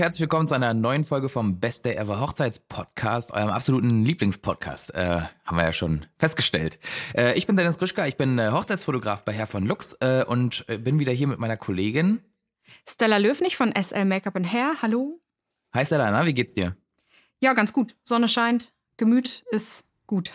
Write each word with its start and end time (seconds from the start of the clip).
Herzlich 0.00 0.22
willkommen 0.22 0.46
zu 0.46 0.54
einer 0.54 0.72
neuen 0.72 1.04
Folge 1.04 1.28
vom 1.28 1.60
Best 1.60 1.84
Day 1.84 1.94
Ever 1.94 2.20
Hochzeitspodcast, 2.20 3.34
eurem 3.34 3.50
absoluten 3.50 4.02
Lieblingspodcast. 4.02 4.94
Äh, 4.94 5.20
haben 5.44 5.56
wir 5.58 5.64
ja 5.64 5.74
schon 5.74 6.06
festgestellt. 6.16 6.78
Äh, 7.14 7.36
ich 7.36 7.46
bin 7.46 7.54
Dennis 7.54 7.76
Grischka, 7.76 8.06
ich 8.06 8.16
bin 8.16 8.38
äh, 8.38 8.48
Hochzeitsfotograf 8.50 9.26
bei 9.26 9.34
Herr 9.34 9.46
von 9.46 9.66
Lux 9.66 9.92
äh, 10.00 10.24
und 10.26 10.64
äh, 10.68 10.78
bin 10.78 10.98
wieder 11.00 11.12
hier 11.12 11.26
mit 11.26 11.38
meiner 11.38 11.58
Kollegin 11.58 12.22
Stella 12.88 13.18
Löwnig 13.18 13.58
von 13.58 13.74
SL 13.74 14.06
Make-up 14.06 14.36
and 14.36 14.50
Hair. 14.50 14.76
Hallo. 14.80 15.20
Hi 15.74 15.84
Stella, 15.84 16.10
na, 16.10 16.24
wie 16.24 16.32
geht's 16.32 16.54
dir? 16.54 16.74
Ja, 17.40 17.52
ganz 17.52 17.74
gut. 17.74 17.94
Sonne 18.02 18.30
scheint, 18.30 18.72
Gemüt 18.96 19.44
ist 19.50 19.84
gut. 20.06 20.32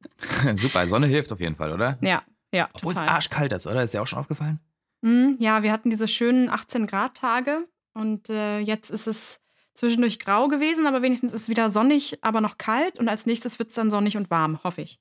Super, 0.54 0.88
Sonne 0.88 1.06
hilft 1.06 1.34
auf 1.34 1.40
jeden 1.40 1.56
Fall, 1.56 1.72
oder? 1.72 1.98
Ja, 2.00 2.22
ja. 2.50 2.70
Obwohl 2.72 2.94
es 2.94 2.98
arschkalt 2.98 3.52
ist, 3.52 3.66
oder? 3.66 3.82
Ist 3.82 3.92
dir 3.92 4.00
auch 4.00 4.06
schon 4.06 4.20
aufgefallen? 4.20 4.58
Mm, 5.02 5.32
ja, 5.38 5.62
wir 5.62 5.70
hatten 5.70 5.90
diese 5.90 6.08
schönen 6.08 6.48
18 6.48 6.86
Grad 6.86 7.14
Tage 7.14 7.68
und 7.94 8.30
äh, 8.30 8.58
jetzt 8.58 8.90
ist 8.90 9.06
es 9.06 9.40
zwischendurch 9.74 10.18
grau 10.18 10.48
gewesen, 10.48 10.86
aber 10.86 11.02
wenigstens 11.02 11.32
ist 11.32 11.42
es 11.42 11.48
wieder 11.48 11.70
sonnig, 11.70 12.18
aber 12.22 12.40
noch 12.40 12.58
kalt. 12.58 12.98
Und 12.98 13.08
als 13.08 13.26
nächstes 13.26 13.58
wird 13.58 13.70
es 13.70 13.74
dann 13.74 13.90
sonnig 13.90 14.16
und 14.16 14.30
warm, 14.30 14.62
hoffe 14.64 14.82
ich. 14.82 14.98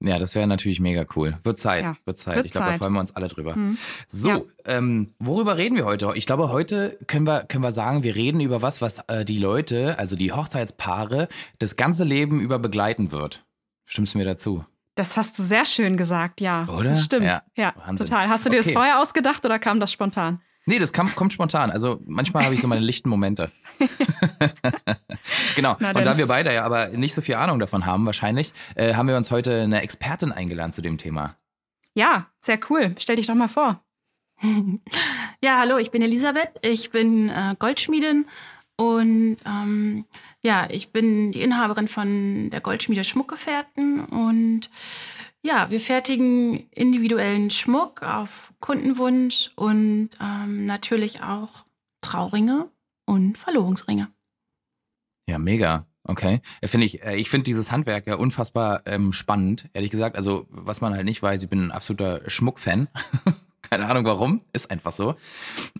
Ja, 0.00 0.18
das 0.18 0.34
wäre 0.34 0.46
natürlich 0.46 0.80
mega 0.80 1.06
cool. 1.16 1.38
Wird 1.44 1.58
Zeit, 1.58 1.84
ja, 1.84 1.96
wird 2.04 2.18
Zeit. 2.18 2.36
Wird 2.36 2.46
ich 2.46 2.52
glaube, 2.52 2.72
da 2.72 2.78
freuen 2.78 2.92
wir 2.92 3.00
uns 3.00 3.16
alle 3.16 3.28
drüber. 3.28 3.56
Mhm. 3.56 3.78
So, 4.06 4.28
ja. 4.28 4.40
ähm, 4.66 5.14
worüber 5.18 5.56
reden 5.56 5.76
wir 5.76 5.86
heute? 5.86 6.12
Ich 6.14 6.26
glaube, 6.26 6.50
heute 6.50 6.98
können 7.06 7.26
wir, 7.26 7.44
können 7.44 7.64
wir 7.64 7.72
sagen, 7.72 8.02
wir 8.02 8.14
reden 8.14 8.40
über 8.40 8.60
was, 8.60 8.82
was 8.82 8.98
äh, 9.08 9.24
die 9.24 9.38
Leute, 9.38 9.98
also 9.98 10.16
die 10.16 10.32
Hochzeitspaare, 10.32 11.28
das 11.58 11.76
ganze 11.76 12.04
Leben 12.04 12.40
über 12.40 12.58
begleiten 12.58 13.12
wird. 13.12 13.46
Stimmst 13.86 14.14
du 14.14 14.18
mir 14.18 14.24
dazu? 14.24 14.64
Das 14.94 15.16
hast 15.16 15.38
du 15.38 15.42
sehr 15.42 15.64
schön 15.64 15.96
gesagt, 15.96 16.40
ja. 16.40 16.68
Oder? 16.68 16.90
Das 16.90 17.04
stimmt. 17.04 17.26
Ja, 17.26 17.42
ja 17.56 17.72
total. 17.96 18.28
Hast 18.28 18.44
du 18.44 18.50
dir 18.50 18.58
okay. 18.58 18.66
das 18.66 18.72
vorher 18.74 19.00
ausgedacht 19.00 19.44
oder 19.44 19.58
kam 19.58 19.80
das 19.80 19.90
spontan? 19.90 20.40
Nee, 20.66 20.78
das 20.78 20.92
kam, 20.92 21.14
kommt 21.14 21.32
spontan. 21.32 21.70
Also 21.70 22.00
manchmal 22.06 22.44
habe 22.44 22.54
ich 22.54 22.60
so 22.60 22.68
meine 22.68 22.80
lichten 22.80 23.08
Momente. 23.08 23.50
genau. 25.56 25.72
Und 25.72 26.06
da 26.06 26.16
wir 26.16 26.26
beide 26.26 26.52
ja 26.52 26.64
aber 26.64 26.88
nicht 26.88 27.14
so 27.14 27.22
viel 27.22 27.34
Ahnung 27.34 27.58
davon 27.58 27.86
haben, 27.86 28.06
wahrscheinlich, 28.06 28.52
äh, 28.74 28.94
haben 28.94 29.08
wir 29.08 29.16
uns 29.16 29.30
heute 29.30 29.62
eine 29.62 29.82
Expertin 29.82 30.32
eingeladen 30.32 30.72
zu 30.72 30.82
dem 30.82 30.98
Thema. 30.98 31.36
Ja, 31.94 32.28
sehr 32.40 32.58
cool. 32.70 32.94
Stell 32.98 33.16
dich 33.16 33.26
doch 33.26 33.34
mal 33.34 33.48
vor. 33.48 33.80
ja, 35.42 35.58
hallo, 35.58 35.78
ich 35.78 35.90
bin 35.90 36.02
Elisabeth. 36.02 36.58
Ich 36.62 36.90
bin 36.90 37.28
äh, 37.28 37.54
Goldschmiedin 37.58 38.26
und 38.76 39.36
ähm, 39.46 40.04
ja, 40.42 40.68
ich 40.68 40.90
bin 40.90 41.30
die 41.30 41.42
Inhaberin 41.42 41.86
von 41.86 42.50
der 42.50 42.60
Goldschmiede 42.60 43.04
Schmuckgefährten 43.04 44.04
und 44.04 44.68
ja, 45.44 45.70
wir 45.70 45.80
fertigen 45.80 46.68
individuellen 46.70 47.50
Schmuck 47.50 48.02
auf 48.02 48.54
Kundenwunsch 48.60 49.50
und 49.56 50.10
ähm, 50.20 50.64
natürlich 50.64 51.20
auch 51.22 51.66
Trauringe 52.00 52.70
und 53.04 53.36
Verlobungsringe. 53.36 54.08
Ja, 55.28 55.38
mega. 55.38 55.86
Okay. 56.06 56.40
Finde 56.64 56.86
ich, 56.86 57.02
äh, 57.02 57.16
ich 57.16 57.30
finde 57.30 57.44
dieses 57.44 57.70
Handwerk 57.70 58.06
ja 58.06 58.16
unfassbar 58.16 58.82
ähm, 58.86 59.12
spannend, 59.12 59.68
ehrlich 59.74 59.90
gesagt. 59.90 60.16
Also, 60.16 60.46
was 60.48 60.80
man 60.80 60.94
halt 60.94 61.04
nicht 61.04 61.22
weiß, 61.22 61.42
ich 61.42 61.50
bin 61.50 61.66
ein 61.66 61.72
absoluter 61.72 62.22
Schmuckfan. 62.28 62.88
Keine 63.74 63.88
Ahnung 63.88 64.04
warum, 64.04 64.40
ist 64.52 64.70
einfach 64.70 64.92
so. 64.92 65.16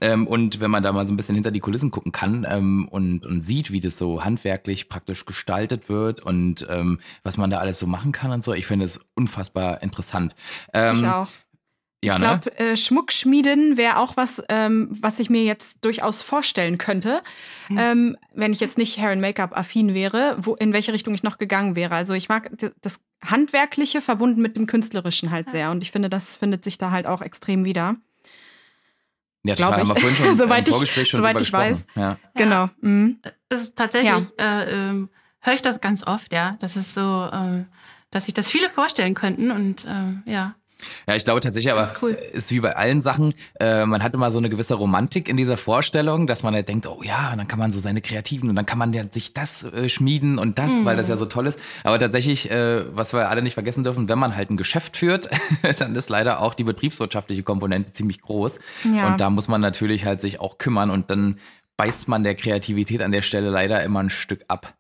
Ähm, 0.01 0.27
und 0.27 0.59
wenn 0.59 0.69
man 0.69 0.83
da 0.83 0.91
mal 0.91 1.07
so 1.07 1.13
ein 1.13 1.17
bisschen 1.17 1.37
hinter 1.37 1.53
die 1.53 1.61
Kulissen 1.61 1.93
gucken 1.93 2.11
kann 2.11 2.45
ähm, 2.51 2.89
und, 2.89 3.25
und 3.25 3.41
sieht, 3.41 3.71
wie 3.71 3.79
das 3.79 3.97
so 3.97 4.25
handwerklich 4.25 4.89
praktisch 4.89 5.27
gestaltet 5.27 5.89
wird 5.89 6.21
und 6.21 6.67
ähm, 6.69 6.99
was 7.23 7.37
man 7.37 7.51
da 7.51 7.59
alles 7.59 7.79
so 7.79 7.87
machen 7.87 8.11
kann 8.11 8.33
und 8.33 8.43
so, 8.43 8.53
ich 8.53 8.67
finde 8.67 8.87
es 8.87 8.99
unfassbar 9.15 9.81
interessant. 9.81 10.35
Ähm, 10.73 10.97
ich 10.97 11.07
auch. 11.07 11.29
Ja, 12.05 12.15
ich 12.15 12.19
glaube, 12.19 12.51
ne? 12.51 12.73
äh, 12.73 12.77
Schmuckschmieden 12.77 13.77
wäre 13.77 13.99
auch 13.99 14.17
was, 14.17 14.43
ähm, 14.49 14.89
was 15.01 15.19
ich 15.19 15.31
mir 15.31 15.45
jetzt 15.45 15.79
durchaus 15.85 16.23
vorstellen 16.23 16.79
könnte, 16.79 17.23
mhm. 17.69 17.79
ähm, 17.79 18.17
wenn 18.35 18.53
ich 18.53 18.61
jetzt 18.61 18.79
nicht 18.79 18.99
Hair 18.99 19.11
and 19.11 19.21
Make-up 19.21 19.57
affin 19.57 19.95
wäre, 19.95 20.37
wo 20.39 20.55
in 20.55 20.73
welche 20.73 20.93
Richtung 20.93 21.15
ich 21.15 21.23
noch 21.23 21.39
gegangen 21.39 21.77
wäre. 21.77 21.95
Also 21.95 22.15
ich 22.15 22.29
mag 22.29 22.51
das 22.83 23.01
handwerkliche 23.25 24.01
verbunden 24.01 24.43
mit 24.43 24.57
dem 24.57 24.67
künstlerischen 24.67 25.31
halt 25.31 25.51
sehr 25.51 25.71
und 25.71 25.83
ich 25.83 25.91
finde, 25.91 26.11
das 26.11 26.37
findet 26.37 26.63
sich 26.65 26.79
da 26.79 26.91
halt 26.91 27.07
auch 27.07 27.23
extrem 27.23 27.65
wieder. 27.65 27.97
Ja, 29.45 29.55
glaube 29.55 29.83
ich. 29.83 29.89
Haben 29.89 29.89
wir 29.89 30.01
vorhin 30.01 30.17
schon 30.17 30.39
soweit 30.39 30.69
ich, 30.69 31.09
schon 31.09 31.19
soweit 31.19 31.41
ich 31.41 31.53
weiß. 31.53 31.85
Ja. 31.95 32.19
Genau. 32.35 32.71
Mhm. 32.81 33.21
Es 33.49 33.63
ist 33.63 33.77
tatsächlich 33.77 34.31
ja. 34.39 34.61
äh, 34.63 34.91
äh, 34.91 35.07
höre 35.41 35.55
ich 35.55 35.63
das 35.63 35.81
ganz 35.81 36.07
oft, 36.07 36.33
ja. 36.33 36.57
Das 36.61 36.77
ist 36.77 36.95
so, 36.95 37.29
äh, 37.31 37.65
dass 38.11 38.25
sich 38.25 38.35
das 38.35 38.51
viele 38.51 38.71
vorstellen 38.71 39.15
könnten 39.15 39.51
und 39.51 39.85
äh, 39.85 40.31
ja. 40.31 40.55
Ja, 41.07 41.15
ich 41.15 41.25
glaube 41.25 41.41
tatsächlich, 41.41 41.73
aber 41.73 41.91
cool. 42.03 42.11
ist 42.11 42.51
wie 42.51 42.61
bei 42.61 42.77
allen 42.77 43.01
Sachen, 43.01 43.35
äh, 43.61 43.85
man 43.87 44.03
hat 44.03 44.15
immer 44.15 44.31
so 44.31 44.39
eine 44.39 44.51
gewisse 44.51 44.75
Romantik 44.75 45.29
in 45.29 45.37
dieser 45.37 45.57
Vorstellung, 45.57 46.27
dass 46.27 46.43
man 46.43 46.55
halt 46.55 46.69
denkt, 46.69 46.87
oh 46.87 47.03
ja, 47.03 47.33
und 47.33 47.39
dann 47.39 47.49
kann 47.49 47.59
man 47.59 47.71
so 47.71 47.79
seine 47.79 48.01
Kreativen 48.01 48.49
und 48.49 48.57
dann 48.57 48.67
kann 48.67 48.79
man 48.79 48.93
ja 48.93 49.05
sich 49.11 49.35
das 49.35 49.65
äh, 49.65 49.89
schmieden 49.89 50.39
und 50.39 50.59
das, 50.59 50.73
mhm. 50.73 50.85
weil 50.85 50.97
das 50.97 51.09
ja 51.09 51.17
so 51.17 51.27
toll 51.27 51.47
ist. 51.47 51.61
Aber 51.83 51.99
tatsächlich, 51.99 52.51
äh, 52.51 52.85
was 52.95 53.13
wir 53.13 53.29
alle 53.29 53.43
nicht 53.43 53.55
vergessen 53.55 53.83
dürfen, 53.83 54.09
wenn 54.09 54.19
man 54.19 54.37
halt 54.37 54.51
ein 54.51 54.57
Geschäft 54.57 54.97
führt, 54.97 55.29
dann 55.79 55.95
ist 55.95 56.09
leider 56.09 56.41
auch 56.41 56.55
die 56.55 56.65
betriebswirtschaftliche 56.65 57.43
Komponente 57.43 57.93
ziemlich 57.93 58.21
groß. 58.21 58.61
Ja. 58.95 59.09
Und 59.09 59.21
da 59.21 59.31
muss 59.31 59.49
man 59.49 59.61
natürlich 59.61 60.05
halt 60.05 60.21
sich 60.21 60.41
auch 60.41 60.59
kümmern 60.59 60.91
und 60.91 61.11
dann 61.11 61.39
beißt 61.77 62.09
man 62.09 62.23
der 62.23 62.35
Kreativität 62.35 63.03
an 63.03 63.13
der 63.13 63.23
Stelle 63.23 63.51
leider 63.51 63.83
immer 63.83 64.01
ein 64.01 64.11
Stück 64.11 64.45
ab. 64.49 64.75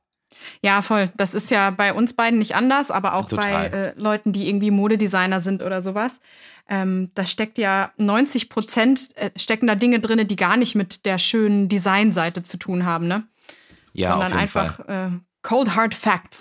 Ja, 0.62 0.82
voll. 0.82 1.10
Das 1.16 1.34
ist 1.34 1.50
ja 1.50 1.70
bei 1.70 1.92
uns 1.92 2.14
beiden 2.14 2.38
nicht 2.38 2.54
anders, 2.54 2.90
aber 2.90 3.14
auch 3.14 3.28
Total. 3.28 3.70
bei 3.70 3.76
äh, 3.76 3.92
Leuten, 3.96 4.32
die 4.32 4.48
irgendwie 4.48 4.70
Modedesigner 4.70 5.40
sind 5.40 5.62
oder 5.62 5.82
sowas. 5.82 6.12
Ähm, 6.68 7.10
da 7.14 7.26
steckt 7.26 7.58
ja 7.58 7.92
90 7.98 8.48
Prozent 8.48 9.16
äh, 9.16 9.30
stecken 9.36 9.66
da 9.66 9.74
Dinge 9.74 10.00
drin, 10.00 10.26
die 10.26 10.36
gar 10.36 10.56
nicht 10.56 10.74
mit 10.74 11.04
der 11.04 11.18
schönen 11.18 11.68
Designseite 11.68 12.42
zu 12.42 12.56
tun 12.56 12.86
haben, 12.86 13.06
ne? 13.06 13.24
Ja, 13.92 14.12
Sondern 14.12 14.26
auf 14.26 14.30
jeden 14.32 14.40
einfach 14.40 14.76
Fall. 14.76 15.12
Äh, 15.12 15.18
Cold 15.42 15.76
Hard 15.76 15.94
Facts. 15.94 16.40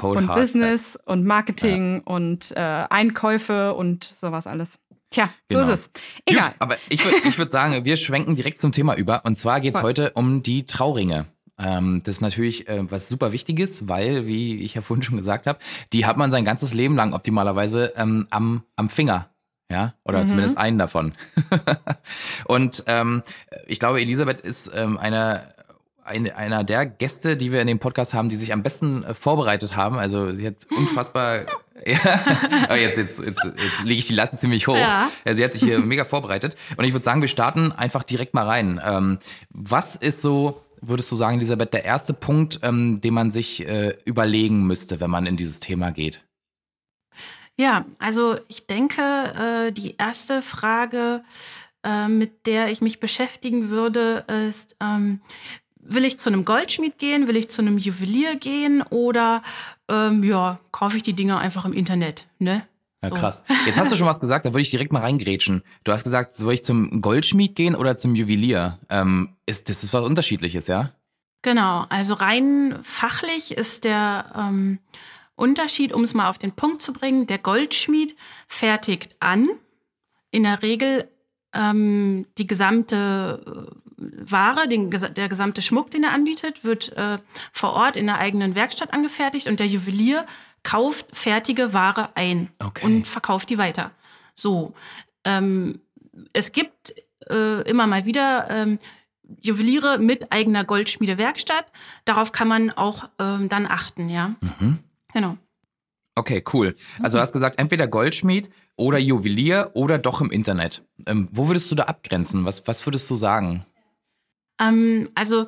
Cold 0.00 0.18
und 0.18 0.28
hard 0.28 0.40
Business 0.40 0.92
Facts. 0.92 1.06
und 1.06 1.24
Marketing 1.24 1.94
ja. 1.94 2.12
und 2.12 2.52
äh, 2.56 2.60
Einkäufe 2.60 3.74
und 3.74 4.14
sowas 4.20 4.46
alles. 4.46 4.78
Tja, 5.10 5.30
genau. 5.48 5.64
so 5.64 5.72
ist 5.72 5.78
es. 5.80 5.90
Egal. 6.24 6.44
Gut, 6.44 6.54
aber 6.58 6.76
ich 6.88 7.04
würde 7.04 7.16
ich 7.28 7.38
würd 7.38 7.50
sagen, 7.50 7.84
wir 7.84 7.96
schwenken 7.96 8.34
direkt 8.34 8.60
zum 8.60 8.72
Thema 8.72 8.94
über. 8.94 9.24
Und 9.24 9.36
zwar 9.36 9.60
geht 9.60 9.74
es 9.74 9.82
heute 9.82 10.10
um 10.12 10.42
die 10.42 10.66
Trauringe. 10.66 11.26
Ähm, 11.60 12.02
das 12.04 12.16
ist 12.16 12.20
natürlich 12.22 12.68
äh, 12.68 12.90
was 12.90 13.08
super 13.08 13.32
Wichtiges, 13.32 13.88
weil, 13.88 14.26
wie 14.26 14.62
ich 14.62 14.74
ja 14.74 14.82
vorhin 14.82 15.02
schon 15.02 15.18
gesagt 15.18 15.46
habe, 15.46 15.58
die 15.92 16.06
hat 16.06 16.16
man 16.16 16.30
sein 16.30 16.44
ganzes 16.44 16.74
Leben 16.74 16.96
lang 16.96 17.12
optimalerweise 17.12 17.92
ähm, 17.96 18.26
am, 18.30 18.62
am 18.76 18.88
Finger. 18.88 19.28
Ja, 19.70 19.94
oder 20.04 20.22
mhm. 20.22 20.28
zumindest 20.28 20.58
einen 20.58 20.78
davon. 20.78 21.14
und 22.46 22.82
ähm, 22.88 23.22
ich 23.68 23.78
glaube, 23.78 24.00
Elisabeth 24.00 24.40
ist 24.40 24.72
ähm, 24.74 24.98
einer 24.98 25.44
eine, 26.10 26.36
einer 26.36 26.64
der 26.64 26.86
Gäste, 26.86 27.36
die 27.36 27.52
wir 27.52 27.60
in 27.60 27.66
dem 27.66 27.78
Podcast 27.78 28.14
haben, 28.14 28.28
die 28.28 28.36
sich 28.36 28.52
am 28.52 28.62
besten 28.62 29.04
äh, 29.04 29.14
vorbereitet 29.14 29.76
haben. 29.76 29.96
Also 29.98 30.34
sie 30.34 30.46
hat 30.46 30.56
unfassbar. 30.76 31.42
ja, 31.86 31.98
aber 32.64 32.78
jetzt, 32.78 32.98
jetzt, 32.98 33.20
jetzt, 33.24 33.44
jetzt 33.44 33.84
lege 33.84 33.98
ich 33.98 34.06
die 34.06 34.14
Latte 34.14 34.36
ziemlich 34.36 34.66
hoch. 34.66 34.76
Ja. 34.76 35.08
ja. 35.24 35.34
sie 35.36 35.44
hat 35.44 35.52
sich 35.52 35.62
hier 35.62 35.78
mega 35.78 36.04
vorbereitet. 36.04 36.56
Und 36.76 36.84
ich 36.84 36.92
würde 36.92 37.04
sagen, 37.04 37.20
wir 37.20 37.28
starten 37.28 37.72
einfach 37.72 38.02
direkt 38.02 38.34
mal 38.34 38.46
rein. 38.46 38.80
Ähm, 38.84 39.18
was 39.50 39.96
ist 39.96 40.20
so 40.20 40.60
würdest 40.80 41.10
du 41.10 41.16
sagen, 41.16 41.38
Elisabeth, 41.38 41.72
der 41.72 41.84
erste 41.84 42.14
Punkt, 42.14 42.60
ähm, 42.62 43.00
den 43.00 43.14
man 43.14 43.30
sich 43.30 43.66
äh, 43.66 43.96
überlegen 44.04 44.66
müsste, 44.66 45.00
wenn 45.00 45.10
man 45.10 45.26
in 45.26 45.36
dieses 45.36 45.60
Thema 45.60 45.90
geht? 45.90 46.24
Ja, 47.58 47.84
also 47.98 48.38
ich 48.48 48.66
denke, 48.66 49.02
äh, 49.02 49.72
die 49.72 49.96
erste 49.96 50.40
Frage, 50.40 51.22
äh, 51.84 52.08
mit 52.08 52.46
der 52.46 52.70
ich 52.70 52.80
mich 52.80 53.00
beschäftigen 53.00 53.68
würde, 53.70 54.24
ist, 54.48 54.76
ähm, 54.80 55.20
will 55.76 56.04
ich 56.04 56.18
zu 56.18 56.30
einem 56.30 56.44
Goldschmied 56.44 56.98
gehen, 56.98 57.28
will 57.28 57.36
ich 57.36 57.48
zu 57.48 57.62
einem 57.62 57.78
Juwelier 57.78 58.36
gehen 58.36 58.82
oder 58.82 59.42
ähm, 59.88 60.22
ja, 60.22 60.60
kaufe 60.72 60.96
ich 60.96 61.02
die 61.02 61.14
Dinger 61.14 61.38
einfach 61.38 61.64
im 61.64 61.72
Internet, 61.72 62.28
ne? 62.38 62.66
Ja, 63.02 63.08
so. 63.08 63.14
krass. 63.14 63.44
Jetzt 63.66 63.78
hast 63.78 63.90
du 63.90 63.96
schon 63.96 64.06
was 64.06 64.20
gesagt, 64.20 64.44
da 64.44 64.50
würde 64.50 64.62
ich 64.62 64.70
direkt 64.70 64.92
mal 64.92 65.00
reingrätschen. 65.00 65.62
Du 65.84 65.92
hast 65.92 66.04
gesagt, 66.04 66.36
soll 66.36 66.54
ich 66.54 66.64
zum 66.64 67.00
Goldschmied 67.00 67.56
gehen 67.56 67.74
oder 67.74 67.96
zum 67.96 68.14
Juwelier? 68.14 68.78
Ähm, 68.90 69.36
ist, 69.46 69.70
das 69.70 69.82
ist 69.82 69.92
was 69.92 70.04
Unterschiedliches, 70.04 70.66
ja? 70.66 70.92
Genau, 71.42 71.86
also 71.88 72.14
rein 72.14 72.78
fachlich 72.82 73.52
ist 73.52 73.84
der 73.84 74.26
ähm, 74.36 74.78
Unterschied, 75.34 75.94
um 75.94 76.04
es 76.04 76.12
mal 76.12 76.28
auf 76.28 76.36
den 76.36 76.52
Punkt 76.52 76.82
zu 76.82 76.92
bringen, 76.92 77.26
der 77.26 77.38
Goldschmied 77.38 78.14
fertigt 78.46 79.16
an, 79.20 79.48
in 80.30 80.42
der 80.42 80.62
Regel 80.62 81.08
ähm, 81.54 82.26
die 82.36 82.46
gesamte 82.46 83.42
äh, 83.46 83.80
Ware, 83.96 84.68
den, 84.68 84.90
der 84.90 85.28
gesamte 85.28 85.62
Schmuck, 85.62 85.90
den 85.90 86.04
er 86.04 86.12
anbietet, 86.12 86.64
wird 86.64 86.96
äh, 86.96 87.18
vor 87.52 87.72
Ort 87.72 87.96
in 87.96 88.06
der 88.06 88.18
eigenen 88.18 88.54
Werkstatt 88.54 88.92
angefertigt 88.92 89.46
und 89.46 89.60
der 89.60 89.66
Juwelier 89.66 90.26
kauft 90.62 91.16
fertige 91.16 91.72
Ware 91.72 92.10
ein 92.14 92.50
okay. 92.58 92.84
und 92.84 93.08
verkauft 93.08 93.50
die 93.50 93.58
weiter. 93.58 93.92
So. 94.34 94.74
Ähm, 95.24 95.80
es 96.32 96.52
gibt 96.52 96.94
äh, 97.28 97.62
immer 97.68 97.86
mal 97.86 98.04
wieder 98.04 98.48
ähm, 98.50 98.78
Juweliere 99.40 99.98
mit 99.98 100.32
eigener 100.32 100.64
Goldschmiedewerkstatt. 100.64 101.66
Darauf 102.04 102.32
kann 102.32 102.48
man 102.48 102.70
auch 102.70 103.08
ähm, 103.18 103.48
dann 103.48 103.66
achten, 103.66 104.08
ja. 104.08 104.34
Mhm. 104.40 104.78
Genau. 105.12 105.36
Okay, 106.16 106.42
cool. 106.52 106.74
Also 107.00 107.16
du 107.16 107.22
hast 107.22 107.32
gesagt, 107.32 107.58
entweder 107.58 107.86
Goldschmied 107.86 108.50
oder 108.76 108.98
Juwelier 108.98 109.70
oder 109.74 109.98
doch 109.98 110.20
im 110.20 110.30
Internet. 110.30 110.84
Ähm, 111.06 111.28
wo 111.30 111.46
würdest 111.48 111.70
du 111.70 111.74
da 111.74 111.84
abgrenzen? 111.84 112.44
Was, 112.44 112.66
was 112.66 112.86
würdest 112.86 113.08
du 113.08 113.16
sagen? 113.16 113.64
Ähm, 114.60 115.08
also 115.14 115.46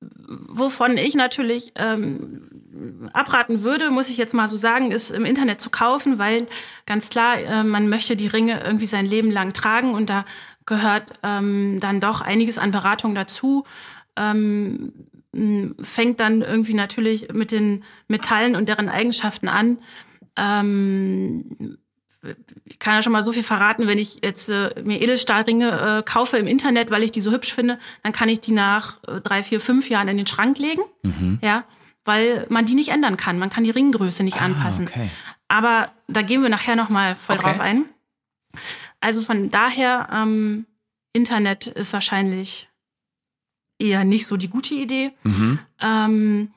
wovon 0.00 0.96
ich 0.96 1.14
natürlich 1.14 1.72
ähm, 1.74 3.10
abraten 3.12 3.64
würde, 3.64 3.90
muss 3.90 4.08
ich 4.08 4.16
jetzt 4.16 4.34
mal 4.34 4.48
so 4.48 4.56
sagen, 4.56 4.92
ist 4.92 5.10
im 5.10 5.24
Internet 5.24 5.60
zu 5.60 5.70
kaufen, 5.70 6.18
weil 6.18 6.46
ganz 6.86 7.10
klar, 7.10 7.38
äh, 7.38 7.64
man 7.64 7.88
möchte 7.88 8.14
die 8.14 8.28
Ringe 8.28 8.62
irgendwie 8.62 8.86
sein 8.86 9.06
Leben 9.06 9.30
lang 9.30 9.52
tragen 9.52 9.94
und 9.94 10.08
da 10.08 10.24
gehört 10.66 11.14
ähm, 11.22 11.78
dann 11.80 12.00
doch 12.00 12.20
einiges 12.20 12.58
an 12.58 12.70
Beratung 12.70 13.14
dazu. 13.14 13.64
Ähm, 14.16 14.92
fängt 15.80 16.20
dann 16.20 16.42
irgendwie 16.42 16.74
natürlich 16.74 17.32
mit 17.32 17.52
den 17.52 17.84
Metallen 18.06 18.56
und 18.56 18.68
deren 18.68 18.88
Eigenschaften 18.88 19.48
an. 19.48 19.78
Ähm, 20.36 21.78
ich 22.64 22.78
kann 22.78 22.94
ja 22.94 23.02
schon 23.02 23.12
mal 23.12 23.22
so 23.22 23.32
viel 23.32 23.42
verraten, 23.42 23.86
wenn 23.86 23.98
ich 23.98 24.20
jetzt 24.22 24.48
äh, 24.48 24.82
mir 24.82 25.00
Edelstahlringe 25.00 25.98
äh, 25.98 26.02
kaufe 26.02 26.36
im 26.36 26.46
Internet, 26.46 26.90
weil 26.90 27.02
ich 27.02 27.12
die 27.12 27.20
so 27.20 27.30
hübsch 27.30 27.52
finde, 27.52 27.78
dann 28.02 28.12
kann 28.12 28.28
ich 28.28 28.40
die 28.40 28.52
nach 28.52 29.02
äh, 29.04 29.20
drei, 29.20 29.42
vier, 29.42 29.60
fünf 29.60 29.88
Jahren 29.88 30.08
in 30.08 30.16
den 30.16 30.26
Schrank 30.26 30.58
legen. 30.58 30.82
Mhm. 31.02 31.38
Ja, 31.42 31.64
weil 32.04 32.46
man 32.48 32.66
die 32.66 32.74
nicht 32.74 32.88
ändern 32.88 33.16
kann. 33.16 33.38
Man 33.38 33.50
kann 33.50 33.64
die 33.64 33.70
Ringgröße 33.70 34.24
nicht 34.24 34.40
ah, 34.40 34.46
anpassen. 34.46 34.88
Okay. 34.88 35.10
Aber 35.46 35.92
da 36.08 36.22
gehen 36.22 36.42
wir 36.42 36.48
nachher 36.48 36.74
noch 36.74 36.88
mal 36.88 37.14
voll 37.14 37.36
okay. 37.36 37.46
drauf 37.46 37.60
ein. 37.60 37.84
Also 39.00 39.22
von 39.22 39.50
daher, 39.50 40.08
ähm, 40.12 40.66
Internet 41.12 41.66
ist 41.66 41.92
wahrscheinlich 41.92 42.68
eher 43.78 44.04
nicht 44.04 44.26
so 44.26 44.36
die 44.36 44.48
gute 44.48 44.74
Idee. 44.74 45.12
Mhm. 45.22 45.58
Ähm, 45.80 46.50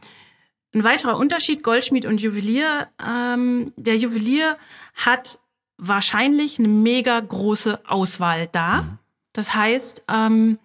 ein 0.74 0.84
weiterer 0.84 1.18
Unterschied, 1.18 1.64
Goldschmied 1.64 2.06
und 2.06 2.22
Juwelier. 2.22 2.88
Ähm, 3.06 3.74
der 3.76 3.98
Juwelier 3.98 4.58
hat 4.96 5.40
wahrscheinlich 5.82 6.60
eine 6.60 6.68
mega 6.68 7.20
große 7.20 7.80
Auswahl 7.88 8.48
da. 8.48 8.84
Mhm. 8.84 8.98
Das 9.34 9.56
heißt, 9.56 10.04
ähm, 10.08 10.60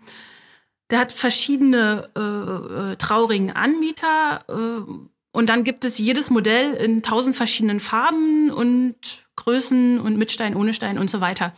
der 0.90 1.00
hat 1.00 1.12
verschiedene 1.12 2.10
äh, 2.14 2.92
äh, 2.92 2.96
Trauring-Anbieter 2.96 4.44
äh, 4.48 4.92
und 5.32 5.48
dann 5.48 5.64
gibt 5.64 5.84
es 5.84 5.98
jedes 5.98 6.30
Modell 6.30 6.74
in 6.74 7.02
tausend 7.02 7.34
verschiedenen 7.34 7.80
Farben 7.80 8.50
und 8.50 8.96
Größen 9.36 9.98
und 9.98 10.16
mit 10.16 10.30
Stein, 10.32 10.54
ohne 10.54 10.74
Stein 10.74 10.98
und 10.98 11.10
so 11.10 11.20
weiter. 11.20 11.52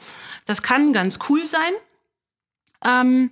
Das 0.47 0.63
kann 0.63 0.93
ganz 0.93 1.19
cool 1.29 1.45
sein, 1.45 1.73
ähm, 2.85 3.31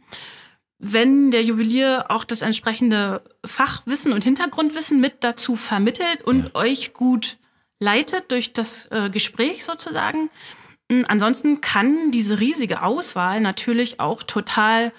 wenn 0.78 1.31
der 1.31 1.43
Juwelier 1.43 2.06
auch 2.08 2.25
das 2.25 2.43
entsprechende 2.43 3.23
Fachwissen 3.44 4.12
und 4.12 4.25
Hintergrundwissen 4.25 5.00
mit 5.00 5.25
dazu 5.25 5.56
vermittelt 5.56 6.23
und 6.23 6.44
ja. 6.44 6.55
euch 6.55 6.94
gut 6.94 7.38
leitet 7.78 8.31
durch 8.31 8.52
das 8.52 8.87
äh, 8.90 9.11
Gespräch 9.11 9.64
sozusagen. 9.64 10.31
Hm, 10.90 11.05
ansonsten 11.08 11.61
kann 11.61 12.11
diese 12.11 12.38
riesige 12.38 12.82
Auswahl 12.82 13.40
natürlich 13.40 14.00
auch 14.00 14.23
total, 14.23 14.93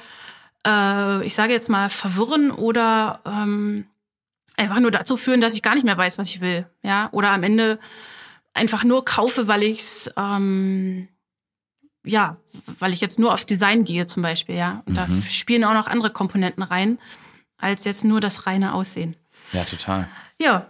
äh, 0.65 1.25
ich 1.25 1.33
sage 1.33 1.53
jetzt 1.53 1.69
mal, 1.69 1.89
verwirren 1.89 2.51
oder 2.51 3.21
ähm, 3.25 3.87
einfach 4.57 4.79
nur 4.79 4.91
dazu 4.91 5.17
führen, 5.17 5.41
dass 5.41 5.53
ich 5.53 5.63
gar 5.63 5.75
nicht 5.75 5.85
mehr 5.85 5.97
weiß, 5.97 6.17
was 6.17 6.29
ich 6.29 6.41
will. 6.41 6.67
Ja, 6.83 7.09
oder 7.11 7.31
am 7.31 7.43
Ende 7.43 7.79
einfach 8.53 8.83
nur 8.83 9.05
kaufe, 9.05 9.47
weil 9.47 9.63
ich's 9.63 10.09
ähm, 10.17 11.07
ja, 12.07 12.37
weil 12.79 12.93
ich 12.93 13.01
jetzt 13.01 13.19
nur 13.19 13.33
aufs 13.33 13.45
Design 13.45 13.83
gehe 13.83 14.07
zum 14.07 14.23
Beispiel, 14.23 14.55
ja. 14.55 14.81
Und 14.85 14.93
mhm. 14.93 14.95
da 14.95 15.07
spielen 15.29 15.63
auch 15.63 15.73
noch 15.73 15.87
andere 15.87 16.09
Komponenten 16.09 16.63
rein, 16.63 16.99
als 17.57 17.85
jetzt 17.85 18.05
nur 18.05 18.21
das 18.21 18.47
reine 18.47 18.73
Aussehen. 18.73 19.15
Ja, 19.51 19.63
total. 19.65 20.07
Ja, 20.41 20.67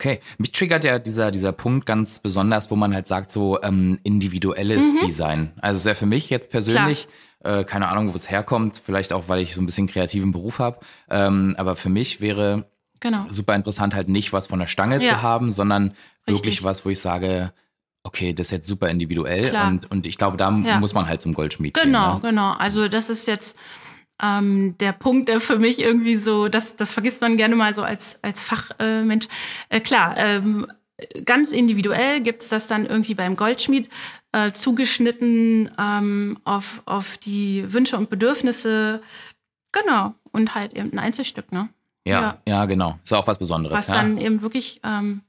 Okay, 0.00 0.20
mich 0.38 0.52
triggert 0.52 0.82
ja 0.82 0.98
dieser, 0.98 1.30
dieser 1.30 1.52
Punkt 1.52 1.84
ganz 1.84 2.20
besonders, 2.20 2.70
wo 2.70 2.76
man 2.76 2.94
halt 2.94 3.06
sagt, 3.06 3.30
so 3.30 3.60
ähm, 3.60 3.98
individuelles 4.02 4.94
mhm. 4.94 5.06
Design. 5.06 5.52
Also 5.60 5.76
es 5.76 5.84
ja 5.84 5.92
für 5.92 6.06
mich 6.06 6.30
jetzt 6.30 6.48
persönlich, 6.48 7.06
äh, 7.44 7.64
keine 7.64 7.88
Ahnung, 7.88 8.10
wo 8.10 8.16
es 8.16 8.30
herkommt, 8.30 8.80
vielleicht 8.82 9.12
auch, 9.12 9.28
weil 9.28 9.40
ich 9.42 9.54
so 9.54 9.60
ein 9.60 9.66
bisschen 9.66 9.88
kreativen 9.88 10.32
Beruf 10.32 10.58
habe, 10.58 10.80
ähm, 11.10 11.54
aber 11.58 11.76
für 11.76 11.90
mich 11.90 12.22
wäre 12.22 12.64
genau. 13.00 13.26
super 13.28 13.54
interessant, 13.54 13.94
halt 13.94 14.08
nicht 14.08 14.32
was 14.32 14.46
von 14.46 14.58
der 14.58 14.68
Stange 14.68 15.04
ja. 15.04 15.10
zu 15.10 15.22
haben, 15.22 15.50
sondern 15.50 15.88
Richtig. 15.88 16.26
wirklich 16.26 16.64
was, 16.64 16.86
wo 16.86 16.88
ich 16.88 16.98
sage, 16.98 17.52
okay, 18.02 18.32
das 18.32 18.46
ist 18.46 18.52
jetzt 18.52 18.68
super 18.68 18.88
individuell 18.88 19.54
und, 19.66 19.90
und 19.90 20.06
ich 20.06 20.16
glaube, 20.16 20.38
da 20.38 20.50
ja. 20.50 20.78
muss 20.78 20.94
man 20.94 21.08
halt 21.08 21.20
zum 21.20 21.34
Goldschmied 21.34 21.74
genau, 21.74 21.82
gehen. 21.84 21.92
Genau, 21.92 22.14
ne? 22.14 22.20
genau. 22.20 22.52
Also 22.52 22.88
das 22.88 23.10
ist 23.10 23.26
jetzt 23.26 23.54
ähm, 24.22 24.76
der 24.78 24.92
Punkt, 24.92 25.28
der 25.28 25.40
für 25.40 25.58
mich 25.58 25.78
irgendwie 25.78 26.16
so, 26.16 26.48
das, 26.48 26.76
das 26.76 26.90
vergisst 26.90 27.20
man 27.20 27.36
gerne 27.36 27.56
mal 27.56 27.74
so 27.74 27.82
als, 27.82 28.18
als 28.22 28.42
Fachmensch. 28.42 29.26
Äh, 29.68 29.78
äh, 29.78 29.80
klar, 29.80 30.16
ähm, 30.16 30.66
ganz 31.24 31.52
individuell 31.52 32.20
gibt's 32.20 32.48
das 32.48 32.66
dann 32.66 32.86
irgendwie 32.86 33.14
beim 33.14 33.36
Goldschmied 33.36 33.88
äh, 34.32 34.52
zugeschnitten 34.52 35.70
ähm, 35.78 36.38
auf, 36.44 36.82
auf 36.84 37.16
die 37.16 37.72
Wünsche 37.72 37.96
und 37.96 38.10
Bedürfnisse. 38.10 39.02
Genau. 39.72 40.14
Und 40.32 40.54
halt 40.54 40.74
eben 40.74 40.92
ein 40.92 40.98
Einzelstück, 40.98 41.52
ne? 41.52 41.68
Ja, 42.06 42.20
ja, 42.20 42.38
ja 42.46 42.64
genau. 42.66 42.98
Ist 43.02 43.12
auch 43.12 43.26
was 43.26 43.38
Besonderes. 43.38 43.76
Was 43.76 43.88
ja. 43.88 43.94
dann 43.94 44.18
eben 44.18 44.42
wirklich 44.42 44.80
ähm, 44.84 45.22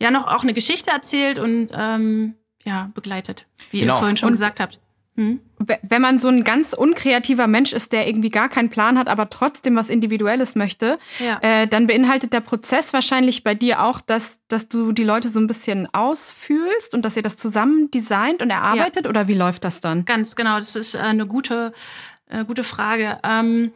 ja 0.00 0.10
noch 0.10 0.26
auch 0.26 0.42
eine 0.42 0.54
Geschichte 0.54 0.90
erzählt 0.90 1.38
und 1.38 1.68
ähm, 1.72 2.34
ja, 2.64 2.90
begleitet, 2.94 3.46
wie 3.70 3.80
genau. 3.80 3.94
ihr 3.94 3.98
vorhin 3.98 4.16
schon 4.16 4.28
und, 4.28 4.34
gesagt 4.34 4.60
habt. 4.60 4.80
Hm. 5.16 5.40
Wenn 5.82 6.02
man 6.02 6.18
so 6.18 6.28
ein 6.28 6.44
ganz 6.44 6.72
unkreativer 6.72 7.46
Mensch 7.46 7.72
ist, 7.72 7.92
der 7.92 8.06
irgendwie 8.06 8.30
gar 8.30 8.48
keinen 8.48 8.70
Plan 8.70 8.98
hat, 8.98 9.08
aber 9.08 9.30
trotzdem 9.30 9.76
was 9.76 9.90
Individuelles 9.90 10.54
möchte, 10.54 10.98
ja. 11.18 11.38
äh, 11.42 11.66
dann 11.66 11.86
beinhaltet 11.86 12.32
der 12.32 12.40
Prozess 12.40 12.92
wahrscheinlich 12.92 13.44
bei 13.44 13.54
dir 13.54 13.82
auch, 13.82 14.00
dass, 14.00 14.38
dass 14.48 14.68
du 14.68 14.92
die 14.92 15.04
Leute 15.04 15.28
so 15.28 15.40
ein 15.40 15.46
bisschen 15.46 15.88
ausfühlst 15.92 16.94
und 16.94 17.04
dass 17.04 17.16
ihr 17.16 17.22
das 17.22 17.36
zusammen 17.36 17.90
designt 17.90 18.42
und 18.42 18.50
erarbeitet? 18.50 19.04
Ja. 19.04 19.10
Oder 19.10 19.28
wie 19.28 19.34
läuft 19.34 19.64
das 19.64 19.80
dann? 19.80 20.04
Ganz 20.04 20.36
genau, 20.36 20.58
das 20.58 20.76
ist 20.76 20.94
äh, 20.94 20.98
eine 20.98 21.26
gute, 21.26 21.72
äh, 22.28 22.44
gute 22.44 22.64
Frage. 22.64 23.18
Ähm, 23.22 23.72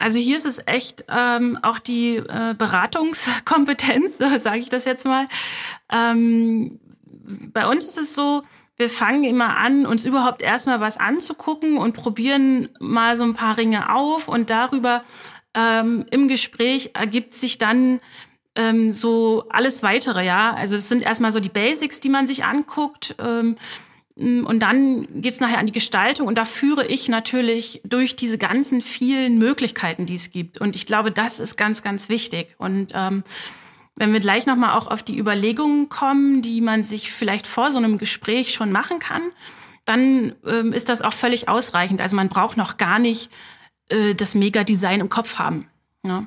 also 0.00 0.18
hier 0.18 0.38
ist 0.38 0.46
es 0.46 0.62
echt 0.66 1.04
ähm, 1.08 1.58
auch 1.60 1.78
die 1.78 2.16
äh, 2.16 2.54
Beratungskompetenz, 2.56 4.16
sage 4.38 4.58
ich 4.58 4.70
das 4.70 4.86
jetzt 4.86 5.04
mal. 5.04 5.28
Ähm, 5.92 6.80
bei 7.52 7.66
uns 7.66 7.84
ist 7.84 7.98
es 7.98 8.14
so, 8.14 8.42
wir 8.80 8.90
fangen 8.90 9.22
immer 9.22 9.56
an, 9.56 9.86
uns 9.86 10.04
überhaupt 10.04 10.42
erstmal 10.42 10.80
was 10.80 10.96
anzugucken 10.96 11.76
und 11.78 11.92
probieren 11.92 12.70
mal 12.80 13.16
so 13.16 13.22
ein 13.22 13.34
paar 13.34 13.56
Ringe 13.56 13.94
auf 13.94 14.26
und 14.26 14.50
darüber 14.50 15.04
ähm, 15.54 16.06
im 16.10 16.26
Gespräch 16.26 16.90
ergibt 16.94 17.34
sich 17.34 17.58
dann 17.58 18.00
ähm, 18.56 18.92
so 18.92 19.44
alles 19.50 19.82
weitere, 19.82 20.24
ja. 20.24 20.52
Also 20.54 20.76
es 20.76 20.88
sind 20.88 21.02
erstmal 21.02 21.30
so 21.30 21.40
die 21.40 21.48
Basics, 21.48 22.00
die 22.00 22.08
man 22.08 22.26
sich 22.26 22.44
anguckt. 22.44 23.14
Ähm, 23.18 23.56
und 24.16 24.58
dann 24.60 25.22
geht's 25.22 25.40
nachher 25.40 25.58
an 25.58 25.66
die 25.66 25.72
Gestaltung 25.72 26.26
und 26.26 26.36
da 26.36 26.44
führe 26.44 26.86
ich 26.86 27.08
natürlich 27.08 27.80
durch 27.84 28.16
diese 28.16 28.36
ganzen 28.36 28.82
vielen 28.82 29.38
Möglichkeiten, 29.38 30.04
die 30.04 30.16
es 30.16 30.30
gibt. 30.30 30.60
Und 30.60 30.76
ich 30.76 30.84
glaube, 30.84 31.10
das 31.10 31.38
ist 31.38 31.56
ganz, 31.56 31.82
ganz 31.82 32.08
wichtig. 32.10 32.54
Und 32.58 32.92
ähm, 32.94 33.24
wenn 34.00 34.14
wir 34.14 34.20
gleich 34.20 34.46
nochmal 34.46 34.78
auch 34.78 34.86
auf 34.86 35.02
die 35.02 35.18
Überlegungen 35.18 35.90
kommen, 35.90 36.40
die 36.40 36.62
man 36.62 36.82
sich 36.82 37.12
vielleicht 37.12 37.46
vor 37.46 37.70
so 37.70 37.76
einem 37.76 37.98
Gespräch 37.98 38.54
schon 38.54 38.72
machen 38.72 38.98
kann, 38.98 39.20
dann 39.84 40.34
ähm, 40.46 40.72
ist 40.72 40.88
das 40.88 41.02
auch 41.02 41.12
völlig 41.12 41.50
ausreichend. 41.50 42.00
Also 42.00 42.16
man 42.16 42.30
braucht 42.30 42.56
noch 42.56 42.78
gar 42.78 42.98
nicht 42.98 43.30
äh, 43.90 44.14
das 44.14 44.34
Mega-Design 44.34 45.00
im 45.00 45.10
Kopf 45.10 45.38
haben. 45.38 45.68
Ne? 46.02 46.26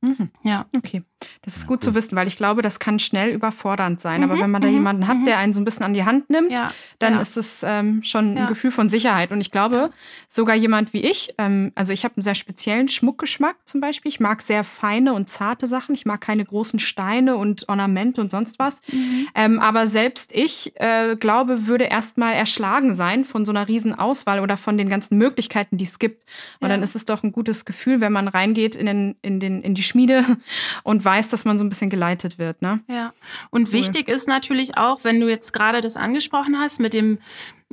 Mhm. 0.00 0.30
Ja. 0.44 0.66
Okay. 0.72 1.02
Das 1.42 1.56
ist 1.56 1.66
gut 1.66 1.82
zu 1.82 1.94
wissen, 1.94 2.16
weil 2.16 2.28
ich 2.28 2.36
glaube, 2.36 2.62
das 2.62 2.78
kann 2.78 2.98
schnell 2.98 3.30
überfordernd 3.30 4.00
sein. 4.00 4.20
Mhm. 4.20 4.30
Aber 4.30 4.40
wenn 4.40 4.50
man 4.50 4.62
da 4.62 4.68
mhm. 4.68 4.74
jemanden 4.74 5.08
hat, 5.08 5.18
mhm. 5.18 5.24
der 5.24 5.38
einen 5.38 5.52
so 5.52 5.60
ein 5.60 5.64
bisschen 5.64 5.84
an 5.84 5.94
die 5.94 6.04
Hand 6.04 6.30
nimmt, 6.30 6.52
ja. 6.52 6.72
dann 6.98 7.14
ja. 7.14 7.20
ist 7.20 7.36
es 7.36 7.58
ähm, 7.62 8.02
schon 8.04 8.36
ja. 8.36 8.42
ein 8.42 8.48
Gefühl 8.48 8.70
von 8.70 8.90
Sicherheit. 8.90 9.32
Und 9.32 9.40
ich 9.40 9.50
glaube, 9.50 9.90
sogar 10.28 10.54
jemand 10.54 10.92
wie 10.92 11.02
ich, 11.02 11.34
ähm, 11.38 11.72
also 11.74 11.92
ich 11.92 12.04
habe 12.04 12.16
einen 12.16 12.22
sehr 12.22 12.34
speziellen 12.34 12.88
Schmuckgeschmack 12.88 13.56
zum 13.64 13.80
Beispiel. 13.80 14.10
Ich 14.10 14.20
mag 14.20 14.42
sehr 14.42 14.64
feine 14.64 15.14
und 15.14 15.28
zarte 15.28 15.66
Sachen. 15.66 15.94
Ich 15.94 16.06
mag 16.06 16.20
keine 16.20 16.44
großen 16.44 16.78
Steine 16.78 17.36
und 17.36 17.68
Ornamente 17.68 18.20
und 18.20 18.30
sonst 18.30 18.58
was. 18.58 18.80
Mhm. 18.92 19.28
Ähm, 19.34 19.58
aber 19.60 19.86
selbst 19.86 20.30
ich 20.32 20.72
äh, 20.76 21.16
glaube, 21.16 21.66
würde 21.66 21.84
erstmal 21.84 22.34
erschlagen 22.34 22.94
sein 22.94 23.24
von 23.24 23.44
so 23.44 23.52
einer 23.52 23.68
riesen 23.68 23.94
Auswahl 23.98 24.40
oder 24.40 24.56
von 24.56 24.78
den 24.78 24.88
ganzen 24.88 25.18
Möglichkeiten, 25.18 25.76
die 25.78 25.84
es 25.84 25.98
gibt. 25.98 26.24
Und 26.60 26.68
dann 26.68 26.82
ist 26.82 26.94
es 26.94 27.04
doch 27.04 27.22
ein 27.22 27.32
gutes 27.32 27.64
Gefühl, 27.64 28.00
wenn 28.00 28.12
man 28.12 28.28
reingeht 28.28 28.76
in, 28.76 28.86
den, 28.86 29.16
in, 29.22 29.40
den, 29.40 29.62
in 29.62 29.74
die 29.74 29.82
Schmiede 29.82 30.24
und 30.82 31.04
weiß, 31.04 31.11
dass 31.20 31.44
man 31.44 31.58
so 31.58 31.64
ein 31.64 31.68
bisschen 31.68 31.90
geleitet 31.90 32.38
wird. 32.38 32.62
Ne? 32.62 32.80
Ja. 32.88 33.12
Und 33.50 33.68
cool. 33.68 33.72
wichtig 33.74 34.08
ist 34.08 34.28
natürlich 34.28 34.76
auch, 34.76 35.04
wenn 35.04 35.20
du 35.20 35.28
jetzt 35.28 35.52
gerade 35.52 35.80
das 35.80 35.96
angesprochen 35.96 36.58
hast 36.58 36.80
mit 36.80 36.94
dem 36.94 37.18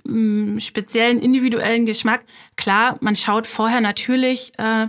mh, 0.04 0.56
mm, 0.56 0.60
speziellen 0.60 1.20
individuellen 1.20 1.86
Geschmack, 1.86 2.22
klar, 2.56 2.98
man 3.02 3.16
schaut 3.16 3.48
vorher 3.48 3.82
natürlich 3.82 4.54
äh, 4.58 4.88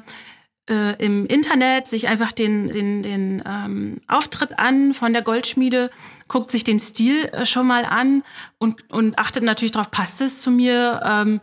äh, 0.70 0.94
im 1.04 1.26
Internet 1.26 1.88
sich 1.88 2.08
einfach 2.08 2.32
den, 2.32 2.68
den, 2.68 3.02
den 3.02 3.42
ähm, 3.44 4.00
Auftritt 4.06 4.58
an 4.58 4.94
von 4.94 5.12
der 5.12 5.22
Goldschmiede, 5.22 5.90
guckt 6.28 6.50
sich 6.50 6.64
den 6.64 6.78
Stil 6.78 7.24
äh, 7.26 7.44
schon 7.44 7.66
mal 7.66 7.84
an 7.84 8.22
und, 8.58 8.90
und 8.90 9.18
achtet 9.18 9.42
natürlich 9.42 9.72
darauf, 9.72 9.90
passt 9.90 10.20
es 10.20 10.40
zu 10.40 10.50
mir? 10.50 11.00
Ähm, 11.04 11.40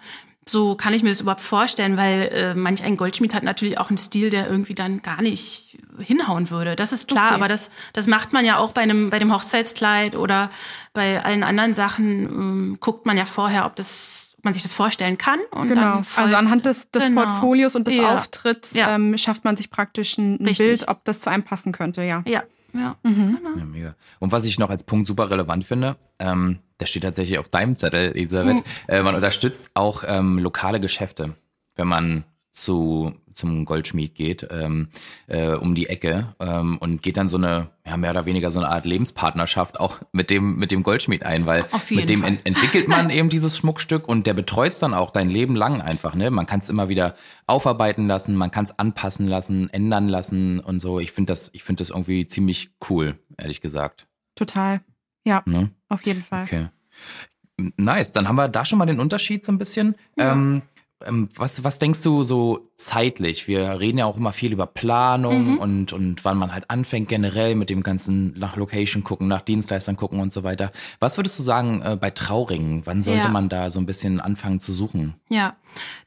so 0.50 0.76
kann 0.76 0.94
ich 0.94 1.04
mir 1.04 1.10
das 1.10 1.22
überhaupt 1.22 1.42
vorstellen, 1.42 1.98
weil 1.98 2.30
äh, 2.32 2.56
manch 2.56 2.84
ein 2.84 2.96
Goldschmied 2.96 3.34
hat 3.34 3.44
natürlich 3.44 3.78
auch 3.78 3.90
einen 3.90 3.98
Stil, 3.98 4.30
der 4.30 4.50
irgendwie 4.50 4.76
dann 4.76 5.02
gar 5.02 5.22
nicht 5.22 5.67
hinhauen 6.00 6.50
würde. 6.50 6.76
Das 6.76 6.92
ist 6.92 7.08
klar, 7.08 7.28
okay. 7.28 7.36
aber 7.36 7.48
das, 7.48 7.70
das 7.94 8.08
macht 8.08 8.34
man 8.34 8.46
ja 8.46 8.58
auch 8.58 8.72
bei 8.72 8.82
einem, 8.82 9.10
bei 9.10 9.20
dem 9.20 9.34
Hochzeitskleid 9.34 10.16
oder 10.16 10.50
bei 10.94 11.24
allen 11.24 11.44
anderen 11.44 11.74
Sachen, 11.74 12.26
ähm, 12.26 12.78
guckt 12.80 13.06
man 13.06 13.18
ja 13.18 13.26
vorher, 13.26 13.66
ob 13.66 13.76
das 13.76 14.28
man 14.44 14.54
sich 14.54 14.64
das 14.64 14.74
vorstellen 14.74 15.18
kann. 15.18 15.40
Und 15.52 15.68
genau. 15.68 15.82
dann 15.82 16.06
also 16.16 16.36
anhand 16.36 16.66
des, 16.66 16.90
des 16.92 17.04
genau. 17.04 17.24
Portfolios 17.24 17.76
und 17.76 17.88
des 17.88 17.98
ja. 17.98 18.16
Auftritts 18.16 18.74
ja. 18.74 18.96
ähm, 18.96 19.18
schafft 19.18 19.44
man 19.44 19.58
sich 19.58 19.70
praktisch 19.70 20.18
ein, 20.18 20.40
ein 20.40 20.56
Bild, 20.56 20.88
ob 20.88 21.04
das 21.04 21.20
zu 21.20 21.30
einem 21.30 21.44
passen 21.44 21.72
könnte, 21.72 22.04
ja. 22.04 22.24
Ja, 22.26 22.44
ja. 22.74 22.96
Mhm. 23.04 23.38
Genau. 23.38 23.58
Ja, 23.58 23.66
mega. 23.66 23.96
Und 24.20 24.32
was 24.32 24.46
ich 24.46 24.60
noch 24.60 24.70
als 24.70 24.84
Punkt 24.84 25.08
super 25.08 25.30
relevant 25.30 25.66
finde, 25.66 25.98
ähm, 26.20 26.60
das 26.78 26.90
steht 26.90 27.04
tatsächlich 27.04 27.40
auf 27.40 27.50
deinem 27.50 27.76
Zettel, 27.76 28.12
Elisabeth, 28.16 28.58
Mhm. 28.58 28.64
äh, 28.88 29.04
man 29.04 29.16
unterstützt 29.16 29.70
auch 29.74 30.04
ähm, 30.08 30.40
lokale 30.40 30.80
Geschäfte, 30.80 31.34
wenn 31.76 31.88
man 31.88 32.24
zu, 32.52 33.14
zum 33.38 33.66
Goldschmied 33.66 34.16
geht, 34.16 34.48
ähm, 34.52 34.90
äh, 35.28 35.52
um 35.54 35.76
die 35.76 35.88
Ecke 35.88 36.34
ähm, 36.40 36.78
und 36.80 37.02
geht 37.02 37.18
dann 37.18 37.28
so 37.28 37.38
eine, 37.38 37.70
ja, 37.86 37.96
mehr 37.96 38.12
oder 38.12 38.26
weniger 38.26 38.52
so 38.52 38.60
eine 38.60 38.70
Art 38.70 38.86
Lebenspartnerschaft 38.86 39.80
auch 39.80 40.00
mit 40.12 40.30
dem, 40.30 40.58
mit 40.58 40.72
dem 40.72 40.84
Goldschmied 40.84 41.24
ein, 41.24 41.46
weil 41.46 41.66
mit 41.90 42.10
dem 42.10 42.22
Fall. 42.22 42.30
en 42.30 42.40
entwickelt 42.44 42.88
man 42.88 43.10
eben 43.12 43.30
dieses 43.30 43.58
Schmuckstück 43.58 44.08
und 44.08 44.28
der 44.28 44.34
betreut 44.34 44.72
es 44.74 44.80
dann 44.80 44.94
auch 44.94 45.12
dein 45.12 45.30
Leben 45.30 45.56
lang 45.56 45.82
einfach, 45.82 46.16
ne? 46.16 46.32
Man 46.32 46.46
kann 46.46 46.60
es 46.60 46.70
immer 46.70 46.90
wieder 46.90 47.16
aufarbeiten 47.46 48.08
lassen, 48.08 48.36
man 48.36 48.52
kann 48.52 48.66
es 48.66 48.78
anpassen 48.78 49.28
lassen, 49.28 49.70
ändern 49.70 50.08
lassen 50.10 50.60
und 50.60 50.80
so. 50.80 51.00
Ich 51.00 51.12
finde 51.12 51.32
das, 51.32 51.50
ich 51.54 51.64
finde 51.64 51.82
das 51.82 51.92
irgendwie 51.92 52.28
ziemlich 52.28 52.72
cool, 52.90 53.18
ehrlich 53.38 53.62
gesagt. 53.62 54.08
Total. 54.36 54.82
Ja, 55.26 55.44
Ne? 55.46 55.72
auf 55.90 56.04
jeden 56.04 56.24
Fall. 56.24 56.44
Okay. 56.44 56.68
Nice, 57.78 58.14
dann 58.14 58.28
haben 58.28 58.36
wir 58.36 58.48
da 58.50 58.66
schon 58.66 58.78
mal 58.78 58.86
den 58.86 59.00
Unterschied 59.00 59.44
so 59.44 59.52
ein 59.52 59.58
bisschen. 59.58 59.96
Ähm, 60.18 60.28
ähm, 60.28 60.62
was, 61.36 61.64
was 61.64 61.78
denkst 61.78 62.02
du 62.02 62.24
so 62.24 62.70
zeitlich? 62.76 63.48
Wir 63.48 63.80
reden 63.80 64.00
ja 64.00 64.06
auch 64.06 64.18
immer 64.18 64.34
viel 64.34 64.52
über 64.52 64.66
Planung 64.66 65.54
Mhm. 65.54 65.58
und, 65.60 65.94
und 65.94 66.26
wann 66.26 66.38
man 66.38 66.52
halt 66.54 66.70
anfängt 66.70 67.08
generell 67.10 67.54
mit 67.56 67.70
dem 67.70 67.84
ganzen 67.84 68.34
nach 68.38 68.56
Location 68.56 69.04
gucken, 69.04 69.28
nach 69.28 69.42
Dienstleistern 69.42 69.96
gucken 69.96 70.20
und 70.20 70.34
so 70.34 70.44
weiter. 70.44 70.72
Was 71.00 71.18
würdest 71.18 71.38
du 71.38 71.44
sagen 71.44 71.82
äh, 71.84 71.98
bei 72.00 72.10
Trauringen? 72.10 72.82
Wann 72.86 73.02
sollte 73.04 73.26
Ja. 73.28 73.32
man 73.32 73.48
da 73.50 73.70
so 73.70 73.80
ein 73.80 73.86
bisschen 73.86 74.20
anfangen 74.20 74.60
zu 74.60 74.72
suchen? 74.74 75.14
Ja, 75.30 75.56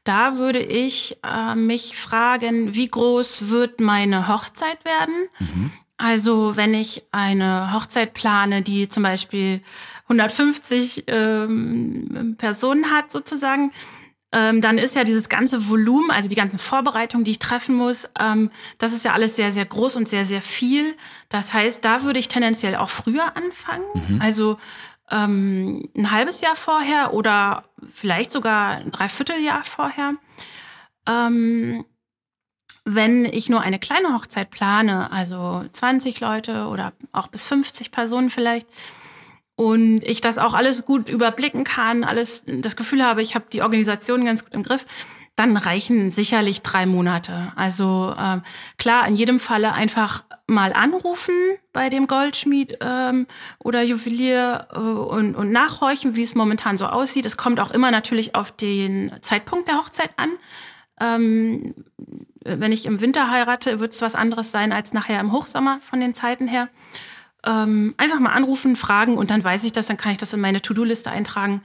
da 0.03 0.37
würde 0.37 0.59
ich 0.59 1.17
äh, 1.23 1.55
mich 1.55 1.95
fragen, 1.97 2.75
wie 2.75 2.89
groß 2.89 3.49
wird 3.49 3.79
meine 3.79 4.27
Hochzeit 4.27 4.83
werden? 4.83 5.15
Mhm. 5.39 5.71
Also 5.97 6.55
wenn 6.57 6.73
ich 6.73 7.03
eine 7.11 7.73
Hochzeit 7.73 8.13
plane, 8.13 8.61
die 8.63 8.89
zum 8.89 9.03
Beispiel 9.03 9.61
150 10.05 11.05
ähm, 11.07 12.35
Personen 12.37 12.91
hat 12.91 13.11
sozusagen, 13.11 13.71
ähm, 14.31 14.61
dann 14.61 14.77
ist 14.77 14.95
ja 14.95 15.03
dieses 15.03 15.27
ganze 15.27 15.67
Volumen, 15.69 16.09
also 16.11 16.29
die 16.29 16.35
ganzen 16.35 16.57
Vorbereitungen, 16.57 17.25
die 17.25 17.31
ich 17.31 17.39
treffen 17.39 17.75
muss, 17.75 18.09
ähm, 18.19 18.49
das 18.77 18.93
ist 18.93 19.03
ja 19.03 19.13
alles 19.13 19.35
sehr, 19.35 19.51
sehr 19.51 19.65
groß 19.65 19.97
und 19.97 20.07
sehr, 20.07 20.23
sehr 20.23 20.41
viel. 20.41 20.95
Das 21.29 21.53
heißt, 21.53 21.83
da 21.83 22.03
würde 22.03 22.19
ich 22.19 22.29
tendenziell 22.29 22.75
auch 22.75 22.89
früher 22.89 23.35
anfangen. 23.35 24.21
Also 24.21 24.57
ähm, 25.09 25.89
ein 25.95 26.11
halbes 26.11 26.41
Jahr 26.41 26.55
vorher 26.55 27.13
oder 27.13 27.65
vielleicht 27.91 28.31
sogar 28.31 28.77
ein 28.77 28.91
Dreivierteljahr 28.91 29.63
vorher. 29.65 30.13
Ähm, 31.07 31.85
wenn 32.85 33.25
ich 33.25 33.49
nur 33.49 33.61
eine 33.61 33.79
kleine 33.79 34.13
Hochzeit 34.13 34.49
plane, 34.49 35.11
also 35.11 35.65
20 35.71 36.19
Leute 36.19 36.67
oder 36.67 36.93
auch 37.11 37.27
bis 37.27 37.45
50 37.47 37.91
Personen 37.91 38.29
vielleicht, 38.29 38.67
und 39.61 40.03
ich 40.05 40.21
das 40.21 40.39
auch 40.39 40.55
alles 40.55 40.85
gut 40.85 41.07
überblicken 41.07 41.63
kann, 41.63 42.03
alles 42.03 42.41
das 42.47 42.75
Gefühl 42.75 43.03
habe, 43.03 43.21
ich 43.21 43.35
habe 43.35 43.45
die 43.53 43.61
Organisation 43.61 44.25
ganz 44.25 44.43
gut 44.43 44.55
im 44.55 44.63
Griff, 44.63 44.87
dann 45.35 45.55
reichen 45.55 46.09
sicherlich 46.09 46.63
drei 46.63 46.87
Monate. 46.87 47.53
Also 47.55 48.15
ähm, 48.19 48.41
klar, 48.79 49.07
in 49.07 49.15
jedem 49.15 49.39
Falle 49.39 49.73
einfach 49.73 50.23
mal 50.47 50.73
anrufen 50.73 51.35
bei 51.73 51.89
dem 51.89 52.07
Goldschmied 52.07 52.79
ähm, 52.81 53.27
oder 53.59 53.83
Juwelier 53.83 54.67
äh, 54.73 54.79
und, 54.79 55.35
und 55.35 55.51
nachhorchen, 55.51 56.15
wie 56.15 56.23
es 56.23 56.33
momentan 56.33 56.75
so 56.75 56.87
aussieht. 56.87 57.27
Es 57.27 57.37
kommt 57.37 57.59
auch 57.59 57.69
immer 57.69 57.91
natürlich 57.91 58.33
auf 58.33 58.51
den 58.51 59.11
Zeitpunkt 59.21 59.67
der 59.67 59.77
Hochzeit 59.77 60.09
an. 60.17 60.31
Ähm, 60.99 61.75
wenn 62.43 62.71
ich 62.71 62.87
im 62.87 62.99
Winter 62.99 63.29
heirate, 63.29 63.79
wird 63.79 63.93
es 63.93 64.01
was 64.01 64.15
anderes 64.15 64.51
sein 64.51 64.71
als 64.71 64.91
nachher 64.91 65.19
im 65.19 65.31
Hochsommer 65.31 65.79
von 65.81 65.99
den 65.99 66.15
Zeiten 66.15 66.47
her. 66.47 66.67
Ähm, 67.45 67.95
einfach 67.97 68.19
mal 68.19 68.33
anrufen, 68.33 68.75
fragen 68.75 69.17
und 69.17 69.31
dann 69.31 69.43
weiß 69.43 69.63
ich 69.63 69.71
das, 69.73 69.87
dann 69.87 69.97
kann 69.97 70.11
ich 70.11 70.17
das 70.19 70.31
in 70.33 70.39
meine 70.41 70.61
To-Do-Liste 70.61 71.09
eintragen. 71.09 71.61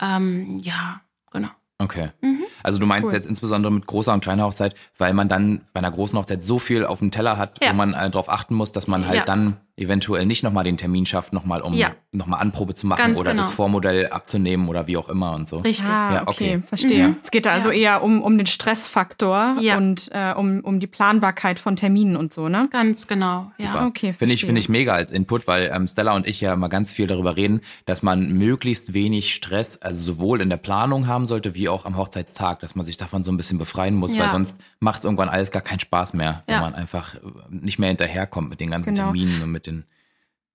Ähm, 0.00 0.60
ja, 0.62 1.00
genau. 1.32 1.48
Okay. 1.78 2.10
Mhm. 2.22 2.44
Also 2.62 2.78
du 2.78 2.86
meinst 2.86 3.08
Cool. 3.10 3.14
jetzt 3.16 3.26
insbesondere 3.26 3.72
mit 3.72 3.86
großer 3.86 4.12
und 4.14 4.20
kleiner 4.22 4.44
Hochzeit, 4.44 4.74
weil 4.98 5.12
man 5.14 5.28
dann 5.28 5.66
bei 5.72 5.78
einer 5.78 5.90
großen 5.90 6.18
Hochzeit 6.18 6.42
so 6.42 6.58
viel 6.58 6.86
auf 6.86 7.00
dem 7.00 7.10
Teller 7.10 7.36
hat, 7.38 7.62
Ja. 7.62 7.70
wo 7.70 7.74
man 7.74 7.92
äh, 7.92 8.08
darauf 8.10 8.28
achten 8.30 8.54
muss, 8.54 8.72
dass 8.72 8.86
man 8.86 9.06
halt 9.06 9.18
Ja. 9.18 9.24
dann 9.24 9.56
eventuell 9.78 10.24
nicht 10.24 10.42
nochmal 10.42 10.64
den 10.64 10.78
Termin 10.78 11.04
schafft, 11.04 11.32
nochmal 11.34 11.60
um 11.60 11.74
Ja. 11.74 11.92
nochmal 12.12 12.40
Anprobe 12.40 12.74
zu 12.74 12.86
machen 12.86 12.98
Ganz 12.98 13.18
oder 13.20 13.34
das 13.34 13.46
genau. 13.48 13.56
Vormodell 13.56 14.06
abzunehmen 14.08 14.68
oder 14.68 14.86
wie 14.86 14.96
auch 14.96 15.08
immer 15.10 15.34
und 15.34 15.46
so. 15.46 15.58
Richtig. 15.58 15.86
Ah, 15.88 16.14
Ja, 16.14 16.22
okay, 16.22 16.56
okay. 16.56 16.62
verstehe. 16.66 17.08
Mhm. 17.08 17.16
Es 17.22 17.30
geht 17.30 17.44
da 17.44 17.52
also 17.52 17.70
Ja. 17.70 17.76
eher 17.96 18.02
um, 18.02 18.22
um 18.22 18.38
den 18.38 18.46
Stressfaktor 18.46 19.56
Ja. 19.60 19.76
und 19.76 20.08
äh, 20.12 20.32
um, 20.34 20.60
um 20.60 20.80
die 20.80 20.86
Planbarkeit 20.86 21.58
von 21.58 21.76
Terminen 21.76 22.16
und 22.16 22.32
so, 22.32 22.48
ne? 22.48 22.68
Ganz 22.72 23.06
genau, 23.06 23.50
ja. 23.58 23.72
Super. 23.72 23.86
okay, 23.86 24.12
Finde 24.14 24.34
ich, 24.34 24.44
finde 24.46 24.58
ich 24.60 24.68
mega 24.68 24.94
als 24.94 25.12
Input, 25.12 25.46
weil 25.46 25.70
ähm, 25.74 25.86
Stella 25.86 26.14
und 26.14 26.26
ich 26.26 26.40
ja 26.40 26.54
immer 26.54 26.68
ganz 26.68 26.92
viel 26.94 27.06
darüber 27.06 27.36
reden, 27.36 27.60
dass 27.84 28.02
man 28.02 28.32
möglichst 28.32 28.94
wenig 28.94 29.34
Stress, 29.34 29.80
also 29.82 30.02
sowohl 30.02 30.40
in 30.40 30.48
der 30.48 30.56
Planung 30.56 31.06
haben 31.06 31.26
sollte, 31.26 31.54
wie 31.54 31.68
auch 31.68 31.84
am 31.84 31.96
Hochzeitstag, 31.96 32.60
dass 32.60 32.74
man 32.76 32.86
sich 32.86 32.96
davon 32.96 33.22
so 33.22 33.30
ein 33.30 33.36
bisschen 33.36 33.58
befreien 33.58 33.94
muss, 33.94 34.14
Ja. 34.14 34.22
weil 34.22 34.28
sonst 34.30 34.58
macht 34.80 35.00
es 35.00 35.04
irgendwann 35.04 35.28
alles 35.28 35.50
gar 35.50 35.62
keinen 35.62 35.80
Spaß 35.80 36.14
mehr, 36.14 36.44
wenn 36.46 36.60
man 36.60 36.74
einfach 36.74 37.14
äh, 37.16 37.18
nicht 37.50 37.78
mehr 37.78 37.88
hinterherkommt 37.88 38.48
mit 38.48 38.60
den 38.60 38.70
ganzen 38.70 38.94
Genau. 38.94 39.06
Terminen 39.12 39.42
und 39.42 39.50
mit 39.52 39.65
den 39.66 39.84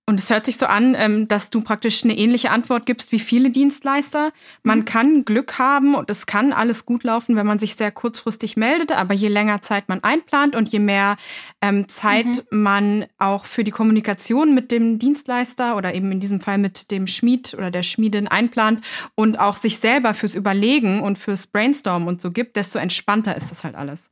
Und 0.04 0.18
es 0.18 0.30
hört 0.30 0.46
sich 0.46 0.58
so 0.58 0.66
an, 0.66 0.96
ähm, 0.98 1.28
dass 1.28 1.48
du 1.48 1.60
praktisch 1.60 2.02
eine 2.02 2.18
ähnliche 2.18 2.50
Antwort 2.50 2.86
gibst 2.86 3.12
wie 3.12 3.20
viele 3.20 3.50
Dienstleister. 3.50 4.32
Man 4.64 4.80
Mhm. 4.80 4.84
kann 4.84 5.24
Glück 5.24 5.60
haben 5.60 5.94
und 5.94 6.10
es 6.10 6.26
kann 6.26 6.52
alles 6.52 6.84
gut 6.84 7.04
laufen, 7.04 7.36
wenn 7.36 7.46
man 7.46 7.60
sich 7.60 7.76
sehr 7.76 7.92
kurzfristig 7.92 8.56
meldet. 8.56 8.90
Aber 8.90 9.14
je 9.14 9.28
länger 9.28 9.62
Zeit 9.62 9.88
man 9.88 10.02
einplant 10.02 10.56
und 10.56 10.68
je 10.70 10.80
mehr 10.80 11.16
ähm, 11.60 11.88
Zeit 11.88 12.26
Mhm. 12.26 12.42
man 12.50 13.06
auch 13.18 13.46
für 13.46 13.62
die 13.62 13.70
Kommunikation 13.70 14.52
mit 14.54 14.72
dem 14.72 14.98
Dienstleister 14.98 15.76
oder 15.76 15.94
eben 15.94 16.10
in 16.10 16.18
diesem 16.18 16.40
Fall 16.40 16.58
mit 16.58 16.90
dem 16.90 17.06
Schmied 17.06 17.54
oder 17.54 17.70
der 17.70 17.84
Schmiedin 17.84 18.26
einplant 18.26 18.80
und 19.14 19.38
auch 19.38 19.56
sich 19.56 19.78
selber 19.78 20.14
fürs 20.14 20.34
Überlegen 20.34 21.00
und 21.00 21.16
fürs 21.16 21.46
Brainstormen 21.46 22.08
und 22.08 22.20
so 22.20 22.32
gibt, 22.32 22.56
desto 22.56 22.80
entspannter 22.80 23.36
ist 23.36 23.52
das 23.52 23.62
halt 23.62 23.76
alles. 23.76 24.10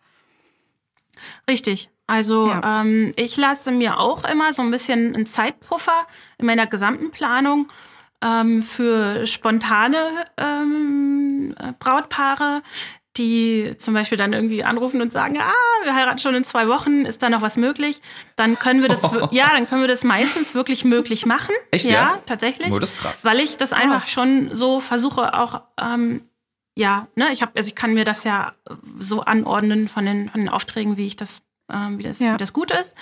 Richtig. 1.48 1.90
Also 2.10 2.48
Ja. 2.48 2.80
ähm, 2.80 3.12
ich 3.14 3.36
lasse 3.36 3.70
mir 3.70 4.00
auch 4.00 4.24
immer 4.24 4.52
so 4.52 4.62
ein 4.62 4.72
bisschen 4.72 5.14
einen 5.14 5.26
Zeitpuffer 5.26 6.06
in 6.38 6.46
meiner 6.46 6.66
gesamten 6.66 7.12
Planung 7.12 7.68
ähm, 8.20 8.64
für 8.64 9.28
spontane 9.28 10.26
ähm, 10.36 11.54
äh, 11.56 11.72
Brautpaare, 11.78 12.62
die 13.16 13.76
zum 13.78 13.94
Beispiel 13.94 14.18
dann 14.18 14.32
irgendwie 14.32 14.64
anrufen 14.64 15.00
und 15.00 15.12
sagen, 15.12 15.38
ah, 15.40 15.84
wir 15.84 15.94
heiraten 15.94 16.18
schon 16.18 16.34
in 16.34 16.42
zwei 16.42 16.66
Wochen, 16.66 17.04
ist 17.04 17.22
da 17.22 17.30
noch 17.30 17.42
was 17.42 17.56
möglich? 17.56 18.00
Dann 18.34 18.58
können 18.58 18.82
wir 18.82 18.88
das, 18.88 19.02
ja, 19.30 19.50
dann 19.52 19.68
können 19.68 19.82
wir 19.82 19.88
das 19.88 20.02
meistens 20.02 20.52
wirklich 20.54 20.84
möglich 20.84 21.26
machen. 21.26 21.54
Echt, 21.70 21.84
ja? 21.84 21.92
ja? 21.92 22.18
tatsächlich. 22.26 22.72
Oh, 22.72 22.78
das 22.80 22.94
ist 22.94 23.00
krass. 23.00 23.24
Weil 23.24 23.38
ich 23.38 23.56
das 23.56 23.72
einfach 23.72 24.08
schon 24.08 24.50
so 24.52 24.80
versuche 24.80 25.34
auch, 25.34 25.62
ähm, 25.80 26.22
ja, 26.76 27.06
ne, 27.14 27.28
ich 27.32 27.42
habe, 27.42 27.52
also 27.54 27.68
ich 27.68 27.76
kann 27.76 27.94
mir 27.94 28.04
das 28.04 28.24
ja 28.24 28.52
so 28.98 29.20
anordnen 29.20 29.88
von 29.88 30.04
den, 30.06 30.28
von 30.28 30.40
den 30.40 30.48
Aufträgen, 30.48 30.96
wie 30.96 31.06
ich 31.06 31.14
das, 31.16 31.42
ähm, 31.72 31.98
wie 31.98 32.02
das, 32.02 32.18
Ja. 32.18 32.34
wie 32.34 32.38
das 32.38 32.52
gut 32.52 32.70
ist. 32.70 32.94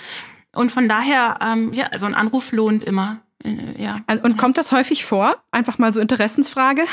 Und 0.53 0.71
von 0.71 0.89
daher, 0.89 1.37
ähm, 1.41 1.73
ja, 1.73 1.87
also 1.87 2.05
ein 2.05 2.15
Anruf 2.15 2.51
lohnt 2.51 2.83
immer. 2.83 3.17
Äh, 3.43 3.81
ja. 3.81 3.99
Also, 4.07 4.23
und 4.23 4.37
kommt 4.37 4.57
das 4.57 4.71
häufig 4.71 5.05
vor? 5.05 5.37
Einfach 5.51 5.77
mal 5.77 5.93
so 5.93 6.01
Interessensfrage. 6.01 6.83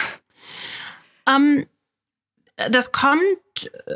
Ähm, 1.26 1.66
das 2.70 2.90
kommt, 2.92 3.20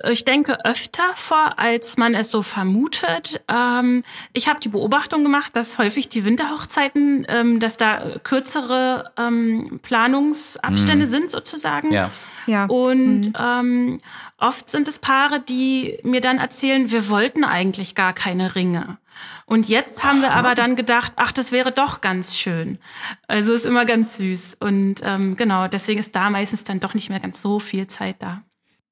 äh, 0.05 0.13
ich 0.13 0.25
denke, 0.27 0.65
öfter 0.67 1.05
vor, 1.15 1.59
als 1.59 1.97
man 1.97 2.15
es 2.15 2.31
so 2.31 2.43
vermutet. 2.43 3.41
Ähm, 3.49 4.03
ich 4.35 4.49
habe 4.49 4.61
die 4.61 4.69
Beobachtung 4.69 5.23
gemacht, 5.23 5.57
dass 5.57 5.79
häufig 5.79 6.09
die 6.11 6.25
Winterhochzeiten, 6.25 7.25
ähm, 7.29 7.61
dass 7.61 7.77
da 7.79 8.19
kürzere 8.23 9.13
ähm, 9.17 9.81
Planungsabstände 9.83 11.07
Mhm. 11.07 11.11
sind 11.11 11.31
sozusagen. 11.31 11.91
Ja. 11.93 12.11
Ja. 12.47 12.65
Und 12.67 13.33
Mhm. 13.39 14.01
Oft 14.41 14.69
sind 14.71 14.89
es 14.89 14.99
Paare, 14.99 15.41
die 15.41 15.99
mir 16.03 16.21
dann 16.21 16.39
erzählen, 16.39 16.91
wir 16.91 17.09
wollten 17.09 17.45
eigentlich 17.45 17.95
gar 17.95 18.13
keine 18.13 18.55
Ringe. 18.55 18.99
Und 19.47 19.69
jetzt 19.69 20.03
haben 20.05 20.23
wir 20.23 20.33
aber 20.33 20.55
dann 20.55 20.77
gedacht, 20.77 21.13
ach, 21.17 21.33
das 21.33 21.53
wäre 21.53 21.73
doch 21.73 22.01
ganz 22.01 22.37
schön. 22.39 22.79
Also 23.29 23.53
ist 23.53 23.67
immer 23.67 23.85
ganz 23.85 24.17
süß. 24.17 24.57
Und 24.61 24.97
ähm, 25.03 25.37
genau, 25.37 25.69
deswegen 25.69 25.99
ist 26.01 26.15
da 26.17 26.31
meistens 26.31 26.65
dann 26.65 26.81
doch 26.81 26.95
nicht 26.95 27.11
mehr 27.11 27.21
ganz 27.21 27.43
so 27.43 27.59
viel 27.59 27.87
Zeit 27.87 28.17
da. 28.21 28.43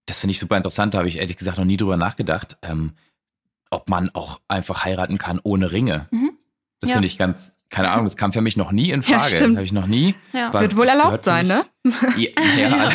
Das 0.06 0.20
finde 0.20 0.32
ich 0.32 0.38
super 0.40 0.56
interessant, 0.56 0.94
da 0.94 0.98
habe 0.98 1.08
ich 1.08 1.18
ehrlich 1.18 1.36
gesagt 1.36 1.58
noch 1.58 1.64
nie 1.64 1.76
drüber 1.76 1.96
nachgedacht, 1.96 2.56
ähm, 2.62 2.92
ob 3.70 3.88
man 3.88 4.10
auch 4.14 4.40
einfach 4.48 4.84
heiraten 4.84 5.18
kann 5.18 5.38
ohne 5.42 5.70
Ringe. 5.72 6.06
Mhm. 6.10 6.32
Das 6.80 6.90
Ja. 6.90 6.94
finde 6.94 7.06
ich 7.06 7.18
ganz, 7.18 7.56
keine 7.70 7.90
Ahnung, 7.90 8.06
das 8.06 8.16
kam 8.16 8.32
für 8.32 8.40
mich 8.40 8.56
noch 8.56 8.72
nie 8.72 8.90
in 8.90 9.00
Ja, 9.02 9.20
Frage. 9.20 9.36
stimmt. 9.36 9.56
habe 9.56 9.64
ich 9.66 9.72
noch 9.72 9.86
nie. 9.86 10.14
Ja. 10.32 10.52
War- 10.52 10.60
Wird 10.62 10.76
wohl 10.76 10.86
erlaubt 10.88 11.24
sein, 11.24 11.46
mich- 11.46 11.56
ne? 11.56 11.64
Ja, 12.16 12.30
ja. 12.56 12.92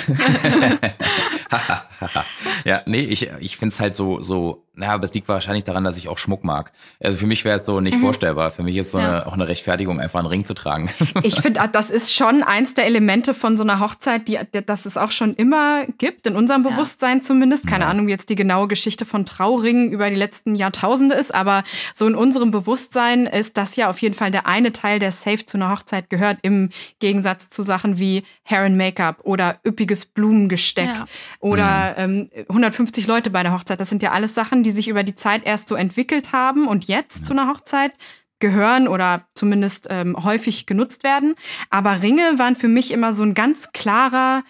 ja, 2.66 2.82
nee, 2.86 3.02
ich, 3.02 3.30
ich 3.40 3.58
finde 3.58 3.74
es 3.74 3.80
halt 3.80 3.96
so, 3.96 4.20
so, 4.22 4.66
na, 4.74 4.88
aber 4.90 5.06
es 5.06 5.14
liegt 5.14 5.28
wahrscheinlich 5.28 5.64
daran, 5.64 5.84
dass 5.84 5.98
ich 5.98 6.08
auch 6.08 6.18
Schmuck 6.18 6.44
mag. 6.44 6.72
Also 7.02 7.18
für 7.18 7.28
mich 7.28 7.46
wäre 7.46 7.58
es 7.58 7.66
so 7.66 7.80
nicht 7.80 7.98
mhm. 7.98 8.02
vorstellbar. 8.02 8.50
Für 8.52 8.64
mich 8.64 8.76
ist 8.76 8.92
so 8.92 8.98
ja. 8.98 9.08
eine, 9.08 9.28
auch 9.28 9.34
eine 9.34 9.48
Rechtfertigung, 9.48 10.00
einfach 10.00 10.20
einen 10.20 10.28
Ring 10.28 10.44
zu 10.44 10.56
tragen. 10.56 10.90
ich 11.24 11.40
finde, 11.42 11.62
ah, 11.62 11.68
das 11.68 11.92
ist 11.92 12.14
schon 12.14 12.42
eins 12.42 12.74
der 12.74 12.86
Elemente 12.86 13.34
von 13.34 13.56
so 13.56 13.64
einer 13.64 13.80
Hochzeit, 13.80 14.28
die, 14.28 14.40
das 14.66 14.86
es 14.86 14.98
auch 14.98 15.12
schon 15.12 15.36
immer 15.36 15.86
gibt, 16.00 16.26
in 16.26 16.36
unserem 16.36 16.64
Bewusstsein 16.64 17.22
zumindest. 17.22 17.68
Keine 17.68 17.84
ja. 17.84 17.92
Ahnung, 17.92 18.08
wie 18.08 18.12
jetzt 18.12 18.30
die 18.30 18.36
genaue 18.36 18.68
Geschichte 18.68 19.06
von 19.06 19.26
Trauringen 19.26 19.92
über 19.92 20.10
die 20.10 20.16
letzten 20.16 20.56
Jahrtausende 20.56 21.16
ist, 21.16 21.34
aber 21.34 21.64
so 21.94 22.08
in 22.08 22.16
unserem 22.16 22.50
Bewusstsein 22.50 23.28
ist 23.28 23.58
das 23.58 23.76
ja 23.76 23.90
auf 23.90 24.00
jeden 24.00 24.16
Fall 24.16 24.32
der 24.32 24.48
eine 24.48 24.74
Teil, 24.74 25.00
der 25.00 25.12
safe 25.12 25.46
zu 25.46 25.58
einer 25.58 25.70
Hochzeit 25.70 26.10
gehört, 26.10 26.40
im 26.42 26.70
Gegensatz 27.00 27.50
zu 27.50 27.62
Sachen 27.62 28.00
wie 28.00 28.24
Hair 28.44 28.73
and 28.74 28.78
Make-up 28.78 29.20
oder 29.24 29.60
üppiges 29.66 30.06
Blumengesteck 30.06 30.88
ja. 30.88 31.06
oder 31.40 32.08
mhm. 32.08 32.30
ähm, 32.34 32.46
150 32.50 33.08
Leute 33.08 33.30
bei 33.30 33.44
der 33.44 33.54
Hochzeit. 33.54 33.80
Das 33.80 33.90
sind 33.90 34.04
ja 34.04 34.12
alles 34.12 34.34
Sachen, 34.36 34.64
die 34.64 34.72
sich 34.72 34.88
über 34.88 35.04
die 35.04 35.16
Zeit 35.16 35.46
erst 35.46 35.68
so 35.68 35.76
entwickelt 35.76 36.32
haben 36.32 36.68
und 36.68 36.86
jetzt 36.86 37.20
ja. 37.20 37.24
zu 37.26 37.34
einer 37.34 37.48
Hochzeit 37.48 37.94
gehören 38.40 38.88
oder 38.88 39.28
zumindest 39.36 39.88
ähm, 39.90 40.18
häufig 40.22 40.66
genutzt 40.66 41.04
werden. 41.04 41.36
Aber 41.70 42.02
Ringe 42.02 42.40
waren 42.40 42.56
für 42.56 42.68
mich 42.68 42.92
immer 42.92 43.14
so 43.14 43.24
ein 43.24 43.34
ganz 43.34 43.72
klarer 43.72 44.44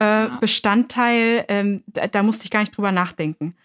äh, 0.00 0.04
ja. 0.04 0.38
Bestandteil, 0.40 1.44
ähm, 1.48 1.82
da, 1.86 2.06
da 2.06 2.22
musste 2.22 2.44
ich 2.44 2.50
gar 2.50 2.60
nicht 2.60 2.76
drüber 2.76 2.92
nachdenken. 2.92 3.56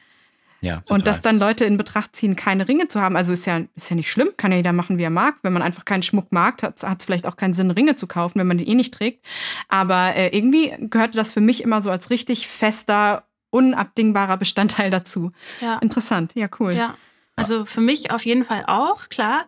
Ja, 0.61 0.77
total. 0.77 0.95
Und 0.95 1.07
dass 1.07 1.21
dann 1.21 1.39
Leute 1.39 1.65
in 1.65 1.77
Betracht 1.77 2.15
ziehen, 2.15 2.35
keine 2.35 2.67
Ringe 2.67 2.87
zu 2.87 3.01
haben, 3.01 3.15
also 3.15 3.33
ist 3.33 3.45
ja, 3.45 3.61
ist 3.75 3.89
ja 3.89 3.95
nicht 3.95 4.11
schlimm, 4.11 4.29
kann 4.37 4.51
ja 4.51 4.57
jeder 4.57 4.73
machen, 4.73 4.97
wie 4.97 5.03
er 5.03 5.09
mag. 5.09 5.35
Wenn 5.41 5.53
man 5.53 5.61
einfach 5.61 5.85
keinen 5.85 6.03
Schmuck 6.03 6.31
mag, 6.31 6.61
hat 6.63 6.83
es 6.83 7.05
vielleicht 7.05 7.25
auch 7.25 7.37
keinen 7.37 7.53
Sinn, 7.53 7.71
Ringe 7.71 7.95
zu 7.95 8.07
kaufen, 8.07 8.39
wenn 8.39 8.47
man 8.47 8.57
die 8.57 8.67
eh 8.67 8.75
nicht 8.75 8.93
trägt. 8.93 9.25
Aber 9.67 10.15
äh, 10.15 10.35
irgendwie 10.35 10.73
gehörte 10.79 11.17
das 11.17 11.33
für 11.33 11.41
mich 11.41 11.63
immer 11.63 11.81
so 11.81 11.91
als 11.91 12.09
richtig 12.09 12.47
fester, 12.47 13.23
unabdingbarer 13.51 14.37
Bestandteil 14.37 14.89
dazu. 14.89 15.31
Ja. 15.61 15.77
Interessant, 15.79 16.33
ja, 16.35 16.47
cool. 16.59 16.73
Ja, 16.73 16.95
also 17.35 17.65
für 17.65 17.81
mich 17.81 18.11
auf 18.11 18.25
jeden 18.25 18.43
Fall 18.43 18.65
auch, 18.67 19.09
klar. 19.09 19.47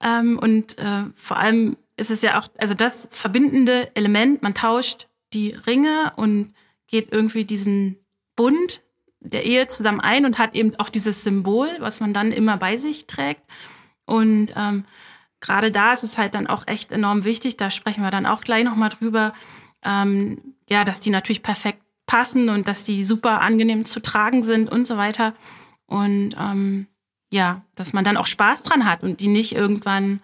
Ähm, 0.00 0.38
und 0.38 0.78
äh, 0.78 1.04
vor 1.14 1.38
allem 1.38 1.76
ist 1.96 2.10
es 2.10 2.22
ja 2.22 2.38
auch, 2.38 2.48
also 2.58 2.74
das 2.74 3.08
verbindende 3.10 3.94
Element, 3.94 4.42
man 4.42 4.54
tauscht 4.54 5.08
die 5.32 5.50
Ringe 5.50 6.12
und 6.16 6.54
geht 6.86 7.12
irgendwie 7.12 7.44
diesen 7.44 7.96
Bund 8.36 8.82
der 9.20 9.44
Ehe 9.44 9.66
zusammen 9.66 10.00
ein 10.00 10.24
und 10.24 10.38
hat 10.38 10.54
eben 10.54 10.74
auch 10.78 10.88
dieses 10.88 11.24
Symbol, 11.24 11.68
was 11.80 12.00
man 12.00 12.14
dann 12.14 12.32
immer 12.32 12.56
bei 12.56 12.76
sich 12.76 13.06
trägt. 13.06 13.42
Und 14.04 14.52
ähm, 14.56 14.84
gerade 15.40 15.70
da 15.70 15.92
ist 15.92 16.04
es 16.04 16.18
halt 16.18 16.34
dann 16.34 16.46
auch 16.46 16.66
echt 16.66 16.92
enorm 16.92 17.24
wichtig, 17.24 17.56
da 17.56 17.70
sprechen 17.70 18.02
wir 18.02 18.10
dann 18.10 18.26
auch 18.26 18.40
gleich 18.40 18.64
nochmal 18.64 18.90
drüber, 18.90 19.32
ähm, 19.82 20.54
ja, 20.68 20.84
dass 20.84 21.00
die 21.00 21.10
natürlich 21.10 21.42
perfekt 21.42 21.82
passen 22.06 22.48
und 22.48 22.68
dass 22.68 22.84
die 22.84 23.04
super 23.04 23.40
angenehm 23.40 23.84
zu 23.84 24.00
tragen 24.00 24.42
sind 24.42 24.70
und 24.70 24.86
so 24.86 24.96
weiter. 24.96 25.34
Und 25.86 26.34
ähm, 26.38 26.86
ja, 27.30 27.62
dass 27.74 27.92
man 27.92 28.04
dann 28.04 28.16
auch 28.16 28.26
Spaß 28.26 28.62
dran 28.62 28.84
hat 28.84 29.02
und 29.02 29.20
die 29.20 29.28
nicht 29.28 29.54
irgendwann 29.54 30.20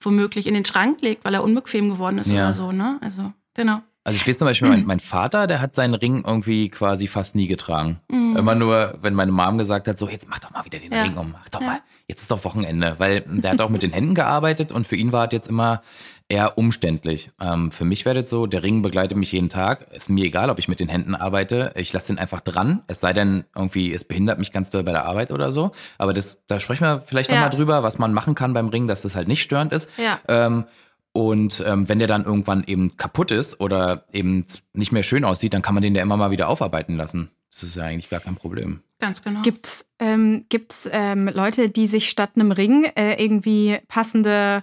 womöglich 0.00 0.46
in 0.46 0.54
den 0.54 0.64
Schrank 0.64 1.00
legt, 1.00 1.24
weil 1.24 1.34
er 1.34 1.44
unbequem 1.44 1.88
geworden 1.88 2.18
ist 2.18 2.30
ja. 2.30 2.46
oder 2.46 2.54
so, 2.54 2.72
ne? 2.72 2.98
Also, 3.00 3.32
genau. 3.54 3.82
Also 4.04 4.16
ich 4.16 4.26
weiß 4.26 4.38
zum 4.38 4.46
Beispiel, 4.46 4.68
mein, 4.68 4.86
mein, 4.86 5.00
Vater, 5.00 5.46
der 5.46 5.60
hat 5.60 5.74
seinen 5.74 5.94
Ring 5.94 6.24
irgendwie 6.26 6.70
quasi 6.70 7.06
fast 7.06 7.34
nie 7.34 7.46
getragen. 7.46 8.00
Mhm. 8.08 8.36
Immer 8.36 8.54
nur, 8.54 8.98
wenn 9.02 9.12
meine 9.12 9.32
Mom 9.32 9.58
gesagt 9.58 9.86
hat, 9.86 9.98
so 9.98 10.08
jetzt 10.08 10.30
mach 10.30 10.38
doch 10.38 10.50
mal 10.50 10.64
wieder 10.64 10.78
den 10.78 10.92
ja. 10.92 11.02
Ring 11.02 11.16
um, 11.16 11.32
mach 11.32 11.48
doch 11.50 11.60
ja. 11.60 11.66
mal, 11.66 11.80
jetzt 12.06 12.22
ist 12.22 12.30
doch 12.30 12.44
Wochenende. 12.44 12.94
Weil 12.98 13.20
der 13.26 13.50
hat 13.50 13.60
auch 13.60 13.68
mit 13.68 13.82
den 13.82 13.92
Händen 13.92 14.14
gearbeitet 14.14 14.72
und 14.72 14.86
für 14.86 14.96
ihn 14.96 15.12
war 15.12 15.26
es 15.26 15.32
jetzt 15.32 15.48
immer 15.48 15.82
eher 16.28 16.58
umständlich. 16.58 17.30
Ähm, 17.40 17.70
für 17.70 17.84
mich 17.84 18.04
wäre 18.04 18.20
das 18.20 18.30
so, 18.30 18.46
der 18.46 18.62
Ring 18.62 18.82
begleitet 18.82 19.16
mich 19.16 19.32
jeden 19.32 19.48
Tag. 19.48 19.90
Ist 19.92 20.10
mir 20.10 20.24
egal, 20.24 20.50
ob 20.50 20.58
ich 20.58 20.68
mit 20.68 20.78
den 20.78 20.88
Händen 20.88 21.14
arbeite. 21.14 21.72
Ich 21.74 21.92
lasse 21.92 22.12
den 22.12 22.18
einfach 22.18 22.40
dran. 22.40 22.82
Es 22.86 23.00
sei 23.00 23.14
denn, 23.14 23.44
irgendwie, 23.54 23.92
es 23.92 24.04
behindert 24.04 24.38
mich 24.38 24.52
ganz 24.52 24.70
doll 24.70 24.82
bei 24.82 24.92
der 24.92 25.06
Arbeit 25.06 25.32
oder 25.32 25.52
so. 25.52 25.72
Aber 25.96 26.12
das, 26.12 26.44
da 26.46 26.60
sprechen 26.60 26.84
wir 26.84 27.02
vielleicht 27.04 27.30
ja. 27.30 27.36
nochmal 27.36 27.50
drüber, 27.50 27.82
was 27.82 27.98
man 27.98 28.12
machen 28.12 28.34
kann 28.34 28.52
beim 28.52 28.68
Ring, 28.68 28.86
dass 28.86 29.02
das 29.02 29.16
halt 29.16 29.26
nicht 29.26 29.42
störend 29.42 29.72
ist. 29.72 29.90
Ja. 29.96 30.18
Ähm, 30.28 30.64
und 31.12 31.62
ähm, 31.66 31.88
wenn 31.88 31.98
der 31.98 32.08
dann 32.08 32.24
irgendwann 32.24 32.64
eben 32.64 32.96
kaputt 32.96 33.30
ist 33.30 33.60
oder 33.60 34.04
eben 34.12 34.44
nicht 34.72 34.92
mehr 34.92 35.02
schön 35.02 35.24
aussieht, 35.24 35.54
dann 35.54 35.62
kann 35.62 35.74
man 35.74 35.82
den 35.82 35.94
ja 35.94 36.02
immer 36.02 36.16
mal 36.16 36.30
wieder 36.30 36.48
aufarbeiten 36.48 36.96
lassen. 36.96 37.30
Das 37.50 37.62
ist 37.62 37.76
ja 37.76 37.84
eigentlich 37.84 38.10
gar 38.10 38.20
kein 38.20 38.36
Problem. 38.36 38.82
Ganz 39.00 39.22
genau. 39.22 39.42
Gibt's 39.42 39.86
ähm, 39.98 40.44
gibt's 40.48 40.88
ähm, 40.92 41.28
Leute, 41.28 41.70
die 41.70 41.86
sich 41.86 42.08
statt 42.08 42.30
einem 42.36 42.52
Ring 42.52 42.84
äh, 42.84 43.22
irgendwie 43.22 43.78
passende 43.88 44.62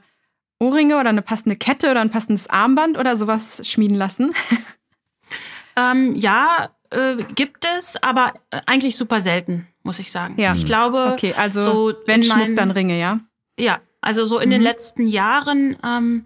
Ohrringe 0.59 0.99
oder 0.99 1.09
eine 1.09 1.21
passende 1.21 1.55
Kette 1.55 1.91
oder 1.91 2.01
ein 2.01 2.09
passendes 2.09 2.47
Armband 2.49 2.97
oder 2.97 3.17
sowas 3.17 3.67
schmieden 3.67 3.97
lassen? 3.97 4.33
ähm, 5.75 6.15
ja, 6.15 6.69
äh, 6.91 7.17
gibt 7.35 7.65
es, 7.77 8.01
aber 8.01 8.33
äh, 8.51 8.61
eigentlich 8.65 8.95
super 8.95 9.19
selten, 9.19 9.67
muss 9.83 9.99
ich 9.99 10.11
sagen. 10.11 10.39
Ja. 10.39 10.55
Ich 10.55 10.65
glaube, 10.65 11.11
okay, 11.13 11.33
also 11.37 11.61
so 11.61 11.93
wenn 12.05 12.23
Schmuck, 12.23 12.55
dann 12.55 12.71
Ringe, 12.71 12.97
ja? 12.99 13.19
Ja, 13.59 13.81
also 14.05 14.25
so 14.25 14.39
in 14.39 14.49
mhm. 14.49 14.53
den 14.53 14.61
letzten 14.61 15.07
Jahren 15.07 15.77
ähm, 15.83 16.25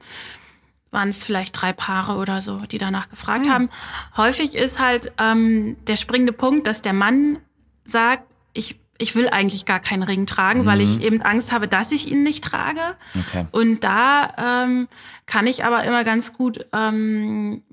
waren 0.91 1.09
es 1.09 1.23
vielleicht 1.23 1.59
drei 1.59 1.73
Paare 1.73 2.17
oder 2.17 2.41
so, 2.41 2.59
die 2.59 2.77
danach 2.77 3.09
gefragt 3.09 3.45
mhm. 3.45 3.51
haben. 3.51 3.69
Häufig 4.17 4.55
ist 4.55 4.79
halt 4.79 5.11
ähm, 5.17 5.77
der 5.87 5.95
springende 5.95 6.33
Punkt, 6.33 6.67
dass 6.67 6.81
der 6.81 6.93
Mann 6.93 7.39
sagt, 7.85 8.35
ich 8.53 8.79
ich 9.01 9.15
will 9.15 9.29
eigentlich 9.29 9.65
gar 9.65 9.79
keinen 9.79 10.03
Ring 10.03 10.25
tragen, 10.25 10.61
mhm. 10.61 10.65
weil 10.65 10.81
ich 10.81 10.97
mhm. 10.97 11.01
eben 11.01 11.21
Angst 11.21 11.51
habe, 11.53 11.67
dass 11.67 11.91
ich 11.91 12.07
ihn 12.07 12.21
nicht 12.21 12.43
trage. 12.43 12.81
Okay. 13.17 13.45
Und 13.51 13.83
da 13.83 14.65
ähm, 14.65 14.89
kann 15.25 15.47
ich 15.47 15.63
aber 15.63 15.85
immer 15.85 16.03
ganz 16.03 16.33
gut, 16.33 16.65
ähm, 16.73 17.63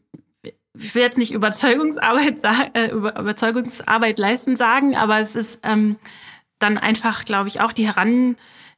ich 0.43 0.95
will 0.95 1.03
jetzt 1.03 1.19
nicht 1.19 1.33
Überzeugungsarbeit, 1.33 2.45
äh, 2.75 2.91
Überzeugungsarbeit 2.91 4.19
leisten 4.21 4.55
sagen, 4.55 4.95
aber 4.95 5.19
es 5.19 5.35
ist 5.35 5.59
ähm, 5.65 5.97
dann 6.61 6.79
einfach, 6.79 7.25
glaube 7.25 7.49
ich, 7.49 7.61
auch 7.61 7.73
die 7.73 7.87
Heran 7.87 8.37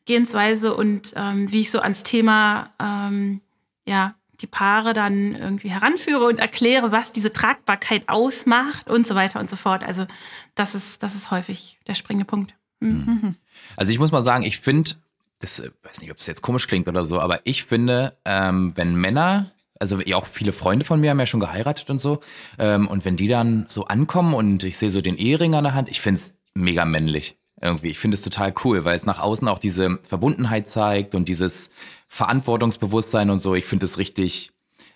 Herangehensweise 0.09 0.75
und 0.75 1.12
ähm, 1.16 1.51
wie 1.53 1.61
ich 1.61 1.71
so 1.71 1.81
ans 1.81 2.03
Thema 2.03 2.71
ähm, 2.81 3.40
ja 3.87 4.14
die 4.40 4.47
Paare 4.47 4.94
dann 4.94 5.35
irgendwie 5.35 5.71
heranführe 5.71 6.25
und 6.25 6.38
erkläre, 6.38 6.92
was 6.92 7.12
diese 7.12 7.33
Tragbarkeit 7.33 8.09
ausmacht 8.09 8.88
und 8.88 9.07
so 9.07 9.16
weiter 9.16 9.40
und 9.40 9.51
so 9.51 9.57
fort. 9.57 9.85
Also 9.85 10.07
das 10.55 10.75
ist 10.75 11.03
das 11.03 11.14
ist 11.14 11.31
häufig 11.31 11.79
der 11.87 11.94
springende 11.94 12.25
Punkt. 12.25 12.55
Mhm. 12.81 12.90
mhm. 12.90 13.37
Also 13.77 13.92
ich 13.92 13.99
muss 13.99 14.12
mal 14.12 14.23
sagen, 14.23 14.44
ich 14.44 14.59
finde, 14.59 14.92
das 15.40 15.61
äh, 15.61 15.71
weiß 15.83 16.01
nicht, 16.01 16.11
ob 16.11 16.18
es 16.18 16.27
jetzt 16.27 16.42
komisch 16.42 16.68
klingt 16.68 16.88
oder 16.88 17.05
so, 17.05 17.21
aber 17.21 17.40
ich 17.44 17.64
finde, 17.64 18.16
ähm, 18.25 18.73
wenn 18.77 18.94
Männer 18.94 19.53
also 19.81 20.01
ja 20.01 20.16
auch 20.16 20.27
viele 20.27 20.53
Freunde 20.53 20.85
von 20.85 20.99
mir 20.99 21.11
haben 21.11 21.21
ja 21.21 21.27
schon 21.27 21.38
geheiratet 21.38 21.88
und 21.88 22.01
so. 22.01 22.18
Ähm, 22.59 22.88
und 22.88 23.05
wenn 23.05 23.16
die 23.16 23.29
dann 23.29 23.64
so 23.68 23.87
ankommen 23.87 24.35
und 24.35 24.64
ich 24.64 24.77
sehe 24.77 24.90
so 24.90 25.01
den 25.01 25.16
Ehering 25.16 25.55
an 25.55 25.62
der 25.62 25.75
Hand, 25.75 25.88
ich 25.88 26.01
finde 26.01 26.18
es 26.21 26.37
mega 26.55 26.85
männlich 26.85 27.37
irgendwie. 27.61 27.88
Ich 27.88 27.99
finde 27.99 28.14
es 28.14 28.23
total 28.23 28.55
cool, 28.64 28.85
weil 28.85 28.97
es 28.97 29.07
nach 29.07 29.21
außen 29.21 29.49
auch 29.49 29.59
diese 29.59 29.99
Verbundenheit 30.03 30.68
zeigt 30.68 31.14
und 31.14 31.29
dieses 31.29 31.73
Verantwortungsbewusstsein 32.07 33.31
und 33.31 33.40
so. 33.40 33.55
Ich 33.55 33.64
finde 33.64 33.85
es 33.85 33.99
richtig, 33.99 34.53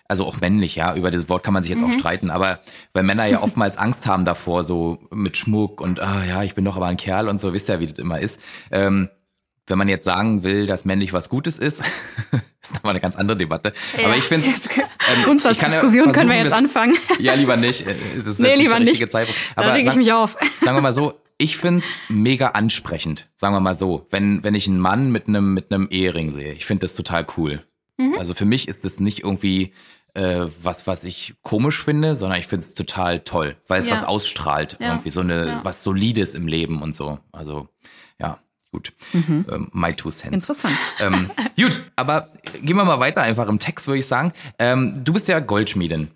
also 0.07 0.25
auch 0.25 0.39
männlich, 0.39 0.75
ja, 0.75 0.95
über 0.95 1.11
das 1.11 1.29
Wort 1.29 1.43
kann 1.43 1.53
man 1.53 1.63
sich 1.63 1.71
jetzt 1.71 1.81
mhm. 1.81 1.89
auch 1.89 1.93
streiten, 1.93 2.29
aber 2.29 2.59
weil 2.93 3.03
Männer 3.03 3.25
ja 3.25 3.41
oftmals 3.43 3.77
Angst 3.77 4.07
haben 4.07 4.25
davor, 4.25 4.63
so 4.63 4.99
mit 5.11 5.37
Schmuck 5.37 5.81
und 5.81 5.99
ah 5.99 6.23
ja, 6.25 6.43
ich 6.43 6.55
bin 6.55 6.65
doch 6.65 6.75
aber 6.75 6.87
ein 6.87 6.97
Kerl 6.97 7.27
und 7.27 7.39
so, 7.39 7.53
wisst 7.53 7.69
ihr, 7.69 7.79
wie 7.79 7.87
das 7.87 7.99
immer 7.99 8.19
ist. 8.19 8.39
Ähm, 8.71 9.09
wenn 9.67 9.77
man 9.77 9.87
jetzt 9.87 10.03
sagen 10.03 10.43
will, 10.43 10.65
dass 10.65 10.83
männlich 10.83 11.13
was 11.13 11.29
Gutes 11.29 11.57
ist, 11.57 11.83
ist 12.61 12.73
nochmal 12.73 12.91
eine 12.91 12.99
ganz 12.99 13.15
andere 13.15 13.37
Debatte. 13.37 13.71
Ja. 13.97 14.07
Aber 14.07 14.17
ich 14.17 14.25
finde 14.25 14.47
ähm, 14.47 15.23
Grundsatzdiskussion 15.23 16.07
ja 16.07 16.11
können 16.11 16.29
wir 16.29 16.37
jetzt 16.37 16.47
das, 16.47 16.53
anfangen. 16.53 16.97
Ja, 17.19 17.33
lieber 17.33 17.55
nicht. 17.55 17.85
Das 17.87 18.27
ist 18.27 18.39
nee, 18.39 18.55
lieber 18.55 18.79
nicht. 18.79 18.99
Zeitpunkt. 19.09 19.39
Aber 19.55 19.67
da 19.67 19.73
reg 19.73 19.87
ich 19.87 19.95
mich 19.95 20.11
auf. 20.11 20.37
Sagen 20.59 20.75
wir 20.75 20.81
mal 20.81 20.91
so, 20.91 21.13
ich 21.43 21.57
find's 21.57 21.99
mega 22.07 22.49
ansprechend, 22.49 23.29
sagen 23.35 23.53
wir 23.53 23.59
mal 23.59 23.75
so, 23.75 24.07
wenn, 24.11 24.43
wenn 24.43 24.55
ich 24.55 24.67
einen 24.67 24.79
Mann 24.79 25.11
mit 25.11 25.27
einem 25.27 25.53
mit 25.53 25.73
einem 25.73 25.89
Ehering 25.91 26.31
sehe. 26.31 26.53
Ich 26.53 26.65
finde 26.65 26.81
das 26.81 26.95
total 26.95 27.27
cool. 27.37 27.65
Mhm. 27.97 28.15
Also 28.17 28.33
für 28.33 28.45
mich 28.45 28.69
ist 28.69 28.85
das 28.85 29.01
nicht 29.01 29.19
irgendwie 29.19 29.73
äh, 30.13 30.45
was, 30.61 30.87
was 30.87 31.03
ich 31.03 31.35
komisch 31.41 31.83
finde, 31.83 32.15
sondern 32.15 32.39
ich 32.39 32.47
finde 32.47 32.63
es 32.63 32.73
total 32.73 33.19
toll, 33.19 33.57
weil 33.67 33.81
es 33.81 33.87
ja. 33.87 33.93
was 33.93 34.05
ausstrahlt. 34.05 34.77
Ja. 34.79 34.87
Irgendwie 34.87 35.09
so 35.09 35.19
eine, 35.19 35.47
ja. 35.47 35.59
was 35.63 35.83
Solides 35.83 36.33
im 36.33 36.47
Leben 36.47 36.81
und 36.81 36.95
so. 36.95 37.19
Also, 37.33 37.67
ja. 38.19 38.39
Gut. 38.71 38.91
Mhm. 39.11 39.45
Ähm, 39.51 39.69
my 39.71 39.93
two 39.93 40.09
cents. 40.09 40.33
Interessant. 40.33 40.75
Ähm, 40.99 41.29
gut, 41.55 41.83
aber 41.95 42.29
gehen 42.63 42.75
wir 42.75 42.85
mal 42.85 42.99
weiter 42.99 43.21
einfach 43.21 43.47
im 43.47 43.59
Text, 43.59 43.85
würde 43.85 43.99
ich 43.99 44.07
sagen. 44.07 44.33
Ähm, 44.57 45.03
du 45.03 45.13
bist 45.13 45.27
ja 45.27 45.39
Goldschmiedin. 45.39 46.09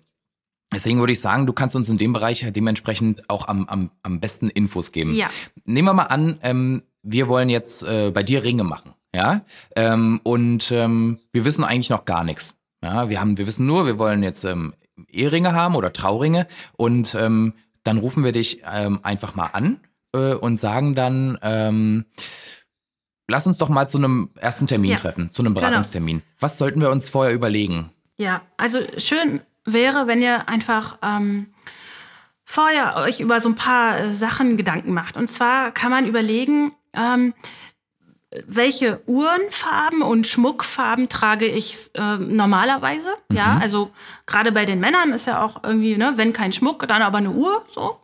Deswegen 0.72 1.00
würde 1.00 1.12
ich 1.12 1.20
sagen, 1.20 1.46
du 1.46 1.52
kannst 1.52 1.76
uns 1.76 1.88
in 1.88 1.98
dem 1.98 2.12
Bereich 2.12 2.46
dementsprechend 2.50 3.28
auch 3.30 3.48
am, 3.48 3.66
am, 3.68 3.90
am 4.02 4.20
besten 4.20 4.50
Infos 4.50 4.92
geben. 4.92 5.14
Ja. 5.14 5.30
Nehmen 5.64 5.88
wir 5.88 5.94
mal 5.94 6.04
an, 6.04 6.38
ähm, 6.42 6.82
wir 7.02 7.28
wollen 7.28 7.48
jetzt 7.48 7.84
äh, 7.84 8.10
bei 8.10 8.22
dir 8.22 8.44
Ringe 8.44 8.64
machen, 8.64 8.92
ja, 9.14 9.42
ähm, 9.76 10.20
und 10.24 10.70
ähm, 10.72 11.18
wir 11.32 11.44
wissen 11.44 11.64
eigentlich 11.64 11.90
noch 11.90 12.04
gar 12.04 12.22
nichts. 12.24 12.54
Ja, 12.82 13.08
wir 13.08 13.20
haben, 13.20 13.38
wir 13.38 13.46
wissen 13.46 13.66
nur, 13.66 13.86
wir 13.86 13.98
wollen 13.98 14.22
jetzt 14.22 14.44
ähm, 14.44 14.74
Eheringe 15.08 15.52
haben 15.52 15.74
oder 15.74 15.92
Trauringe 15.92 16.46
und 16.76 17.14
ähm, 17.14 17.54
dann 17.82 17.98
rufen 17.98 18.24
wir 18.24 18.32
dich 18.32 18.62
ähm, 18.70 19.00
einfach 19.02 19.34
mal 19.34 19.46
an 19.46 19.80
äh, 20.12 20.34
und 20.34 20.58
sagen 20.58 20.94
dann, 20.94 21.38
ähm, 21.42 22.04
lass 23.28 23.46
uns 23.46 23.58
doch 23.58 23.68
mal 23.68 23.88
zu 23.88 23.98
einem 23.98 24.30
ersten 24.36 24.66
Termin 24.66 24.90
ja. 24.90 24.96
treffen, 24.96 25.32
zu 25.32 25.42
einem 25.42 25.54
genau. 25.54 25.66
Beratungstermin. 25.66 26.18
Genau. 26.18 26.30
Was 26.38 26.58
sollten 26.58 26.80
wir 26.80 26.90
uns 26.90 27.08
vorher 27.08 27.34
überlegen? 27.34 27.90
Ja, 28.18 28.42
also 28.56 28.80
schön 28.96 29.40
wäre, 29.72 30.06
wenn 30.06 30.22
ihr 30.22 30.48
einfach 30.48 30.98
ähm, 31.02 31.46
vorher 32.44 32.96
euch 32.96 33.20
über 33.20 33.40
so 33.40 33.50
ein 33.50 33.56
paar 33.56 33.98
äh, 33.98 34.14
Sachen 34.14 34.56
Gedanken 34.56 34.92
macht. 34.94 35.16
Und 35.16 35.28
zwar 35.28 35.70
kann 35.70 35.90
man 35.90 36.06
überlegen, 36.06 36.72
ähm, 36.94 37.34
welche 38.46 39.00
Uhrenfarben 39.06 40.02
und 40.02 40.26
Schmuckfarben 40.26 41.08
trage 41.08 41.46
ich 41.46 41.90
äh, 41.94 42.16
normalerweise. 42.16 43.10
Mhm. 43.28 43.36
Ja, 43.36 43.58
also 43.60 43.90
gerade 44.26 44.52
bei 44.52 44.64
den 44.64 44.80
Männern 44.80 45.12
ist 45.12 45.26
ja 45.26 45.42
auch 45.42 45.62
irgendwie, 45.64 45.96
ne, 45.96 46.12
wenn 46.16 46.32
kein 46.32 46.52
Schmuck, 46.52 46.86
dann 46.88 47.02
aber 47.02 47.18
eine 47.18 47.30
Uhr, 47.30 47.64
so. 47.70 47.98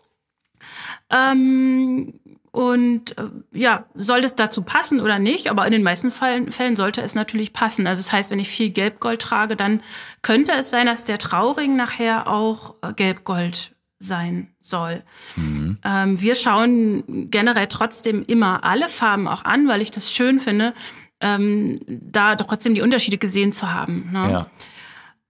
Ähm, 1.10 2.20
und 2.54 3.18
äh, 3.18 3.24
ja, 3.50 3.86
soll 3.94 4.20
das 4.20 4.36
dazu 4.36 4.62
passen 4.62 5.00
oder 5.00 5.18
nicht? 5.18 5.50
Aber 5.50 5.66
in 5.66 5.72
den 5.72 5.82
meisten 5.82 6.12
Fällen, 6.12 6.52
Fällen 6.52 6.76
sollte 6.76 7.02
es 7.02 7.16
natürlich 7.16 7.52
passen. 7.52 7.88
Also 7.88 8.00
das 8.00 8.12
heißt, 8.12 8.30
wenn 8.30 8.38
ich 8.38 8.48
viel 8.48 8.70
Gelbgold 8.70 9.20
trage, 9.20 9.56
dann 9.56 9.80
könnte 10.22 10.52
es 10.52 10.70
sein, 10.70 10.86
dass 10.86 11.02
der 11.02 11.18
Trauring 11.18 11.74
nachher 11.74 12.28
auch 12.28 12.76
äh, 12.82 12.92
Gelbgold 12.92 13.74
sein 13.98 14.54
soll. 14.60 15.02
Mhm. 15.34 15.78
Ähm, 15.82 16.20
wir 16.20 16.36
schauen 16.36 17.28
generell 17.28 17.66
trotzdem 17.66 18.22
immer 18.24 18.62
alle 18.62 18.88
Farben 18.88 19.26
auch 19.26 19.44
an, 19.44 19.66
weil 19.66 19.82
ich 19.82 19.90
das 19.90 20.12
schön 20.12 20.38
finde, 20.38 20.74
ähm, 21.20 21.80
da 21.88 22.36
trotzdem 22.36 22.76
die 22.76 22.82
Unterschiede 22.82 23.18
gesehen 23.18 23.52
zu 23.52 23.72
haben. 23.72 24.10
Ne? 24.12 24.46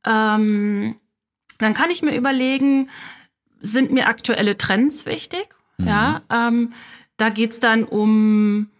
Ja. 0.04 0.34
Ähm, 0.37 0.96
dann 1.58 1.72
kann 1.72 1.88
ich 1.88 2.02
mir 2.02 2.14
überlegen, 2.14 2.90
sind 3.60 3.92
mir 3.92 4.08
aktuelle 4.08 4.58
Trends 4.58 5.06
wichtig? 5.06 5.48
Mhm. 5.78 5.88
Ja, 5.88 6.20
da 7.16 7.29
geht's 7.29 7.61
dann 7.61 7.85
um 7.85 8.70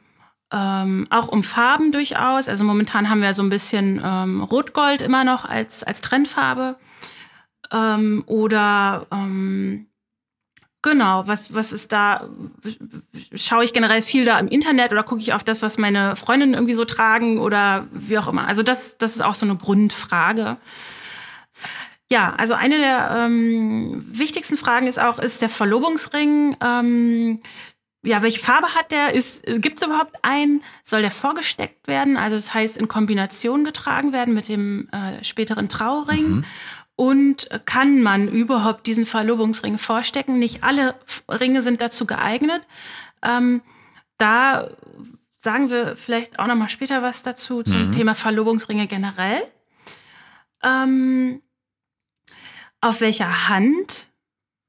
ähm, 0.53 1.07
auch 1.11 1.29
um 1.29 1.42
Farben 1.42 1.90
durchaus. 1.90 2.49
Also 2.49 2.64
momentan 2.64 3.11
haben 3.11 3.23
wir 3.23 3.35
so 3.35 3.42
ein 3.42 3.51
bisschen 3.51 4.01
ähm, 4.05 4.42
Rot-Gold 4.42 5.03
immer 5.03 5.25
noch 5.25 5.44
als, 5.44 5.83
als 5.83 6.01
Trendfarbe. 6.01 6.77
Ähm, 7.73 8.23
oder 8.27 9.07
ähm, 9.11 9.87
genau, 10.81 11.27
was, 11.27 11.55
was 11.55 11.73
ist 11.73 11.90
da? 11.90 12.29
Schaue 13.35 13.64
ich 13.64 13.73
generell 13.73 14.01
viel 14.01 14.25
da 14.25 14.38
im 14.38 14.47
Internet 14.47 14.92
oder 14.92 15.03
gucke 15.03 15.20
ich 15.20 15.33
auf 15.33 15.42
das, 15.42 15.61
was 15.61 15.77
meine 15.77 16.14
Freundinnen 16.14 16.55
irgendwie 16.55 16.75
so 16.75 16.85
tragen 16.85 17.38
oder 17.38 17.88
wie 17.90 18.18
auch 18.18 18.29
immer. 18.29 18.47
Also 18.47 18.62
das, 18.62 18.97
das 18.99 19.16
ist 19.16 19.23
auch 19.23 19.35
so 19.35 19.47
eine 19.47 19.57
Grundfrage. 19.57 20.57
Ja, 22.11 22.35
also 22.37 22.55
eine 22.55 22.79
der 22.79 23.11
ähm, 23.25 24.05
wichtigsten 24.07 24.57
Fragen 24.57 24.87
ist 24.87 25.01
auch, 25.01 25.18
ist 25.18 25.42
der 25.42 25.49
Verlobungsring, 25.49 26.57
ähm, 26.61 27.40
ja, 28.04 28.22
welche 28.22 28.38
Farbe 28.38 28.74
hat 28.74 28.92
der? 28.92 29.12
Gibt 29.58 29.80
es 29.80 29.86
überhaupt 29.86 30.16
einen? 30.22 30.62
Soll 30.82 31.00
der 31.00 31.10
vorgesteckt 31.10 31.88
werden? 31.88 32.16
Also 32.16 32.36
das 32.36 32.52
heißt, 32.52 32.76
in 32.76 32.86
Kombination 32.86 33.64
getragen 33.64 34.12
werden 34.12 34.34
mit 34.34 34.48
dem 34.48 34.88
äh, 34.90 35.24
späteren 35.24 35.68
Trauring. 35.68 36.28
Mhm. 36.28 36.44
Und 36.96 37.48
kann 37.64 38.02
man 38.02 38.28
überhaupt 38.28 38.86
diesen 38.86 39.06
Verlobungsring 39.06 39.78
vorstecken? 39.78 40.38
Nicht 40.38 40.62
alle 40.62 40.94
Ringe 41.28 41.62
sind 41.62 41.80
dazu 41.80 42.06
geeignet. 42.06 42.62
Ähm, 43.22 43.62
da 44.18 44.70
sagen 45.38 45.70
wir 45.70 45.96
vielleicht 45.96 46.38
auch 46.38 46.46
noch 46.46 46.54
mal 46.54 46.68
später 46.68 47.02
was 47.02 47.22
dazu 47.22 47.62
zum 47.62 47.86
mhm. 47.86 47.92
Thema 47.92 48.14
Verlobungsringe 48.14 48.86
generell. 48.86 49.42
Ähm, 50.62 51.42
auf 52.80 53.00
welcher 53.00 53.48
Hand 53.48 54.08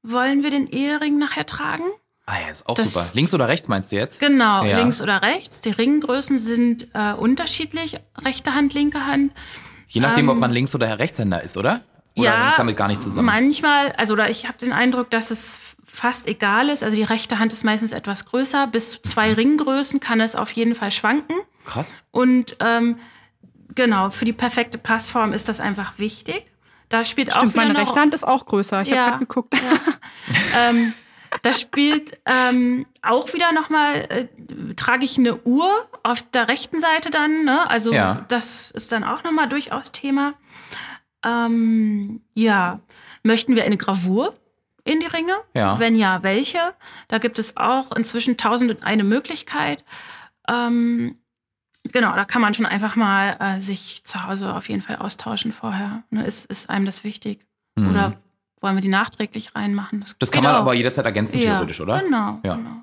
wollen 0.02 0.42
wir 0.42 0.50
den 0.50 0.66
Ehering 0.66 1.18
nachher 1.18 1.46
tragen? 1.46 1.84
Ah 2.26 2.40
ja, 2.44 2.50
ist 2.50 2.68
auch 2.68 2.74
das, 2.74 2.92
super. 2.92 3.06
Links 3.14 3.32
oder 3.34 3.46
rechts 3.46 3.68
meinst 3.68 3.92
du 3.92 3.96
jetzt? 3.96 4.18
Genau, 4.18 4.64
ja. 4.64 4.78
links 4.78 5.00
oder 5.00 5.22
rechts. 5.22 5.60
Die 5.60 5.70
Ringgrößen 5.70 6.38
sind 6.38 6.88
äh, 6.92 7.12
unterschiedlich, 7.12 8.00
rechte 8.18 8.52
Hand, 8.52 8.74
linke 8.74 9.06
Hand. 9.06 9.32
Je 9.86 10.00
nachdem, 10.00 10.24
ähm, 10.24 10.30
ob 10.30 10.38
man 10.38 10.50
Links- 10.50 10.74
oder 10.74 10.98
Rechtshänder 10.98 11.42
ist, 11.42 11.56
oder? 11.56 11.82
Oder 12.16 12.24
ja, 12.24 12.46
hängt 12.46 12.58
damit 12.58 12.76
gar 12.76 12.88
nicht 12.88 13.00
zusammen? 13.00 13.26
Manchmal, 13.26 13.92
also 13.92 14.14
oder 14.14 14.28
ich 14.28 14.48
habe 14.48 14.58
den 14.58 14.72
Eindruck, 14.72 15.10
dass 15.10 15.30
es 15.30 15.60
fast 15.86 16.26
egal 16.26 16.68
ist. 16.68 16.82
Also 16.82 16.96
die 16.96 17.04
rechte 17.04 17.38
Hand 17.38 17.52
ist 17.52 17.64
meistens 17.64 17.92
etwas 17.92 18.26
größer. 18.26 18.66
Bis 18.66 18.92
zu 18.92 19.02
zwei 19.02 19.30
mhm. 19.30 19.34
Ringgrößen 19.34 20.00
kann 20.00 20.20
es 20.20 20.34
auf 20.34 20.50
jeden 20.52 20.74
Fall 20.74 20.90
schwanken. 20.90 21.36
Krass. 21.64 21.94
Und 22.10 22.56
ähm, 22.60 22.98
genau, 23.74 24.10
für 24.10 24.24
die 24.24 24.32
perfekte 24.32 24.78
Passform 24.78 25.32
ist 25.32 25.48
das 25.48 25.60
einfach 25.60 25.98
wichtig. 25.98 26.44
Da 26.88 27.04
spielt 27.04 27.32
Stimmt, 27.32 27.50
auch 27.50 27.54
wieder 27.54 27.66
meine 27.66 27.78
rechte 27.78 27.98
Hand 28.00 28.14
ist 28.14 28.26
auch 28.26 28.46
größer. 28.46 28.82
Ich 28.82 28.88
ja, 28.88 28.96
habe 28.96 29.10
gerade 29.10 29.26
geguckt. 29.26 29.54
Ja. 29.54 30.70
ähm, 30.70 30.92
da 31.42 31.52
spielt 31.52 32.18
ähm, 32.26 32.86
auch 33.02 33.32
wieder 33.32 33.52
nochmal, 33.52 34.06
äh, 34.08 34.74
trage 34.74 35.04
ich 35.04 35.18
eine 35.18 35.36
Uhr 35.42 35.70
auf 36.02 36.22
der 36.22 36.48
rechten 36.48 36.80
Seite 36.80 37.10
dann. 37.10 37.44
Ne? 37.44 37.68
Also 37.68 37.92
ja. 37.92 38.24
das 38.28 38.70
ist 38.70 38.92
dann 38.92 39.04
auch 39.04 39.24
nochmal 39.24 39.48
durchaus 39.48 39.92
Thema. 39.92 40.34
Ähm, 41.24 42.22
ja, 42.34 42.80
möchten 43.22 43.56
wir 43.56 43.64
eine 43.64 43.76
Gravur 43.76 44.34
in 44.84 45.00
die 45.00 45.06
Ringe? 45.06 45.34
Ja. 45.54 45.78
Wenn 45.78 45.96
ja, 45.96 46.22
welche? 46.22 46.74
Da 47.08 47.18
gibt 47.18 47.38
es 47.38 47.56
auch 47.56 47.92
inzwischen 47.92 48.36
tausend 48.36 48.70
und 48.70 48.82
eine 48.84 49.04
Möglichkeit. 49.04 49.84
Ähm, 50.48 51.18
Genau, 51.92 52.14
da 52.14 52.24
kann 52.24 52.42
man 52.42 52.54
schon 52.54 52.66
einfach 52.66 52.96
mal 52.96 53.36
äh, 53.38 53.60
sich 53.60 54.02
zu 54.04 54.24
Hause 54.24 54.54
auf 54.54 54.68
jeden 54.68 54.80
Fall 54.80 54.96
austauschen 54.96 55.52
vorher. 55.52 56.02
Ne, 56.10 56.24
ist, 56.24 56.46
ist 56.46 56.70
einem 56.70 56.86
das 56.86 57.04
wichtig? 57.04 57.46
Mhm. 57.76 57.90
Oder 57.90 58.12
wollen 58.60 58.76
wir 58.76 58.82
die 58.82 58.88
nachträglich 58.88 59.54
reinmachen? 59.54 60.00
Das, 60.00 60.16
das 60.18 60.30
kann 60.30 60.44
man 60.44 60.54
auch. 60.54 60.60
aber 60.60 60.74
jederzeit 60.74 61.04
ergänzen, 61.04 61.38
ja, 61.38 61.52
theoretisch, 61.52 61.80
oder? 61.80 62.00
Genau, 62.00 62.40
ja. 62.42 62.56
genau. 62.56 62.82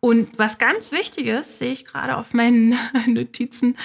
Und 0.00 0.38
was 0.38 0.58
ganz 0.58 0.92
wichtig 0.92 1.26
ist, 1.26 1.58
sehe 1.58 1.72
ich 1.72 1.84
gerade 1.84 2.16
auf 2.16 2.34
meinen 2.34 2.78
Notizen, 3.06 3.76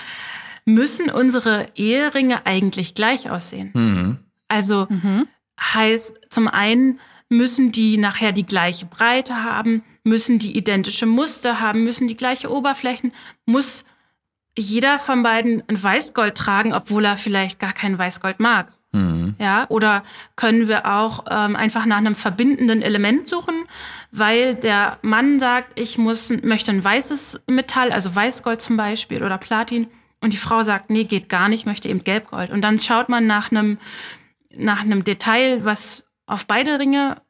müssen 0.66 1.10
unsere 1.10 1.70
Eheringe 1.76 2.46
eigentlich 2.46 2.94
gleich 2.94 3.30
aussehen. 3.30 3.72
Mhm. 3.74 4.20
Also 4.48 4.88
mhm. 4.90 5.28
heißt 5.60 6.14
zum 6.30 6.48
einen 6.48 7.00
müssen 7.30 7.72
die 7.72 7.98
nachher 7.98 8.32
die 8.32 8.46
gleiche 8.46 8.88
Breite 8.88 9.44
haben, 9.44 9.84
müssen 10.04 10.40
die 10.40 10.58
identische 10.58 11.06
Muster 11.06 11.60
haben, 11.60 11.84
müssen 11.84 12.08
die 12.08 12.18
gleiche 12.18 12.52
Oberflächen, 12.52 13.14
muss 13.46 13.86
jeder 14.58 15.00
von 15.00 15.24
beiden 15.24 15.64
ein 15.68 15.82
Weißgold 15.82 16.36
tragen, 16.36 16.74
obwohl 16.74 17.06
er 17.06 17.18
vielleicht 17.18 17.60
gar 17.60 17.74
kein 17.74 17.98
Weißgold 17.98 18.40
mag. 18.40 18.74
Mhm. 18.92 19.36
Ja, 19.40 19.68
oder 19.70 20.04
können 20.36 20.68
wir 20.68 20.86
auch 20.86 21.26
ähm, 21.30 21.56
einfach 21.56 21.86
nach 21.86 21.98
einem 21.98 22.16
verbindenden 22.16 22.82
Element 22.82 23.30
suchen, 23.30 23.66
weil 24.12 24.56
der 24.56 24.98
Mann 25.02 25.40
sagt, 25.40 25.80
ich 25.80 25.98
muss, 25.98 26.32
möchte 26.42 26.72
ein 26.72 26.84
weißes 26.84 27.42
Metall, 27.48 27.92
also 27.92 28.16
Weißgold 28.16 28.62
zum 28.62 28.78
Beispiel 28.78 29.24
oder 29.24 29.38
Platin, 29.38 29.88
und 30.22 30.34
die 30.34 30.38
Frau 30.38 30.64
sagt, 30.64 30.90
nee, 30.90 31.06
geht 31.06 31.30
gar 31.30 31.50
nicht, 31.50 31.66
möchte 31.66 31.88
eben 31.88 32.04
Gelbgold. 32.04 32.52
Und 32.52 32.62
dann 32.62 32.78
schaut 32.80 33.10
man 33.10 33.26
nach 33.26 33.52
einem, 33.52 33.78
nach 34.54 34.82
einem 34.82 35.04
Detail, 35.04 35.64
was 35.64 36.04
auf 36.26 36.46
beide 36.46 36.78
Ringe 36.78 37.22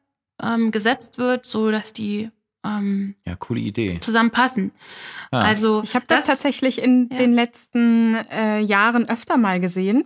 ähm, 0.42 0.72
gesetzt 0.72 1.18
wird, 1.18 1.46
so 1.46 1.70
dass 1.70 1.94
die 1.94 2.32
ähm, 2.66 3.16
ja, 3.26 3.36
coole 3.36 3.62
Idee. 3.62 4.00
Zusammenpassen. 4.00 4.72
Ah. 5.32 5.44
Also 5.44 5.82
ich 5.84 5.96
habe 5.96 6.06
das, 6.08 6.26
das, 6.26 6.28
tatsächlich 6.28 6.82
in 6.82 7.10
ja. 7.12 7.18
den 7.18 7.34
letzten 7.34 8.16
äh, 8.16 8.60
Jahren 8.60 9.08
öfter 9.08 9.38
mal 9.38 9.60
gesehen. 9.60 10.06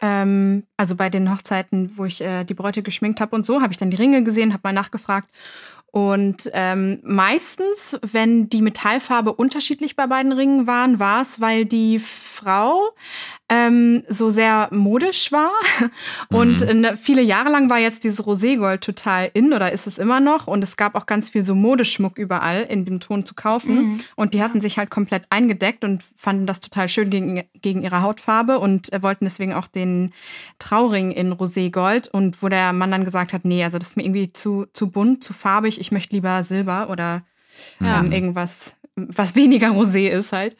Ähm, 0.00 0.64
also 0.76 0.96
bei 0.96 1.10
den 1.10 1.30
Hochzeiten, 1.30 1.92
wo 1.96 2.04
ich 2.04 2.20
äh, 2.20 2.44
die 2.44 2.54
Bräute 2.54 2.82
geschminkt 2.82 3.20
habe 3.20 3.36
und 3.36 3.44
so, 3.44 3.60
habe 3.60 3.72
ich 3.72 3.78
dann 3.78 3.90
die 3.90 3.96
Ringe 3.96 4.24
gesehen, 4.24 4.52
habe 4.52 4.62
mal 4.64 4.72
nachgefragt. 4.72 5.28
Und 5.92 6.48
ähm, 6.52 7.00
meistens, 7.02 7.98
wenn 8.02 8.48
die 8.48 8.62
Metallfarbe 8.62 9.32
unterschiedlich 9.32 9.96
bei 9.96 10.06
beiden 10.06 10.30
Ringen 10.30 10.68
waren, 10.68 11.00
war 11.00 11.22
es, 11.22 11.40
weil 11.40 11.64
die 11.64 11.98
Frau 11.98 12.94
ähm, 13.50 14.04
so 14.08 14.30
sehr 14.30 14.68
modisch 14.70 15.32
war. 15.32 15.50
Und 16.30 16.60
mhm. 16.60 16.80
Ne, 16.80 16.96
viele 16.96 17.20
Jahre 17.20 17.50
lang 17.50 17.68
war 17.68 17.78
jetzt 17.78 18.04
dieses 18.04 18.24
Roségold 18.24 18.80
total 18.80 19.30
in 19.34 19.52
oder 19.52 19.72
ist 19.72 19.88
es 19.88 19.98
immer 19.98 20.20
noch. 20.20 20.46
Und 20.46 20.62
es 20.62 20.76
gab 20.76 20.94
auch 20.94 21.04
ganz 21.04 21.28
viel 21.30 21.44
so 21.44 21.56
Modeschmuck 21.56 22.16
überall 22.16 22.62
in 22.62 22.84
dem 22.84 23.00
Ton 23.00 23.26
zu 23.26 23.34
kaufen. 23.34 23.74
Mhm. 23.74 24.00
Und 24.14 24.34
die 24.34 24.42
hatten 24.42 24.60
sich 24.60 24.78
halt 24.78 24.88
komplett 24.88 25.26
eingedeckt 25.30 25.82
und 25.84 26.04
fanden 26.16 26.46
das 26.46 26.60
total 26.60 26.88
schön 26.88 27.10
gegen, 27.10 27.42
gegen 27.60 27.82
ihre 27.82 28.02
Hautfarbe 28.02 28.60
und 28.60 28.92
äh, 28.92 29.02
wollten 29.02 29.24
deswegen 29.24 29.52
auch 29.52 29.66
den 29.66 30.12
Trauring 30.60 31.10
in 31.10 31.32
Roségold. 31.32 32.08
Und 32.08 32.42
wo 32.42 32.48
der 32.48 32.72
Mann 32.72 32.92
dann 32.92 33.04
gesagt 33.04 33.32
hat, 33.32 33.44
nee, 33.44 33.64
also 33.64 33.78
das 33.78 33.88
ist 33.88 33.96
mir 33.96 34.04
irgendwie 34.04 34.32
zu, 34.32 34.66
zu 34.72 34.90
bunt, 34.90 35.24
zu 35.24 35.32
farbig, 35.32 35.80
ich 35.80 35.90
möchte 35.90 36.14
lieber 36.14 36.44
Silber 36.44 36.88
oder 36.88 37.22
ja. 37.80 37.98
ähm, 37.98 38.12
irgendwas 38.12 38.76
was 39.08 39.34
weniger 39.34 39.68
Rosé 39.70 40.08
ist 40.08 40.32
halt. 40.32 40.56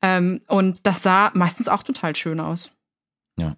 Ähm, 0.00 0.42
und 0.48 0.86
das 0.86 1.02
sah 1.02 1.30
meistens 1.34 1.68
auch 1.68 1.82
total 1.82 2.16
schön 2.16 2.40
aus. 2.40 2.72
Ja. 3.36 3.56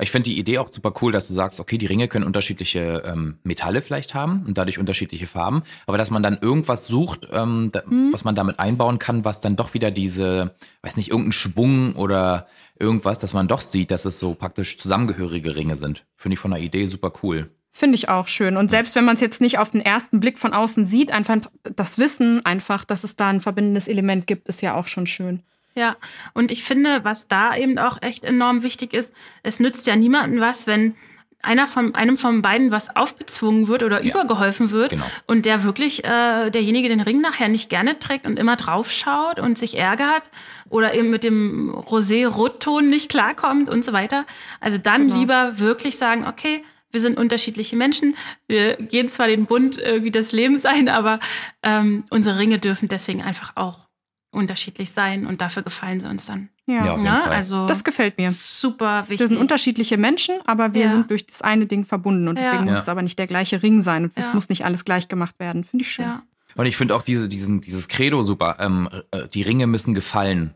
Ich 0.00 0.10
finde 0.10 0.30
die 0.30 0.38
Idee 0.38 0.58
auch 0.58 0.68
super 0.68 0.92
cool, 1.00 1.12
dass 1.12 1.28
du 1.28 1.34
sagst, 1.34 1.60
okay, 1.60 1.78
die 1.78 1.86
Ringe 1.86 2.08
können 2.08 2.26
unterschiedliche 2.26 3.02
ähm, 3.06 3.38
Metalle 3.44 3.82
vielleicht 3.82 4.14
haben 4.14 4.44
und 4.46 4.58
dadurch 4.58 4.78
unterschiedliche 4.78 5.28
Farben, 5.28 5.62
aber 5.86 5.96
dass 5.96 6.10
man 6.10 6.24
dann 6.24 6.38
irgendwas 6.40 6.86
sucht, 6.86 7.28
ähm, 7.30 7.70
da, 7.72 7.84
hm. 7.84 8.12
was 8.12 8.24
man 8.24 8.34
damit 8.34 8.58
einbauen 8.58 8.98
kann, 8.98 9.24
was 9.24 9.40
dann 9.40 9.54
doch 9.54 9.74
wieder 9.74 9.92
diese, 9.92 10.56
weiß 10.82 10.96
nicht, 10.96 11.10
irgendeinen 11.10 11.32
Schwung 11.32 11.94
oder 11.94 12.48
irgendwas, 12.78 13.20
dass 13.20 13.32
man 13.32 13.46
doch 13.46 13.60
sieht, 13.60 13.92
dass 13.92 14.04
es 14.04 14.18
so 14.18 14.34
praktisch 14.34 14.76
zusammengehörige 14.78 15.54
Ringe 15.54 15.76
sind. 15.76 16.04
Finde 16.16 16.34
ich 16.34 16.40
von 16.40 16.50
der 16.50 16.60
Idee 16.60 16.86
super 16.86 17.12
cool. 17.22 17.50
Finde 17.74 17.96
ich 17.96 18.08
auch 18.08 18.28
schön. 18.28 18.56
Und 18.56 18.70
selbst 18.70 18.94
wenn 18.94 19.04
man 19.04 19.14
es 19.14 19.22
jetzt 19.22 19.40
nicht 19.40 19.58
auf 19.58 19.70
den 19.70 19.80
ersten 19.80 20.20
Blick 20.20 20.38
von 20.38 20.52
außen 20.52 20.84
sieht, 20.84 21.10
einfach 21.10 21.38
das 21.62 21.98
Wissen 21.98 22.44
einfach, 22.44 22.84
dass 22.84 23.02
es 23.02 23.16
da 23.16 23.28
ein 23.28 23.40
verbindendes 23.40 23.88
Element 23.88 24.26
gibt, 24.26 24.48
ist 24.48 24.60
ja 24.60 24.74
auch 24.74 24.86
schon 24.86 25.06
schön. 25.06 25.42
Ja, 25.74 25.96
und 26.34 26.50
ich 26.50 26.64
finde, 26.64 27.04
was 27.04 27.28
da 27.28 27.56
eben 27.56 27.78
auch 27.78 28.00
echt 28.02 28.26
enorm 28.26 28.62
wichtig 28.62 28.92
ist, 28.92 29.14
es 29.42 29.58
nützt 29.58 29.86
ja 29.86 29.96
niemandem 29.96 30.40
was, 30.40 30.66
wenn 30.66 30.94
einer 31.42 31.66
von 31.66 31.94
einem 31.94 32.16
von 32.16 32.40
beiden 32.40 32.70
was 32.70 32.94
aufgezwungen 32.94 33.66
wird 33.66 33.82
oder 33.82 34.02
ja. 34.02 34.10
übergeholfen 34.10 34.70
wird 34.70 34.90
genau. 34.90 35.04
und 35.26 35.44
der 35.44 35.64
wirklich 35.64 36.04
äh, 36.04 36.50
derjenige 36.50 36.88
den 36.88 37.00
Ring 37.00 37.20
nachher 37.20 37.48
nicht 37.48 37.68
gerne 37.68 37.98
trägt 37.98 38.26
und 38.26 38.38
immer 38.38 38.56
draufschaut 38.56 39.40
und 39.40 39.58
sich 39.58 39.76
ärgert 39.76 40.30
oder 40.68 40.94
eben 40.94 41.10
mit 41.10 41.24
dem 41.24 41.74
Rosé-Rotton 41.74 42.88
nicht 42.88 43.10
klarkommt 43.10 43.68
und 43.68 43.84
so 43.84 43.92
weiter. 43.92 44.24
Also 44.60 44.78
dann 44.78 45.08
genau. 45.08 45.18
lieber 45.18 45.58
wirklich 45.58 45.98
sagen, 45.98 46.26
okay, 46.28 46.62
wir 46.92 47.00
sind 47.00 47.18
unterschiedliche 47.18 47.76
Menschen, 47.76 48.16
wir 48.46 48.76
gehen 48.76 49.08
zwar 49.08 49.26
den 49.26 49.46
Bund 49.46 49.78
irgendwie 49.78 50.10
des 50.10 50.32
Lebens 50.32 50.64
ein, 50.64 50.88
aber 50.88 51.18
ähm, 51.62 52.04
unsere 52.10 52.38
Ringe 52.38 52.58
dürfen 52.58 52.88
deswegen 52.88 53.22
einfach 53.22 53.52
auch 53.56 53.88
unterschiedlich 54.30 54.92
sein 54.92 55.26
und 55.26 55.40
dafür 55.40 55.62
gefallen 55.62 56.00
sie 56.00 56.08
uns 56.08 56.26
dann. 56.26 56.48
Ja, 56.66 56.86
ja 56.86 56.96
ne? 56.96 57.24
also 57.24 57.66
das 57.66 57.84
gefällt 57.84 58.16
mir. 58.18 58.30
Super 58.30 59.02
wichtig. 59.08 59.20
Wir 59.20 59.28
sind 59.28 59.38
unterschiedliche 59.38 59.96
Menschen, 59.98 60.36
aber 60.46 60.74
wir 60.74 60.84
ja. 60.84 60.90
sind 60.90 61.10
durch 61.10 61.26
das 61.26 61.42
eine 61.42 61.66
Ding 61.66 61.84
verbunden 61.84 62.28
und 62.28 62.38
deswegen 62.38 62.66
ja. 62.66 62.72
muss 62.72 62.82
es 62.82 62.88
aber 62.88 63.02
nicht 63.02 63.18
der 63.18 63.26
gleiche 63.26 63.62
Ring 63.62 63.82
sein 63.82 64.04
und 64.04 64.12
es 64.14 64.32
muss 64.32 64.48
nicht 64.48 64.64
alles 64.64 64.84
gleich 64.84 65.08
gemacht 65.08 65.38
werden. 65.38 65.64
Finde 65.64 65.84
ich 65.84 65.92
schön. 65.92 66.06
Ja. 66.06 66.22
Und 66.54 66.66
ich 66.66 66.76
finde 66.76 66.94
auch 66.94 67.02
diese, 67.02 67.28
diesen, 67.28 67.60
dieses 67.60 67.88
Credo 67.88 68.22
super. 68.22 68.56
Ähm, 68.60 68.88
äh, 69.10 69.26
die 69.28 69.42
Ringe 69.42 69.66
müssen 69.66 69.94
gefallen. 69.94 70.54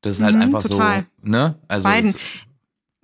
Das 0.00 0.16
ist 0.16 0.22
halt 0.22 0.36
mhm, 0.36 0.42
einfach 0.42 0.62
total. 0.62 1.06
so, 1.18 1.28
ne? 1.28 1.58
Also 1.66 1.88
Beiden. 1.88 2.14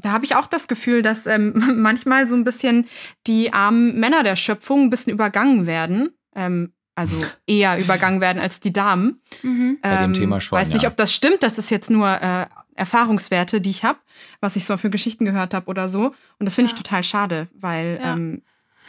Da 0.00 0.12
habe 0.12 0.24
ich 0.24 0.34
auch 0.36 0.46
das 0.46 0.68
Gefühl, 0.68 1.02
dass 1.02 1.26
ähm, 1.26 1.52
manchmal 1.76 2.26
so 2.26 2.36
ein 2.36 2.44
bisschen 2.44 2.86
die 3.26 3.52
armen 3.52 3.98
Männer 3.98 4.22
der 4.22 4.36
Schöpfung 4.36 4.84
ein 4.84 4.90
bisschen 4.90 5.12
übergangen 5.12 5.66
werden. 5.66 6.10
Ähm, 6.34 6.72
also 6.94 7.16
eher 7.46 7.78
übergangen 7.78 8.20
werden 8.20 8.38
als 8.38 8.60
die 8.60 8.72
Damen. 8.72 9.22
Mhm. 9.42 9.78
Bei 9.80 9.96
dem 9.96 10.12
Thema 10.12 10.36
ähm, 10.36 10.40
schon. 10.40 10.58
Weiß 10.58 10.68
nicht, 10.68 10.86
ob 10.86 10.96
das 10.96 11.14
stimmt. 11.14 11.42
Das 11.42 11.56
ist 11.56 11.70
jetzt 11.70 11.88
nur 11.88 12.08
äh, 12.08 12.46
Erfahrungswerte, 12.74 13.60
die 13.60 13.70
ich 13.70 13.84
habe, 13.84 13.98
was 14.40 14.56
ich 14.56 14.64
so 14.64 14.76
für 14.76 14.90
Geschichten 14.90 15.24
gehört 15.24 15.54
habe 15.54 15.66
oder 15.66 15.88
so. 15.88 16.14
Und 16.38 16.46
das 16.46 16.54
finde 16.54 16.70
ja. 16.70 16.76
ich 16.76 16.82
total 16.82 17.02
schade, 17.02 17.48
weil 17.54 17.98
ja, 18.02 18.12
ähm, 18.12 18.42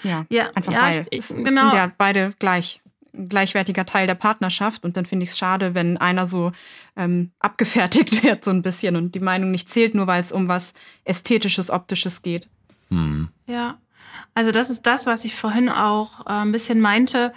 ja, 0.03 0.25
ja 0.29 0.49
einfach 0.55 0.73
weil 0.73 1.07
ich, 1.09 1.19
es, 1.19 1.27
genau. 1.29 1.69
sind 1.69 1.73
ja 1.73 1.91
beide 1.97 2.33
gleich 2.39 2.81
gleichwertiger 3.13 3.85
Teil 3.85 4.07
der 4.07 4.15
Partnerschaft 4.15 4.83
und 4.83 4.97
dann 4.97 5.05
finde 5.05 5.23
ich 5.23 5.31
es 5.31 5.37
schade, 5.37 5.75
wenn 5.75 5.97
einer 5.97 6.25
so 6.25 6.51
ähm, 6.95 7.31
abgefertigt 7.39 8.23
wird 8.23 8.43
so 8.45 8.51
ein 8.51 8.61
bisschen 8.61 8.95
und 8.95 9.15
die 9.15 9.19
Meinung 9.19 9.51
nicht 9.51 9.69
zählt, 9.69 9.95
nur 9.95 10.07
weil 10.07 10.21
es 10.21 10.31
um 10.31 10.47
was 10.47 10.73
ästhetisches, 11.03 11.69
optisches 11.69 12.21
geht. 12.21 12.47
Hm. 12.89 13.29
Ja, 13.47 13.77
also 14.33 14.51
das 14.51 14.69
ist 14.69 14.83
das, 14.83 15.05
was 15.05 15.25
ich 15.25 15.35
vorhin 15.35 15.69
auch 15.69 16.25
äh, 16.25 16.41
ein 16.41 16.51
bisschen 16.51 16.79
meinte 16.81 17.33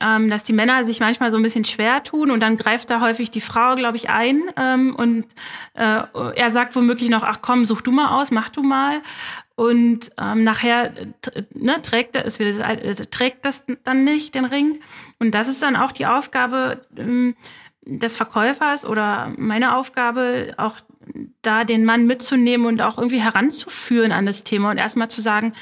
ähm, 0.00 0.30
dass 0.30 0.44
die 0.44 0.52
Männer 0.52 0.84
sich 0.84 1.00
manchmal 1.00 1.30
so 1.30 1.36
ein 1.36 1.42
bisschen 1.42 1.64
schwer 1.64 2.02
tun 2.02 2.30
und 2.30 2.40
dann 2.40 2.56
greift 2.56 2.90
da 2.90 3.00
häufig 3.00 3.30
die 3.30 3.40
Frau, 3.40 3.74
glaube 3.74 3.96
ich, 3.96 4.10
ein 4.10 4.42
ähm, 4.56 4.94
und 4.94 5.26
äh, 5.74 6.02
er 6.34 6.50
sagt 6.50 6.74
womöglich 6.74 7.10
noch, 7.10 7.22
ach 7.22 7.38
komm, 7.42 7.64
such 7.64 7.80
du 7.80 7.92
mal 7.92 8.20
aus, 8.20 8.30
mach 8.30 8.48
du 8.48 8.62
mal. 8.62 9.02
Und 9.56 10.10
ähm, 10.18 10.42
nachher 10.42 10.92
ne, 11.52 11.80
trägt, 11.80 12.16
er, 12.16 12.26
es 12.26 12.40
wieder, 12.40 12.68
äh, 12.68 12.94
trägt 12.94 13.44
das 13.44 13.64
dann 13.84 14.02
nicht, 14.02 14.34
den 14.34 14.44
Ring. 14.44 14.80
Und 15.20 15.32
das 15.32 15.48
ist 15.48 15.62
dann 15.62 15.76
auch 15.76 15.92
die 15.92 16.06
Aufgabe 16.06 16.84
ähm, 16.96 17.36
des 17.82 18.16
Verkäufers 18.16 18.84
oder 18.84 19.32
meine 19.36 19.76
Aufgabe, 19.76 20.54
auch 20.56 20.80
da 21.42 21.64
den 21.64 21.84
Mann 21.84 22.06
mitzunehmen 22.06 22.66
und 22.66 22.82
auch 22.82 22.98
irgendwie 22.98 23.20
heranzuführen 23.20 24.10
an 24.10 24.26
das 24.26 24.42
Thema 24.42 24.70
und 24.70 24.78
erstmal 24.78 25.10
zu 25.10 25.20
sagen, 25.20 25.52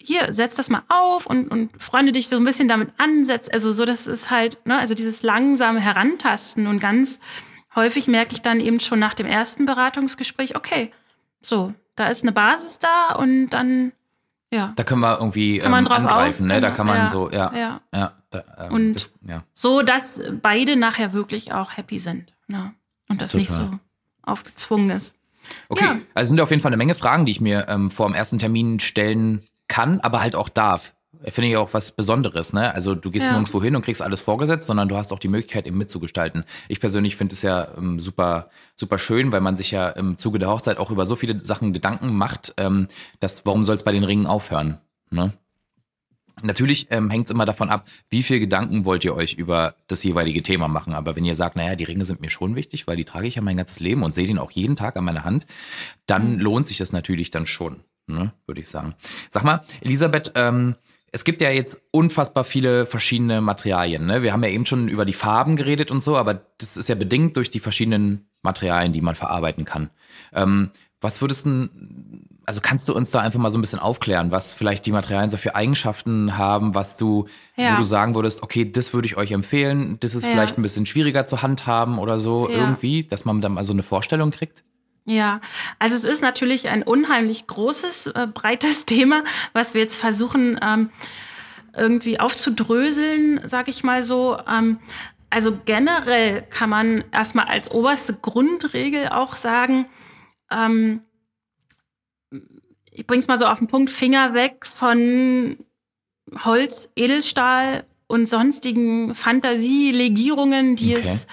hier, 0.00 0.30
setz 0.32 0.54
das 0.54 0.70
mal 0.70 0.84
auf 0.88 1.26
und, 1.26 1.48
und 1.48 1.82
freunde 1.82 2.12
dich 2.12 2.28
so 2.28 2.36
ein 2.36 2.44
bisschen 2.44 2.68
damit 2.68 2.90
an, 2.98 3.24
setz, 3.24 3.48
also 3.52 3.72
so, 3.72 3.84
das 3.84 4.06
ist 4.06 4.30
halt, 4.30 4.64
ne, 4.64 4.78
also 4.78 4.94
dieses 4.94 5.22
langsame 5.22 5.80
Herantasten 5.80 6.66
und 6.66 6.78
ganz 6.78 7.18
häufig 7.74 8.06
merke 8.06 8.34
ich 8.34 8.40
dann 8.40 8.60
eben 8.60 8.80
schon 8.80 9.00
nach 9.00 9.14
dem 9.14 9.26
ersten 9.26 9.66
Beratungsgespräch, 9.66 10.56
okay, 10.56 10.92
so, 11.40 11.74
da 11.98 12.06
ist 12.06 12.22
eine 12.22 12.32
Basis 12.32 12.78
da 12.78 13.14
und 13.16 13.50
dann, 13.50 13.92
ja. 14.52 14.72
Da 14.76 14.84
können 14.84 15.00
wir 15.00 15.18
irgendwie 15.18 15.58
ähm, 15.58 15.74
angreifen, 15.74 16.08
auf, 16.08 16.40
ne? 16.40 16.60
Da 16.60 16.70
kann 16.70 16.86
man 16.86 16.96
ja, 16.96 17.08
so, 17.08 17.30
ja. 17.30 17.52
ja. 17.54 17.80
ja 17.92 18.12
da, 18.30 18.44
ähm, 18.58 18.72
und 18.72 18.94
das, 18.94 19.18
ja. 19.26 19.42
so, 19.52 19.82
dass 19.82 20.22
beide 20.40 20.76
nachher 20.76 21.12
wirklich 21.12 21.52
auch 21.52 21.76
happy 21.76 21.98
sind. 21.98 22.32
Ne? 22.46 22.72
Und 23.08 23.20
das 23.20 23.32
Total. 23.32 23.40
nicht 23.40 23.52
so 23.52 23.78
aufgezwungen 24.22 24.90
ist. 24.90 25.14
Okay, 25.68 25.84
ja. 25.84 25.96
also 26.14 26.28
sind 26.28 26.40
auf 26.40 26.50
jeden 26.50 26.62
Fall 26.62 26.70
eine 26.70 26.76
Menge 26.76 26.94
Fragen, 26.94 27.24
die 27.26 27.32
ich 27.32 27.40
mir 27.40 27.66
ähm, 27.68 27.90
vor 27.90 28.06
dem 28.06 28.14
ersten 28.14 28.38
Termin 28.38 28.80
stellen 28.80 29.42
kann, 29.66 30.00
aber 30.00 30.20
halt 30.20 30.36
auch 30.36 30.48
darf. 30.48 30.94
Finde 31.24 31.48
ich 31.48 31.56
auch 31.56 31.74
was 31.74 31.92
Besonderes, 31.92 32.52
ne? 32.52 32.72
Also 32.74 32.94
du 32.94 33.10
gehst 33.10 33.26
ja. 33.26 33.32
nirgendwo 33.32 33.62
hin 33.62 33.74
und 33.74 33.82
kriegst 33.82 34.02
alles 34.02 34.20
vorgesetzt, 34.20 34.66
sondern 34.66 34.88
du 34.88 34.96
hast 34.96 35.12
auch 35.12 35.18
die 35.18 35.28
Möglichkeit, 35.28 35.66
eben 35.66 35.78
mitzugestalten. 35.78 36.44
Ich 36.68 36.80
persönlich 36.80 37.16
finde 37.16 37.34
es 37.34 37.42
ja 37.42 37.68
ähm, 37.76 37.98
super, 37.98 38.50
super 38.76 38.98
schön, 38.98 39.32
weil 39.32 39.40
man 39.40 39.56
sich 39.56 39.70
ja 39.70 39.88
im 39.88 40.16
Zuge 40.16 40.38
der 40.38 40.48
Hochzeit 40.48 40.78
auch 40.78 40.90
über 40.90 41.06
so 41.06 41.16
viele 41.16 41.40
Sachen 41.40 41.72
Gedanken 41.72 42.14
macht, 42.14 42.54
ähm, 42.56 42.88
dass 43.20 43.44
warum 43.46 43.64
soll 43.64 43.76
es 43.76 43.82
bei 43.82 43.92
den 43.92 44.04
Ringen 44.04 44.26
aufhören? 44.26 44.78
Ne? 45.10 45.32
Natürlich 46.42 46.86
ähm, 46.90 47.10
hängt 47.10 47.24
es 47.24 47.32
immer 47.32 47.46
davon 47.46 47.68
ab, 47.68 47.86
wie 48.10 48.22
viel 48.22 48.38
Gedanken 48.38 48.84
wollt 48.84 49.04
ihr 49.04 49.14
euch 49.14 49.34
über 49.34 49.74
das 49.88 50.04
jeweilige 50.04 50.42
Thema 50.44 50.68
machen. 50.68 50.94
Aber 50.94 51.16
wenn 51.16 51.24
ihr 51.24 51.34
sagt, 51.34 51.56
naja, 51.56 51.74
die 51.74 51.84
Ringe 51.84 52.04
sind 52.04 52.20
mir 52.20 52.30
schon 52.30 52.54
wichtig, 52.54 52.86
weil 52.86 52.96
die 52.96 53.04
trage 53.04 53.26
ich 53.26 53.34
ja 53.34 53.42
mein 53.42 53.56
ganzes 53.56 53.80
Leben 53.80 54.04
und 54.04 54.14
sehe 54.14 54.26
den 54.26 54.38
auch 54.38 54.52
jeden 54.52 54.76
Tag 54.76 54.96
an 54.96 55.04
meiner 55.04 55.24
Hand, 55.24 55.46
dann 56.06 56.34
mhm. 56.34 56.40
lohnt 56.40 56.68
sich 56.68 56.78
das 56.78 56.92
natürlich 56.92 57.30
dann 57.32 57.46
schon 57.46 57.82
ne, 58.08 58.32
würde 58.46 58.60
ich 58.60 58.68
sagen. 58.68 58.94
Sag 59.28 59.44
mal, 59.44 59.64
Elisabeth, 59.80 60.32
ähm, 60.34 60.74
es 61.10 61.24
gibt 61.24 61.40
ja 61.40 61.50
jetzt 61.50 61.82
unfassbar 61.90 62.44
viele 62.44 62.86
verschiedene 62.86 63.40
Materialien. 63.40 64.06
Ne? 64.06 64.22
Wir 64.22 64.32
haben 64.32 64.42
ja 64.42 64.50
eben 64.50 64.66
schon 64.66 64.88
über 64.88 65.04
die 65.04 65.12
Farben 65.12 65.56
geredet 65.56 65.90
und 65.90 66.02
so, 66.02 66.16
aber 66.16 66.34
das 66.58 66.76
ist 66.76 66.88
ja 66.88 66.94
bedingt 66.94 67.36
durch 67.36 67.50
die 67.50 67.60
verschiedenen 67.60 68.28
Materialien, 68.42 68.92
die 68.92 69.00
man 69.00 69.14
verarbeiten 69.14 69.64
kann. 69.64 69.90
Ähm, 70.32 70.70
was 71.00 71.20
würdest 71.20 71.46
du, 71.46 71.68
also 72.44 72.60
kannst 72.60 72.88
du 72.88 72.94
uns 72.94 73.10
da 73.10 73.20
einfach 73.20 73.38
mal 73.38 73.50
so 73.50 73.58
ein 73.58 73.60
bisschen 73.60 73.78
aufklären, 73.78 74.32
was 74.32 74.52
vielleicht 74.52 74.84
die 74.84 74.92
Materialien 74.92 75.30
so 75.30 75.36
für 75.36 75.54
Eigenschaften 75.54 76.36
haben, 76.36 76.74
was 76.74 76.96
du, 76.96 77.26
ja. 77.56 77.72
wo 77.72 77.78
du 77.78 77.84
sagen 77.84 78.14
würdest, 78.14 78.42
okay, 78.42 78.70
das 78.70 78.92
würde 78.92 79.06
ich 79.06 79.16
euch 79.16 79.30
empfehlen, 79.30 79.98
das 80.00 80.14
ist 80.14 80.24
ja. 80.24 80.30
vielleicht 80.30 80.58
ein 80.58 80.62
bisschen 80.62 80.86
schwieriger 80.86 81.24
zu 81.24 81.40
handhaben 81.42 81.98
oder 81.98 82.18
so 82.18 82.48
ja. 82.48 82.56
irgendwie, 82.56 83.04
dass 83.04 83.24
man 83.24 83.40
dann 83.40 83.52
mal 83.52 83.64
so 83.64 83.72
eine 83.72 83.82
Vorstellung 83.82 84.30
kriegt? 84.32 84.64
Ja, 85.08 85.40
also 85.78 85.96
es 85.96 86.04
ist 86.04 86.20
natürlich 86.20 86.68
ein 86.68 86.82
unheimlich 86.82 87.46
großes, 87.46 88.08
äh, 88.08 88.26
breites 88.32 88.84
Thema, 88.86 89.24
was 89.54 89.72
wir 89.72 89.80
jetzt 89.80 89.96
versuchen 89.96 90.60
ähm, 90.62 90.90
irgendwie 91.74 92.20
aufzudröseln, 92.20 93.40
sag 93.46 93.68
ich 93.68 93.82
mal 93.82 94.04
so. 94.04 94.38
Ähm, 94.46 94.80
also 95.30 95.58
generell 95.64 96.42
kann 96.42 96.68
man 96.68 97.04
erstmal 97.10 97.46
als 97.46 97.70
oberste 97.70 98.14
Grundregel 98.20 99.08
auch 99.08 99.34
sagen, 99.34 99.86
ähm, 100.50 101.00
ich 102.90 103.06
bring's 103.06 103.28
mal 103.28 103.38
so 103.38 103.46
auf 103.46 103.58
den 103.58 103.68
Punkt, 103.68 103.88
Finger 103.90 104.34
weg 104.34 104.66
von 104.66 105.56
Holz, 106.44 106.90
Edelstahl 106.96 107.86
und 108.08 108.28
sonstigen 108.28 109.14
Fantasielegierungen, 109.14 110.76
die 110.76 110.96
okay. 110.96 111.08
es 111.08 111.26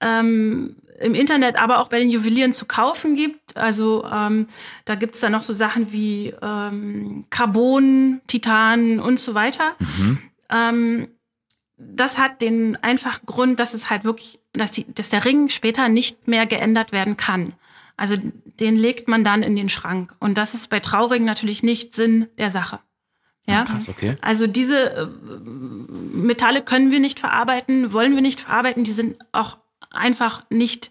ähm, 0.00 0.76
im 1.00 1.14
Internet, 1.14 1.56
aber 1.56 1.80
auch 1.80 1.88
bei 1.88 1.98
den 1.98 2.10
Juwelieren 2.10 2.52
zu 2.52 2.66
kaufen 2.66 3.16
gibt. 3.16 3.56
Also 3.56 4.04
ähm, 4.04 4.46
da 4.84 4.94
gibt 4.94 5.14
es 5.14 5.20
dann 5.20 5.32
noch 5.32 5.42
so 5.42 5.52
Sachen 5.52 5.92
wie 5.92 6.34
ähm, 6.42 7.24
Carbon, 7.30 8.20
Titan 8.26 9.00
und 9.00 9.18
so 9.18 9.34
weiter. 9.34 9.74
Mhm. 9.78 10.18
Ähm, 10.50 11.08
das 11.78 12.18
hat 12.18 12.42
den 12.42 12.76
einfachen 12.76 13.24
Grund, 13.24 13.58
dass 13.58 13.72
es 13.72 13.88
halt 13.88 14.04
wirklich, 14.04 14.38
dass, 14.52 14.70
die, 14.72 14.92
dass 14.92 15.08
der 15.08 15.24
Ring 15.24 15.48
später 15.48 15.88
nicht 15.88 16.28
mehr 16.28 16.46
geändert 16.46 16.92
werden 16.92 17.16
kann. 17.16 17.54
Also 17.96 18.16
den 18.44 18.76
legt 18.76 19.08
man 19.08 19.24
dann 19.24 19.42
in 19.42 19.56
den 19.56 19.70
Schrank. 19.70 20.14
Und 20.20 20.36
das 20.36 20.52
ist 20.54 20.68
bei 20.68 20.80
Trauringen 20.80 21.26
natürlich 21.26 21.62
nicht 21.62 21.94
Sinn 21.94 22.28
der 22.38 22.50
Sache. 22.50 22.80
Ja, 23.46 23.64
krass, 23.64 23.88
okay. 23.88 24.16
Also 24.20 24.46
diese 24.46 24.90
äh, 24.90 25.06
Metalle 26.12 26.62
können 26.62 26.90
wir 26.90 27.00
nicht 27.00 27.18
verarbeiten, 27.18 27.92
wollen 27.92 28.14
wir 28.14 28.22
nicht 28.22 28.42
verarbeiten. 28.42 28.84
Die 28.84 28.92
sind 28.92 29.18
auch 29.32 29.58
einfach 29.90 30.44
nicht 30.50 30.90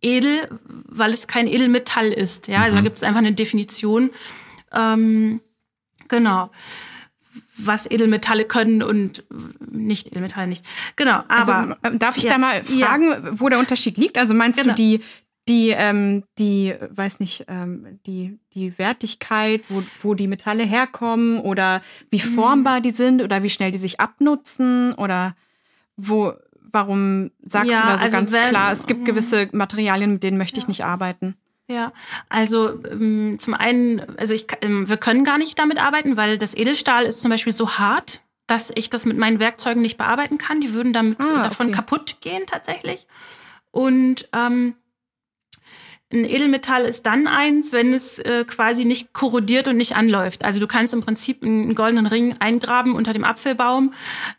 edel, 0.00 0.48
weil 0.68 1.12
es 1.12 1.26
kein 1.26 1.46
Edelmetall 1.46 2.12
ist. 2.12 2.48
Ja, 2.48 2.62
also 2.62 2.76
da 2.76 2.80
mhm. 2.80 2.84
gibt 2.84 2.98
es 2.98 3.02
einfach 3.02 3.20
eine 3.20 3.32
Definition. 3.32 4.10
Ähm, 4.72 5.40
genau. 6.08 6.50
Was 7.56 7.90
Edelmetalle 7.90 8.44
können 8.44 8.82
und 8.82 9.24
nicht 9.70 10.08
Edelmetalle 10.08 10.48
nicht. 10.48 10.64
Genau, 10.96 11.22
also, 11.28 11.52
aber. 11.52 11.78
Also, 11.82 11.98
darf 11.98 12.16
ich 12.16 12.24
ja, 12.24 12.32
da 12.32 12.38
mal 12.38 12.64
fragen, 12.64 13.10
ja. 13.10 13.40
wo 13.40 13.48
der 13.48 13.58
Unterschied 13.58 13.96
liegt? 13.96 14.18
Also 14.18 14.34
meinst 14.34 14.60
genau. 14.60 14.74
du 14.74 14.76
die, 14.76 15.00
die, 15.48 15.70
ähm, 15.70 16.24
die, 16.38 16.74
weiß 16.90 17.20
nicht, 17.20 17.44
ähm, 17.48 18.00
die, 18.06 18.38
die 18.54 18.76
Wertigkeit, 18.78 19.62
wo, 19.68 19.82
wo 20.02 20.14
die 20.14 20.26
Metalle 20.26 20.64
herkommen 20.64 21.38
oder 21.38 21.82
wie 22.10 22.22
mhm. 22.22 22.34
formbar 22.34 22.80
die 22.80 22.90
sind 22.90 23.22
oder 23.22 23.42
wie 23.42 23.50
schnell 23.50 23.70
die 23.70 23.78
sich 23.78 24.00
abnutzen 24.00 24.94
oder 24.94 25.36
wo, 25.96 26.32
Warum 26.74 27.30
sagst 27.44 27.70
ja, 27.70 27.82
du 27.82 27.86
da 27.86 27.98
so 27.98 28.04
also 28.04 28.16
ganz 28.16 28.32
wenn, 28.32 28.48
klar, 28.48 28.72
es 28.72 28.86
gibt 28.86 29.04
gewisse 29.04 29.48
Materialien, 29.52 30.14
mit 30.14 30.24
denen 30.24 30.38
möchte 30.38 30.58
ich 30.58 30.66
nicht 30.66 30.84
arbeiten? 30.84 31.36
Ja, 31.68 31.92
also 32.28 32.84
ähm, 32.84 33.38
zum 33.38 33.54
einen, 33.54 34.18
also 34.18 34.34
ich, 34.34 34.46
ähm, 34.60 34.88
wir 34.88 34.96
können 34.96 35.24
gar 35.24 35.38
nicht 35.38 35.56
damit 35.56 35.78
arbeiten, 35.78 36.16
weil 36.16 36.36
das 36.36 36.56
Edelstahl 36.56 37.04
ist 37.04 37.22
zum 37.22 37.30
Beispiel 37.30 37.52
so 37.52 37.78
hart, 37.78 38.22
dass 38.48 38.72
ich 38.74 38.90
das 38.90 39.06
mit 39.06 39.16
meinen 39.16 39.38
Werkzeugen 39.38 39.80
nicht 39.80 39.96
bearbeiten 39.96 40.36
kann. 40.36 40.60
Die 40.60 40.74
würden 40.74 40.92
damit 40.92 41.20
ah, 41.20 41.44
davon 41.44 41.68
okay. 41.68 41.76
kaputt 41.76 42.16
gehen 42.20 42.42
tatsächlich. 42.46 43.06
Und 43.70 44.28
ähm, 44.32 44.74
ein 46.14 46.24
Edelmetall 46.24 46.84
ist 46.84 47.04
dann 47.06 47.26
eins, 47.26 47.72
wenn 47.72 47.92
es 47.92 48.18
äh, 48.20 48.44
quasi 48.46 48.84
nicht 48.84 49.12
korrodiert 49.12 49.68
und 49.68 49.76
nicht 49.76 49.96
anläuft. 49.96 50.44
Also 50.44 50.60
du 50.60 50.66
kannst 50.66 50.94
im 50.94 51.02
Prinzip 51.02 51.42
einen 51.42 51.74
goldenen 51.74 52.06
Ring 52.06 52.36
eingraben 52.38 52.94
unter 52.94 53.12
dem 53.12 53.24
Apfelbaum 53.24 53.92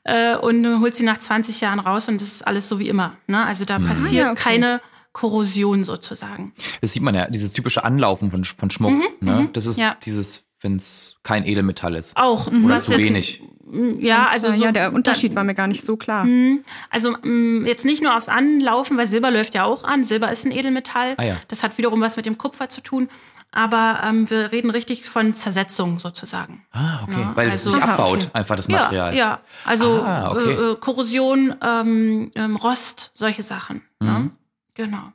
äh, 0.03 0.35
und 0.37 0.65
holst 0.81 0.99
ihn 0.99 1.05
nach 1.05 1.19
20 1.19 1.61
Jahren 1.61 1.79
raus 1.79 2.07
und 2.07 2.21
das 2.21 2.29
ist 2.29 2.47
alles 2.47 2.69
so 2.69 2.79
wie 2.79 2.87
immer. 2.87 3.17
Ne? 3.27 3.45
Also 3.45 3.65
da 3.65 3.77
mhm. 3.77 3.87
passiert 3.87 4.25
ja, 4.25 4.31
okay. 4.31 4.41
keine 4.41 4.81
Korrosion 5.11 5.83
sozusagen. 5.83 6.53
Das 6.81 6.93
sieht 6.93 7.03
man 7.03 7.15
ja, 7.15 7.29
dieses 7.29 7.53
typische 7.53 7.83
Anlaufen 7.83 8.31
von, 8.31 8.43
von 8.43 8.69
Schmuck. 8.69 8.91
Mhm, 8.91 9.03
ne? 9.19 9.41
Mhm. 9.41 9.53
Das 9.53 9.65
ist 9.65 9.77
ja. 9.77 9.97
dieses, 10.03 10.45
wenn 10.61 10.77
es 10.77 11.17
kein 11.23 11.45
Edelmetall 11.45 11.95
ist. 11.95 12.17
Auch. 12.17 12.47
Oder 12.47 12.79
zu 12.79 12.97
wenig. 12.97 13.41
Ja, 13.71 14.27
also 14.27 14.51
so, 14.51 14.63
ja, 14.63 14.71
der 14.71 14.93
Unterschied 14.93 15.31
da, 15.31 15.37
war 15.37 15.43
mir 15.43 15.55
gar 15.55 15.67
nicht 15.67 15.85
so 15.85 15.97
klar. 15.97 16.25
Mhm. 16.25 16.63
Also 16.89 17.15
mm, 17.21 17.65
jetzt 17.65 17.83
nicht 17.83 18.03
nur 18.03 18.15
aufs 18.15 18.29
Anlaufen, 18.29 18.95
weil 18.97 19.07
Silber 19.07 19.31
läuft 19.31 19.55
ja 19.55 19.63
auch 19.63 19.83
an. 19.83 20.03
Silber 20.03 20.31
ist 20.31 20.45
ein 20.45 20.51
Edelmetall. 20.51 21.15
Ah, 21.17 21.23
ja. 21.23 21.37
Das 21.47 21.63
hat 21.63 21.77
wiederum 21.77 21.99
was 22.01 22.15
mit 22.15 22.25
dem 22.25 22.37
Kupfer 22.37 22.69
zu 22.69 22.81
tun. 22.81 23.09
Aber 23.51 24.01
ähm, 24.03 24.29
wir 24.29 24.51
reden 24.51 24.69
richtig 24.69 25.05
von 25.05 25.33
Zersetzung 25.33 25.97
sozusagen. 25.97 26.65
Ah, 26.71 27.03
okay. 27.03 27.21
Ja, 27.21 27.31
weil 27.35 27.49
also, 27.49 27.69
es 27.69 27.75
sich 27.75 27.83
abbaut, 27.83 28.25
okay. 28.25 28.29
einfach 28.33 28.55
das 28.57 28.67
Material. 28.67 29.15
Ja, 29.15 29.17
ja. 29.17 29.39
also 29.63 30.03
ah, 30.03 30.31
okay. 30.31 30.51
äh, 30.51 30.71
äh 30.71 30.75
Korrosion, 30.75 31.55
ähm, 31.61 32.31
ähm, 32.35 32.55
Rost, 32.57 33.11
solche 33.13 33.43
Sachen. 33.43 33.81
Ne? 34.01 34.11
Mhm. 34.11 34.23
Ne? 34.25 34.31
Genau. 34.73 35.13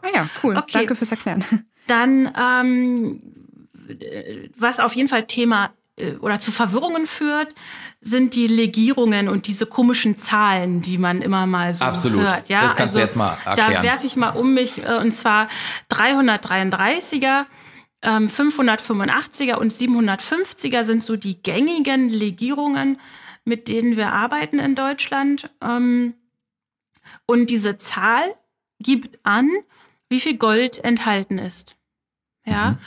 Ah 0.00 0.08
ja, 0.14 0.26
cool. 0.42 0.56
Okay. 0.56 0.72
Danke 0.72 0.94
fürs 0.94 1.10
Erklären. 1.10 1.44
Dann, 1.86 2.32
ähm, 2.38 3.22
was 4.56 4.80
auf 4.80 4.94
jeden 4.94 5.08
Fall 5.08 5.26
Thema 5.26 5.66
äh, 5.66 5.68
oder 6.20 6.40
zu 6.40 6.52
Verwirrungen 6.52 7.06
führt, 7.06 7.54
sind 8.00 8.34
die 8.34 8.46
Legierungen 8.46 9.28
und 9.28 9.46
diese 9.46 9.66
komischen 9.66 10.16
Zahlen, 10.16 10.82
die 10.82 10.98
man 10.98 11.22
immer 11.22 11.46
mal 11.46 11.74
so 11.74 11.84
Absolut. 11.84 12.22
hört. 12.22 12.48
Ja, 12.48 12.60
das 12.60 12.76
kannst 12.76 12.94
also, 12.94 12.98
du 12.98 13.04
jetzt 13.04 13.16
mal 13.16 13.36
erklären. 13.44 13.74
Da 13.74 13.82
werfe 13.82 14.06
ich 14.06 14.16
mal 14.16 14.30
um 14.30 14.54
mich 14.54 14.84
äh, 14.84 14.98
und 14.98 15.12
zwar 15.12 15.48
333er. 15.90 17.46
585er 18.00 19.54
ähm, 19.54 19.58
und 19.58 19.72
750er 19.72 20.84
sind 20.84 21.02
so 21.02 21.16
die 21.16 21.42
gängigen 21.42 22.08
Legierungen, 22.08 23.00
mit 23.44 23.66
denen 23.66 23.96
wir 23.96 24.12
arbeiten 24.12 24.60
in 24.60 24.76
Deutschland. 24.76 25.50
Ähm, 25.60 26.14
und 27.26 27.50
diese 27.50 27.76
Zahl 27.76 28.22
gibt 28.78 29.18
an, 29.24 29.50
wie 30.08 30.20
viel 30.20 30.36
Gold 30.36 30.82
enthalten 30.84 31.38
ist. 31.38 31.76
Ja. 32.46 32.70
Mhm. 32.70 32.78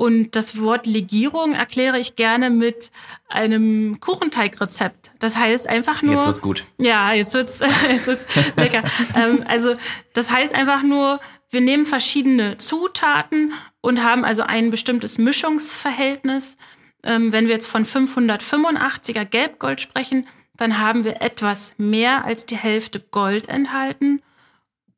Und 0.00 0.34
das 0.34 0.58
Wort 0.58 0.86
Legierung 0.86 1.52
erkläre 1.52 1.98
ich 1.98 2.16
gerne 2.16 2.48
mit 2.48 2.90
einem 3.28 4.00
Kuchenteigrezept. 4.00 5.10
Das 5.18 5.36
heißt 5.36 5.68
einfach 5.68 6.00
nur. 6.00 6.14
Jetzt 6.14 6.24
wird's 6.24 6.40
gut. 6.40 6.64
Ja, 6.78 7.12
jetzt 7.12 7.34
wird's, 7.34 7.60
jetzt 7.90 8.06
wird's 8.06 8.56
lecker. 8.56 8.82
ähm, 9.14 9.44
also, 9.46 9.74
das 10.14 10.30
heißt 10.30 10.54
einfach 10.54 10.82
nur, 10.82 11.20
wir 11.50 11.60
nehmen 11.60 11.84
verschiedene 11.84 12.56
Zutaten 12.56 13.52
und 13.82 14.02
haben 14.02 14.24
also 14.24 14.40
ein 14.40 14.70
bestimmtes 14.70 15.18
Mischungsverhältnis. 15.18 16.56
Ähm, 17.02 17.30
wenn 17.30 17.46
wir 17.46 17.52
jetzt 17.52 17.66
von 17.66 17.84
585er 17.84 19.26
Gelbgold 19.26 19.82
sprechen, 19.82 20.26
dann 20.56 20.78
haben 20.78 21.04
wir 21.04 21.20
etwas 21.20 21.74
mehr 21.76 22.24
als 22.24 22.46
die 22.46 22.56
Hälfte 22.56 23.00
Gold 23.00 23.50
enthalten 23.50 24.22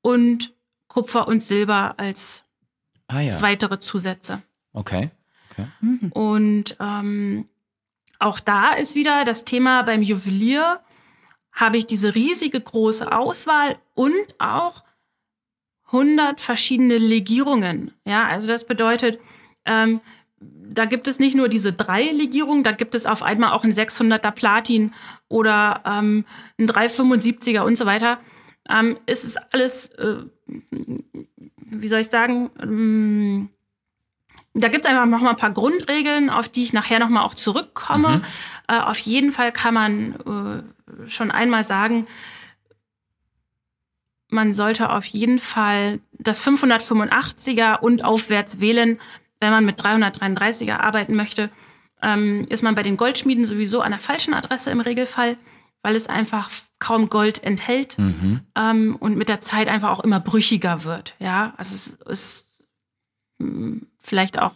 und 0.01 0.55
Kupfer 0.87 1.27
und 1.27 1.43
Silber 1.43 1.95
als 1.97 2.45
ah, 3.09 3.19
ja. 3.19 3.43
weitere 3.43 3.81
Zusätze. 3.81 4.43
Okay. 4.73 5.11
okay. 5.51 5.67
Und 6.11 6.77
ähm, 6.81 7.49
auch 8.19 8.41
da 8.41 8.73
ist 8.73 8.95
wieder 8.95 9.25
das 9.25 9.45
Thema 9.45 9.83
beim 9.83 10.03
Juwelier, 10.03 10.81
habe 11.53 11.77
ich 11.77 11.87
diese 11.87 12.15
riesige 12.15 12.61
große 12.61 13.11
Auswahl 13.13 13.77
und 13.95 14.35
auch 14.39 14.85
100 15.87 16.41
verschiedene 16.41 16.97
Legierungen. 16.97 17.93
Ja, 18.07 18.27
also 18.27 18.49
das 18.49 18.67
bedeutet, 18.67 19.19
ähm, 19.67 20.01
da 20.41 20.87
gibt 20.87 21.07
es 21.07 21.19
nicht 21.19 21.37
nur 21.37 21.49
diese 21.49 21.73
drei 21.73 22.05
Legierungen, 22.05 22.65
da 22.65 22.73
gibt 22.73 22.95
es 22.95 23.07
auf 23.07 23.23
einmal 23.23 23.53
auch 23.53 23.65
ein 23.65 23.73
600er 23.73 24.31
Platin 24.31 24.93
oder 25.29 25.83
ähm, 25.85 26.25
ein 26.59 26.69
375er 26.69 27.61
und 27.61 27.77
so 27.77 27.85
weiter. 27.85 28.19
Ähm, 28.69 28.97
es 29.07 29.25
ist 29.25 29.39
alles, 29.53 29.89
äh, 29.89 30.17
wie 31.57 31.89
soll 31.89 32.01
ich 32.01 32.09
sagen, 32.09 32.51
ähm, 32.61 33.49
da 34.55 34.69
gibt 34.69 34.85
es 34.85 34.91
einfach 34.91 35.07
noch 35.07 35.21
mal 35.21 35.31
ein 35.31 35.37
paar 35.37 35.53
Grundregeln, 35.53 36.29
auf 36.29 36.49
die 36.49 36.63
ich 36.63 36.73
nachher 36.73 36.99
noch 36.99 37.09
mal 37.09 37.23
auch 37.23 37.35
zurückkomme. 37.35 38.19
Mhm. 38.19 38.25
Äh, 38.69 38.81
auf 38.81 38.99
jeden 38.99 39.33
Fall 39.33 39.53
kann 39.53 39.75
man 39.75 40.65
äh, 41.07 41.09
schon 41.09 41.31
einmal 41.31 41.65
sagen, 41.65 42.07
man 44.29 44.53
sollte 44.53 44.91
auf 44.91 45.05
jeden 45.05 45.39
Fall 45.39 46.01
das 46.13 46.43
585er 46.45 47.79
und 47.81 48.05
aufwärts 48.05 48.61
wählen, 48.61 48.99
wenn 49.41 49.51
man 49.51 49.65
mit 49.65 49.81
333er 49.81 50.79
arbeiten 50.79 51.15
möchte. 51.15 51.51
Ähm, 52.03 52.47
ist 52.49 52.63
man 52.63 52.75
bei 52.75 52.83
den 52.83 52.97
Goldschmieden 52.97 53.45
sowieso 53.45 53.81
an 53.81 53.93
der 53.93 54.01
falschen 54.01 54.35
Adresse 54.35 54.71
im 54.71 54.81
Regelfall, 54.81 55.37
weil 55.83 55.97
es 55.97 56.09
einfach 56.09 56.51
kaum 56.79 57.11
Gold 57.11 57.43
enthält 57.43 57.99
mhm. 57.99 58.41
ähm, 58.57 58.97
und 58.99 59.17
mit 59.17 59.29
der 59.29 59.41
Zeit 59.41 59.69
einfach 59.69 59.91
auch 59.91 60.01
immer 60.01 60.21
brüchiger 60.21 60.85
wird. 60.85 61.15
Ja, 61.19 61.55
also 61.57 61.75
es 61.75 61.87
ist 62.07 62.49
vielleicht 64.03 64.39
auch 64.39 64.53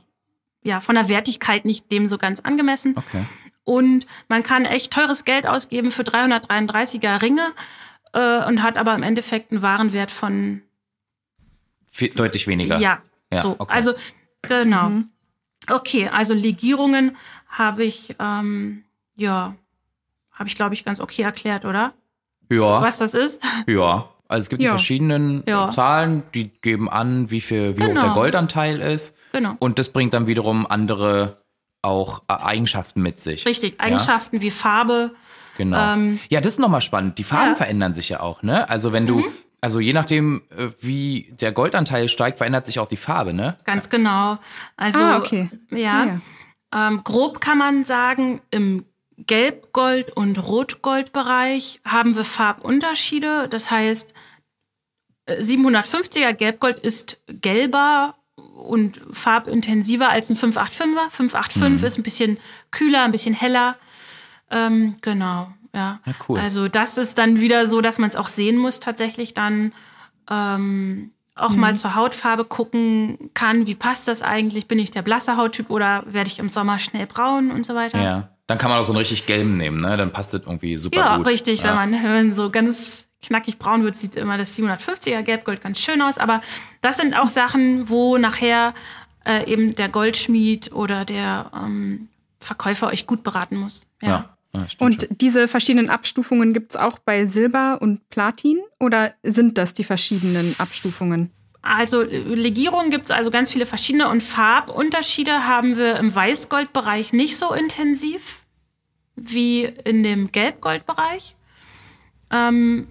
ja 0.62 0.80
von 0.80 0.96
der 0.96 1.08
Wertigkeit 1.08 1.64
nicht 1.64 1.90
dem 1.90 2.08
so 2.08 2.18
ganz 2.18 2.40
angemessen. 2.40 2.94
Okay. 2.96 3.24
Und 3.64 4.06
man 4.28 4.42
kann 4.42 4.64
echt 4.64 4.92
teures 4.92 5.24
Geld 5.24 5.46
ausgeben 5.46 5.90
für 5.90 6.02
333er 6.02 7.20
Ringe 7.22 7.52
äh, 8.12 8.44
und 8.46 8.62
hat 8.62 8.76
aber 8.76 8.94
im 8.94 9.02
Endeffekt 9.02 9.50
einen 9.50 9.62
Warenwert 9.62 10.10
von 10.10 10.62
Viel, 11.90 12.10
deutlich 12.10 12.46
weniger. 12.46 12.78
Ja, 12.78 13.02
ja 13.32 13.42
so. 13.42 13.56
Okay. 13.58 13.72
Also 13.72 13.94
genau. 14.42 14.90
Mhm. 14.90 15.10
Okay, 15.68 16.08
also 16.08 16.34
Legierungen 16.34 17.16
habe 17.48 17.84
ich 17.84 18.14
ähm, 18.20 18.84
ja 19.16 19.54
habe 20.32 20.48
ich 20.48 20.54
glaube 20.54 20.74
ich 20.74 20.84
ganz 20.84 21.00
okay 21.00 21.22
erklärt, 21.22 21.64
oder? 21.64 21.94
Ja. 22.50 22.80
Was 22.80 22.98
das 22.98 23.14
ist? 23.14 23.42
Ja. 23.66 24.08
Also 24.28 24.44
es 24.44 24.48
gibt 24.48 24.62
ja. 24.62 24.70
die 24.70 24.70
verschiedenen 24.70 25.46
äh, 25.46 25.50
ja. 25.50 25.68
Zahlen, 25.68 26.22
die 26.34 26.48
geben 26.60 26.88
an, 26.88 27.30
wie 27.30 27.40
viel, 27.40 27.76
wie 27.76 27.80
genau. 27.80 27.88
hoch 27.88 27.94
der 27.94 28.02
genau. 28.02 28.14
Goldanteil 28.14 28.80
ist. 28.80 29.16
Genau. 29.32 29.54
Und 29.58 29.78
das 29.78 29.90
bringt 29.90 30.14
dann 30.14 30.26
wiederum 30.26 30.66
andere 30.66 31.42
auch 31.82 32.22
äh, 32.28 32.34
Eigenschaften 32.34 33.02
mit 33.02 33.20
sich. 33.20 33.46
Richtig, 33.46 33.80
Eigenschaften 33.80 34.36
ja? 34.36 34.42
wie 34.42 34.50
Farbe. 34.50 35.12
Genau. 35.56 35.94
Ähm, 35.94 36.18
ja, 36.28 36.40
das 36.40 36.54
ist 36.54 36.58
nochmal 36.58 36.80
spannend. 36.80 37.18
Die 37.18 37.24
Farben 37.24 37.56
verändern 37.56 37.94
sich 37.94 38.08
ja 38.08 38.20
auch, 38.20 38.42
ne? 38.42 38.68
Also 38.68 38.92
wenn 38.92 39.06
du, 39.06 39.18
mhm. 39.18 39.24
also 39.60 39.80
je 39.80 39.92
nachdem, 39.92 40.42
äh, 40.56 40.68
wie 40.80 41.34
der 41.40 41.52
Goldanteil 41.52 42.08
steigt, 42.08 42.38
verändert 42.38 42.66
sich 42.66 42.78
auch 42.78 42.88
die 42.88 42.96
Farbe, 42.96 43.32
ne? 43.32 43.56
Ganz 43.64 43.88
genau. 43.88 44.38
Also 44.76 45.02
ah, 45.02 45.18
okay. 45.18 45.48
ja. 45.70 46.20
Ähm, 46.74 47.00
grob 47.04 47.40
kann 47.40 47.58
man 47.58 47.84
sagen, 47.84 48.42
im 48.50 48.84
Gelbgold- 49.18 50.10
und 50.10 50.38
Rotgoldbereich 50.38 51.80
haben 51.84 52.16
wir 52.16 52.24
Farbunterschiede. 52.24 53.48
Das 53.48 53.70
heißt, 53.70 54.12
750er 55.28 56.32
Gelbgold 56.32 56.78
ist 56.78 57.20
gelber 57.28 58.16
und 58.36 59.00
farbintensiver 59.10 60.10
als 60.10 60.30
ein 60.30 60.36
585er. 60.36 61.10
585 61.10 61.62
mhm. 61.62 61.84
ist 61.84 61.98
ein 61.98 62.02
bisschen 62.02 62.38
kühler, 62.70 63.04
ein 63.04 63.12
bisschen 63.12 63.34
heller. 63.34 63.76
Ähm, 64.50 64.96
genau, 65.00 65.52
ja. 65.74 66.00
ja 66.04 66.12
cool. 66.28 66.38
Also 66.38 66.68
das 66.68 66.98
ist 66.98 67.18
dann 67.18 67.40
wieder 67.40 67.66
so, 67.66 67.80
dass 67.80 67.98
man 67.98 68.10
es 68.10 68.16
auch 68.16 68.28
sehen 68.28 68.56
muss 68.56 68.80
tatsächlich 68.80 69.34
dann. 69.34 69.72
Ähm, 70.28 71.12
auch 71.38 71.50
mhm. 71.50 71.60
mal 71.60 71.76
zur 71.76 71.94
Hautfarbe 71.94 72.46
gucken 72.46 73.30
kann, 73.34 73.66
wie 73.66 73.74
passt 73.74 74.08
das 74.08 74.22
eigentlich? 74.22 74.68
Bin 74.68 74.78
ich 74.78 74.90
der 74.90 75.02
blasse 75.02 75.36
Hauttyp 75.36 75.70
oder 75.70 76.02
werde 76.06 76.30
ich 76.30 76.38
im 76.38 76.48
Sommer 76.48 76.78
schnell 76.78 77.06
braun 77.06 77.50
und 77.50 77.66
so 77.66 77.74
weiter? 77.74 78.02
Ja. 78.02 78.35
Dann 78.46 78.58
kann 78.58 78.70
man 78.70 78.78
auch 78.78 78.84
so 78.84 78.92
einen 78.92 78.98
richtig 78.98 79.26
gelben 79.26 79.56
nehmen, 79.56 79.80
ne? 79.80 79.96
Dann 79.96 80.12
passt 80.12 80.32
das 80.32 80.42
irgendwie 80.42 80.76
super 80.76 80.98
ja, 80.98 81.16
gut. 81.16 81.26
Richtig, 81.26 81.62
ja, 81.62 81.80
richtig. 81.80 82.02
Wenn 82.02 82.12
man 82.12 82.34
so 82.34 82.50
ganz 82.50 83.06
knackig 83.22 83.58
braun 83.58 83.82
wird, 83.82 83.96
sieht 83.96 84.16
immer 84.16 84.38
das 84.38 84.56
750er 84.56 85.22
Gelbgold 85.22 85.60
ganz 85.60 85.80
schön 85.80 86.00
aus. 86.00 86.18
Aber 86.18 86.40
das 86.80 86.96
sind 86.96 87.14
auch 87.14 87.30
Sachen, 87.30 87.88
wo 87.88 88.18
nachher 88.18 88.74
äh, 89.26 89.50
eben 89.50 89.74
der 89.74 89.88
Goldschmied 89.88 90.72
oder 90.72 91.04
der 91.04 91.50
ähm, 91.54 92.08
Verkäufer 92.40 92.88
euch 92.88 93.06
gut 93.06 93.24
beraten 93.24 93.56
muss. 93.56 93.82
Ja. 94.00 94.08
ja. 94.08 94.36
Ja, 94.54 94.66
und 94.78 95.02
schon. 95.02 95.16
diese 95.20 95.48
verschiedenen 95.48 95.90
Abstufungen 95.90 96.54
gibt 96.54 96.72
es 96.72 96.76
auch 96.76 96.98
bei 96.98 97.26
Silber 97.26 97.78
und 97.82 98.08
Platin 98.08 98.58
oder 98.80 99.12
sind 99.22 99.58
das 99.58 99.74
die 99.74 99.84
verschiedenen 99.84 100.54
Abstufungen? 100.58 101.30
Also 101.66 102.02
Legierungen 102.02 102.90
gibt 102.90 103.06
es 103.06 103.10
also 103.10 103.30
ganz 103.30 103.50
viele 103.50 103.66
verschiedene 103.66 104.08
und 104.08 104.22
Farbunterschiede 104.22 105.46
haben 105.46 105.76
wir 105.76 105.96
im 105.96 106.14
Weißgoldbereich 106.14 107.12
nicht 107.12 107.36
so 107.36 107.52
intensiv 107.52 108.42
wie 109.16 109.64
in 109.64 110.02
dem 110.02 110.30
Gelbgoldbereich. 110.30 111.34
Ähm, 112.30 112.86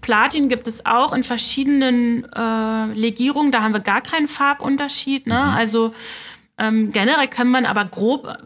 Platin 0.00 0.48
gibt 0.48 0.66
es 0.66 0.86
auch 0.86 1.12
in 1.12 1.22
verschiedenen 1.22 2.24
äh, 2.32 2.86
Legierungen, 2.94 3.52
da 3.52 3.62
haben 3.62 3.74
wir 3.74 3.80
gar 3.80 4.00
keinen 4.00 4.28
Farbunterschied. 4.28 5.26
Ne? 5.26 5.34
Mhm. 5.34 5.56
Also 5.56 5.94
ähm, 6.58 6.92
generell 6.92 7.28
kann 7.28 7.48
man 7.48 7.64
aber 7.64 7.84
grob, 7.84 8.38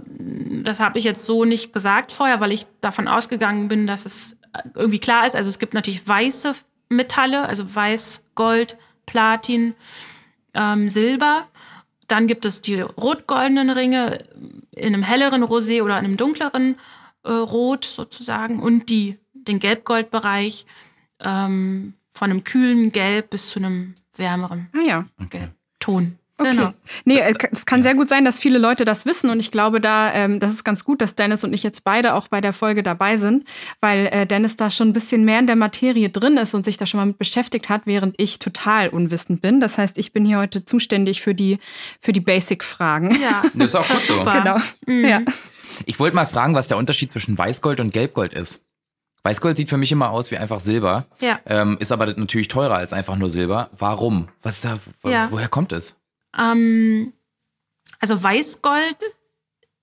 das 0.64 0.80
habe 0.80 0.98
ich 0.98 1.04
jetzt 1.04 1.24
so 1.24 1.44
nicht 1.44 1.72
gesagt 1.72 2.12
vorher, 2.12 2.40
weil 2.40 2.52
ich 2.52 2.66
davon 2.80 3.08
ausgegangen 3.08 3.68
bin, 3.68 3.86
dass 3.86 4.04
es 4.04 4.36
irgendwie 4.74 4.98
klar 4.98 5.26
ist. 5.26 5.36
Also 5.36 5.48
es 5.48 5.58
gibt 5.58 5.74
natürlich 5.74 6.06
weiße 6.06 6.54
Metalle, 6.88 7.48
also 7.48 7.74
Weiß, 7.74 8.22
Gold, 8.34 8.76
Platin. 9.10 9.74
ähm, 10.54 10.88
Silber. 10.88 11.48
Dann 12.06 12.26
gibt 12.26 12.44
es 12.44 12.60
die 12.60 12.80
rot-goldenen 12.80 13.70
Ringe 13.70 14.24
in 14.72 14.94
einem 14.94 15.02
helleren 15.02 15.44
Rosé 15.44 15.82
oder 15.82 15.96
einem 15.96 16.16
dunkleren 16.16 16.76
äh, 17.24 17.30
Rot 17.30 17.84
sozusagen 17.84 18.60
und 18.60 18.88
die, 18.88 19.18
den 19.32 19.58
Gelb-Gold-Bereich 19.58 20.66
ähm, 21.20 21.94
von 22.08 22.30
einem 22.30 22.44
kühlen 22.44 22.92
Gelb 22.92 23.30
bis 23.30 23.50
zu 23.50 23.58
einem 23.58 23.94
wärmeren 24.16 24.68
ah, 24.74 24.80
ja. 24.80 25.06
Ton. 25.78 26.18
Okay. 26.40 26.52
Genau. 26.52 26.72
Nee, 27.04 27.18
äh, 27.18 27.34
es 27.52 27.66
kann 27.66 27.82
sehr 27.82 27.94
gut 27.94 28.08
sein, 28.08 28.24
dass 28.24 28.38
viele 28.38 28.58
Leute 28.58 28.84
das 28.84 29.04
wissen 29.04 29.28
und 29.28 29.40
ich 29.40 29.50
glaube, 29.50 29.80
da 29.80 30.12
ähm, 30.12 30.40
das 30.40 30.52
ist 30.52 30.64
ganz 30.64 30.84
gut, 30.84 31.02
dass 31.02 31.14
Dennis 31.14 31.44
und 31.44 31.52
ich 31.52 31.62
jetzt 31.62 31.84
beide 31.84 32.14
auch 32.14 32.28
bei 32.28 32.40
der 32.40 32.54
Folge 32.54 32.82
dabei 32.82 33.18
sind, 33.18 33.44
weil 33.80 34.06
äh, 34.06 34.26
Dennis 34.26 34.56
da 34.56 34.70
schon 34.70 34.88
ein 34.88 34.92
bisschen 34.94 35.24
mehr 35.24 35.38
in 35.38 35.46
der 35.46 35.56
Materie 35.56 36.08
drin 36.08 36.38
ist 36.38 36.54
und 36.54 36.64
sich 36.64 36.78
da 36.78 36.86
schon 36.86 36.98
mal 36.98 37.06
mit 37.06 37.18
beschäftigt 37.18 37.68
hat, 37.68 37.82
während 37.84 38.14
ich 38.18 38.38
total 38.38 38.88
unwissend 38.88 39.42
bin. 39.42 39.60
Das 39.60 39.76
heißt, 39.76 39.98
ich 39.98 40.12
bin 40.12 40.24
hier 40.24 40.38
heute 40.38 40.64
zuständig 40.64 41.20
für 41.20 41.34
die 41.34 41.58
für 42.00 42.12
die 42.12 42.20
Basic-Fragen. 42.20 43.20
Ja, 43.20 43.42
das 43.54 43.70
ist 43.70 43.76
auch 43.76 43.88
gut 43.88 44.00
so. 44.00 44.24
Genau. 44.24 44.56
Mhm. 44.86 45.04
Ja. 45.04 45.20
Ich 45.84 45.98
wollte 45.98 46.16
mal 46.16 46.26
fragen, 46.26 46.54
was 46.54 46.68
der 46.68 46.78
Unterschied 46.78 47.10
zwischen 47.10 47.36
Weißgold 47.36 47.80
und 47.80 47.92
Gelbgold 47.92 48.32
ist. 48.32 48.64
Weißgold 49.22 49.56
sieht 49.56 49.68
für 49.68 49.76
mich 49.76 49.92
immer 49.92 50.10
aus 50.10 50.30
wie 50.30 50.38
einfach 50.38 50.60
Silber, 50.60 51.06
ja. 51.20 51.38
ähm, 51.44 51.76
ist 51.78 51.92
aber 51.92 52.06
natürlich 52.06 52.48
teurer 52.48 52.76
als 52.76 52.94
einfach 52.94 53.16
nur 53.16 53.28
Silber. 53.28 53.68
Warum? 53.76 54.28
Was 54.42 54.56
ist 54.56 54.64
da? 54.64 54.78
Ja. 55.06 55.28
Woher 55.30 55.48
kommt 55.48 55.72
es? 55.72 55.99
Ähm, 56.36 57.12
also 57.98 58.22
Weißgold 58.22 58.98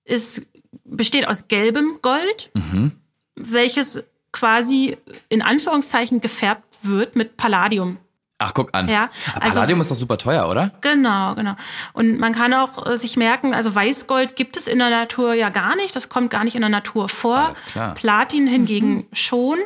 ist, 0.04 0.46
besteht 0.84 1.26
aus 1.26 1.48
gelbem 1.48 1.98
Gold, 2.02 2.50
mhm. 2.54 2.92
welches 3.34 4.02
quasi 4.32 4.96
in 5.28 5.42
Anführungszeichen 5.42 6.20
gefärbt 6.20 6.64
wird 6.82 7.16
mit 7.16 7.36
Palladium. 7.36 7.98
Ach, 8.40 8.54
guck 8.54 8.70
an. 8.72 8.88
Ja, 8.88 9.10
also, 9.40 9.54
Palladium 9.54 9.80
ist 9.80 9.90
doch 9.90 9.96
super 9.96 10.16
teuer, 10.16 10.48
oder? 10.48 10.70
Genau, 10.80 11.34
genau. 11.34 11.56
Und 11.92 12.18
man 12.18 12.32
kann 12.32 12.54
auch 12.54 12.86
äh, 12.86 12.96
sich 12.96 13.16
merken, 13.16 13.52
also 13.52 13.74
Weißgold 13.74 14.36
gibt 14.36 14.56
es 14.56 14.68
in 14.68 14.78
der 14.78 14.90
Natur 14.90 15.34
ja 15.34 15.48
gar 15.48 15.74
nicht. 15.74 15.96
Das 15.96 16.08
kommt 16.08 16.30
gar 16.30 16.44
nicht 16.44 16.54
in 16.54 16.60
der 16.60 16.70
Natur 16.70 17.08
vor. 17.08 17.54
Platin 17.96 18.46
hingegen 18.46 18.94
mhm. 18.94 19.06
schon. 19.12 19.58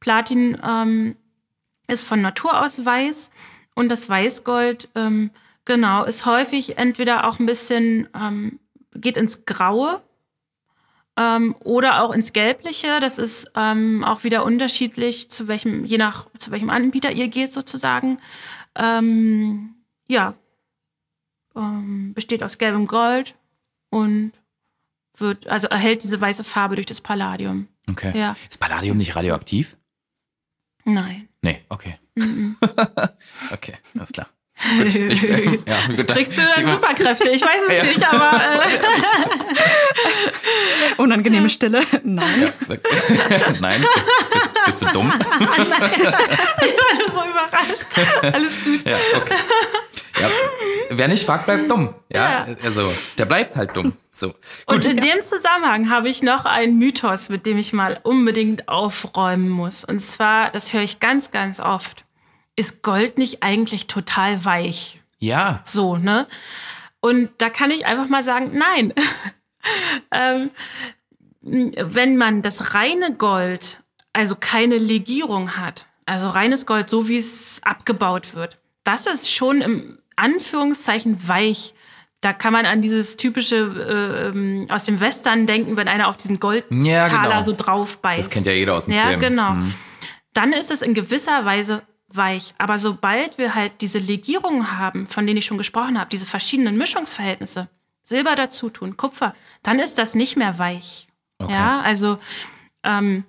Platin 0.00 0.58
ähm, 0.66 1.16
ist 1.86 2.04
von 2.04 2.20
Natur 2.20 2.60
aus 2.60 2.84
weiß. 2.84 3.30
Und 3.76 3.88
das 3.88 4.08
Weißgold 4.08 4.88
ähm, 4.96 5.30
Genau, 5.68 6.04
ist 6.04 6.24
häufig 6.24 6.78
entweder 6.78 7.28
auch 7.28 7.38
ein 7.38 7.44
bisschen, 7.44 8.08
ähm, 8.14 8.58
geht 8.94 9.18
ins 9.18 9.44
Graue 9.44 10.02
ähm, 11.18 11.54
oder 11.62 12.02
auch 12.02 12.10
ins 12.10 12.32
Gelbliche. 12.32 13.00
Das 13.00 13.18
ist 13.18 13.50
ähm, 13.54 14.02
auch 14.02 14.24
wieder 14.24 14.46
unterschiedlich, 14.46 15.30
zu 15.30 15.46
welchem, 15.46 15.84
je 15.84 15.98
nach, 15.98 16.26
zu 16.38 16.52
welchem 16.52 16.70
Anbieter 16.70 17.12
ihr 17.12 17.28
geht 17.28 17.52
sozusagen. 17.52 18.18
Ähm, 18.76 19.74
ja, 20.06 20.32
ähm, 21.54 22.14
besteht 22.14 22.42
aus 22.42 22.56
gelbem 22.56 22.86
Gold 22.86 23.34
und 23.90 24.32
wird, 25.18 25.48
also 25.48 25.68
erhält 25.68 26.02
diese 26.02 26.18
weiße 26.18 26.44
Farbe 26.44 26.76
durch 26.76 26.86
das 26.86 27.02
Palladium. 27.02 27.68
Okay. 27.90 28.18
Ja. 28.18 28.36
Ist 28.48 28.58
Palladium 28.58 28.96
nicht 28.96 29.14
radioaktiv? 29.14 29.76
Nein. 30.86 31.28
Nee, 31.42 31.62
okay. 31.68 31.98
Mm 32.14 32.22
-mm. 32.22 33.10
okay, 33.52 33.74
alles 33.94 34.12
klar. 34.12 34.28
Gut, 34.76 34.86
ich, 34.94 35.22
ja, 35.22 35.76
gut, 35.86 36.08
Kriegst 36.08 36.36
du 36.36 36.42
dann 36.42 36.66
Superkräfte? 36.66 37.28
Ich 37.30 37.42
weiß 37.42 37.60
es 37.68 37.76
ja. 37.76 37.84
nicht, 37.84 38.02
aber. 38.02 38.40
Äh 38.42 38.60
Unangenehme 41.02 41.48
Stille. 41.48 41.82
Nein. 42.02 42.52
Ja. 42.68 42.76
Nein, 43.60 43.84
bist, 43.94 44.10
bist, 44.32 44.56
bist, 44.66 44.82
du 44.82 44.86
dumm? 44.86 45.08
Nein, 45.08 45.20
ich 45.40 46.04
war 46.04 46.94
nur 46.98 47.10
so 47.10 47.24
überrascht. 47.24 48.34
Alles 48.34 48.64
gut. 48.64 48.84
Ja, 48.84 48.96
okay. 49.16 49.34
Ja, 50.20 50.28
wer 50.90 51.06
nicht 51.06 51.24
fragt, 51.24 51.46
bleibt 51.46 51.70
dumm. 51.70 51.94
Ja, 52.08 52.46
also 52.64 52.92
der 53.16 53.26
bleibt 53.26 53.54
halt 53.54 53.76
dumm. 53.76 53.92
So. 54.12 54.28
Gut. 54.30 54.38
Und 54.66 54.84
in 54.86 54.96
dem 54.96 55.20
Zusammenhang 55.22 55.90
habe 55.90 56.08
ich 56.08 56.24
noch 56.24 56.44
einen 56.44 56.78
Mythos, 56.78 57.28
mit 57.28 57.46
dem 57.46 57.58
ich 57.58 57.72
mal 57.72 58.00
unbedingt 58.02 58.68
aufräumen 58.68 59.48
muss. 59.48 59.84
Und 59.84 60.00
zwar, 60.00 60.50
das 60.50 60.72
höre 60.72 60.82
ich 60.82 60.98
ganz, 60.98 61.30
ganz 61.30 61.60
oft 61.60 62.04
ist 62.58 62.82
Gold 62.82 63.18
nicht 63.18 63.42
eigentlich 63.42 63.86
total 63.86 64.44
weich? 64.44 65.00
Ja. 65.18 65.62
So, 65.64 65.96
ne? 65.96 66.26
Und 67.00 67.30
da 67.38 67.50
kann 67.50 67.70
ich 67.70 67.86
einfach 67.86 68.08
mal 68.08 68.24
sagen, 68.24 68.58
nein. 68.58 68.92
ähm, 70.10 70.50
wenn 71.40 72.16
man 72.16 72.42
das 72.42 72.74
reine 72.74 73.14
Gold, 73.14 73.78
also 74.12 74.34
keine 74.34 74.76
Legierung 74.76 75.56
hat, 75.56 75.86
also 76.04 76.28
reines 76.28 76.66
Gold, 76.66 76.90
so 76.90 77.06
wie 77.06 77.18
es 77.18 77.60
abgebaut 77.62 78.34
wird, 78.34 78.58
das 78.82 79.06
ist 79.06 79.30
schon 79.30 79.60
im 79.60 79.98
Anführungszeichen 80.16 81.28
weich. 81.28 81.74
Da 82.20 82.32
kann 82.32 82.52
man 82.52 82.66
an 82.66 82.82
dieses 82.82 83.16
typische 83.16 83.56
äh, 83.56 84.28
ähm, 84.28 84.66
aus 84.68 84.82
dem 84.82 84.98
Western 84.98 85.46
denken, 85.46 85.76
wenn 85.76 85.86
einer 85.86 86.08
auf 86.08 86.16
diesen 86.16 86.40
Goldtaler 86.40 86.84
ja, 86.84 87.06
genau. 87.06 87.42
so 87.42 87.54
drauf 87.56 87.98
beißt. 87.98 88.26
Das 88.26 88.30
kennt 88.30 88.46
ja 88.46 88.52
jeder 88.52 88.74
aus 88.74 88.86
dem 88.86 88.94
ja, 88.94 89.02
Film. 89.02 89.22
Ja, 89.22 89.28
genau. 89.28 89.50
Mhm. 89.52 89.74
Dann 90.32 90.52
ist 90.52 90.72
es 90.72 90.82
in 90.82 90.94
gewisser 90.94 91.44
Weise 91.44 91.82
weich. 92.08 92.54
Aber 92.58 92.78
sobald 92.78 93.38
wir 93.38 93.54
halt 93.54 93.80
diese 93.80 93.98
Legierungen 93.98 94.78
haben, 94.78 95.06
von 95.06 95.26
denen 95.26 95.38
ich 95.38 95.46
schon 95.46 95.58
gesprochen 95.58 95.98
habe, 95.98 96.10
diese 96.10 96.26
verschiedenen 96.26 96.76
Mischungsverhältnisse, 96.76 97.68
Silber 98.02 98.34
dazu 98.36 98.70
tun, 98.70 98.96
Kupfer, 98.96 99.34
dann 99.62 99.78
ist 99.78 99.98
das 99.98 100.14
nicht 100.14 100.36
mehr 100.36 100.58
weich. 100.58 101.08
Okay. 101.38 101.52
Ja, 101.52 101.80
also 101.82 102.18
ähm, 102.82 103.24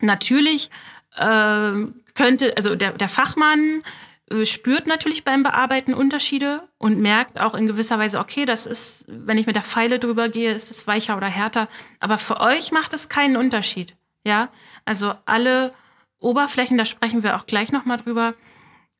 natürlich 0.00 0.70
äh, 1.16 1.72
könnte, 2.14 2.54
also 2.56 2.74
der, 2.76 2.92
der 2.92 3.08
Fachmann 3.08 3.82
äh, 4.30 4.44
spürt 4.44 4.86
natürlich 4.86 5.24
beim 5.24 5.42
Bearbeiten 5.42 5.94
Unterschiede 5.94 6.68
und 6.78 7.00
merkt 7.00 7.40
auch 7.40 7.54
in 7.54 7.66
gewisser 7.66 7.98
Weise, 7.98 8.18
okay, 8.18 8.44
das 8.44 8.66
ist, 8.66 9.06
wenn 9.08 9.38
ich 9.38 9.46
mit 9.46 9.56
der 9.56 9.62
Pfeile 9.62 9.98
drüber 9.98 10.28
gehe, 10.28 10.52
ist 10.52 10.68
das 10.68 10.86
weicher 10.86 11.16
oder 11.16 11.28
härter. 11.28 11.68
Aber 11.98 12.18
für 12.18 12.40
euch 12.40 12.72
macht 12.72 12.92
es 12.92 13.08
keinen 13.08 13.36
Unterschied. 13.36 13.96
Ja, 14.22 14.50
also 14.84 15.14
alle 15.24 15.72
Oberflächen, 16.20 16.78
da 16.78 16.84
sprechen 16.84 17.22
wir 17.22 17.36
auch 17.36 17.46
gleich 17.46 17.72
nochmal 17.72 17.98
drüber. 17.98 18.34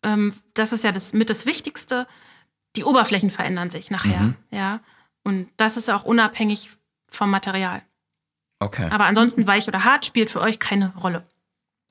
Ähm, 0.02 0.34
das 0.54 0.72
ist 0.72 0.84
ja 0.84 0.92
das 0.92 1.12
mit 1.12 1.30
das 1.30 1.46
Wichtigste. 1.46 2.06
Die 2.76 2.84
Oberflächen 2.84 3.30
verändern 3.30 3.70
sich 3.70 3.90
nachher, 3.90 4.20
mhm. 4.20 4.36
ja. 4.50 4.80
Und 5.22 5.48
das 5.56 5.76
ist 5.76 5.90
auch 5.90 6.04
unabhängig 6.04 6.70
vom 7.08 7.30
Material. 7.30 7.82
Okay. 8.58 8.88
Aber 8.90 9.04
ansonsten 9.04 9.46
weich 9.46 9.68
oder 9.68 9.84
hart 9.84 10.06
spielt 10.06 10.30
für 10.30 10.40
euch 10.40 10.58
keine 10.58 10.94
Rolle. 10.96 11.26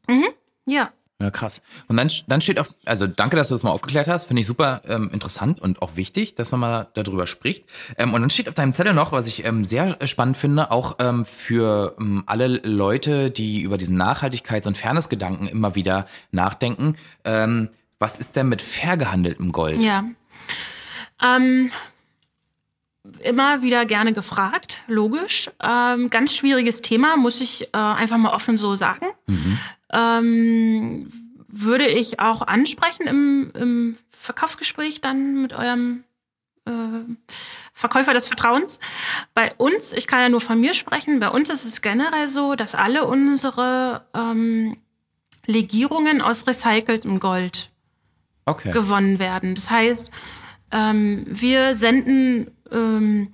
Mhm. 0.07 0.27
Ja. 0.65 0.91
Ja, 1.21 1.31
krass. 1.31 1.63
Und 1.89 1.97
dann, 1.97 2.09
dann 2.27 2.39
steht 2.39 2.59
auf, 2.59 2.69
also 2.85 3.05
danke, 3.05 3.35
dass 3.35 3.49
du 3.49 3.53
das 3.53 3.63
mal 3.63 3.71
aufgeklärt 3.71 4.07
hast. 4.07 4.25
Finde 4.25 4.39
ich 4.39 4.47
super 4.47 4.81
ähm, 4.87 5.09
interessant 5.11 5.59
und 5.59 5.81
auch 5.81 5.97
wichtig, 5.97 6.35
dass 6.35 6.51
man 6.51 6.61
mal 6.61 6.87
darüber 6.93 7.27
spricht. 7.27 7.65
Ähm, 7.97 8.13
und 8.13 8.21
dann 8.21 8.29
steht 8.29 8.47
auf 8.47 8.55
deinem 8.55 8.71
Zettel 8.71 8.93
noch, 8.93 9.11
was 9.11 9.27
ich 9.27 9.43
ähm, 9.43 9.65
sehr 9.65 9.97
spannend 10.07 10.37
finde, 10.37 10.71
auch 10.71 10.95
ähm, 10.99 11.25
für 11.25 11.97
ähm, 11.99 12.23
alle 12.25 12.47
Leute, 12.47 13.31
die 13.31 13.61
über 13.61 13.77
diesen 13.77 14.01
Nachhaltigkeits- 14.01 14.65
und 14.65 14.77
Fairness-Gedanken 14.77 15.47
immer 15.47 15.75
wieder 15.75 16.05
nachdenken. 16.31 16.95
Ähm, 17.25 17.67
was 17.99 18.17
ist 18.17 18.37
denn 18.37 18.47
mit 18.47 18.61
fair 18.61 18.95
gehandeltem 18.95 19.51
Gold? 19.51 19.81
Ja. 19.81 20.05
Ähm, 21.21 21.69
immer 23.21 23.61
wieder 23.61 23.85
gerne 23.85 24.13
gefragt, 24.13 24.81
logisch. 24.87 25.49
Ähm, 25.61 26.09
ganz 26.09 26.35
schwieriges 26.35 26.81
Thema, 26.81 27.17
muss 27.17 27.41
ich 27.41 27.63
äh, 27.73 27.77
einfach 27.77 28.17
mal 28.17 28.33
offen 28.33 28.57
so 28.57 28.75
sagen. 28.75 29.07
Mhm 29.27 29.57
ähm, 29.91 31.11
würde 31.47 31.87
ich 31.87 32.19
auch 32.19 32.41
ansprechen 32.41 33.07
im, 33.07 33.51
im 33.55 33.95
Verkaufsgespräch 34.09 35.01
dann 35.01 35.41
mit 35.41 35.53
eurem 35.53 36.03
äh, 36.65 36.71
Verkäufer 37.73 38.13
des 38.13 38.27
Vertrauens. 38.27 38.79
Bei 39.33 39.53
uns, 39.55 39.93
ich 39.93 40.05
kann 40.05 40.21
ja 40.21 40.29
nur 40.29 40.41
von 40.41 40.59
mir 40.59 40.73
sprechen, 40.73 41.19
bei 41.19 41.29
uns 41.29 41.49
ist 41.49 41.65
es 41.65 41.81
generell 41.81 42.27
so, 42.27 42.55
dass 42.55 42.75
alle 42.75 43.05
unsere 43.05 44.05
ähm, 44.13 44.77
Legierungen 45.47 46.21
aus 46.21 46.45
recyceltem 46.45 47.19
Gold 47.19 47.71
okay. 48.45 48.71
gewonnen 48.71 49.17
werden. 49.17 49.55
Das 49.55 49.71
heißt, 49.71 50.11
ähm, 50.71 51.25
wir 51.27 51.73
senden 51.73 52.51
ähm, 52.71 53.33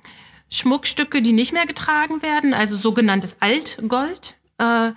Schmuckstücke, 0.49 1.21
die 1.21 1.33
nicht 1.33 1.53
mehr 1.53 1.65
getragen 1.65 2.21
werden, 2.21 2.53
also 2.53 2.75
sogenanntes 2.75 3.38
Altgold. 3.39 4.36
Äh, 4.57 4.91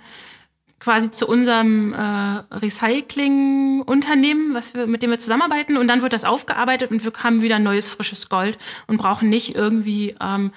quasi 0.79 1.11
zu 1.11 1.27
unserem 1.27 1.93
äh, 1.93 2.43
Recycling-Unternehmen, 2.55 4.57
wir, 4.73 4.87
mit 4.87 5.03
dem 5.03 5.11
wir 5.11 5.19
zusammenarbeiten. 5.19 5.77
Und 5.77 5.87
dann 5.87 6.01
wird 6.01 6.13
das 6.13 6.23
aufgearbeitet 6.23 6.91
und 6.91 7.03
wir 7.03 7.11
haben 7.21 7.41
wieder 7.41 7.59
neues, 7.59 7.89
frisches 7.89 8.29
Gold 8.29 8.57
und 8.87 8.97
brauchen 8.97 9.27
nicht 9.29 9.55
irgendwie 9.55 10.15
ähm, 10.21 10.51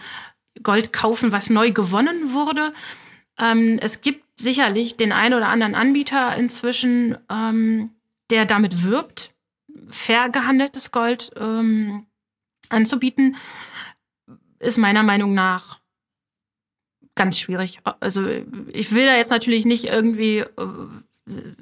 Gold 0.63 0.93
kaufen, 0.93 1.33
was 1.33 1.51
neu 1.51 1.73
gewonnen 1.73 2.33
wurde. 2.33 2.73
Ähm, 3.39 3.79
es 3.81 4.01
gibt 4.01 4.23
sicherlich 4.39 4.97
den 4.97 5.13
einen 5.13 5.35
oder 5.35 5.49
anderen 5.49 5.75
Anbieter 5.75 6.37
inzwischen, 6.37 7.19
ähm, 7.31 7.91
der 8.31 8.45
damit 8.45 8.85
wirbt, 8.85 9.35
fair 9.89 10.29
gehandeltes 10.29 10.93
Gold 10.93 11.33
ähm, 11.37 12.07
anzubieten, 12.69 13.37
ist 14.63 14.79
meiner 14.79 15.03
Meinung 15.03 15.35
nach 15.35 15.81
ganz 17.15 17.39
schwierig. 17.39 17.81
Also 18.01 18.27
ich 18.73 18.93
will 18.93 19.07
da 19.07 19.17
jetzt 19.17 19.31
natürlich 19.31 19.65
nicht 19.65 19.85
irgendwie 19.85 20.39
äh, 20.39 20.47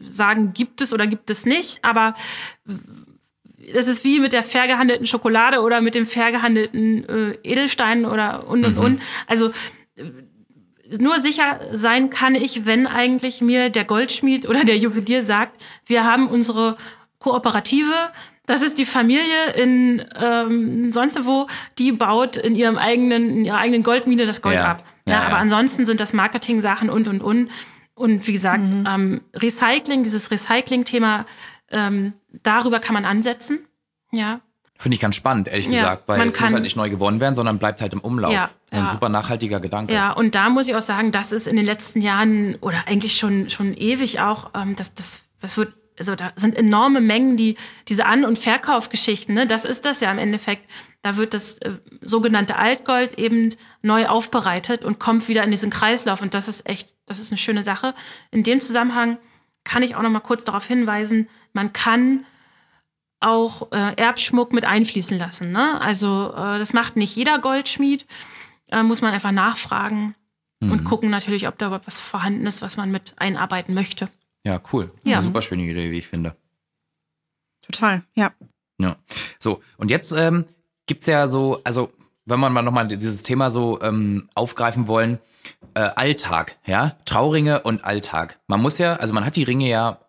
sagen, 0.05 0.53
gibt 0.53 0.81
es 0.81 0.93
oder 0.93 1.07
gibt 1.07 1.31
es 1.31 1.45
nicht, 1.45 1.85
aber 1.85 2.15
das 3.75 3.87
ist 3.89 4.05
wie 4.05 4.21
mit 4.21 4.33
der 4.33 4.43
fair 4.43 4.67
gehandelten 4.67 5.07
Schokolade 5.07 5.61
oder 5.61 5.81
mit 5.81 5.95
dem 5.95 6.07
fair 6.07 6.33
gehandelten 6.33 7.09
äh, 7.09 7.39
Edelstein 7.43 8.05
oder 8.05 8.49
und 8.49 8.65
und 8.65 8.77
mhm. 8.77 8.83
und. 8.83 9.03
Also 9.27 9.51
nur 10.99 11.21
sicher 11.21 11.61
sein 11.73 12.11
kann 12.11 12.35
ich, 12.35 12.67
wenn 12.67 12.87
eigentlich 12.87 13.41
mir 13.41 13.71
der 13.71 13.85
Goldschmied 13.85 14.49
oder 14.49 14.65
der 14.65 14.77
Juwelier 14.77 15.23
sagt, 15.23 15.61
wir 15.87 16.05
haben 16.05 16.29
unsere 16.29 16.77
Kooperative, 17.19 18.11
das 18.51 18.63
ist 18.63 18.79
die 18.79 18.85
Familie 18.85 19.53
in 19.55 20.05
ähm, 20.21 20.91
sonst 20.91 21.25
wo, 21.25 21.47
die 21.79 21.93
baut 21.93 22.37
in 22.37 22.57
ihrem 22.57 22.79
eigenen, 22.79 23.31
in 23.31 23.45
ihrer 23.45 23.59
eigenen 23.59 23.85
Goldmine 23.85 24.27
das 24.27 24.43
Gold 24.43 24.57
ja. 24.57 24.67
ab. 24.67 24.85
Ja, 25.07 25.13
ja, 25.13 25.23
aber 25.23 25.37
ansonsten 25.37 25.87
sind 25.87 26.01
das 26.01 26.13
Marketing-Sachen 26.13 26.91
und 26.91 27.07
und 27.07 27.23
und. 27.23 27.49
Und 27.95 28.27
wie 28.27 28.33
gesagt, 28.33 28.65
mhm. 28.65 28.87
ähm, 28.89 29.21
Recycling, 29.37 30.03
dieses 30.03 30.33
Recycling-Thema, 30.33 31.27
ähm, 31.71 32.15
darüber 32.43 32.81
kann 32.81 32.95
man 32.95 33.05
ansetzen. 33.05 33.61
Ja. 34.11 34.41
Finde 34.77 34.97
ich 34.97 35.01
ganz 35.01 35.15
spannend, 35.15 35.47
ehrlich 35.47 35.67
ja, 35.67 35.83
gesagt, 35.83 36.09
weil 36.09 36.27
es 36.27 36.41
muss 36.41 36.53
halt 36.53 36.63
nicht 36.65 36.77
neu 36.77 36.91
gewonnen 36.91 37.21
werden, 37.21 37.37
sondern 37.37 37.61
bleibt 37.61 37.81
halt 37.81 37.93
im 37.93 38.01
Umlauf. 38.01 38.33
Ja, 38.33 38.51
Ein 38.73 38.87
ja. 38.87 38.91
super 38.91 39.11
nachhaltiger 39.11 39.61
Gedanke. 39.61 39.95
Ja, 39.95 40.11
und 40.11 40.35
da 40.35 40.49
muss 40.49 40.67
ich 40.67 40.75
auch 40.75 40.81
sagen, 40.81 41.13
das 41.13 41.31
ist 41.31 41.47
in 41.47 41.55
den 41.55 41.67
letzten 41.67 42.01
Jahren 42.01 42.57
oder 42.57 42.89
eigentlich 42.89 43.17
schon, 43.17 43.49
schon 43.49 43.75
ewig 43.75 44.19
auch, 44.19 44.51
ähm, 44.55 44.75
das, 44.75 44.93
das, 44.95 45.23
das 45.41 45.57
wird, 45.57 45.75
also 45.99 46.17
da 46.17 46.33
sind 46.37 46.57
enorme 46.57 47.01
Mengen, 47.01 47.37
die, 47.37 47.57
diese 47.89 48.07
An- 48.07 48.25
und 48.25 48.39
Verkaufgeschichten, 48.39 49.35
ne, 49.35 49.47
das 49.47 49.65
ist 49.65 49.85
das 49.85 50.01
ja 50.01 50.11
im 50.11 50.19
Endeffekt. 50.19 50.69
Da 51.03 51.17
wird 51.17 51.35
das 51.35 51.59
äh, 51.59 51.73
sogenannte 52.01 52.57
Altgold 52.57 53.19
eben 53.19 53.55
neu 53.83 54.07
aufbereitet 54.07 54.85
und 54.85 54.99
kommt 54.99 55.29
wieder 55.29 55.45
in 55.45 55.51
diesen 55.51 55.71
Kreislauf. 55.71 56.23
Und 56.23 56.35
das 56.35 56.49
ist 56.49 56.69
echt, 56.69 56.95
das 57.07 57.21
ist 57.21 57.31
eine 57.31 57.39
schöne 57.39 57.65
Sache. 57.65 57.95
In 58.31 58.43
dem 58.43 58.61
Zusammenhang 58.61 59.19
kann 59.65 59.83
ich 59.83 59.95
auch 59.95 60.03
noch 60.03 60.11
mal 60.11 60.21
kurz 60.21 60.45
darauf 60.45 60.67
hinweisen, 60.67 61.29
man 61.53 61.73
kann 61.73 62.25
auch 63.21 63.71
äh, 63.73 63.95
Erbschmuck 63.97 64.53
mit 64.53 64.65
einfließen 64.65 65.19
lassen. 65.19 65.53
Ne? 65.53 65.79
Also 65.81 66.33
äh, 66.35 66.59
das 66.59 66.73
macht 66.73 66.97
nicht 66.97 67.15
jeder 67.15 67.39
Goldschmied. 67.39 68.07
Äh, 68.69 68.83
muss 68.83 69.03
man 69.03 69.13
einfach 69.13 69.33
nachfragen 69.33 70.15
mhm. 70.61 70.73
und 70.73 70.85
gucken 70.85 71.11
natürlich, 71.11 71.49
ob 71.49 71.59
da 71.59 71.71
was 71.85 72.01
vorhanden 72.01 72.47
ist, 72.47 72.63
was 72.63 72.77
man 72.77 72.91
mit 72.91 73.15
einarbeiten 73.19 73.75
möchte. 73.75 74.09
Ja, 74.45 74.61
cool. 74.73 74.91
Ja. 75.05 75.17
Eine 75.17 75.25
super 75.25 75.43
schöne 75.43 75.63
Idee, 75.63 75.91
wie 75.91 75.99
ich 75.99 76.07
finde. 76.07 76.37
Total, 77.63 78.03
ja. 78.15 78.33
Ja. 78.81 78.97
So, 79.39 79.63
und 79.77 79.91
jetzt 79.91 80.13
ähm, 80.13 80.47
gibt 80.87 81.03
es 81.03 81.07
ja 81.07 81.27
so, 81.27 81.61
also 81.65 81.93
wenn 82.25 82.41
man 82.41 82.53
mal 82.53 82.63
nochmal 82.63 82.87
dieses 82.87 83.23
Thema 83.23 83.51
so 83.51 83.81
ähm, 83.83 84.29
aufgreifen 84.35 84.89
wollen, 84.89 85.19
äh, 85.75 85.81
Alltag, 85.81 86.57
ja, 86.67 86.97
Trauringe 87.05 87.63
und 87.63 87.85
Alltag. 87.85 88.41
Man 88.47 88.61
muss 88.61 88.79
ja, 88.79 88.97
also 88.97 89.15
man 89.15 89.25
hat 89.25 89.37
die 89.37 89.43
Ringe 89.43 89.69
ja 89.69 90.01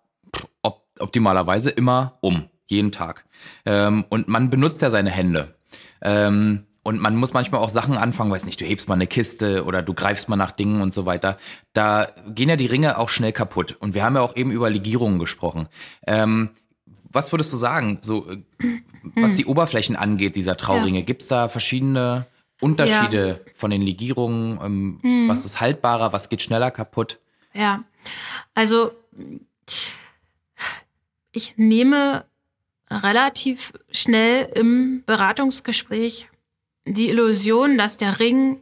op 0.62 0.82
optimalerweise 1.00 1.72
immer 1.72 2.18
um 2.22 2.50
jeden 2.68 2.92
Tag. 2.92 3.26
Ähm, 3.66 4.06
und 4.10 4.28
man 4.28 4.50
benutzt 4.50 4.82
ja 4.82 4.90
seine 4.90 5.10
Hände. 5.10 5.56
Ähm, 6.02 6.68
und 6.84 7.00
man 7.00 7.16
muss 7.16 7.34
manchmal 7.34 7.62
auch 7.62 7.70
Sachen 7.70 7.96
anfangen, 7.98 8.32
weiß 8.32 8.46
nicht, 8.46 8.60
du 8.60 8.66
hebst 8.66 8.88
mal 8.88 8.96
eine 8.96 9.08
Kiste 9.08 9.66
oder 9.66 9.82
du 9.84 9.94
greifst 9.94 10.30
mal 10.30 10.36
nach 10.36 10.52
Dingen 10.52 10.82
und 10.82 10.94
so 10.94 11.06
weiter. 11.06 11.38
Da 11.74 12.08
gehen 12.28 12.50
ja 12.50 12.56
die 12.56 12.66
Ringe 12.66 12.98
auch 12.98 13.10
schnell 13.10 13.32
kaputt. 13.32 13.78
Und 13.80 13.94
wir 13.94 14.04
haben 14.04 14.16
ja 14.16 14.22
auch 14.22 14.36
eben 14.36 14.52
über 14.52 14.70
Legierungen 14.70 15.20
gesprochen. 15.20 15.68
Ähm, 16.08 16.50
was 17.14 17.32
würdest 17.32 17.54
du 17.54 17.58
sagen, 17.58 18.00
so 18.02 18.30
äh, 18.32 18.42
was 19.16 19.36
die 19.36 19.46
Oberflächen 19.46 19.96
angeht, 19.96 20.36
dieser 20.36 20.58
Trauringe? 20.58 21.00
Ja. 21.00 21.06
Gibt 21.06 21.22
es 21.22 21.28
da 21.28 21.50
verschiedene 21.50 22.26
Unterschiede 22.62 23.42
ja. 23.46 23.52
von 23.54 23.70
den 23.70 23.84
Legierungen? 23.84 24.60
Ähm, 24.64 25.00
mhm. 25.04 25.30
Was 25.30 25.46
ist 25.46 25.62
haltbarer, 25.62 26.14
was 26.14 26.30
geht 26.30 26.42
schneller 26.42 26.72
kaputt? 26.72 27.20
Ja, 27.54 27.84
also 28.56 28.92
ich 31.32 31.58
nehme 31.58 32.26
relativ 32.90 33.74
schnell 33.92 34.50
im 34.56 35.04
Beratungsgespräch 35.06 36.28
die 36.86 37.10
Illusion, 37.10 37.78
dass 37.78 37.98
der 37.98 38.20
Ring, 38.20 38.62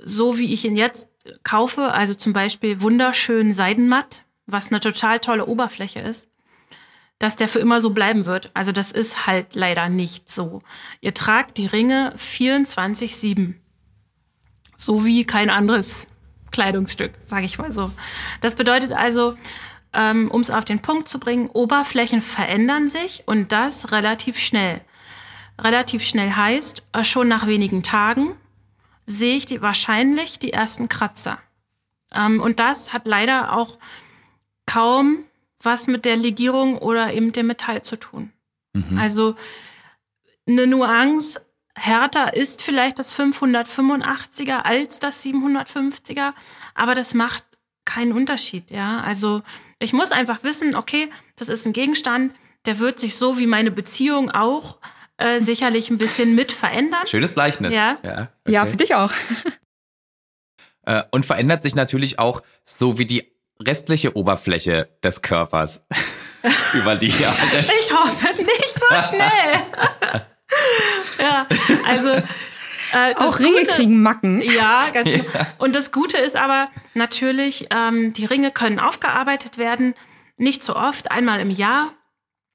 so 0.00 0.38
wie 0.38 0.52
ich 0.52 0.64
ihn 0.64 0.76
jetzt 0.76 1.10
kaufe, 1.42 1.92
also 1.92 2.14
zum 2.14 2.32
Beispiel 2.32 2.80
wunderschön 2.80 3.52
seidenmatt, 3.52 4.24
was 4.46 4.70
eine 4.70 4.80
total 4.80 5.20
tolle 5.20 5.46
Oberfläche 5.46 6.00
ist, 6.00 6.30
dass 7.18 7.36
der 7.36 7.48
für 7.48 7.60
immer 7.60 7.80
so 7.80 7.90
bleiben 7.90 8.26
wird. 8.26 8.50
Also 8.54 8.72
das 8.72 8.92
ist 8.92 9.26
halt 9.26 9.54
leider 9.54 9.88
nicht 9.88 10.30
so. 10.30 10.62
Ihr 11.00 11.14
tragt 11.14 11.58
die 11.58 11.66
Ringe 11.66 12.14
24-7. 12.18 13.54
So 14.76 15.04
wie 15.04 15.24
kein 15.24 15.50
anderes 15.50 16.08
Kleidungsstück, 16.50 17.12
sage 17.24 17.46
ich 17.46 17.58
mal 17.58 17.72
so. 17.72 17.90
Das 18.40 18.54
bedeutet 18.54 18.92
also, 18.92 19.36
ähm, 19.92 20.30
um 20.30 20.40
es 20.40 20.50
auf 20.50 20.64
den 20.64 20.82
Punkt 20.82 21.08
zu 21.08 21.18
bringen, 21.18 21.48
Oberflächen 21.48 22.20
verändern 22.20 22.88
sich 22.88 23.22
und 23.26 23.52
das 23.52 23.92
relativ 23.92 24.38
schnell. 24.38 24.80
Relativ 25.58 26.04
schnell 26.04 26.32
heißt, 26.32 26.82
äh, 26.92 27.04
schon 27.04 27.28
nach 27.28 27.46
wenigen 27.46 27.82
Tagen 27.82 28.36
sehe 29.06 29.36
ich 29.36 29.46
die, 29.46 29.62
wahrscheinlich 29.62 30.38
die 30.38 30.52
ersten 30.52 30.88
Kratzer. 30.88 31.38
Ähm, 32.12 32.40
und 32.40 32.60
das 32.60 32.92
hat 32.92 33.06
leider 33.06 33.52
auch 33.52 33.78
kaum 34.66 35.24
was 35.60 35.86
mit 35.86 36.04
der 36.04 36.16
Legierung 36.16 36.78
oder 36.78 37.12
eben 37.14 37.32
dem 37.32 37.46
Metall 37.46 37.82
zu 37.82 37.96
tun. 37.96 38.32
Mhm. 38.74 38.98
Also 38.98 39.36
eine 40.46 40.66
Nuance 40.66 41.40
härter 41.74 42.34
ist 42.34 42.62
vielleicht 42.62 42.98
das 42.98 43.18
585er 43.18 44.62
als 44.62 44.98
das 44.98 45.24
750er, 45.24 46.32
aber 46.74 46.94
das 46.94 47.14
macht 47.14 47.44
keinen 47.84 48.12
Unterschied, 48.12 48.70
ja. 48.70 49.00
Also 49.00 49.42
ich 49.78 49.92
muss 49.92 50.12
einfach 50.12 50.42
wissen, 50.44 50.74
okay, 50.74 51.10
das 51.36 51.48
ist 51.48 51.66
ein 51.66 51.72
Gegenstand, 51.72 52.34
der 52.66 52.78
wird 52.78 52.98
sich 52.98 53.16
so 53.16 53.38
wie 53.38 53.46
meine 53.46 53.70
Beziehung 53.70 54.30
auch 54.30 54.78
äh, 55.16 55.40
sicherlich 55.40 55.90
ein 55.90 55.98
bisschen 55.98 56.34
mit 56.34 56.52
verändern. 56.52 57.06
Schönes 57.06 57.34
Gleichnis. 57.34 57.74
Ja, 57.74 57.98
ja, 58.02 58.28
okay. 58.44 58.52
ja 58.52 58.66
für 58.66 58.76
dich 58.76 58.94
auch. 58.94 59.12
äh, 60.86 61.02
und 61.10 61.24
verändert 61.24 61.62
sich 61.62 61.74
natürlich 61.74 62.18
auch 62.18 62.42
so 62.64 62.98
wie 62.98 63.06
die 63.06 63.32
restliche 63.60 64.16
Oberfläche 64.16 64.88
des 65.02 65.22
Körpers 65.22 65.82
über 66.74 66.96
die 66.96 67.08
Jahre. 67.08 67.36
Ich 67.80 67.92
hoffe 67.92 68.34
nicht 68.36 68.74
so 68.74 69.08
schnell. 69.08 69.62
ja, 71.20 71.46
also 71.86 72.08
äh, 72.92 73.14
auch 73.16 73.38
Ringe 73.38 73.60
Gute, 73.60 73.72
kriegen 73.72 74.02
Macken. 74.02 74.40
Ja, 74.40 74.86
ganz 74.92 75.10
genau. 75.10 75.24
Ja. 75.32 75.46
Und 75.58 75.74
das 75.74 75.92
Gute 75.92 76.18
ist 76.18 76.36
aber 76.36 76.68
natürlich, 76.94 77.68
ähm, 77.70 78.12
die 78.12 78.24
Ringe 78.24 78.50
können 78.50 78.78
aufgearbeitet 78.78 79.58
werden, 79.58 79.94
nicht 80.36 80.62
so 80.62 80.76
oft, 80.76 81.10
einmal 81.10 81.40
im 81.40 81.50
Jahr. 81.50 81.92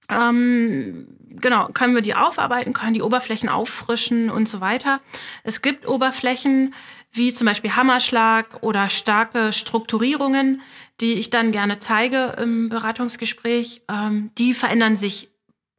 Ähm, 0.10 1.08
genau, 1.36 1.70
können 1.70 1.96
wir 1.96 2.02
die 2.02 2.16
aufarbeiten, 2.16 2.74
können 2.74 2.94
die 2.94 3.02
Oberflächen 3.02 3.50
auffrischen 3.50 4.30
und 4.30 4.50
so 4.50 4.62
weiter. 4.62 5.00
Es 5.44 5.62
gibt 5.62 5.88
Oberflächen 5.88 6.74
wie 7.12 7.34
zum 7.34 7.46
Beispiel 7.46 7.76
Hammerschlag 7.76 8.62
oder 8.62 8.90
starke 8.90 9.52
Strukturierungen, 9.52 10.62
die 11.00 11.14
ich 11.14 11.30
dann 11.30 11.52
gerne 11.52 11.80
zeige 11.80 12.36
im 12.40 12.70
Beratungsgespräch. 12.70 13.82
Ähm, 13.90 14.32
die 14.38 14.54
verändern 14.54 14.96
sich 14.96 15.30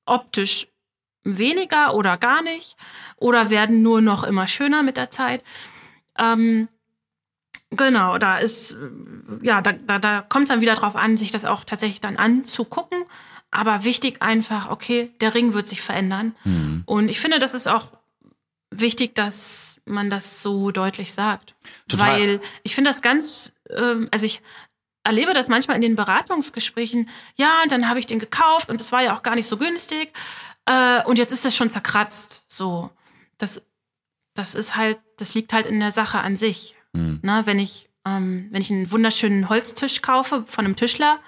optisch 0.07 0.67
weniger 1.23 1.95
oder 1.95 2.17
gar 2.17 2.43
nicht 2.43 2.77
oder 3.17 3.51
werden 3.51 3.83
nur 3.83 4.01
noch 4.01 4.25
immer 4.25 4.47
schöner 4.47 4.83
mit 4.83 4.97
der 4.97 5.11
Zeit. 5.11 5.45
Ähm, 6.19 6.69
genau, 7.71 8.19
da 8.19 8.39
ist, 8.39 8.77
ja, 9.43 9.61
da, 9.61 9.73
da, 9.73 9.99
da 9.99 10.23
kommt 10.23 10.45
es 10.45 10.49
dann 10.49 10.63
wieder 10.63 10.75
drauf 10.75 10.97
an, 10.97 11.17
sich 11.17 11.31
das 11.31 11.45
auch 11.45 11.65
tatsächlich 11.65 12.01
dann 12.01 12.17
anzugucken. 12.17 13.05
Aber 13.51 13.85
wichtig 13.85 14.23
einfach, 14.23 14.71
okay, 14.71 15.11
der 15.21 15.35
Ring 15.35 15.53
wird 15.53 15.69
sich 15.69 15.81
verändern. 15.81 16.35
Mhm. 16.45 16.83
Und 16.87 17.09
ich 17.09 17.21
finde, 17.21 17.39
das 17.39 17.55
ist 17.55 17.67
auch 17.67 17.89
wichtig, 18.71 19.15
dass 19.15 19.81
man 19.85 20.09
das 20.09 20.43
so 20.43 20.71
deutlich 20.71 21.13
sagt. 21.13 21.55
Total. 21.89 22.13
Weil 22.13 22.41
ich 22.63 22.75
finde 22.75 22.91
das 22.91 23.03
ganz, 23.03 23.53
ähm, 23.71 24.09
also 24.13 24.25
ich 24.25 24.41
erlebe 25.03 25.33
das 25.33 25.49
manchmal 25.49 25.77
in 25.77 25.83
den 25.83 25.97
Beratungsgesprächen. 25.97 27.09
Ja, 27.37 27.63
und 27.63 27.73
dann 27.73 27.89
habe 27.89 27.99
ich 27.99 28.07
den 28.07 28.21
gekauft 28.21 28.71
und 28.71 28.81
das 28.81 28.93
war 28.93 29.03
ja 29.03 29.15
auch 29.15 29.23
gar 29.23 29.35
nicht 29.35 29.49
so 29.49 29.57
günstig. 29.57 30.13
Äh, 30.67 31.03
und 31.05 31.19
jetzt 31.19 31.33
ist 31.33 31.45
das 31.45 31.57
schon 31.57 31.71
zerkratzt. 31.71 32.45
So 32.47 32.91
das, 33.41 33.63
das 34.35 34.55
ist 34.55 34.77
halt, 34.77 34.99
das 35.17 35.35
liegt 35.35 35.53
halt 35.53 35.67
in 35.67 35.81
der 35.81 35.91
Sache 35.91 36.19
an 36.19 36.37
sich. 36.37 36.77
Mhm. 36.93 37.21
Ne, 37.23 37.43
wenn 37.45 37.59
ich, 37.59 37.89
ähm, 38.07 38.49
wenn 38.51 38.63
ich 38.63 38.71
einen 38.71 38.91
wunderschönen 38.91 39.49
Holztisch 39.49 40.03
kaufe 40.03 40.45
von 40.47 40.65
einem 40.65 40.77
Tischler, 40.77 41.21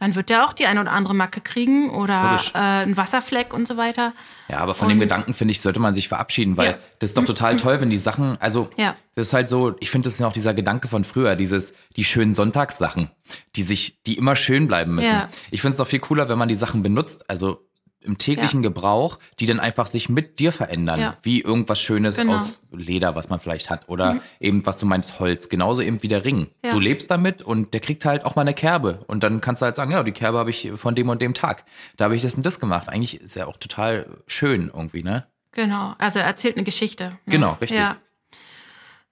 dann 0.00 0.14
wird 0.14 0.30
der 0.30 0.44
auch 0.44 0.54
die 0.54 0.66
eine 0.66 0.80
oder 0.80 0.92
andere 0.92 1.14
Macke 1.14 1.40
kriegen 1.40 1.90
oder 1.90 2.40
äh, 2.54 2.58
einen 2.58 2.96
Wasserfleck 2.96 3.52
und 3.52 3.68
so 3.68 3.76
weiter. 3.76 4.14
Ja, 4.48 4.58
aber 4.58 4.74
von 4.74 4.86
und, 4.86 4.94
dem 4.94 5.00
Gedanken, 5.00 5.34
finde 5.34 5.52
ich, 5.52 5.60
sollte 5.60 5.78
man 5.78 5.94
sich 5.94 6.08
verabschieden, 6.08 6.56
weil 6.56 6.70
ja. 6.70 6.78
das 6.98 7.10
ist 7.10 7.18
doch 7.18 7.24
total 7.24 7.56
toll, 7.56 7.80
wenn 7.80 7.90
die 7.90 7.98
Sachen, 7.98 8.38
also 8.40 8.70
ja. 8.76 8.96
das 9.14 9.28
ist 9.28 9.32
halt 9.34 9.48
so, 9.48 9.76
ich 9.78 9.90
finde, 9.90 10.06
das 10.06 10.14
ist 10.14 10.20
noch 10.20 10.32
dieser 10.32 10.54
Gedanke 10.54 10.88
von 10.88 11.04
früher, 11.04 11.36
dieses, 11.36 11.74
die 11.96 12.04
schönen 12.04 12.34
Sonntagssachen, 12.34 13.10
die 13.56 13.62
sich, 13.62 14.02
die 14.06 14.16
immer 14.16 14.36
schön 14.36 14.66
bleiben 14.66 14.94
müssen. 14.94 15.12
Ja. 15.12 15.28
Ich 15.50 15.60
finde 15.60 15.72
es 15.72 15.76
doch 15.76 15.86
viel 15.86 16.00
cooler, 16.00 16.28
wenn 16.28 16.38
man 16.38 16.48
die 16.48 16.54
Sachen 16.54 16.82
benutzt, 16.82 17.28
also 17.28 17.66
im 18.02 18.18
täglichen 18.18 18.62
ja. 18.62 18.68
Gebrauch, 18.68 19.18
die 19.38 19.46
dann 19.46 19.60
einfach 19.60 19.86
sich 19.86 20.08
mit 20.08 20.40
dir 20.40 20.52
verändern. 20.52 21.00
Ja. 21.00 21.16
Wie 21.22 21.40
irgendwas 21.40 21.80
Schönes 21.80 22.16
genau. 22.16 22.34
aus 22.34 22.62
Leder, 22.72 23.14
was 23.14 23.28
man 23.28 23.40
vielleicht 23.40 23.70
hat. 23.70 23.88
Oder 23.88 24.14
mhm. 24.14 24.20
eben, 24.40 24.66
was 24.66 24.78
du 24.78 24.86
meinst, 24.86 25.20
Holz. 25.20 25.48
Genauso 25.48 25.82
eben 25.82 26.02
wie 26.02 26.08
der 26.08 26.24
Ring. 26.24 26.48
Ja. 26.64 26.72
Du 26.72 26.80
lebst 26.80 27.10
damit 27.10 27.42
und 27.42 27.74
der 27.74 27.80
kriegt 27.80 28.04
halt 28.04 28.24
auch 28.24 28.36
mal 28.36 28.42
eine 28.42 28.54
Kerbe. 28.54 29.04
Und 29.06 29.22
dann 29.22 29.40
kannst 29.40 29.62
du 29.62 29.66
halt 29.66 29.76
sagen, 29.76 29.92
ja, 29.92 30.02
die 30.02 30.12
Kerbe 30.12 30.38
habe 30.38 30.50
ich 30.50 30.70
von 30.76 30.94
dem 30.94 31.08
und 31.08 31.20
dem 31.20 31.34
Tag. 31.34 31.64
Da 31.96 32.04
habe 32.04 32.16
ich 32.16 32.22
das 32.22 32.34
und 32.34 32.46
das 32.46 32.58
gemacht. 32.58 32.88
Eigentlich 32.88 33.20
ist 33.20 33.36
ja 33.36 33.46
auch 33.46 33.58
total 33.58 34.06
schön 34.26 34.70
irgendwie, 34.74 35.02
ne? 35.02 35.26
Genau. 35.52 35.94
Also 35.98 36.20
er 36.20 36.26
erzählt 36.26 36.56
eine 36.56 36.64
Geschichte. 36.64 37.04
Ne? 37.04 37.18
Genau, 37.26 37.52
richtig. 37.60 37.78
Ja. 37.78 37.96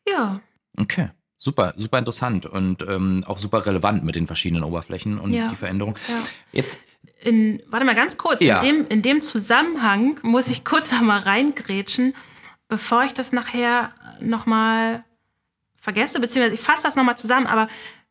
Ja. 0.09 0.41
Okay. 0.79 1.11
Super, 1.41 1.73
super 1.77 1.99
interessant 1.99 2.47
und 2.47 2.83
ähm, 2.83 3.23
auch 3.25 3.39
super 3.39 3.65
relevant 3.65 4.03
mit 4.03 4.17
den 4.17 4.27
verschiedenen 4.27 4.65
Oberflächen 4.65 5.21
und 5.21 5.31
die 5.31 5.55
Veränderung. 5.55 5.97
Jetzt 6.51 6.81
in, 7.21 7.63
warte 7.67 7.85
mal 7.85 7.95
ganz 7.95 8.17
kurz, 8.17 8.41
ja. 8.41 8.61
in, 8.61 8.67
dem, 8.67 8.89
in 8.89 9.03
dem 9.03 9.23
Zusammenhang 9.23 10.19
muss 10.23 10.49
ich 10.49 10.65
kurz 10.65 10.93
noch 10.93 11.01
mal 11.01 11.19
reingrätschen, 11.19 12.15
bevor 12.69 13.05
ich 13.05 13.15
das 13.15 13.33
nachher 13.33 13.93
noch 14.21 14.47
mal 14.47 15.05
vergesse, 15.77 16.21
beziehungsweise 16.21 16.55
ich 16.55 16.61
fasse 16.61 16.83
das 16.83 16.97
noch 16.97 17.05
mal 17.05 17.17
zusammen, 17.17 17.47
aber 17.47 17.69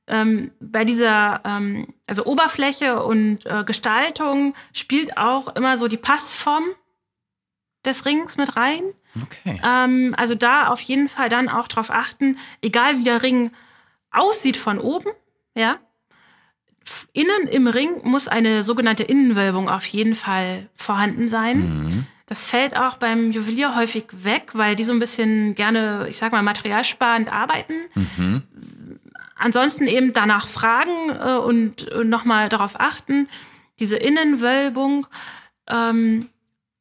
ähm, 0.08 0.52
bei 0.60 0.86
dieser, 0.86 1.42
ähm, 1.46 1.94
also 2.06 2.26
Oberfläche 2.26 3.04
und 3.04 3.46
äh, 3.46 3.64
Gestaltung 3.66 4.56
spielt 4.74 5.18
auch 5.18 5.56
immer 5.56 5.78
so 5.78 5.88
die 5.88 5.98
Passform 5.98 6.64
des 7.86 8.06
Rings 8.06 8.38
mit 8.38 8.56
rein. 8.56 8.84
Okay. 9.22 9.60
Ähm, 9.64 10.16
also 10.18 10.36
da 10.36 10.68
auf 10.68 10.82
jeden 10.82 11.10
Fall 11.10 11.30
dann 11.30 11.50
auch 11.50 11.68
drauf 11.68 11.92
achten, 11.92 12.38
egal 12.62 12.98
wie 12.98 13.04
der 13.04 13.22
Ring 13.22 13.52
aussieht 14.12 14.58
von 14.58 14.80
oben, 14.80 15.12
ja, 15.56 15.78
innen 17.14 17.48
im 17.50 17.68
Ring 17.68 18.02
muss 18.04 18.28
eine 18.28 18.64
sogenannte 18.64 19.04
Innenwölbung 19.04 19.70
auf 19.70 19.86
jeden 19.86 20.16
Fall 20.16 20.68
vorhanden 20.76 21.28
sein. 21.28 21.84
Mhm. 21.84 22.06
Das 22.26 22.46
fällt 22.46 22.76
auch 22.76 22.98
beim 22.98 23.32
Juwelier 23.32 23.76
häufig 23.76 24.06
weg, 24.12 24.52
weil 24.54 24.76
die 24.76 24.84
so 24.84 24.92
ein 24.92 25.00
bisschen 25.00 25.56
gerne, 25.56 26.08
ich 26.10 26.18
sag 26.18 26.32
mal, 26.32 26.44
materialsparend 26.44 27.32
arbeiten. 27.32 27.74
Mhm. 27.96 28.44
Ansonsten 29.38 29.88
eben 29.88 30.14
danach 30.14 30.48
fragen 30.48 31.10
äh, 31.10 31.38
und, 31.38 31.90
und 31.92 32.10
nochmal 32.10 32.50
darauf 32.50 32.80
achten. 32.80 33.30
Diese 33.80 33.98
Innenwölbung 33.98 35.08
ähm, 35.68 36.28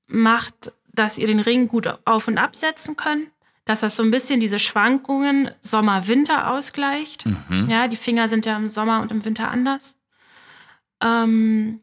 macht, 0.08 0.72
dass 0.92 1.18
ihr 1.18 1.26
den 1.26 1.40
Ring 1.40 1.68
gut 1.68 1.88
auf 2.04 2.26
und 2.26 2.38
absetzen 2.38 2.96
könnt 2.96 3.28
dass 3.66 3.80
das 3.80 3.96
so 3.96 4.02
ein 4.04 4.12
bisschen 4.12 4.40
diese 4.40 4.58
Schwankungen 4.58 5.50
Sommer-Winter 5.60 6.52
ausgleicht. 6.52 7.26
Mhm. 7.26 7.68
Ja, 7.68 7.88
die 7.88 7.96
Finger 7.96 8.28
sind 8.28 8.46
ja 8.46 8.56
im 8.56 8.70
Sommer 8.70 9.02
und 9.02 9.10
im 9.10 9.24
Winter 9.24 9.50
anders. 9.50 9.95
Ähm, 11.02 11.80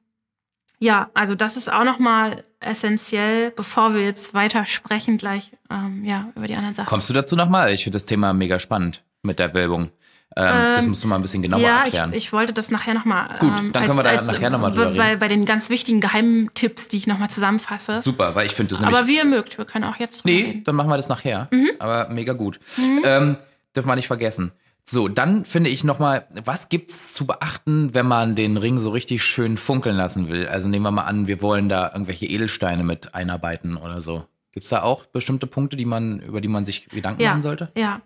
ja, 0.80 1.10
also 1.14 1.36
das 1.36 1.56
ist 1.58 1.72
auch 1.72 1.84
nochmal 1.84 2.44
essentiell, 2.60 3.52
bevor 3.52 3.94
wir 3.94 4.04
jetzt 4.04 4.34
weiter 4.34 4.66
sprechen 4.66 5.18
gleich 5.18 5.52
ähm, 5.70 6.04
ja, 6.04 6.32
über 6.36 6.48
die 6.48 6.56
anderen 6.56 6.76
Sachen. 6.76 6.88
Kommst 6.88 7.10
du 7.10 7.14
dazu 7.14 7.36
nochmal? 7.36 7.72
Ich 7.74 7.84
finde 7.84 7.96
das 7.96 8.06
Thema 8.06 8.34
mega 8.34 8.60
spannend 8.60 9.04
mit 9.22 9.40
der 9.40 9.54
Wölbung. 9.54 9.92
Ähm, 10.36 10.46
ähm, 10.46 10.76
das 10.76 10.88
musst 10.88 11.04
du 11.04 11.08
mal 11.08 11.16
ein 11.18 11.22
bisschen 11.22 11.42
genauer 11.42 11.62
ja, 11.62 11.84
erklären. 11.84 12.12
Ich, 12.12 12.26
ich 12.26 12.34
wollte 12.34 12.54
das 12.54 12.72
nachher 12.72 12.94
nochmal. 12.94 13.38
Gut, 13.40 13.52
ähm, 13.60 13.72
dann 13.72 13.86
können 13.86 13.98
wir 13.98 14.04
da 14.04 14.10
als, 14.10 14.28
nachher 14.28 14.50
nochmal 14.50 14.72
drüber 14.72 14.88
reden. 14.90 14.98
Weil 14.98 15.18
bei 15.18 15.28
den 15.28 15.46
ganz 15.46 15.70
wichtigen 15.70 16.02
Geheimtipps, 16.02 16.88
die 16.88 16.98
ich 16.98 17.08
nochmal 17.08 17.30
zusammenfasse. 17.30 18.02
Super, 18.02 18.34
weil 18.34 18.46
ich 18.46 18.54
finde 18.54 18.76
das 18.76 18.84
Aber 18.84 19.08
wie 19.08 19.18
ihr 19.18 19.26
mögt, 19.26 19.58
wir 19.58 19.66
können 19.66 19.86
auch 19.86 19.98
jetzt 19.98 20.24
drüber 20.24 20.34
Nee, 20.34 20.44
reden. 20.44 20.64
dann 20.64 20.76
machen 20.76 20.90
wir 20.90 20.98
das 20.98 21.10
nachher. 21.10 21.50
Mhm. 21.52 21.72
Aber 21.80 22.10
mega 22.10 22.34
gut. 22.34 22.60
Mhm. 22.78 23.02
Ähm, 23.06 23.38
dürfen 23.76 23.88
wir 23.88 23.96
nicht 23.96 24.08
vergessen. 24.08 24.52
So, 24.86 25.08
dann 25.08 25.46
finde 25.46 25.70
ich 25.70 25.84
nochmal, 25.84 26.28
was 26.44 26.68
gibt's 26.68 27.14
zu 27.14 27.26
beachten, 27.26 27.94
wenn 27.94 28.06
man 28.06 28.36
den 28.36 28.58
Ring 28.58 28.80
so 28.80 28.90
richtig 28.90 29.24
schön 29.24 29.56
funkeln 29.56 29.96
lassen 29.96 30.28
will? 30.28 30.48
Also 30.48 30.68
nehmen 30.68 30.84
wir 30.84 30.92
mal 30.92 31.04
an, 31.04 31.28
wir 31.28 31.42
wollen 31.42 31.70
da 31.70 31.92
irgendwelche 31.94 32.26
Edelsteine 32.26 32.84
mit 32.84 33.16
einarbeiten 33.16 33.78
oder 33.78 34.02
so. 34.02 34.26
Gibt's 34.52 34.70
da 34.70 34.84
auch 34.84 35.06
bestimmte 35.06 35.48
Punkte, 35.48 35.78
die 35.78 35.86
man, 35.86 36.20
über 36.20 36.42
die 36.42 36.50
man 36.50 36.66
sich 36.66 36.88
Gedanken 36.90 37.22
ja, 37.22 37.30
machen 37.30 37.42
sollte? 37.42 37.72
Ja. 37.78 38.02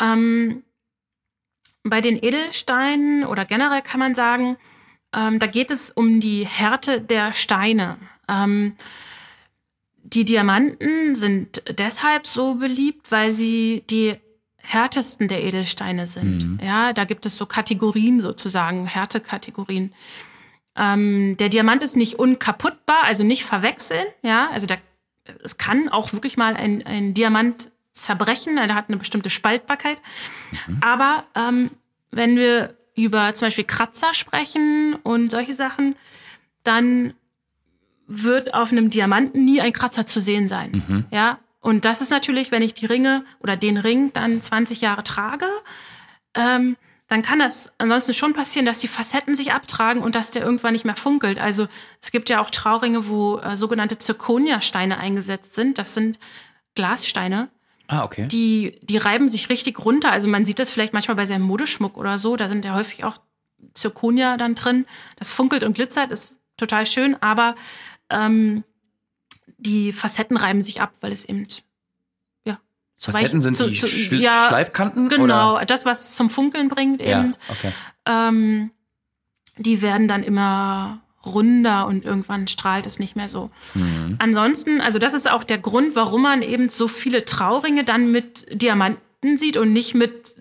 Ähm, 0.00 0.62
bei 1.84 2.00
den 2.00 2.16
Edelsteinen 2.22 3.24
oder 3.24 3.44
generell 3.44 3.82
kann 3.82 4.00
man 4.00 4.14
sagen, 4.14 4.56
ähm, 5.14 5.38
da 5.38 5.46
geht 5.46 5.70
es 5.70 5.90
um 5.90 6.20
die 6.20 6.46
Härte 6.46 7.00
der 7.00 7.32
Steine. 7.34 7.98
Ähm, 8.28 8.76
die 10.02 10.24
Diamanten 10.24 11.14
sind 11.14 11.62
deshalb 11.78 12.26
so 12.26 12.54
beliebt, 12.54 13.10
weil 13.10 13.30
sie 13.30 13.84
die 13.90 14.16
härtesten 14.68 15.28
der 15.28 15.42
Edelsteine 15.42 16.06
sind. 16.06 16.44
Mhm. 16.44 16.58
Ja, 16.62 16.92
da 16.92 17.04
gibt 17.04 17.24
es 17.24 17.36
so 17.36 17.46
Kategorien 17.46 18.20
sozusagen, 18.20 18.86
Härtekategorien. 18.86 19.94
Ähm, 20.76 21.36
der 21.38 21.48
Diamant 21.48 21.82
ist 21.82 21.96
nicht 21.96 22.18
unkaputtbar, 22.18 23.04
also 23.04 23.24
nicht 23.24 23.44
verwechseln. 23.44 24.04
Ja, 24.22 24.50
also 24.50 24.66
da, 24.66 24.76
es 25.42 25.56
kann 25.56 25.88
auch 25.88 26.12
wirklich 26.12 26.36
mal 26.36 26.54
ein, 26.54 26.84
ein 26.86 27.14
Diamant 27.14 27.70
zerbrechen, 27.92 28.56
der 28.56 28.74
hat 28.74 28.88
eine 28.88 28.98
bestimmte 28.98 29.30
Spaltbarkeit. 29.30 29.98
Mhm. 30.66 30.78
Aber 30.82 31.24
ähm, 31.34 31.70
wenn 32.10 32.36
wir 32.36 32.76
über 32.94 33.32
zum 33.32 33.46
Beispiel 33.46 33.64
Kratzer 33.64 34.12
sprechen 34.12 34.96
und 35.02 35.30
solche 35.30 35.54
Sachen, 35.54 35.96
dann 36.62 37.14
wird 38.06 38.52
auf 38.52 38.70
einem 38.70 38.90
Diamanten 38.90 39.44
nie 39.44 39.62
ein 39.62 39.72
Kratzer 39.72 40.04
zu 40.04 40.20
sehen 40.20 40.46
sein. 40.46 40.84
Mhm. 40.86 41.06
Ja, 41.10 41.38
und 41.60 41.84
das 41.84 42.00
ist 42.00 42.10
natürlich, 42.10 42.50
wenn 42.50 42.62
ich 42.62 42.74
die 42.74 42.86
Ringe 42.86 43.24
oder 43.40 43.56
den 43.56 43.76
Ring 43.76 44.12
dann 44.12 44.40
20 44.40 44.80
Jahre 44.80 45.02
trage, 45.02 45.46
ähm, 46.34 46.76
dann 47.08 47.22
kann 47.22 47.38
das 47.38 47.72
ansonsten 47.78 48.12
schon 48.12 48.34
passieren, 48.34 48.66
dass 48.66 48.80
die 48.80 48.88
Facetten 48.88 49.34
sich 49.34 49.52
abtragen 49.52 50.02
und 50.02 50.14
dass 50.14 50.30
der 50.30 50.42
irgendwann 50.42 50.74
nicht 50.74 50.84
mehr 50.84 50.96
funkelt. 50.96 51.38
Also 51.38 51.66
es 52.02 52.10
gibt 52.10 52.28
ja 52.28 52.40
auch 52.40 52.50
Trauringe, 52.50 53.08
wo 53.08 53.38
äh, 53.38 53.56
sogenannte 53.56 53.98
Zirconia-Steine 53.98 54.98
eingesetzt 54.98 55.54
sind. 55.54 55.78
Das 55.78 55.94
sind 55.94 56.18
Glassteine. 56.74 57.48
Ah, 57.88 58.04
okay. 58.04 58.28
Die, 58.28 58.78
die 58.82 58.98
reiben 58.98 59.30
sich 59.30 59.48
richtig 59.48 59.82
runter. 59.82 60.12
Also 60.12 60.28
man 60.28 60.44
sieht 60.44 60.58
das 60.58 60.68
vielleicht 60.68 60.92
manchmal 60.92 61.16
bei 61.16 61.24
seinem 61.24 61.44
Modeschmuck 61.44 61.96
oder 61.96 62.18
so. 62.18 62.36
Da 62.36 62.50
sind 62.50 62.66
ja 62.66 62.74
häufig 62.74 63.04
auch 63.04 63.16
Zirconia 63.72 64.36
dann 64.36 64.54
drin. 64.54 64.84
Das 65.16 65.30
funkelt 65.30 65.64
und 65.64 65.72
glitzert, 65.72 66.12
ist 66.12 66.34
total 66.58 66.84
schön, 66.84 67.16
aber 67.22 67.54
ähm, 68.10 68.64
die 69.58 69.92
Facetten 69.92 70.36
reiben 70.36 70.62
sich 70.62 70.80
ab, 70.80 70.92
weil 71.00 71.12
es 71.12 71.24
eben 71.24 71.46
ja 72.44 72.58
Facetten 72.98 73.38
weich, 73.38 73.42
sind 73.42 73.56
zu, 73.56 73.68
die 73.68 73.76
zu, 73.76 73.86
Schl 73.86 74.20
ja, 74.20 74.46
Schleifkanten 74.48 75.08
genau 75.08 75.56
oder? 75.56 75.66
das 75.66 75.84
was 75.84 76.16
zum 76.16 76.30
Funkeln 76.30 76.68
bringt 76.68 77.00
eben. 77.00 77.32
Ja, 77.32 77.32
okay. 77.48 77.72
ähm, 78.06 78.70
die 79.56 79.82
werden 79.82 80.08
dann 80.08 80.22
immer 80.22 81.00
runder 81.26 81.86
und 81.86 82.04
irgendwann 82.04 82.46
strahlt 82.46 82.86
es 82.86 82.98
nicht 82.98 83.16
mehr 83.16 83.28
so. 83.28 83.50
Mhm. 83.74 84.16
Ansonsten, 84.18 84.80
also 84.80 84.98
das 84.98 85.14
ist 85.14 85.28
auch 85.28 85.44
der 85.44 85.58
Grund, 85.58 85.96
warum 85.96 86.22
man 86.22 86.42
eben 86.42 86.68
so 86.68 86.88
viele 86.88 87.24
Trauringe 87.24 87.84
dann 87.84 88.10
mit 88.10 88.46
Diamanten 88.50 89.36
sieht 89.36 89.56
und 89.56 89.72
nicht 89.72 89.94
mit 89.94 90.34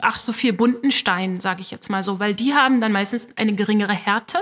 ach 0.00 0.18
so 0.18 0.32
viel 0.32 0.52
bunten 0.52 0.90
Steinen, 0.90 1.40
sage 1.40 1.62
ich 1.62 1.70
jetzt 1.70 1.90
mal 1.90 2.02
so, 2.02 2.18
weil 2.20 2.34
die 2.34 2.54
haben 2.54 2.80
dann 2.80 2.92
meistens 2.92 3.28
eine 3.36 3.54
geringere 3.54 3.94
Härte. 3.94 4.40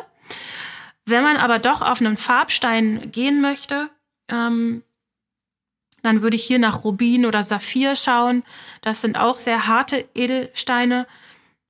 Wenn 1.07 1.23
man 1.23 1.37
aber 1.37 1.61
doch 1.61 1.83
auf 1.83 2.01
einen 2.01 2.17
Farbstein 2.17 3.13
gehen 3.13 3.41
möchte, 3.41 3.89
ähm, 4.29 4.83
dann 6.03 6.23
würde 6.23 6.37
ich 6.37 6.45
hier 6.45 6.59
nach 6.59 6.85
Rubin 6.85 7.27
oder 7.27 7.43
Saphir 7.43 7.97
schauen. 7.97 8.45
Das 8.81 9.01
sind 9.01 9.17
auch 9.17 9.41
sehr 9.41 9.67
harte 9.67 10.09
Edelsteine. 10.15 11.07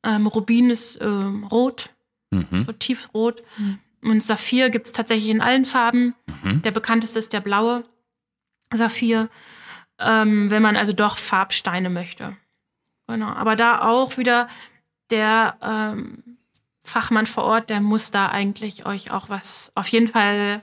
Ähm, 0.03 0.27
Rubin 0.27 0.71
ist 0.71 1.01
ähm, 1.01 1.45
rot, 1.45 1.91
mhm. 2.31 2.65
so 2.67 2.73
tiefrot. 2.73 3.43
Mhm. 3.57 3.79
Und 4.03 4.23
Saphir 4.23 4.71
gibt 4.71 4.87
es 4.87 4.93
tatsächlich 4.93 5.31
in 5.31 5.41
allen 5.41 5.65
Farben. 5.65 6.15
Mhm. 6.43 6.63
Der 6.63 6.71
bekannteste 6.71 7.19
ist 7.19 7.33
der 7.33 7.41
blaue 7.41 7.85
Saphir, 8.73 9.31
ähm, 9.99 10.51
wenn 10.51 10.63
man 10.63 10.77
also 10.77 10.93
doch 10.93 11.17
Farbsteine 11.17 11.89
möchte. 11.91 12.37
Genau. 13.07 13.29
Aber 13.29 13.57
da 13.57 13.83
auch 13.83 14.19
wieder 14.19 14.49
der 15.11 15.57
ähm, 15.63 16.37
Fachmann 16.83 17.27
vor 17.27 17.45
Ort, 17.45 17.71
der 17.71 17.81
muss 17.81 18.11
da 18.11 18.29
eigentlich 18.29 18.87
euch 18.87 19.11
auch 19.11 19.29
was 19.29 19.73
auf 19.75 19.89
jeden 19.89 20.09
Fall 20.09 20.63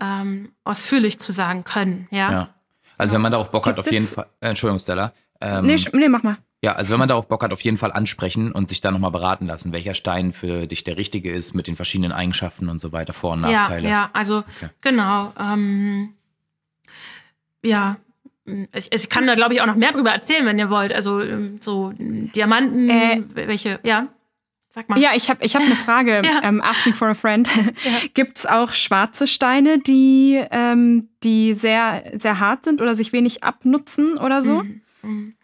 ähm, 0.00 0.52
ausführlich 0.64 1.18
zu 1.18 1.32
sagen 1.32 1.64
können. 1.64 2.08
Ja. 2.10 2.30
ja. 2.30 2.48
Also 2.98 3.14
wenn 3.14 3.22
man 3.22 3.32
darauf 3.32 3.50
Bock 3.50 3.64
Gibt 3.64 3.78
hat, 3.78 3.86
auf 3.86 3.92
jeden 3.92 4.06
Fall. 4.06 4.26
Äh, 4.40 4.48
Entschuldigung, 4.48 4.78
Stella. 4.78 5.12
Ähm, 5.40 5.66
nee, 5.66 5.76
nee, 5.92 6.08
mach 6.08 6.22
mal. 6.22 6.38
Ja, 6.62 6.76
also 6.76 6.92
wenn 6.92 6.98
man 6.98 7.08
darauf 7.08 7.28
Bock 7.28 7.42
hat, 7.42 7.52
auf 7.52 7.60
jeden 7.60 7.76
Fall 7.76 7.92
ansprechen 7.92 8.50
und 8.50 8.70
sich 8.70 8.80
da 8.80 8.90
nochmal 8.90 9.10
beraten 9.10 9.46
lassen, 9.46 9.72
welcher 9.72 9.94
Stein 9.94 10.32
für 10.32 10.66
dich 10.66 10.82
der 10.82 10.96
richtige 10.96 11.30
ist, 11.30 11.54
mit 11.54 11.66
den 11.66 11.76
verschiedenen 11.76 12.12
Eigenschaften 12.12 12.70
und 12.70 12.80
so 12.80 12.90
weiter, 12.90 13.12
Vor- 13.12 13.32
und 13.32 13.42
Nachteile. 13.42 13.84
Ja, 13.84 13.90
ja 13.90 14.10
also 14.14 14.38
okay. 14.38 14.70
genau. 14.80 15.30
Ähm, 15.38 16.14
ja, 17.62 17.96
ich, 18.72 18.92
ich 18.92 19.08
kann 19.10 19.26
da, 19.26 19.34
glaube 19.34 19.54
ich, 19.54 19.60
auch 19.60 19.66
noch 19.66 19.76
mehr 19.76 19.92
drüber 19.92 20.10
erzählen, 20.10 20.46
wenn 20.46 20.58
ihr 20.58 20.70
wollt. 20.70 20.92
Also 20.92 21.20
ähm, 21.20 21.58
so 21.60 21.92
Diamanten, 21.98 22.88
äh, 22.88 23.22
welche, 23.34 23.80
ja. 23.82 24.08
Sag 24.74 24.88
mal. 24.88 24.98
Ja, 24.98 25.10
ich 25.14 25.30
habe 25.30 25.44
ich 25.44 25.54
hab 25.54 25.62
eine 25.62 25.76
Frage. 25.76 26.22
ja. 26.24 26.40
ähm, 26.42 26.60
asking 26.60 26.94
for 26.94 27.08
a 27.08 27.14
friend. 27.14 27.48
Ja. 27.84 27.98
Gibt 28.14 28.38
es 28.38 28.46
auch 28.46 28.72
schwarze 28.72 29.26
Steine, 29.26 29.78
die, 29.78 30.42
ähm, 30.50 31.08
die 31.22 31.52
sehr, 31.52 32.12
sehr 32.14 32.40
hart 32.40 32.64
sind 32.64 32.80
oder 32.80 32.94
sich 32.94 33.12
wenig 33.12 33.44
abnutzen 33.44 34.16
oder 34.16 34.42
so? 34.42 34.62
Mhm. 34.62 34.80
Mhm. 35.02 35.34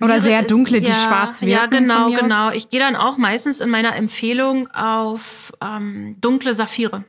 Oder 0.00 0.20
sehr 0.20 0.42
dunkle, 0.42 0.80
die 0.80 0.88
ja, 0.88 0.94
schwarz 0.94 1.42
wirken. 1.42 1.52
Ja, 1.52 1.66
genau, 1.66 2.10
genau. 2.10 2.50
Ich 2.50 2.70
gehe 2.70 2.80
dann 2.80 2.96
auch 2.96 3.16
meistens 3.16 3.60
in 3.60 3.68
meiner 3.68 3.94
Empfehlung 3.94 4.68
auf 4.72 5.52
ähm, 5.60 6.16
dunkle 6.20 6.54
Saphire. 6.54 7.04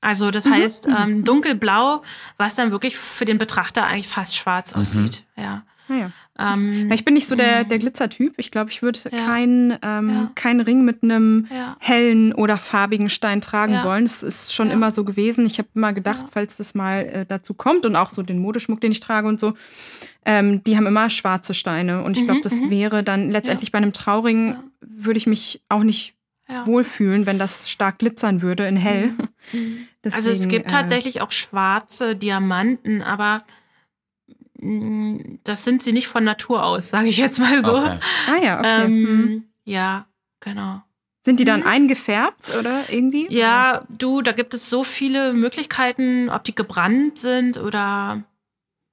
Also 0.00 0.30
das 0.30 0.44
mhm. 0.44 0.54
heißt 0.54 0.88
ähm, 0.88 1.24
dunkelblau, 1.24 2.02
was 2.36 2.56
dann 2.56 2.72
wirklich 2.72 2.98
für 2.98 3.24
den 3.24 3.38
Betrachter 3.38 3.86
eigentlich 3.86 4.08
fast 4.08 4.36
schwarz 4.36 4.74
mhm. 4.74 4.82
aussieht. 4.82 5.24
Ja. 5.36 5.62
Ah, 5.92 5.96
ja. 5.96 6.54
Ähm, 6.54 6.90
ich 6.90 7.04
bin 7.04 7.14
nicht 7.14 7.28
so 7.28 7.36
der, 7.36 7.64
der 7.64 7.78
Glitzertyp. 7.78 8.34
Ich 8.38 8.50
glaube, 8.50 8.70
ich 8.70 8.82
würde 8.82 8.98
ja. 9.10 9.26
keinen 9.26 9.78
ähm, 9.82 10.08
ja. 10.08 10.32
kein 10.34 10.60
Ring 10.60 10.84
mit 10.84 11.02
einem 11.02 11.46
ja. 11.50 11.76
hellen 11.78 12.32
oder 12.32 12.56
farbigen 12.56 13.10
Stein 13.10 13.40
tragen 13.40 13.82
wollen. 13.84 14.04
Das 14.04 14.22
ist 14.22 14.54
schon 14.54 14.70
immer 14.70 14.90
so 14.90 15.04
gewesen. 15.04 15.44
Ich 15.44 15.58
habe 15.58 15.68
immer 15.74 15.92
gedacht, 15.92 16.26
falls 16.32 16.56
das 16.56 16.74
mal 16.74 17.00
äh, 17.00 17.26
dazu 17.26 17.52
kommt 17.54 17.84
und 17.84 17.96
auch 17.96 18.10
so 18.10 18.22
den 18.22 18.38
Modeschmuck, 18.38 18.80
den 18.80 18.92
ich 18.92 19.00
trage 19.00 19.28
und 19.28 19.38
so, 19.38 19.54
ähm, 20.24 20.64
die 20.64 20.76
haben 20.76 20.86
immer 20.86 21.10
schwarze 21.10 21.52
Steine. 21.52 22.02
Und 22.02 22.16
ich 22.16 22.24
glaube, 22.24 22.38
mhm, 22.38 22.44
das 22.44 22.54
mhm. 22.54 22.70
wäre 22.70 23.02
dann 23.02 23.30
letztendlich 23.30 23.70
bei 23.70 23.78
einem 23.78 23.92
Trauring, 23.92 24.56
würde 24.80 25.18
ich 25.18 25.26
mich 25.26 25.62
auch 25.68 25.82
nicht 25.82 26.14
wohlfühlen, 26.64 27.24
wenn 27.24 27.38
das 27.38 27.70
stark 27.70 27.98
glitzern 27.98 28.42
würde 28.42 28.66
in 28.66 28.76
hell. 28.76 29.08
Mhm. 29.52 29.86
Deswegen, 30.04 30.14
also 30.14 30.30
es 30.30 30.48
gibt 30.48 30.66
äh, 30.66 30.68
tatsächlich 30.68 31.20
auch 31.20 31.32
schwarze 31.32 32.14
Diamanten, 32.14 33.02
aber 33.02 33.44
das 35.44 35.64
sind 35.64 35.82
sie 35.82 35.92
nicht 35.92 36.06
von 36.06 36.24
Natur 36.24 36.64
aus, 36.64 36.90
sage 36.90 37.08
ich 37.08 37.16
jetzt 37.16 37.38
mal 37.38 37.64
so. 37.64 37.76
Okay. 37.76 37.98
Ah 38.28 38.36
ja, 38.42 38.58
okay. 38.58 38.84
Ähm, 38.84 39.06
hm. 39.06 39.44
Ja, 39.64 40.06
genau. 40.40 40.82
Sind 41.24 41.38
die 41.38 41.44
dann 41.44 41.60
mhm. 41.60 41.66
eingefärbt 41.66 42.56
oder 42.58 42.84
irgendwie? 42.88 43.26
Ja, 43.30 43.84
du, 43.88 44.22
da 44.22 44.32
gibt 44.32 44.54
es 44.54 44.68
so 44.68 44.82
viele 44.82 45.32
Möglichkeiten, 45.32 46.28
ob 46.28 46.42
die 46.44 46.54
gebrannt 46.54 47.18
sind 47.18 47.58
oder 47.58 48.24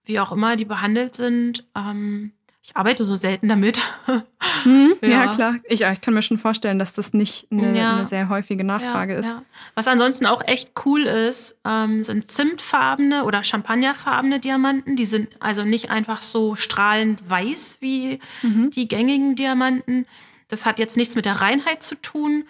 wie 0.03 0.20
auch 0.20 0.32
immer 0.32 0.55
die 0.55 0.65
behandelt 0.65 1.15
sind. 1.15 1.67
Ähm, 1.76 2.34
ich 2.70 2.78
arbeite 2.78 3.03
so 3.03 3.15
selten 3.15 3.47
damit. 3.47 3.82
Hm, 4.63 4.95
ja. 5.01 5.09
ja. 5.09 5.34
klar. 5.34 5.55
Ich, 5.63 5.82
ich, 5.82 6.01
kann 6.01 6.13
mir 6.13 6.22
schon 6.22 6.38
vorstellen, 6.38 6.80
dass 6.80 6.91
das 6.91 7.13
nicht 7.13 7.47
eine, 7.49 7.78
ja. 7.78 7.95
eine 7.95 8.05
sehr 8.05 8.28
häufige 8.28 8.65
Nachfrage 8.65 9.13
ja, 9.13 9.20
ist. 9.20 9.32
Was 9.74 9.88
ansonsten 9.88 10.26
auch 10.26 10.41
echt 10.45 10.74
cool 10.86 11.03
ist, 11.03 11.55
ähm, 11.65 12.03
sind 12.03 12.30
zimtfarbene 12.30 13.24
oder 13.24 13.45
champagnerfarbene 13.45 14.41
Diamanten. 14.41 14.97
Die 14.97 15.05
sind 15.05 15.41
also 15.41 15.63
nicht 15.63 15.91
einfach 15.91 16.22
so 16.22 16.55
strahlend 16.55 17.30
weiß 17.30 17.78
wie 17.80 18.20
mhm. 18.41 18.70
die 18.72 18.89
gängigen 18.89 19.36
Diamanten. 19.36 20.05
Das 20.49 20.65
hat 20.65 20.78
jetzt 20.78 20.97
nichts 20.97 21.15
mit 21.15 21.26
der 21.26 21.39
Reinheit 21.39 21.82
zu 21.82 21.95
tun. 21.95 22.43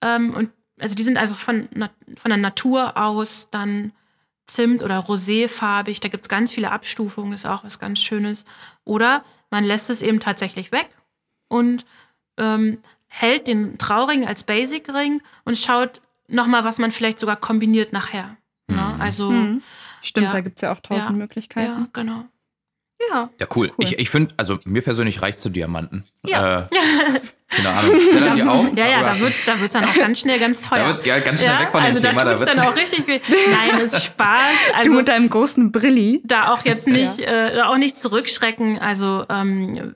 Ähm, 0.00 0.32
und 0.32 0.50
also 0.78 0.94
die 0.94 1.04
sind 1.04 1.18
einfach 1.18 1.38
von, 1.38 1.68
von 2.16 2.30
der 2.30 2.38
Natur 2.38 2.96
aus 2.96 3.48
dann 3.50 3.92
Zimt 4.46 4.82
oder 4.82 4.98
roséfarbig. 4.98 6.00
Da 6.00 6.08
gibt 6.08 6.24
es 6.24 6.28
ganz 6.28 6.52
viele 6.52 6.70
Abstufungen, 6.70 7.32
ist 7.32 7.46
auch 7.46 7.64
was 7.64 7.78
ganz 7.78 8.00
Schönes. 8.00 8.44
Oder 8.84 9.22
man 9.50 9.64
lässt 9.64 9.90
es 9.90 10.02
eben 10.02 10.20
tatsächlich 10.20 10.72
weg 10.72 10.88
und 11.48 11.84
ähm, 12.38 12.78
hält 13.08 13.48
den 13.48 13.78
Trauring 13.78 14.26
als 14.26 14.44
Basic-Ring 14.44 15.20
und 15.44 15.58
schaut 15.58 16.00
nochmal, 16.28 16.64
was 16.64 16.78
man 16.78 16.92
vielleicht 16.92 17.20
sogar 17.20 17.36
kombiniert 17.36 17.92
nachher. 17.92 18.36
Ne? 18.68 18.76
Mhm. 18.76 18.76
Ne? 18.76 18.96
Also 19.00 19.30
mhm. 19.30 19.62
Stimmt, 20.02 20.28
ja. 20.28 20.32
da 20.32 20.40
gibt 20.40 20.56
es 20.56 20.62
ja 20.62 20.72
auch 20.72 20.80
tausend 20.80 21.10
ja. 21.10 21.16
Möglichkeiten. 21.16 21.82
Ja, 21.82 21.88
genau. 21.92 22.24
Ja. 23.10 23.30
Ja, 23.38 23.46
cool. 23.54 23.68
cool. 23.68 23.84
Ich, 23.84 23.98
ich 23.98 24.10
finde, 24.10 24.34
also 24.36 24.58
mir 24.64 24.82
persönlich 24.82 25.22
reicht 25.22 25.40
zu 25.40 25.50
Diamanten. 25.50 26.04
Ja. 26.22 26.62
Äh, 26.62 26.68
keine 27.50 27.70
Ahnung. 27.70 28.00
Stella 28.08 28.34
dir 28.34 28.50
auch? 28.50 28.64
Ja, 28.76 28.88
ja, 28.88 29.02
da 29.02 29.18
wird 29.18 29.30
es 29.30 29.44
da 29.44 29.60
wird's 29.60 29.74
dann 29.74 29.84
auch 29.84 29.94
ganz 29.94 30.20
schnell 30.20 30.38
ganz 30.38 30.62
teuer. 30.62 30.84
Da 30.84 30.96
wird 30.96 31.06
ja, 31.06 31.18
ganz 31.18 31.40
schnell 31.42 31.54
ja, 31.54 31.60
weg 31.60 31.70
von 31.70 31.82
also 31.82 32.00
dem 32.00 32.10
Thema. 32.10 32.24
Da 32.24 32.38
wird's 32.38 32.54
dann 32.54 32.66
auch 32.66 32.76
richtig 32.76 33.04
viel. 33.04 33.20
Nein, 33.50 33.80
es 33.82 33.92
ist 33.92 34.04
Spaß. 34.04 34.72
Also, 34.76 34.90
du 34.90 34.96
mit 34.96 35.08
deinem 35.08 35.28
großen 35.28 35.72
Brilli. 35.72 36.22
Da 36.24 36.52
auch 36.52 36.64
jetzt 36.64 36.86
nicht, 36.86 37.18
ja. 37.18 37.48
äh, 37.48 37.62
auch 37.62 37.76
nicht 37.76 37.98
zurückschrecken. 37.98 38.78
Also 38.78 39.24
ähm, 39.28 39.94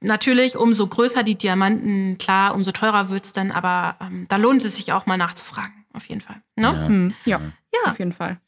natürlich, 0.00 0.56
umso 0.56 0.88
größer 0.88 1.22
die 1.22 1.36
Diamanten, 1.36 2.18
klar, 2.18 2.54
umso 2.54 2.72
teurer 2.72 3.10
wird's 3.10 3.32
dann. 3.32 3.52
Aber 3.52 3.96
ähm, 4.00 4.26
da 4.28 4.36
lohnt 4.36 4.64
es 4.64 4.76
sich 4.76 4.92
auch 4.92 5.06
mal 5.06 5.16
nachzufragen. 5.16 5.86
Auf 5.92 6.06
jeden 6.06 6.20
Fall. 6.20 6.42
Ne? 6.56 6.66
Ja. 6.66 6.86
Hm, 6.88 7.14
ja, 7.24 7.40
ja, 7.72 7.90
auf 7.90 7.98
jeden 7.98 8.12
Fall. 8.12 8.38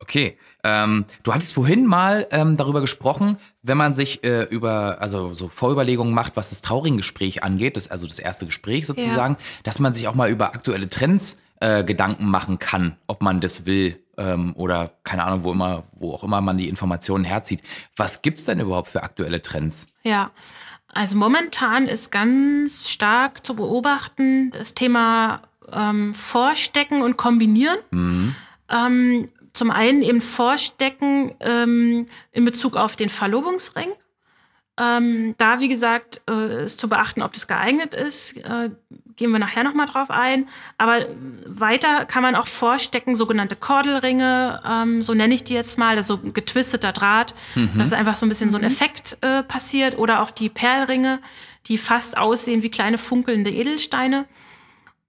Okay. 0.00 0.38
Ähm, 0.62 1.06
du 1.22 1.34
hattest 1.34 1.52
vorhin 1.52 1.84
mal 1.86 2.26
ähm, 2.30 2.56
darüber 2.56 2.80
gesprochen, 2.80 3.36
wenn 3.62 3.76
man 3.76 3.94
sich 3.94 4.22
äh, 4.24 4.44
über, 4.44 5.00
also 5.00 5.32
so 5.32 5.48
Vorüberlegungen 5.48 6.14
macht, 6.14 6.36
was 6.36 6.50
das 6.50 6.62
Trauringgespräch 6.62 7.42
angeht, 7.42 7.76
das 7.76 7.90
also 7.90 8.06
das 8.06 8.18
erste 8.18 8.46
Gespräch 8.46 8.86
sozusagen, 8.86 9.34
ja. 9.34 9.46
dass 9.64 9.78
man 9.80 9.94
sich 9.94 10.06
auch 10.06 10.14
mal 10.14 10.30
über 10.30 10.54
aktuelle 10.54 10.88
Trends 10.88 11.40
äh, 11.60 11.82
Gedanken 11.82 12.26
machen 12.26 12.58
kann, 12.58 12.96
ob 13.08 13.22
man 13.22 13.40
das 13.40 13.66
will 13.66 13.98
ähm, 14.16 14.52
oder 14.56 14.92
keine 15.02 15.24
Ahnung, 15.24 15.44
wo 15.44 15.52
immer, 15.52 15.84
wo 15.92 16.12
auch 16.12 16.22
immer 16.22 16.40
man 16.40 16.58
die 16.58 16.68
Informationen 16.68 17.24
herzieht. 17.24 17.62
Was 17.96 18.22
gibt's 18.22 18.44
denn 18.44 18.60
überhaupt 18.60 18.88
für 18.88 19.02
aktuelle 19.02 19.42
Trends? 19.42 19.92
Ja. 20.02 20.30
Also 20.92 21.16
momentan 21.16 21.86
ist 21.86 22.10
ganz 22.10 22.88
stark 22.88 23.44
zu 23.44 23.54
beobachten 23.54 24.50
das 24.50 24.74
Thema 24.74 25.42
ähm, 25.70 26.14
Vorstecken 26.14 27.02
und 27.02 27.16
Kombinieren. 27.16 27.78
Mhm. 27.90 28.34
Ähm, 28.70 29.28
zum 29.58 29.70
einen 29.70 30.02
eben 30.02 30.20
Vorstecken 30.20 31.34
ähm, 31.40 32.06
in 32.32 32.44
Bezug 32.44 32.76
auf 32.76 32.96
den 32.96 33.08
Verlobungsring. 33.08 33.88
Ähm, 34.80 35.34
da, 35.38 35.58
wie 35.58 35.66
gesagt, 35.66 36.20
äh, 36.30 36.64
ist 36.64 36.78
zu 36.78 36.88
beachten, 36.88 37.22
ob 37.22 37.32
das 37.32 37.48
geeignet 37.48 37.94
ist. 37.94 38.36
Äh, 38.36 38.70
gehen 39.16 39.32
wir 39.32 39.40
nachher 39.40 39.64
nochmal 39.64 39.86
drauf 39.86 40.10
ein. 40.10 40.46
Aber 40.78 41.06
weiter 41.46 42.04
kann 42.04 42.22
man 42.22 42.36
auch 42.36 42.46
vorstecken, 42.46 43.16
sogenannte 43.16 43.56
Kordelringe, 43.56 44.62
ähm, 44.64 45.02
so 45.02 45.14
nenne 45.14 45.34
ich 45.34 45.42
die 45.42 45.54
jetzt 45.54 45.78
mal, 45.78 45.96
also 45.96 46.18
getwisteter 46.18 46.92
Draht, 46.92 47.34
mhm. 47.56 47.72
dass 47.76 47.92
einfach 47.92 48.14
so 48.14 48.24
ein 48.24 48.28
bisschen 48.28 48.52
so 48.52 48.58
ein 48.58 48.62
mhm. 48.62 48.68
Effekt 48.68 49.18
äh, 49.20 49.42
passiert. 49.42 49.98
Oder 49.98 50.22
auch 50.22 50.30
die 50.30 50.48
Perlringe, 50.48 51.18
die 51.66 51.76
fast 51.76 52.16
aussehen 52.16 52.62
wie 52.62 52.70
kleine 52.70 52.98
funkelnde 52.98 53.50
Edelsteine. 53.50 54.26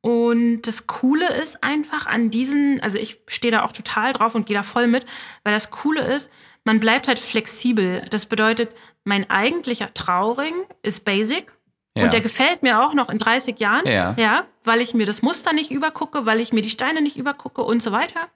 Und 0.02 0.62
das 0.62 0.88
Coole 0.88 1.28
ist 1.42 1.64
einfach 1.64 2.06
an 2.06 2.32
diesen, 2.32 2.80
also 2.82 2.98
ich 2.98 3.20
stehe 3.28 3.52
da 3.52 3.64
auch 3.64 3.74
total 3.74 4.14
drauf 4.14 4.34
und 4.34 4.46
gehe 4.46 4.56
da 4.56 4.64
voll 4.64 4.88
mit, 4.88 5.06
weil 5.44 5.54
das 5.54 5.72
Coole 5.72 6.02
ist, 6.02 6.30
man 6.64 6.80
bleibt 6.80 7.08
halt 7.08 7.20
flexibel. 7.20 8.06
Das 8.10 8.26
bedeutet, 8.26 8.76
mein 9.04 9.30
eigentlicher 9.30 9.94
Trauring 9.94 10.54
ist 10.84 11.04
basic 11.04 11.52
ja. 11.98 12.06
und 12.06 12.14
der 12.14 12.22
gefällt 12.22 12.64
mir 12.64 12.82
auch 12.82 12.94
noch 12.94 13.10
in 13.10 13.18
30 13.18 13.60
Jahren, 13.60 13.86
ja. 13.86 14.16
ja, 14.18 14.46
weil 14.64 14.80
ich 14.80 14.94
mir 14.94 15.06
das 15.06 15.22
Muster 15.22 15.52
nicht 15.52 15.72
übergucke, 15.72 16.26
weil 16.26 16.40
ich 16.40 16.54
mir 16.54 16.62
die 16.62 16.70
Steine 16.70 17.02
nicht 17.02 17.18
übergucke 17.18 17.62
und 17.64 17.84
so 17.84 17.92
weiter. 17.92 18.30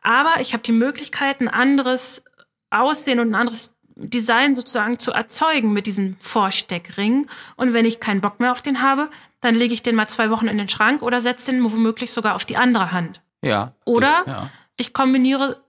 Aber 0.00 0.40
ich 0.40 0.52
habe 0.52 0.62
die 0.62 0.72
Möglichkeit, 0.72 1.40
ein 1.40 1.48
anderes 1.48 2.24
Aussehen 2.70 3.20
und 3.20 3.30
ein 3.30 3.34
anderes 3.34 3.74
Design 3.96 4.54
sozusagen 4.54 4.98
zu 4.98 5.12
erzeugen 5.12 5.72
mit 5.72 5.86
diesem 5.86 6.16
Vorsteckring. 6.20 7.26
Und 7.56 7.72
wenn 7.72 7.84
ich 7.84 8.00
keinen 8.00 8.20
Bock 8.20 8.40
mehr 8.40 8.52
auf 8.52 8.62
den 8.62 8.82
habe, 8.82 9.10
dann 9.40 9.54
lege 9.54 9.74
ich 9.74 9.82
den 9.82 9.94
mal 9.94 10.08
zwei 10.08 10.30
Wochen 10.30 10.48
in 10.48 10.58
den 10.58 10.68
Schrank 10.68 11.02
oder 11.02 11.20
setze 11.20 11.52
den 11.52 11.62
womöglich 11.64 12.12
sogar 12.12 12.34
auf 12.34 12.44
die 12.44 12.56
andere 12.56 12.92
Hand. 12.92 13.20
Ja. 13.42 13.74
Oder 13.84 14.22
das, 14.24 14.26
ja. 14.26 14.50
ich 14.76 14.92
kombiniere 14.92 15.60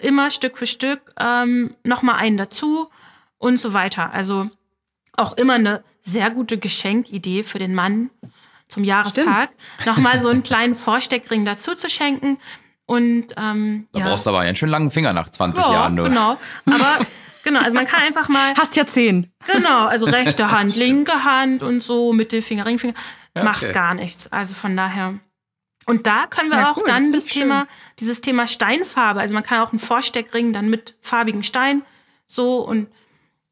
immer 0.00 0.30
Stück 0.30 0.56
für 0.56 0.66
Stück 0.66 1.00
ähm, 1.18 1.74
nochmal 1.84 2.16
einen 2.16 2.36
dazu 2.36 2.88
und 3.38 3.58
so 3.58 3.72
weiter. 3.72 4.12
Also 4.12 4.50
auch 5.16 5.36
immer 5.36 5.54
eine 5.54 5.82
sehr 6.02 6.30
gute 6.30 6.58
Geschenkidee 6.58 7.44
für 7.44 7.58
den 7.58 7.74
Mann 7.74 8.10
zum 8.68 8.84
Jahrestag, 8.84 9.50
nochmal 9.84 10.20
so 10.20 10.28
einen 10.28 10.42
kleinen 10.44 10.74
Vorsteckring 10.74 11.44
dazu 11.44 11.74
zu 11.74 11.88
schenken. 11.88 12.38
Und 12.86 13.26
ähm, 13.36 13.88
da 13.92 14.00
ja. 14.00 14.08
brauchst 14.08 14.26
du 14.26 14.30
aber 14.30 14.40
einen 14.40 14.56
schönen 14.56 14.72
langen 14.72 14.90
Finger 14.90 15.12
nach 15.12 15.28
20 15.28 15.64
ja, 15.64 15.72
Jahren. 15.72 15.94
Nur. 15.94 16.08
Genau. 16.08 16.38
Aber 16.66 16.98
Genau, 17.44 17.60
also 17.60 17.74
man 17.74 17.86
kann 17.86 18.02
einfach 18.06 18.28
mal. 18.28 18.54
Hast 18.58 18.76
ja 18.76 18.86
zehn. 18.86 19.32
Genau, 19.52 19.86
also 19.86 20.06
rechte 20.10 20.50
Hand, 20.50 20.76
linke 20.76 21.24
Hand 21.24 21.62
und 21.62 21.82
so, 21.82 22.12
Mittelfinger, 22.12 22.66
Ringfinger. 22.66 22.94
Ja, 23.36 23.44
macht 23.44 23.62
okay. 23.62 23.72
gar 23.72 23.94
nichts. 23.94 24.30
Also 24.30 24.54
von 24.54 24.76
daher. 24.76 25.14
Und 25.86 26.06
da 26.06 26.26
können 26.28 26.50
wir 26.50 26.58
ja, 26.58 26.70
auch 26.70 26.76
cool, 26.76 26.84
dann 26.86 27.12
das, 27.12 27.24
das 27.24 27.32
Thema, 27.32 27.60
schön. 27.60 27.68
dieses 27.98 28.20
Thema 28.20 28.46
Steinfarbe. 28.46 29.20
Also 29.20 29.34
man 29.34 29.42
kann 29.42 29.60
auch 29.60 29.72
einen 29.72 29.80
Vorsteckring 29.80 30.52
dann 30.52 30.70
mit 30.70 30.94
farbigen 31.00 31.42
Stein 31.42 31.82
so 32.26 32.58
und 32.58 32.88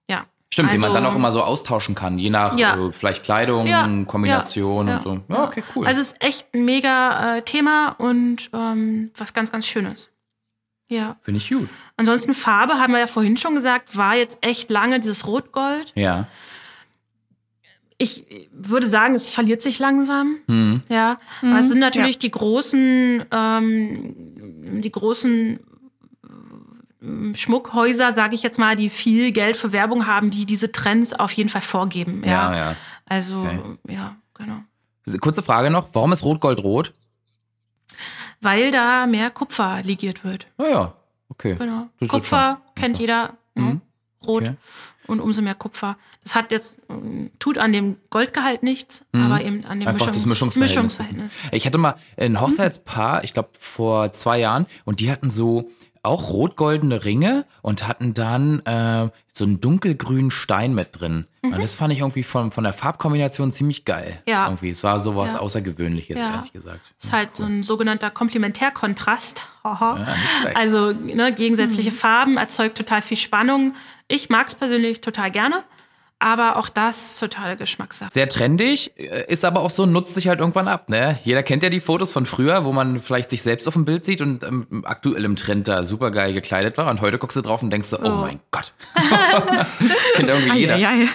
ja. 0.09 0.27
Stimmt, 0.53 0.71
also, 0.71 0.77
den 0.77 0.81
man 0.81 0.93
dann 0.93 1.07
auch 1.07 1.17
immer 1.17 1.33
so 1.33 1.43
austauschen 1.43 1.95
kann, 1.95 2.19
je 2.19 2.31
nach 2.31 2.57
ja. 2.57 2.77
äh, 2.77 2.93
vielleicht 2.93 3.25
Kleidung, 3.25 3.67
ja, 3.67 3.89
Kombination 4.07 4.89
und 4.89 5.03
so. 5.03 5.21
Ja, 5.29 5.45
okay, 5.45 5.63
cool. 5.75 5.87
Also 5.87 6.01
es 6.01 6.09
ist 6.09 6.23
echt 6.23 6.55
ein 6.55 6.65
mega 6.65 7.37
äh, 7.37 7.43
Thema 7.43 7.97
und 7.99 8.51
ähm, 8.53 9.11
was 9.17 9.35
ganz, 9.35 9.51
ganz 9.51 9.67
Schönes. 9.67 10.11
Ja. 10.91 11.17
Finde 11.23 11.39
ich 11.39 11.49
gut. 11.49 11.69
Ansonsten 11.97 12.35
Farbe, 12.35 12.75
haben 12.75 12.93
wir 12.93 12.99
ja 12.99 13.07
vorhin 13.07 13.37
schon 13.37 13.55
gesagt, 13.55 13.97
war 13.97 14.17
jetzt 14.17 14.39
echt 14.41 14.71
lange 14.71 14.99
dieses 14.99 15.25
Rot-Gold. 15.27 15.93
Ja. 15.95 16.27
Ich 17.97 18.25
würde 18.53 18.89
sagen, 18.89 19.15
es 19.15 19.29
verliert 19.29 19.63
sich 19.63 19.79
langsam. 19.79 20.39
Mhm. 20.49 20.83
Ja. 20.89 21.21
Mhm. 21.43 21.51
Aber 21.51 21.61
es 21.61 21.69
sind 21.69 21.79
natürlich 21.79 22.17
ja. 22.17 22.21
die 22.21 22.31
großen, 22.33 23.25
ähm, 23.31 24.81
die 24.81 24.91
großen 24.91 25.61
ähm, 27.01 27.35
Schmuckhäuser, 27.37 28.11
sage 28.11 28.35
ich 28.35 28.43
jetzt 28.43 28.59
mal, 28.59 28.75
die 28.75 28.89
viel 28.89 29.31
Geld 29.31 29.57
für 29.57 29.71
Werbung 29.71 30.09
haben, 30.09 30.31
die 30.31 30.45
diese 30.45 30.73
Trends 30.73 31.13
auf 31.13 31.31
jeden 31.33 31.51
Fall 31.51 31.63
vorgeben. 31.63 32.23
Ja, 32.25 32.53
ja. 32.53 32.57
ja. 32.57 32.77
Also, 33.07 33.43
okay. 33.43 33.61
ja, 33.89 34.17
genau. 34.35 34.59
Kurze 35.21 35.43
Frage 35.43 35.71
noch, 35.71 35.89
warum 35.93 36.11
ist 36.13 36.25
Rotgold 36.25 36.59
rot? 36.59 36.95
Weil 38.41 38.71
da 38.71 39.07
mehr 39.07 39.31
Kupfer 39.31 39.83
legiert 39.83 40.25
wird. 40.25 40.47
Ah 40.59 40.67
ja, 40.67 40.95
okay. 41.29 41.57
Genau. 41.59 41.89
Kupfer 42.09 42.61
kennt 42.75 42.99
jeder. 42.99 43.35
Mhm. 43.55 43.81
rot 44.27 44.43
okay. 44.43 44.57
und 45.07 45.21
umso 45.21 45.43
mehr 45.43 45.55
Kupfer. 45.55 45.97
Das 46.23 46.35
hat 46.35 46.53
jetzt, 46.53 46.77
tut 47.39 47.59
an 47.59 47.73
dem 47.73 47.97
Goldgehalt 48.11 48.63
nichts, 48.63 49.05
mhm. 49.13 49.25
aber 49.25 49.43
eben 49.43 49.65
an 49.65 49.81
dem 49.81 49.89
Einfach 49.89 50.07
Mischungs 50.07 50.17
das 50.17 50.27
Mischungsverhältnis. 50.27 50.99
Mischungsverhältnis. 50.99 51.33
Ich 51.53 51.67
hatte 51.67 51.79
mal 51.79 51.97
ein 52.17 52.41
Hochzeitspaar, 52.41 53.25
ich 53.25 53.35
glaube 53.35 53.51
vor 53.59 54.13
zwei 54.13 54.39
Jahren, 54.39 54.67
und 54.85 55.01
die 55.01 55.11
hatten 55.11 55.31
so 55.31 55.71
auch 56.03 56.31
rot-goldene 56.31 57.05
Ringe 57.05 57.45
und 57.63 57.87
hatten 57.87 58.15
dann 58.15 58.61
äh, 58.61 59.11
so 59.33 59.45
einen 59.45 59.61
dunkelgrünen 59.61 60.31
Stein 60.31 60.75
mit 60.75 61.01
drin. 61.01 61.27
Mhm. 61.43 61.55
Und 61.55 61.63
das 61.63 61.75
fand 61.75 61.93
ich 61.93 62.01
irgendwie 62.01 62.23
von, 62.23 62.51
von 62.51 62.65
der 62.65 62.73
Farbkombination 62.73 63.53
ziemlich 63.53 63.85
geil. 63.85 64.23
Ja. 64.27 64.47
Irgendwie. 64.47 64.71
Es 64.71 64.83
war 64.83 64.99
so 64.99 65.15
was 65.17 65.35
ja. 65.35 65.41
Außergewöhnliches, 65.41 66.19
ja. 66.19 66.37
ehrlich 66.37 66.53
gesagt. 66.53 66.81
Es 66.99 67.05
ist 67.07 67.13
halt 67.13 67.31
cool. 67.31 67.37
so 67.37 67.45
ein 67.45 67.63
sogenannter 67.63 68.11
Komplementärkontrast. 68.11 69.43
ja, 69.65 70.07
also 70.55 70.93
ne, 70.93 71.35
gegensätzliche 71.35 71.91
mhm. 71.91 71.97
Farben 71.97 72.37
erzeugt 72.39 72.79
total 72.79 73.03
viel 73.03 73.19
Spannung. 73.19 73.75
Ich 74.09 74.31
mag 74.31 74.49
es 74.49 74.55
persönlich 74.55 75.03
total 75.03 75.31
gerne. 75.31 75.65
Aber 76.23 76.57
auch 76.57 76.69
das 76.69 77.19
totale 77.19 77.57
Geschmackssache. 77.57 78.11
Sehr 78.13 78.29
trendig, 78.29 78.93
äh, 78.99 79.25
ist 79.33 79.43
aber 79.43 79.63
auch 79.63 79.71
so, 79.71 79.87
nutzt 79.87 80.15
sich 80.15 80.29
halt 80.29 80.39
irgendwann 80.41 80.69
ab. 80.69 80.91
Ne? 80.91 81.19
Jeder 81.25 81.43
kennt 81.43 81.63
ja 81.63 81.71
die 81.71 81.81
Fotos 81.81 82.13
von 82.13 82.27
früher, 82.27 82.67
wo 82.67 82.73
man 82.73 83.01
vielleicht 83.01 83.31
sich 83.31 83.41
selbst 83.41 83.67
auf 83.67 83.73
dem 83.73 83.87
Bild 83.87 84.05
sieht 84.05 84.21
und 84.21 84.45
ähm, 84.45 84.85
aktuell 84.85 85.25
im 85.25 85.35
Trend 85.35 85.67
da 85.67 85.83
super 85.83 86.11
geil 86.11 86.35
gekleidet 86.35 86.77
war. 86.77 86.91
Und 86.91 87.01
heute 87.01 87.17
guckst 87.17 87.39
du 87.39 87.41
drauf 87.41 87.63
und 87.63 87.71
denkst 87.71 87.89
so, 87.89 87.99
oh, 87.99 88.05
oh 88.05 88.17
mein 88.17 88.39
Gott. 88.51 88.75
kennt 90.15 90.29
irgendwie 90.29 90.59
jeder. 90.59 90.77
Ja, 90.77 90.93
ja, 90.93 91.05
ja. 91.05 91.09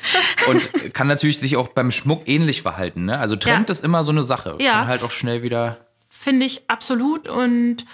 Und 0.49 0.93
kann 0.95 1.05
natürlich 1.05 1.37
sich 1.39 1.55
auch 1.55 1.67
beim 1.67 1.91
Schmuck 1.91 2.23
ähnlich 2.27 2.63
verhalten. 2.63 3.05
Ne? 3.05 3.19
Also 3.19 3.35
Trend 3.35 3.69
ist 3.69 3.83
immer 3.83 4.03
so 4.03 4.11
eine 4.11 4.23
Sache. 4.23 4.57
Ja. 4.59 4.73
Kann 4.73 4.87
halt 4.87 5.03
auch 5.03 5.11
schnell 5.11 5.43
wieder. 5.43 5.77
Finde 6.09 6.47
ich 6.47 6.67
absolut. 6.67 7.27
Und 7.27 7.85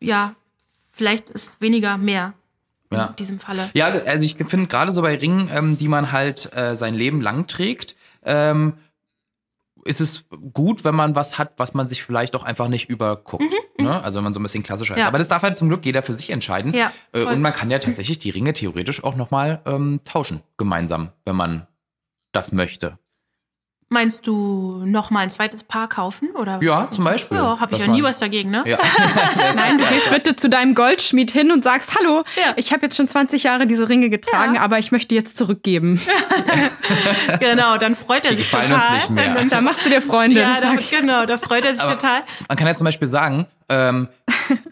ja, 0.00 0.34
vielleicht 0.92 1.28
ist 1.28 1.60
weniger 1.60 1.98
mehr 1.98 2.32
ja. 2.90 3.06
in 3.06 3.16
diesem 3.16 3.38
Falle. 3.38 3.68
Ja, 3.74 3.86
also 3.86 4.24
ich 4.24 4.36
finde 4.36 4.66
gerade 4.66 4.92
so 4.92 5.02
bei 5.02 5.16
Ringen, 5.16 5.50
ähm, 5.52 5.78
die 5.78 5.88
man 5.88 6.12
halt 6.12 6.54
äh, 6.54 6.76
sein 6.76 6.94
Leben 6.94 7.20
lang 7.20 7.46
trägt, 7.46 7.96
ähm, 8.24 8.74
ist 9.84 10.00
es 10.00 10.24
gut, 10.52 10.84
wenn 10.84 10.94
man 10.94 11.14
was 11.14 11.38
hat, 11.38 11.52
was 11.56 11.74
man 11.74 11.88
sich 11.88 12.02
vielleicht 12.02 12.34
auch 12.34 12.42
einfach 12.42 12.68
nicht 12.68 12.90
überguckt. 12.90 13.44
Mhm, 13.78 13.84
ne? 13.84 14.02
Also 14.02 14.16
wenn 14.16 14.24
man 14.24 14.34
so 14.34 14.40
ein 14.40 14.42
bisschen 14.42 14.62
klassischer 14.62 14.96
ja. 14.96 15.02
ist. 15.02 15.06
Aber 15.06 15.18
das 15.18 15.28
darf 15.28 15.42
halt 15.42 15.56
zum 15.56 15.68
Glück 15.68 15.86
jeder 15.86 16.02
für 16.02 16.14
sich 16.14 16.30
entscheiden. 16.30 16.74
Ja, 16.74 16.92
äh, 17.12 17.24
und 17.24 17.40
man 17.40 17.52
kann 17.52 17.70
ja 17.70 17.78
tatsächlich 17.78 18.18
die 18.18 18.30
Ringe 18.30 18.52
theoretisch 18.52 19.04
auch 19.04 19.16
nochmal 19.16 19.60
ähm, 19.64 20.00
tauschen, 20.04 20.42
gemeinsam, 20.56 21.12
wenn 21.24 21.36
man 21.36 21.66
das 22.32 22.52
möchte. 22.52 22.98
Meinst 23.88 24.26
du 24.26 24.82
noch 24.84 25.10
mal 25.10 25.20
ein 25.20 25.30
zweites 25.30 25.62
Paar 25.62 25.88
kaufen 25.88 26.30
oder? 26.34 26.58
Ja, 26.60 26.90
zum 26.90 27.04
Beispiel. 27.04 27.38
Ja, 27.38 27.60
habe 27.60 27.76
ich 27.76 27.80
ja 27.80 27.86
nie 27.86 28.02
was 28.02 28.18
dagegen, 28.18 28.50
ne? 28.50 28.64
Ja. 28.66 28.78
Nein, 29.54 29.78
du 29.78 29.84
gehst 29.84 30.10
bitte 30.10 30.34
zu 30.34 30.48
deinem 30.48 30.74
Goldschmied 30.74 31.30
hin 31.30 31.52
und 31.52 31.62
sagst, 31.62 31.94
hallo, 31.96 32.24
ja. 32.34 32.54
ich 32.56 32.72
habe 32.72 32.82
jetzt 32.82 32.96
schon 32.96 33.06
20 33.06 33.44
Jahre 33.44 33.68
diese 33.68 33.88
Ringe 33.88 34.10
getragen, 34.10 34.56
ja. 34.56 34.62
aber 34.62 34.80
ich 34.80 34.90
möchte 34.90 35.14
jetzt 35.14 35.38
zurückgeben. 35.38 36.00
genau, 37.38 37.76
dann 37.76 37.94
freut 37.94 38.24
er 38.24 38.32
Die 38.32 38.38
sich 38.38 38.50
total. 38.50 38.72
Uns 38.72 39.08
nicht 39.08 39.10
mehr. 39.10 39.44
Da 39.48 39.60
machst 39.60 39.86
du 39.86 39.88
dir 39.88 40.02
Freunde. 40.02 40.40
Ja, 40.40 40.60
da, 40.60 40.74
genau, 40.90 41.24
da 41.24 41.36
freut 41.36 41.64
er 41.64 41.74
sich 41.74 41.84
aber 41.84 41.96
total. 41.96 42.22
Man 42.48 42.56
kann 42.56 42.66
ja 42.66 42.74
zum 42.74 42.86
Beispiel 42.86 43.06
sagen, 43.06 43.46
ähm, 43.68 44.08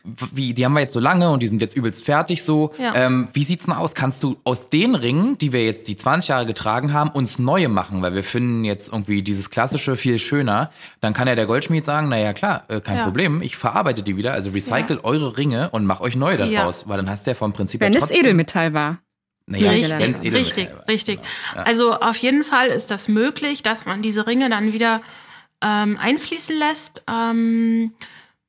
wie, 0.04 0.54
die 0.54 0.64
haben 0.64 0.74
wir 0.74 0.80
jetzt 0.80 0.92
so 0.92 1.00
lange 1.00 1.30
und 1.30 1.42
die 1.42 1.48
sind 1.48 1.60
jetzt 1.60 1.76
übelst 1.76 2.04
fertig 2.04 2.42
so. 2.42 2.72
Ja. 2.78 2.94
Ähm, 2.94 3.28
wie 3.32 3.42
sieht's 3.42 3.64
denn 3.64 3.74
aus? 3.74 3.94
Kannst 3.94 4.22
du 4.22 4.36
aus 4.44 4.70
den 4.70 4.94
Ringen, 4.94 5.36
die 5.38 5.52
wir 5.52 5.64
jetzt 5.64 5.88
die 5.88 5.96
20 5.96 6.28
Jahre 6.28 6.46
getragen 6.46 6.92
haben, 6.92 7.10
uns 7.10 7.38
neue 7.38 7.68
machen? 7.68 8.02
Weil 8.02 8.14
wir 8.14 8.22
finden 8.22 8.64
jetzt 8.64 8.92
irgendwie 8.92 9.22
dieses 9.22 9.50
klassische 9.50 9.96
viel 9.96 10.18
schöner. 10.18 10.70
Dann 11.00 11.14
kann 11.14 11.26
ja 11.26 11.34
der 11.34 11.46
Goldschmied 11.46 11.84
sagen, 11.84 12.08
naja 12.08 12.32
klar, 12.32 12.64
äh, 12.68 12.80
kein 12.80 12.98
ja. 12.98 13.04
Problem, 13.04 13.42
ich 13.42 13.56
verarbeite 13.56 14.02
die 14.02 14.16
wieder, 14.16 14.32
also 14.32 14.50
recycle 14.50 14.96
ja. 14.96 15.04
eure 15.04 15.36
Ringe 15.36 15.70
und 15.70 15.84
mach 15.84 16.00
euch 16.00 16.16
neue 16.16 16.36
daraus, 16.36 16.88
weil 16.88 16.98
dann 16.98 17.10
hast 17.10 17.26
du 17.26 17.32
ja 17.32 17.34
vom 17.34 17.52
Prinzip 17.52 17.80
Wenn 17.80 17.94
es 17.94 18.10
Edelmetall 18.10 18.74
war. 18.74 18.98
Naja, 19.46 19.72
richtig, 19.72 20.32
richtig, 20.32 20.68
richtig. 20.88 21.20
Genau. 21.52 21.64
Also 21.64 21.94
auf 21.94 22.16
jeden 22.16 22.44
Fall 22.44 22.68
ist 22.68 22.90
das 22.90 23.08
möglich, 23.08 23.62
dass 23.62 23.84
man 23.84 24.00
diese 24.00 24.26
Ringe 24.26 24.48
dann 24.48 24.72
wieder 24.72 25.02
ähm, 25.62 25.98
einfließen 25.98 26.56
lässt. 26.56 27.02
Ähm, 27.06 27.92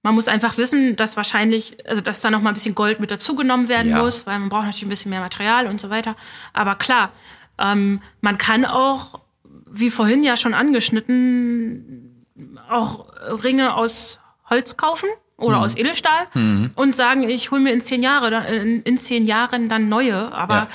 man 0.05 0.13
muss 0.13 0.27
einfach 0.27 0.59
wissen, 0.59 0.95
dass 0.95 1.17
wahrscheinlich, 1.17 1.77
also 1.89 1.99
dass 1.99 2.21
da 2.21 2.29
noch 2.29 2.39
mal 2.39 2.51
ein 2.51 2.53
bisschen 2.53 2.75
Gold 2.75 2.99
mit 2.99 3.09
dazugenommen 3.09 3.69
werden 3.69 3.89
ja. 3.89 4.03
muss, 4.03 4.27
weil 4.27 4.37
man 4.37 4.49
braucht 4.49 4.65
natürlich 4.65 4.83
ein 4.83 4.89
bisschen 4.89 5.09
mehr 5.09 5.19
Material 5.19 5.65
und 5.65 5.81
so 5.81 5.89
weiter. 5.89 6.15
Aber 6.53 6.75
klar, 6.75 7.09
ähm, 7.57 8.01
man 8.21 8.37
kann 8.37 8.65
auch, 8.65 9.21
wie 9.65 9.89
vorhin 9.89 10.23
ja 10.23 10.37
schon 10.37 10.53
angeschnitten, 10.53 12.23
auch 12.69 13.07
Ringe 13.43 13.73
aus 13.73 14.19
Holz 14.47 14.77
kaufen 14.77 15.09
oder 15.37 15.57
mhm. 15.57 15.63
aus 15.63 15.75
Edelstahl 15.75 16.27
mhm. 16.35 16.69
und 16.75 16.93
sagen, 16.93 17.27
ich 17.27 17.49
hole 17.49 17.61
mir 17.61 17.73
in 17.73 17.81
zehn 17.81 18.03
Jahre, 18.03 18.45
in, 18.45 18.83
in 18.83 18.99
zehn 18.99 19.25
Jahren 19.25 19.69
dann 19.69 19.89
neue. 19.89 20.31
Aber 20.31 20.55
ja 20.55 20.67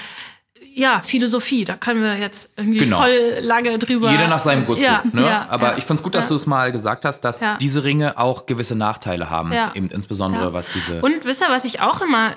ja, 0.72 1.00
Philosophie, 1.00 1.64
da 1.64 1.76
können 1.76 2.02
wir 2.02 2.16
jetzt 2.16 2.50
irgendwie 2.56 2.78
genau. 2.78 2.98
voll 2.98 3.38
lange 3.40 3.78
drüber. 3.78 4.10
Jeder 4.10 4.28
nach 4.28 4.38
seinem 4.38 4.66
Gusto. 4.66 4.84
Ja, 4.84 5.02
ne? 5.12 5.22
Ja, 5.22 5.46
Aber 5.48 5.72
ja, 5.72 5.78
ich 5.78 5.84
fand's 5.84 6.02
gut, 6.02 6.14
dass 6.14 6.28
du 6.28 6.34
es 6.34 6.46
mal 6.46 6.70
gesagt 6.72 7.04
hast, 7.04 7.20
dass 7.20 7.42
diese 7.60 7.84
Ringe 7.84 8.18
auch 8.18 8.46
gewisse 8.46 8.76
Nachteile 8.76 9.30
haben. 9.30 9.52
Eben 9.74 9.88
insbesondere 9.88 10.52
was 10.52 10.72
diese. 10.72 11.02
Und 11.02 11.24
wisst 11.24 11.42
ihr, 11.42 11.48
was 11.48 11.64
ich 11.64 11.80
auch 11.80 12.00
immer 12.00 12.34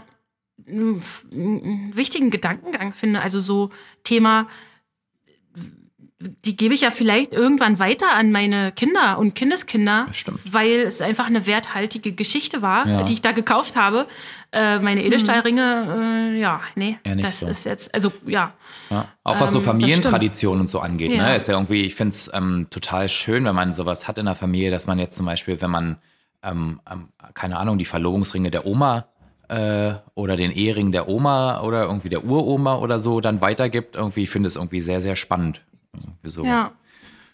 einen 0.67 1.91
wichtigen 1.95 2.29
Gedankengang 2.29 2.93
finde, 2.93 3.21
also 3.21 3.39
so 3.39 3.69
Thema 4.03 4.47
die 6.45 6.57
gebe 6.57 6.73
ich 6.73 6.81
ja 6.81 6.91
vielleicht 6.91 7.33
irgendwann 7.33 7.79
weiter 7.79 8.13
an 8.13 8.31
meine 8.31 8.71
Kinder 8.71 9.17
und 9.17 9.35
Kindeskinder, 9.35 10.07
weil 10.45 10.81
es 10.81 11.01
einfach 11.01 11.27
eine 11.27 11.45
werthaltige 11.47 12.13
Geschichte 12.13 12.61
war, 12.61 12.87
ja. 12.87 13.03
die 13.03 13.13
ich 13.13 13.21
da 13.21 13.31
gekauft 13.31 13.75
habe. 13.75 14.07
Äh, 14.51 14.79
meine 14.79 15.01
mhm. 15.01 15.07
Edelstahlringe, 15.07 16.31
äh, 16.35 16.39
ja, 16.39 16.61
nee, 16.75 16.99
das 17.03 17.39
so. 17.39 17.47
ist 17.47 17.65
jetzt, 17.65 17.93
also 17.93 18.11
ja. 18.25 18.53
ja. 18.89 19.07
Auch 19.23 19.39
was 19.39 19.51
so 19.51 19.59
ähm, 19.59 19.65
Familientraditionen 19.65 20.61
und 20.61 20.69
so 20.69 20.79
angeht, 20.79 21.11
ja. 21.11 21.29
ne, 21.29 21.35
ist 21.35 21.47
ja 21.47 21.55
irgendwie, 21.55 21.81
ich 21.81 21.95
finde 21.95 22.09
es 22.09 22.29
ähm, 22.33 22.67
total 22.69 23.09
schön, 23.09 23.45
wenn 23.45 23.55
man 23.55 23.73
sowas 23.73 24.07
hat 24.07 24.17
in 24.17 24.25
der 24.25 24.35
Familie, 24.35 24.69
dass 24.69 24.85
man 24.85 24.99
jetzt 24.99 25.17
zum 25.17 25.25
Beispiel, 25.25 25.59
wenn 25.61 25.71
man, 25.71 25.97
ähm, 26.43 26.79
ähm, 26.91 27.09
keine 27.33 27.57
Ahnung, 27.57 27.77
die 27.77 27.85
Verlobungsringe 27.85 28.51
der 28.51 28.67
Oma 28.67 29.07
äh, 29.47 29.93
oder 30.13 30.35
den 30.35 30.51
Ehering 30.51 30.91
der 30.91 31.07
Oma 31.07 31.61
oder 31.61 31.83
irgendwie 31.83 32.09
der 32.09 32.23
Uroma 32.23 32.75
oder 32.77 32.99
so 32.99 33.21
dann 33.21 33.41
weitergibt, 33.41 33.95
irgendwie, 33.95 34.23
ich 34.23 34.29
finde 34.29 34.47
es 34.47 34.55
irgendwie 34.55 34.81
sehr, 34.81 35.01
sehr 35.01 35.15
spannend. 35.15 35.61
Wieso? 36.23 36.43
Ja. 36.45 36.71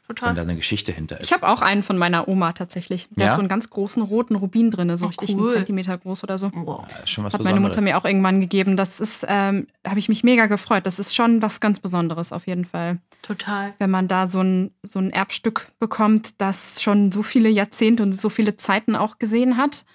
Total. 0.09 0.29
Wenn 0.29 0.35
da 0.37 0.41
eine 0.41 0.55
Geschichte 0.55 0.91
hinter 0.91 1.19
ist. 1.19 1.27
Ich 1.27 1.33
habe 1.33 1.47
auch 1.47 1.61
einen 1.61 1.83
von 1.83 1.95
meiner 1.95 2.27
Oma 2.27 2.53
tatsächlich. 2.53 3.07
Der 3.11 3.25
ja? 3.25 3.29
hat 3.29 3.35
so 3.35 3.41
einen 3.41 3.47
ganz 3.47 3.69
großen 3.69 4.01
roten 4.01 4.33
Rubin 4.33 4.71
drin, 4.71 4.97
so 4.97 5.05
oh, 5.05 5.09
richtig 5.09 5.35
cool. 5.35 5.41
einen 5.41 5.51
Zentimeter 5.51 5.95
groß 5.99 6.23
oder 6.23 6.39
so. 6.39 6.49
Wow. 6.51 6.83
Ja, 6.89 7.05
schon 7.05 7.25
was 7.25 7.35
hat 7.35 7.43
meine 7.43 7.59
Mutter 7.59 7.79
mir 7.81 7.95
auch 7.95 8.05
irgendwann 8.05 8.41
gegeben. 8.41 8.75
Das 8.75 8.99
ist, 8.99 9.23
ähm, 9.29 9.67
habe 9.85 9.99
ich 9.99 10.09
mich 10.09 10.23
mega 10.23 10.47
gefreut. 10.47 10.87
Das 10.87 10.97
ist 10.97 11.13
schon 11.13 11.43
was 11.43 11.59
ganz 11.59 11.79
Besonderes 11.79 12.33
auf 12.33 12.47
jeden 12.47 12.65
Fall. 12.65 12.97
Total. 13.21 13.75
Wenn 13.77 13.91
man 13.91 14.07
da 14.07 14.27
so 14.27 14.41
ein, 14.41 14.71
so 14.81 14.97
ein 14.97 15.11
Erbstück 15.11 15.67
bekommt, 15.77 16.41
das 16.41 16.81
schon 16.81 17.11
so 17.11 17.21
viele 17.21 17.49
Jahrzehnte 17.49 18.01
und 18.01 18.13
so 18.13 18.29
viele 18.29 18.57
Zeiten 18.57 18.95
auch 18.95 19.19
gesehen 19.19 19.57
hat. 19.57 19.85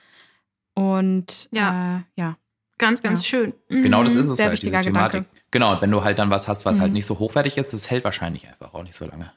Und 0.76 1.49
ja, 1.51 1.97
äh, 1.97 2.01
ja. 2.14 2.36
Ganz, 2.85 3.03
ganz 3.03 3.22
ja. 3.22 3.28
schön. 3.30 3.55
Mhm. 3.70 3.82
Genau, 3.82 4.05
das 4.05 4.14
ist 4.14 4.28
es 4.28 4.37
Sehr 4.37 4.49
halt, 4.49 4.62
diese 4.62 4.70
Thematik. 4.70 5.22
Gedanke. 5.22 5.28
Genau, 5.51 5.80
wenn 5.80 5.91
du 5.91 6.05
halt 6.05 6.18
dann 6.18 6.28
was 6.28 6.49
hast, 6.49 6.66
was 6.66 6.72
halt 6.72 6.76
mhm. 6.76 6.82
halt 6.82 6.93
nicht 6.93 7.07
so 7.07 7.18
hochwertig 7.18 7.57
ist, 7.57 7.72
das 7.72 7.91
hält 7.91 8.05
wahrscheinlich 8.05 8.47
einfach 8.47 8.74
auch 8.74 8.82
nicht 8.82 8.95
so 8.95 9.07
lange. 9.07 9.32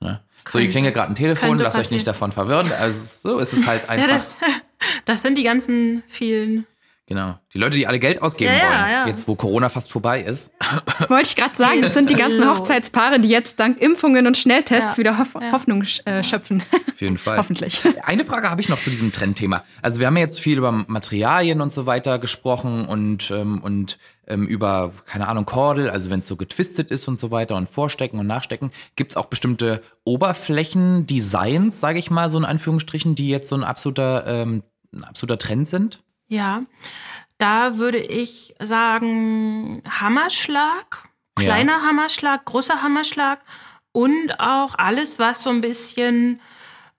Ne? 0.00 0.22
So, 0.48 0.58
ihr 0.58 0.70
klingelt 0.70 0.94
gerade 0.94 1.12
ein 1.12 1.14
Telefon, 1.14 1.58
lasst 1.58 1.76
euch 1.76 1.90
nicht 1.90 2.06
davon 2.06 2.32
verwirren. 2.32 2.72
Also 2.72 3.04
so 3.28 3.38
ist 3.40 3.52
es 3.52 3.66
halt 3.66 3.86
einfach. 3.90 4.08
Ja, 4.08 4.14
das, 4.14 4.38
das 5.04 5.20
sind 5.20 5.36
die 5.36 5.42
ganzen 5.42 6.02
vielen 6.08 6.66
Genau. 7.08 7.38
Die 7.54 7.58
Leute, 7.58 7.78
die 7.78 7.86
alle 7.86 7.98
Geld 7.98 8.20
ausgeben 8.20 8.52
ja, 8.52 8.68
wollen, 8.68 8.90
ja. 8.90 9.06
jetzt 9.06 9.26
wo 9.28 9.34
Corona 9.34 9.70
fast 9.70 9.90
vorbei 9.90 10.20
ist. 10.20 10.52
Wollte 11.08 11.28
ich 11.28 11.36
gerade 11.36 11.56
sagen, 11.56 11.80
das 11.80 11.94
sind 11.94 12.10
die 12.10 12.14
ganzen 12.14 12.46
Hochzeitspaare, 12.46 13.18
die 13.18 13.28
jetzt 13.28 13.58
dank 13.58 13.80
Impfungen 13.80 14.26
und 14.26 14.36
Schnelltests 14.36 14.90
ja. 14.90 14.98
wieder 14.98 15.18
Hoff 15.18 15.34
Hoffnung 15.50 15.84
äh, 16.04 16.22
schöpfen. 16.22 16.62
Auf 16.86 17.00
jeden 17.00 17.16
Fall. 17.18 17.38
Hoffentlich. 17.38 17.80
Eine 18.02 18.26
Frage 18.26 18.50
habe 18.50 18.60
ich 18.60 18.68
noch 18.68 18.78
zu 18.78 18.90
diesem 18.90 19.10
Trendthema. 19.10 19.64
Also 19.80 20.00
wir 20.00 20.06
haben 20.06 20.18
ja 20.18 20.22
jetzt 20.22 20.38
viel 20.38 20.58
über 20.58 20.70
Materialien 20.70 21.62
und 21.62 21.72
so 21.72 21.86
weiter 21.86 22.18
gesprochen 22.18 22.86
und, 22.86 23.30
ähm, 23.30 23.62
und 23.62 23.98
ähm, 24.26 24.46
über, 24.46 24.92
keine 25.06 25.28
Ahnung, 25.28 25.46
Kordel, 25.46 25.88
also 25.88 26.10
wenn 26.10 26.18
es 26.18 26.28
so 26.28 26.36
getwistet 26.36 26.90
ist 26.90 27.08
und 27.08 27.18
so 27.18 27.30
weiter 27.30 27.56
und 27.56 27.70
Vorstecken 27.70 28.20
und 28.20 28.26
Nachstecken. 28.26 28.70
Gibt 28.96 29.12
es 29.12 29.16
auch 29.16 29.26
bestimmte 29.26 29.82
Oberflächendesigns, 30.04 31.80
sage 31.80 32.00
ich 32.00 32.10
mal, 32.10 32.28
so 32.28 32.36
in 32.36 32.44
Anführungsstrichen, 32.44 33.14
die 33.14 33.30
jetzt 33.30 33.48
so 33.48 33.56
ein 33.56 33.64
absoluter, 33.64 34.26
ähm, 34.26 34.62
ein 34.92 35.04
absoluter 35.04 35.38
Trend 35.38 35.66
sind? 35.66 36.00
Ja, 36.28 36.62
da 37.38 37.78
würde 37.78 37.98
ich 37.98 38.54
sagen 38.60 39.82
Hammerschlag, 39.88 41.08
kleiner 41.34 41.78
ja. 41.78 41.82
Hammerschlag, 41.82 42.44
großer 42.44 42.82
Hammerschlag 42.82 43.40
und 43.92 44.38
auch 44.38 44.74
alles, 44.76 45.18
was 45.18 45.42
so 45.42 45.50
ein 45.50 45.60
bisschen, 45.60 46.40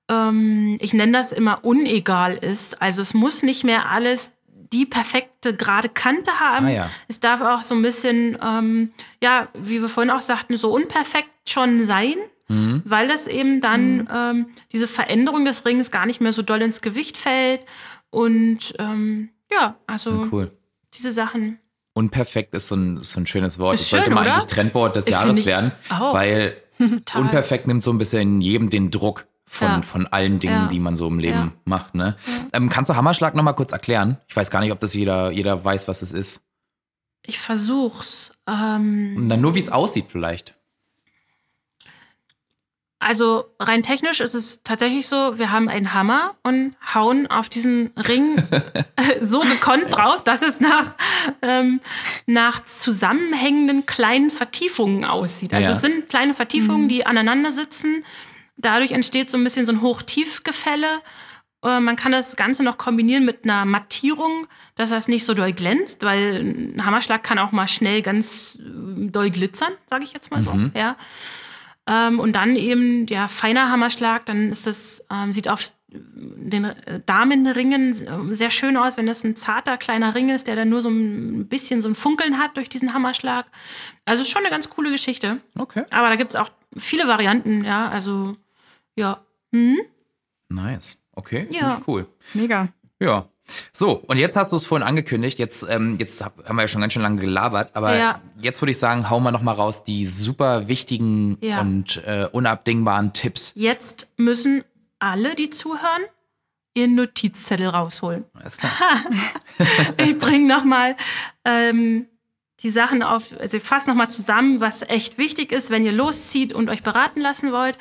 ähm, 0.09 0.77
ich 0.81 0.93
nenne 0.93 1.11
das 1.11 1.31
immer 1.31 1.63
unegal 1.63 2.35
ist. 2.37 2.81
Also 2.81 3.01
es 3.01 3.13
muss 3.13 3.43
nicht 3.43 3.63
mehr 3.63 3.89
alles 3.89 4.31
die 4.71 4.85
perfekte 4.85 5.55
gerade 5.55 5.89
Kante 5.89 6.39
haben. 6.39 6.67
Ah, 6.67 6.71
ja. 6.71 6.89
Es 7.07 7.19
darf 7.19 7.41
auch 7.41 7.63
so 7.63 7.75
ein 7.75 7.81
bisschen, 7.81 8.37
ähm, 8.43 8.91
ja, 9.21 9.47
wie 9.53 9.81
wir 9.81 9.89
vorhin 9.89 10.11
auch 10.11 10.21
sagten, 10.21 10.57
so 10.57 10.71
unperfekt 10.71 11.29
schon 11.47 11.85
sein. 11.85 12.15
Mhm. 12.47 12.81
Weil 12.85 13.07
das 13.07 13.27
eben 13.27 13.61
dann 13.61 13.97
mhm. 13.97 14.07
ähm, 14.13 14.45
diese 14.71 14.87
Veränderung 14.87 15.45
des 15.45 15.65
Rings 15.65 15.91
gar 15.91 16.05
nicht 16.05 16.19
mehr 16.19 16.31
so 16.31 16.41
doll 16.41 16.61
ins 16.61 16.81
Gewicht 16.81 17.17
fällt 17.17 17.65
und 18.09 18.73
ähm, 18.79 19.29
ja, 19.51 19.75
also 19.87 20.27
cool. 20.31 20.51
diese 20.93 21.11
Sachen 21.11 21.59
unperfekt 21.99 22.55
ist 22.55 22.69
so 22.69 22.75
ein, 22.75 23.01
so 23.01 23.19
ein 23.19 23.27
schönes 23.27 23.59
Wort. 23.59 23.75
Ist 23.75 23.83
das 23.83 23.89
sollte 23.89 24.11
mal 24.11 24.21
oder? 24.21 24.35
eigentlich 24.35 24.45
Trendwort 24.45 24.95
des 24.95 25.07
ich 25.07 25.11
Jahres 25.11 25.45
werden, 25.45 25.73
oh. 25.91 26.13
weil 26.13 26.55
unperfekt 27.15 27.67
nimmt 27.67 27.83
so 27.83 27.91
ein 27.91 27.97
bisschen 27.97 28.41
jedem 28.41 28.69
den 28.69 28.89
Druck 28.89 29.27
von, 29.45 29.67
ja. 29.67 29.81
von 29.81 30.07
allen 30.07 30.39
Dingen, 30.39 30.63
ja. 30.63 30.67
die 30.67 30.79
man 30.79 30.95
so 30.95 31.07
im 31.07 31.19
Leben 31.19 31.37
ja. 31.37 31.51
macht. 31.65 31.95
Ne? 31.95 32.15
Ähm, 32.53 32.69
kannst 32.69 32.89
du 32.89 32.95
Hammerschlag 32.95 33.35
nochmal 33.35 33.55
kurz 33.55 33.73
erklären? 33.73 34.17
Ich 34.27 34.35
weiß 34.35 34.49
gar 34.49 34.61
nicht, 34.61 34.71
ob 34.71 34.79
das 34.79 34.93
jeder, 34.93 35.31
jeder 35.31 35.63
weiß, 35.63 35.87
was 35.87 36.01
es 36.01 36.13
ist. 36.13 36.41
Ich 37.25 37.37
versuch's. 37.37 38.31
Ähm, 38.47 39.27
dann 39.27 39.41
nur, 39.41 39.55
wie 39.55 39.59
es 39.59 39.69
aussieht, 39.69 40.05
vielleicht. 40.09 40.55
Also 43.01 43.45
rein 43.59 43.81
technisch 43.81 44.19
ist 44.19 44.35
es 44.35 44.59
tatsächlich 44.65 45.07
so, 45.07 45.39
wir 45.39 45.51
haben 45.51 45.69
einen 45.69 45.93
Hammer 45.93 46.35
und 46.43 46.75
hauen 46.93 47.27
auf 47.27 47.47
diesen 47.47 47.91
Ring 47.95 48.35
so 49.21 49.39
gekonnt 49.39 49.85
drauf, 49.89 50.21
dass 50.21 50.41
es 50.41 50.59
nach, 50.59 50.95
ähm, 51.41 51.79
nach 52.25 52.61
zusammenhängenden 52.65 53.85
kleinen 53.85 54.29
Vertiefungen 54.29 55.05
aussieht. 55.05 55.53
Also 55.53 55.69
ja. 55.69 55.71
es 55.71 55.81
sind 55.81 56.09
kleine 56.09 56.33
Vertiefungen, 56.33 56.83
mhm. 56.83 56.89
die 56.89 57.05
aneinander 57.05 57.51
sitzen. 57.51 58.03
Dadurch 58.57 58.91
entsteht 58.91 59.29
so 59.29 59.37
ein 59.37 59.45
bisschen 59.45 59.65
so 59.65 59.71
ein 59.71 59.81
Hoch-Tief-Gefälle. 59.81 61.01
Äh, 61.63 61.79
man 61.79 61.95
kann 61.95 62.11
das 62.11 62.35
Ganze 62.35 62.63
noch 62.63 62.77
kombinieren 62.77 63.23
mit 63.23 63.45
einer 63.45 63.63
Mattierung, 63.63 64.47
dass 64.75 64.89
das 64.89 65.07
nicht 65.07 65.23
so 65.23 65.33
doll 65.33 65.53
glänzt, 65.53 66.03
weil 66.03 66.41
ein 66.75 66.85
Hammerschlag 66.85 67.23
kann 67.23 67.39
auch 67.39 67.53
mal 67.53 67.69
schnell 67.69 68.01
ganz 68.01 68.57
äh, 68.59 69.09
doll 69.09 69.29
glitzern, 69.29 69.71
sage 69.89 70.03
ich 70.03 70.11
jetzt 70.11 70.31
mal 70.31 70.43
so. 70.43 70.51
Mhm. 70.51 70.71
Ja. 70.75 70.97
Ähm, 71.89 72.19
und 72.19 72.33
dann 72.33 72.55
eben 72.55 73.07
ja 73.07 73.27
feiner 73.27 73.71
Hammerschlag, 73.71 74.27
dann 74.27 74.51
ist 74.51 74.67
das 74.67 75.03
ähm, 75.11 75.31
sieht 75.31 75.49
auf 75.49 75.73
den 75.91 76.65
äh, 76.65 76.99
Damenringen 77.03 77.91
äh, 77.91 78.35
sehr 78.35 78.51
schön 78.51 78.77
aus, 78.77 78.95
wenn 78.95 79.07
das 79.07 79.23
ein 79.23 79.35
zarter 79.35 79.75
kleiner 79.77 80.13
Ring 80.13 80.29
ist, 80.29 80.45
der 80.45 80.55
dann 80.55 80.69
nur 80.69 80.83
so 80.83 80.89
ein 80.89 81.47
bisschen 81.47 81.81
so 81.81 81.89
ein 81.89 81.95
Funkeln 81.95 82.37
hat 82.37 82.57
durch 82.57 82.69
diesen 82.69 82.93
Hammerschlag. 82.93 83.47
Also 84.05 84.21
ist 84.21 84.29
schon 84.29 84.43
eine 84.43 84.51
ganz 84.51 84.69
coole 84.69 84.91
Geschichte. 84.91 85.41
Okay. 85.57 85.83
Aber 85.89 86.09
da 86.09 86.15
gibt's 86.15 86.35
auch 86.35 86.51
viele 86.77 87.07
Varianten, 87.07 87.63
ja, 87.63 87.89
also 87.89 88.37
ja. 88.95 89.25
Hm? 89.51 89.79
Nice. 90.49 91.07
Okay, 91.13 91.47
ja. 91.49 91.81
cool. 91.87 92.07
Mega. 92.35 92.69
Ja. 92.99 93.27
So, 93.71 93.93
und 94.07 94.17
jetzt 94.17 94.35
hast 94.35 94.51
du 94.51 94.55
es 94.55 94.65
vorhin 94.65 94.87
angekündigt, 94.87 95.39
jetzt, 95.39 95.65
ähm, 95.69 95.97
jetzt 95.99 96.23
haben 96.23 96.55
wir 96.55 96.61
ja 96.61 96.67
schon 96.67 96.81
ganz 96.81 96.93
schön 96.93 97.01
lange 97.01 97.21
gelabert, 97.21 97.71
aber 97.75 97.95
ja. 97.95 98.21
jetzt 98.41 98.61
würde 98.61 98.71
ich 98.71 98.79
sagen, 98.79 99.09
hauen 99.09 99.23
wir 99.23 99.31
noch 99.31 99.41
mal 99.41 99.53
raus 99.53 99.83
die 99.83 100.05
super 100.05 100.67
wichtigen 100.67 101.37
ja. 101.41 101.61
und 101.61 102.01
äh, 102.05 102.27
unabdingbaren 102.31 103.13
Tipps. 103.13 103.51
Jetzt 103.55 104.07
müssen 104.17 104.63
alle, 104.99 105.35
die 105.35 105.49
zuhören, 105.49 106.01
ihren 106.73 106.95
Notizzettel 106.95 107.67
rausholen. 107.67 108.25
Alles 108.33 108.57
klar. 108.57 108.71
ich 109.97 110.17
bringe 110.17 110.47
noch 110.47 110.63
mal 110.63 110.95
ähm, 111.45 112.07
die 112.61 112.69
Sachen 112.69 113.03
auf, 113.03 113.33
also 113.39 113.57
ich 113.57 113.63
fasse 113.63 113.89
noch 113.89 113.95
mal 113.95 114.09
zusammen, 114.09 114.59
was 114.59 114.81
echt 114.83 115.17
wichtig 115.17 115.51
ist, 115.51 115.69
wenn 115.69 115.85
ihr 115.85 115.91
loszieht 115.91 116.53
und 116.53 116.69
euch 116.69 116.83
beraten 116.83 117.21
lassen 117.21 117.51
wollt 117.51 117.77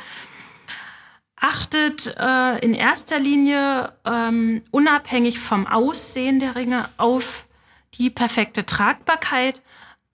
achtet 1.41 2.15
äh, 2.19 2.59
in 2.59 2.75
erster 2.75 3.19
Linie 3.19 3.93
ähm, 4.05 4.63
unabhängig 4.71 5.39
vom 5.39 5.67
Aussehen 5.67 6.41
der 6.41 6.57
Ringe 6.57 6.89
auf 6.97 7.47
die 7.95 8.11
perfekte 8.11 8.67
Tragbarkeit, 8.67 9.63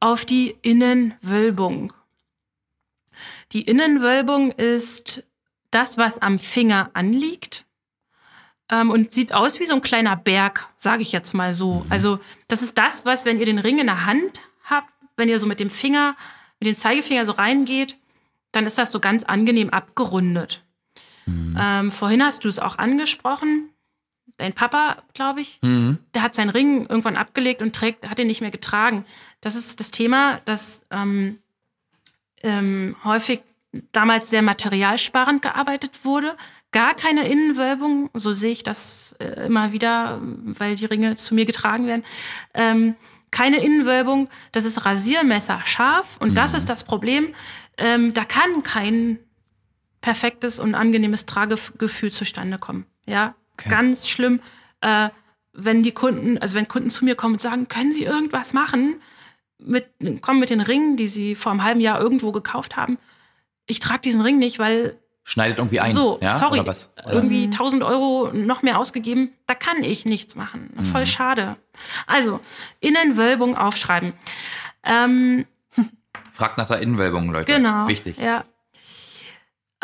auf 0.01 0.25
die 0.25 0.57
Innenwölbung. 0.63 1.93
Die 3.53 3.63
Innenwölbung 3.63 4.51
ist 4.53 5.23
das, 5.71 5.99
was 5.99 6.19
am 6.21 6.39
Finger 6.39 6.91
anliegt 6.95 7.65
ähm, 8.71 8.91
und 8.91 9.13
sieht 9.13 9.33
aus 9.33 9.61
wie 9.61 9.67
so 9.67 9.75
ein 9.75 9.83
kleiner 9.83 10.17
Berg, 10.17 10.69
sage 10.79 11.03
ich 11.03 11.13
jetzt 11.13 11.35
mal 11.35 11.55
so. 11.55 11.85
Mhm. 11.85 11.93
Also 11.93 12.21
das 12.49 12.63
ist 12.63 12.77
das, 12.79 13.05
was, 13.05 13.25
wenn 13.25 13.39
ihr 13.39 13.47
den 13.47 13.59
Ring 13.59 13.79
in 13.79 13.87
der 13.87 14.07
Hand 14.07 14.41
habt, 14.65 14.91
wenn 15.17 15.29
ihr 15.29 15.39
so 15.39 15.47
mit 15.47 15.61
dem 15.61 15.71
Finger, 15.71 16.17
mit 16.61 16.67
dem 16.67 16.75
Zeigefinger 16.75 17.25
so 17.25 17.33
reingeht, 17.33 17.97
dann 18.53 18.67
ist 18.67 18.79
das 18.79 18.93
so 18.93 19.01
ganz 19.01 19.25
angenehm 19.25 19.71
abgerundet. 19.71 20.64
Mhm. 21.27 21.57
Ähm, 21.59 21.91
vorhin 21.91 22.23
hast 22.23 22.45
du 22.45 22.49
es 22.49 22.59
auch 22.59 22.79
angesprochen. 22.79 23.71
Dein 24.37 24.53
Papa, 24.53 25.03
glaube 25.15 25.41
ich, 25.41 25.61
mhm. 25.63 25.99
der 26.15 26.23
hat 26.23 26.35
seinen 26.35 26.51
Ring 26.51 26.87
irgendwann 26.87 27.17
abgelegt 27.17 27.63
und 27.63 27.75
trägt, 27.75 28.09
hat 28.09 28.19
ihn 28.19 28.27
nicht 28.27 28.41
mehr 28.41 28.51
getragen. 28.51 29.05
Das 29.41 29.55
ist 29.55 29.79
das 29.79 29.91
Thema, 29.91 30.41
das 30.45 30.85
ähm, 30.91 31.39
ähm, 32.43 32.97
häufig 33.05 33.43
damals 33.93 34.31
sehr 34.31 34.43
materialsparend 34.43 35.43
gearbeitet 35.43 36.05
wurde. 36.05 36.37
Gar 36.73 36.95
keine 36.95 37.29
Innenwölbung, 37.29 38.11
so 38.15 38.33
sehe 38.33 38.53
ich 38.53 38.65
das 38.65 39.15
äh, 39.21 39.47
immer 39.47 39.73
wieder, 39.73 40.21
weil 40.23 40.75
die 40.75 40.85
Ringe 40.85 41.15
zu 41.17 41.35
mir 41.35 41.47
getragen 41.47 41.87
werden. 41.87 42.05
Ähm, 42.53 42.97
keine 43.31 43.65
Innenwölbung, 43.65 44.29
das 44.53 44.65
ist 44.65 44.85
Rasiermesser 44.85 45.61
scharf 45.65 46.17
und 46.19 46.31
mhm. 46.31 46.35
das 46.35 46.55
ist 46.55 46.69
das 46.69 46.85
Problem. 46.85 47.35
Ähm, 47.77 48.15
da 48.15 48.25
kann 48.25 48.63
kein 48.63 49.19
perfektes 50.05 50.61
und 50.61 50.75
angenehmes 50.75 51.25
Tragegefühl 51.25 52.13
zustande 52.13 52.59
kommen. 52.59 52.85
Ja, 53.07 53.35
okay. 53.55 53.71
ganz 53.71 54.07
schlimm, 54.07 54.41
äh, 54.83 55.09
wenn 55.55 55.83
die 55.83 55.93
Kunden, 55.93 56.37
also 56.37 56.57
wenn 56.57 56.69
Kunden 56.69 56.91
zu 56.91 57.07
mir 57.07 57.15
kommen 57.15 57.35
und 57.35 57.41
sagen, 57.41 57.69
können 57.69 57.91
Sie 57.91 58.05
irgendwas 58.05 58.53
machen? 58.53 59.01
Mit, 59.57 59.87
kommen 60.21 60.41
mit 60.41 60.51
den 60.51 60.61
Ringen, 60.61 60.99
die 60.99 61.07
sie 61.07 61.35
vor 61.35 61.53
einem 61.53 61.65
halben 61.65 61.81
Jahr 61.81 61.99
irgendwo 61.99 62.33
gekauft 62.33 62.77
haben. 62.77 62.99
Ich 63.65 63.81
trage 63.81 64.01
diesen 64.01 64.21
Ring 64.21 64.37
nicht, 64.37 64.59
weil 64.59 64.99
schneidet 65.23 65.57
irgendwie 65.57 65.81
ein. 65.81 65.93
So, 65.93 66.19
ja? 66.21 66.39
sorry, 66.39 66.59
Oder 66.59 66.69
was? 66.69 66.93
Oder? 67.03 67.15
irgendwie 67.15 67.45
1000 67.45 67.83
Euro 67.83 68.31
noch 68.35 68.61
mehr 68.61 68.79
ausgegeben, 68.79 69.33
da 69.47 69.55
kann 69.55 69.83
ich 69.83 70.05
nichts 70.05 70.35
machen. 70.35 70.71
Voll 70.83 71.03
mhm. 71.03 71.07
schade. 71.07 71.57
Also, 72.07 72.41
Innenwölbung 72.81 73.57
aufschreiben. 73.57 74.13
Ähm, 74.83 75.47
Fragt 76.35 76.59
nach 76.59 76.67
der 76.67 76.81
Innenwölbung, 76.81 77.31
Leute. 77.31 77.51
Genau. 77.51 77.83
ist 77.83 77.89
wichtig. 77.89 78.19
Ja. 78.19 78.45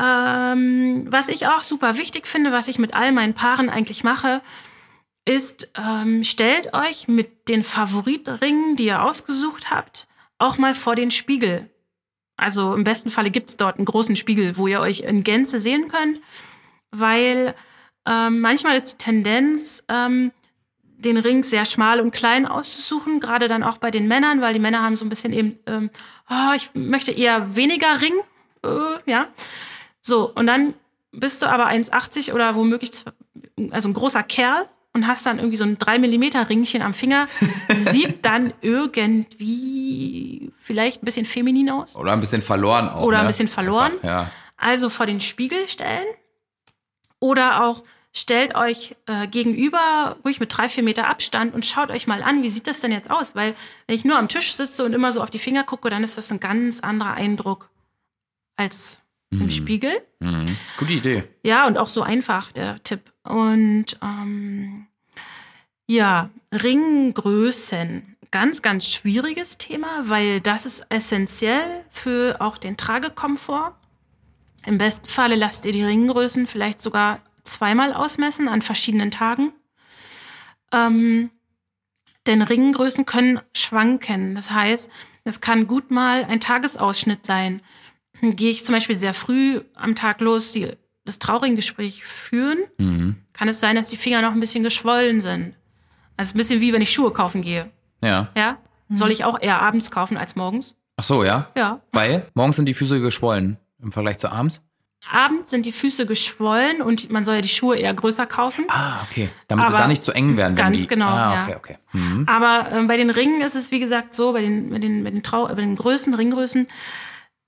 Ähm, 0.00 1.06
was 1.08 1.28
ich 1.28 1.46
auch 1.46 1.62
super 1.62 1.98
wichtig 1.98 2.26
finde, 2.26 2.52
was 2.52 2.68
ich 2.68 2.78
mit 2.78 2.94
all 2.94 3.12
meinen 3.12 3.34
Paaren 3.34 3.68
eigentlich 3.68 4.02
mache, 4.02 4.40
ist, 5.26 5.68
ähm, 5.76 6.24
stellt 6.24 6.72
euch 6.72 7.06
mit 7.06 7.48
den 7.48 7.62
Favoritringen, 7.62 8.76
die 8.76 8.86
ihr 8.86 9.02
ausgesucht 9.02 9.70
habt, 9.70 10.08
auch 10.38 10.56
mal 10.56 10.74
vor 10.74 10.96
den 10.96 11.10
Spiegel. 11.10 11.68
Also 12.36 12.74
im 12.74 12.84
besten 12.84 13.10
Falle 13.10 13.30
gibt's 13.30 13.58
dort 13.58 13.76
einen 13.76 13.84
großen 13.84 14.16
Spiegel, 14.16 14.56
wo 14.56 14.66
ihr 14.66 14.80
euch 14.80 15.00
in 15.00 15.22
Gänze 15.22 15.58
sehen 15.58 15.88
könnt, 15.88 16.20
weil 16.90 17.54
ähm, 18.08 18.40
manchmal 18.40 18.76
ist 18.76 18.92
die 18.92 18.96
Tendenz, 18.96 19.84
ähm, 19.88 20.32
den 20.82 21.18
Ring 21.18 21.42
sehr 21.42 21.66
schmal 21.66 22.00
und 22.00 22.12
klein 22.12 22.46
auszusuchen, 22.46 23.20
gerade 23.20 23.48
dann 23.48 23.62
auch 23.62 23.76
bei 23.76 23.90
den 23.90 24.08
Männern, 24.08 24.40
weil 24.40 24.54
die 24.54 24.60
Männer 24.60 24.82
haben 24.82 24.96
so 24.96 25.04
ein 25.04 25.10
bisschen 25.10 25.34
eben, 25.34 25.58
ähm, 25.66 25.90
oh, 26.30 26.54
ich 26.56 26.70
möchte 26.74 27.10
eher 27.12 27.54
weniger 27.56 28.00
Ring, 28.00 28.14
äh, 28.64 29.10
ja. 29.10 29.28
So, 30.10 30.28
und 30.34 30.48
dann 30.48 30.74
bist 31.12 31.40
du 31.40 31.46
aber 31.46 31.68
1,80 31.68 32.32
oder 32.32 32.56
womöglich, 32.56 32.90
also 33.70 33.88
ein 33.88 33.94
großer 33.94 34.24
Kerl 34.24 34.68
und 34.92 35.06
hast 35.06 35.24
dann 35.24 35.38
irgendwie 35.38 35.56
so 35.56 35.62
ein 35.62 35.78
3 35.78 36.00
Millimeter 36.00 36.48
Ringchen 36.48 36.82
am 36.82 36.94
Finger, 36.94 37.28
sieht 37.92 38.24
dann 38.24 38.52
irgendwie 38.60 40.52
vielleicht 40.60 41.00
ein 41.00 41.04
bisschen 41.04 41.26
feminin 41.26 41.70
aus. 41.70 41.94
Oder 41.94 42.12
ein 42.12 42.18
bisschen 42.18 42.42
verloren 42.42 42.88
auch. 42.88 43.04
Oder 43.04 43.18
ne? 43.18 43.22
ein 43.22 43.26
bisschen 43.28 43.46
verloren. 43.46 43.92
Einfach, 43.92 44.04
ja. 44.04 44.30
Also 44.56 44.88
vor 44.88 45.06
den 45.06 45.20
Spiegel 45.20 45.68
stellen. 45.68 46.06
Oder 47.20 47.64
auch 47.64 47.84
stellt 48.12 48.56
euch 48.56 48.96
äh, 49.06 49.28
gegenüber, 49.28 50.16
ruhig 50.24 50.40
mit 50.40 50.56
drei, 50.56 50.68
vier 50.68 50.82
Meter 50.82 51.06
Abstand 51.06 51.54
und 51.54 51.64
schaut 51.64 51.90
euch 51.90 52.08
mal 52.08 52.24
an, 52.24 52.42
wie 52.42 52.48
sieht 52.48 52.66
das 52.66 52.80
denn 52.80 52.90
jetzt 52.90 53.12
aus? 53.12 53.36
Weil 53.36 53.54
wenn 53.86 53.94
ich 53.94 54.04
nur 54.04 54.18
am 54.18 54.26
Tisch 54.26 54.54
sitze 54.54 54.84
und 54.84 54.92
immer 54.92 55.12
so 55.12 55.22
auf 55.22 55.30
die 55.30 55.38
Finger 55.38 55.62
gucke, 55.62 55.88
dann 55.88 56.02
ist 56.02 56.18
das 56.18 56.32
ein 56.32 56.40
ganz 56.40 56.80
anderer 56.80 57.14
Eindruck 57.14 57.70
als 58.56 58.99
mhm. 59.30 59.42
im 59.42 59.50
Spiegel. 59.50 59.92
Mhm. 60.20 60.56
Gute 60.76 60.92
Idee. 60.92 61.24
Ja, 61.42 61.66
und 61.66 61.78
auch 61.78 61.88
so 61.88 62.02
einfach, 62.02 62.52
der 62.52 62.82
Tipp. 62.82 63.12
Und 63.24 63.98
ähm, 64.02 64.86
ja, 65.86 66.30
Ringgrößen. 66.52 68.16
Ganz, 68.32 68.62
ganz 68.62 68.86
schwieriges 68.86 69.58
Thema, 69.58 70.08
weil 70.08 70.40
das 70.40 70.64
ist 70.64 70.86
essentiell 70.88 71.84
für 71.90 72.36
auch 72.40 72.58
den 72.58 72.76
Tragekomfort. 72.76 73.74
Im 74.66 74.78
besten 74.78 75.08
Falle 75.08 75.34
lasst 75.34 75.64
ihr 75.64 75.72
die 75.72 75.82
Ringgrößen 75.82 76.46
vielleicht 76.46 76.80
sogar 76.80 77.18
zweimal 77.42 77.92
ausmessen 77.92 78.46
an 78.46 78.62
verschiedenen 78.62 79.10
Tagen. 79.10 79.52
Ähm, 80.72 81.30
denn 82.26 82.42
Ringgrößen 82.42 83.04
können 83.04 83.40
schwanken. 83.52 84.36
Das 84.36 84.52
heißt, 84.52 84.90
es 85.24 85.40
kann 85.40 85.66
gut 85.66 85.90
mal 85.90 86.24
ein 86.24 86.40
Tagesausschnitt 86.40 87.26
sein 87.26 87.62
gehe 88.20 88.50
ich 88.50 88.64
zum 88.64 88.74
Beispiel 88.74 88.96
sehr 88.96 89.14
früh 89.14 89.60
am 89.74 89.94
Tag 89.94 90.20
los, 90.20 90.52
die, 90.52 90.72
das 91.04 91.18
Trauringgespräch 91.18 92.04
führen, 92.04 92.58
mhm. 92.78 93.16
kann 93.32 93.48
es 93.48 93.60
sein, 93.60 93.76
dass 93.76 93.88
die 93.88 93.96
Finger 93.96 94.22
noch 94.22 94.32
ein 94.32 94.40
bisschen 94.40 94.62
geschwollen 94.62 95.20
sind. 95.20 95.54
Also 96.16 96.34
ein 96.34 96.38
bisschen 96.38 96.60
wie 96.60 96.72
wenn 96.72 96.82
ich 96.82 96.92
Schuhe 96.92 97.12
kaufen 97.12 97.42
gehe. 97.42 97.70
Ja. 98.02 98.28
Ja? 98.36 98.58
Mhm. 98.88 98.96
Soll 98.96 99.10
ich 99.10 99.24
auch 99.24 99.40
eher 99.40 99.60
abends 99.62 99.90
kaufen 99.90 100.16
als 100.16 100.36
morgens? 100.36 100.74
Ach 100.96 101.04
so, 101.04 101.24
ja? 101.24 101.50
Ja. 101.56 101.80
Weil 101.92 102.26
morgens 102.34 102.56
sind 102.56 102.66
die 102.66 102.74
Füße 102.74 103.00
geschwollen 103.00 103.56
im 103.82 103.92
Vergleich 103.92 104.18
zu 104.18 104.30
abends? 104.30 104.62
abends 105.08 105.50
sind 105.50 105.66
die 105.66 105.72
Füße 105.72 106.06
geschwollen 106.06 106.82
und 106.82 107.10
man 107.10 107.24
soll 107.24 107.36
ja 107.36 107.40
die 107.40 107.48
Schuhe 107.48 107.76
eher 107.76 107.94
größer 107.94 108.26
kaufen. 108.26 108.64
Ah, 108.68 109.00
okay. 109.02 109.28
Damit 109.48 109.66
Aber 109.66 109.76
sie 109.76 109.82
da 109.82 109.88
nicht 109.88 110.02
zu 110.02 110.12
eng 110.12 110.36
werden. 110.36 110.56
Ganz 110.56 110.80
die, 110.80 110.86
genau. 110.86 111.06
Ah, 111.06 111.42
okay, 111.42 111.56
okay. 111.56 111.78
Mhm. 111.92 112.26
Aber 112.28 112.70
äh, 112.72 112.82
bei 112.84 112.96
den 112.96 113.10
Ringen 113.10 113.40
ist 113.40 113.56
es, 113.56 113.70
wie 113.70 113.80
gesagt, 113.80 114.14
so, 114.14 114.32
bei 114.32 114.42
den, 114.42 114.70
bei 114.70 114.78
den, 114.78 115.04
bei 115.04 115.10
den, 115.10 115.22
Trau 115.22 115.46
bei 115.46 115.54
den 115.54 115.76
Größen, 115.76 116.14
Ringgrößen, 116.14 116.68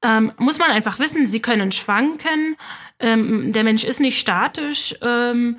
ähm, 0.03 0.33
muss 0.39 0.59
man 0.59 0.71
einfach 0.71 0.99
wissen, 0.99 1.27
sie 1.27 1.41
können 1.41 1.73
schwanken. 1.73 2.57
Ähm, 2.99 3.53
der 3.53 3.65
Mensch 3.65 3.85
ist 3.85 4.01
nicht 4.01 4.19
statisch. 4.19 4.95
Ähm, 5.03 5.59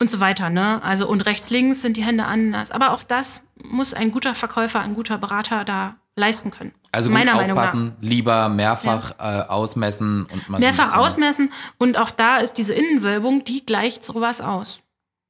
und 0.00 0.10
so 0.10 0.20
weiter, 0.20 0.50
ne? 0.50 0.82
Also 0.82 1.08
und 1.08 1.22
rechts, 1.22 1.50
links 1.50 1.80
sind 1.80 1.96
die 1.96 2.02
Hände 2.02 2.24
anders. 2.24 2.70
Aber 2.70 2.92
auch 2.92 3.02
das 3.02 3.42
muss 3.62 3.94
ein 3.94 4.10
guter 4.10 4.34
Verkäufer, 4.34 4.80
ein 4.80 4.94
guter 4.94 5.18
Berater 5.18 5.64
da 5.64 5.96
leisten 6.16 6.50
können. 6.50 6.72
Also 6.92 7.08
gut 7.08 7.18
Meiner 7.18 7.36
aufpassen, 7.36 7.96
lieber 8.00 8.48
mehrfach 8.48 9.14
ja. 9.18 9.40
äh, 9.40 9.48
ausmessen 9.48 10.26
und 10.26 10.48
mal 10.48 10.60
mehrfach 10.60 10.94
ausmessen 10.96 11.50
und 11.78 11.96
auch 11.96 12.10
da 12.10 12.38
ist 12.38 12.54
diese 12.54 12.74
Innenwölbung, 12.74 13.42
die 13.44 13.66
gleicht 13.66 14.04
sowas 14.04 14.40
aus. 14.40 14.80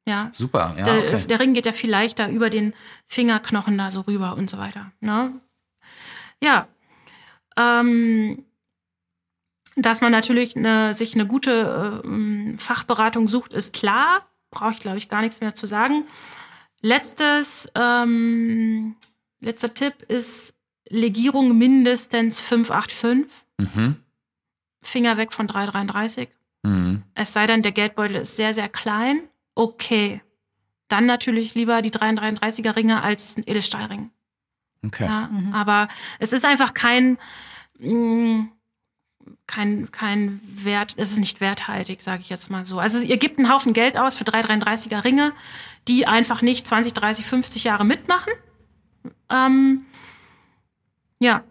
Ja. 0.07 0.29
Super, 0.31 0.75
ja. 0.77 0.85
Der, 0.85 0.99
okay. 0.99 1.27
der 1.27 1.41
Ring 1.41 1.55
geht 1.55 1.65
ja 1.65 1.73
viel 1.73 1.91
leichter 1.91 2.29
über 2.29 2.51
den 2.51 2.75
Fingerknochen 3.07 3.79
da 3.79 3.91
so 3.91 4.03
rüber 4.03 4.37
und 4.37 4.51
so 4.51 4.59
weiter. 4.59 4.93
Ne? 5.01 5.33
Ja. 6.43 6.69
Ähm, 7.57 8.45
dass 9.77 10.01
man 10.01 10.13
natürlich 10.13 10.57
eine, 10.57 10.95
sich 10.95 11.15
eine 11.15 11.27
gute 11.27 12.03
äh, 12.05 12.59
Fachberatung 12.59 13.29
sucht, 13.29 13.53
ist 13.53 13.73
klar. 13.73 14.29
Brauche 14.51 14.73
ich, 14.73 14.81
glaube 14.81 14.99
ich, 14.99 15.09
gar 15.09 15.21
nichts 15.21 15.41
mehr 15.41 15.55
zu 15.55 15.67
sagen. 15.67 16.05
Letztes, 16.81 17.69
ähm, 17.75 18.97
letzter 19.41 19.75
Tipp 19.75 19.95
ist 20.09 20.55
Legierung 20.89 21.57
mindestens 21.57 22.41
585. 22.41 23.27
Mhm. 23.59 23.97
Finger 24.83 25.17
weg 25.17 25.33
von 25.33 25.47
333. 25.47 26.29
Mhm. 26.63 27.03
Es 27.15 27.33
sei 27.33 27.47
denn, 27.47 27.63
der 27.63 27.73
Geldbeutel 27.73 28.17
ist 28.17 28.37
sehr, 28.37 28.55
sehr 28.55 28.69
klein. 28.69 29.23
Okay. 29.55 30.21
Dann 30.89 31.07
natürlich 31.07 31.55
lieber 31.55 31.83
die 31.83 31.91
333er 31.91 32.77
Ringe 32.77 33.03
als 33.03 33.37
ein 33.37 33.45
Edelstahlring. 33.47 34.11
Okay. 34.85 35.07
Ja, 35.07 35.29
mhm. 35.33 35.55
Aber 35.55 35.89
es 36.19 36.33
ist 36.33 36.45
einfach 36.45 36.75
kein, 36.75 37.19
mh, 37.79 38.49
kein, 39.47 39.91
kein 39.93 40.41
Wert, 40.45 40.95
es 40.97 41.13
ist 41.13 41.19
nicht 41.19 41.41
werthaltig, 41.41 42.03
sage 42.03 42.23
ich 42.23 42.31
jetzt 42.31 42.51
mal 42.51 42.65
so. 42.67 42.79
Also 42.79 42.99
ihr 43.05 43.17
gebt 43.17 43.39
einen 43.39 43.53
Haufen 43.53 43.73
Geld 43.73 43.97
aus 43.97 44.17
für 44.17 44.25
333er 44.25 45.05
Ringe, 45.05 45.33
die 45.89 46.07
einfach 46.07 46.43
nicht 46.43 46.67
20, 46.67 46.95
30, 46.95 47.27
50 47.27 47.65
Jahre 47.65 47.85
mitmachen. 47.85 48.33
Ähm, 49.31 49.85
ja. 51.21 51.45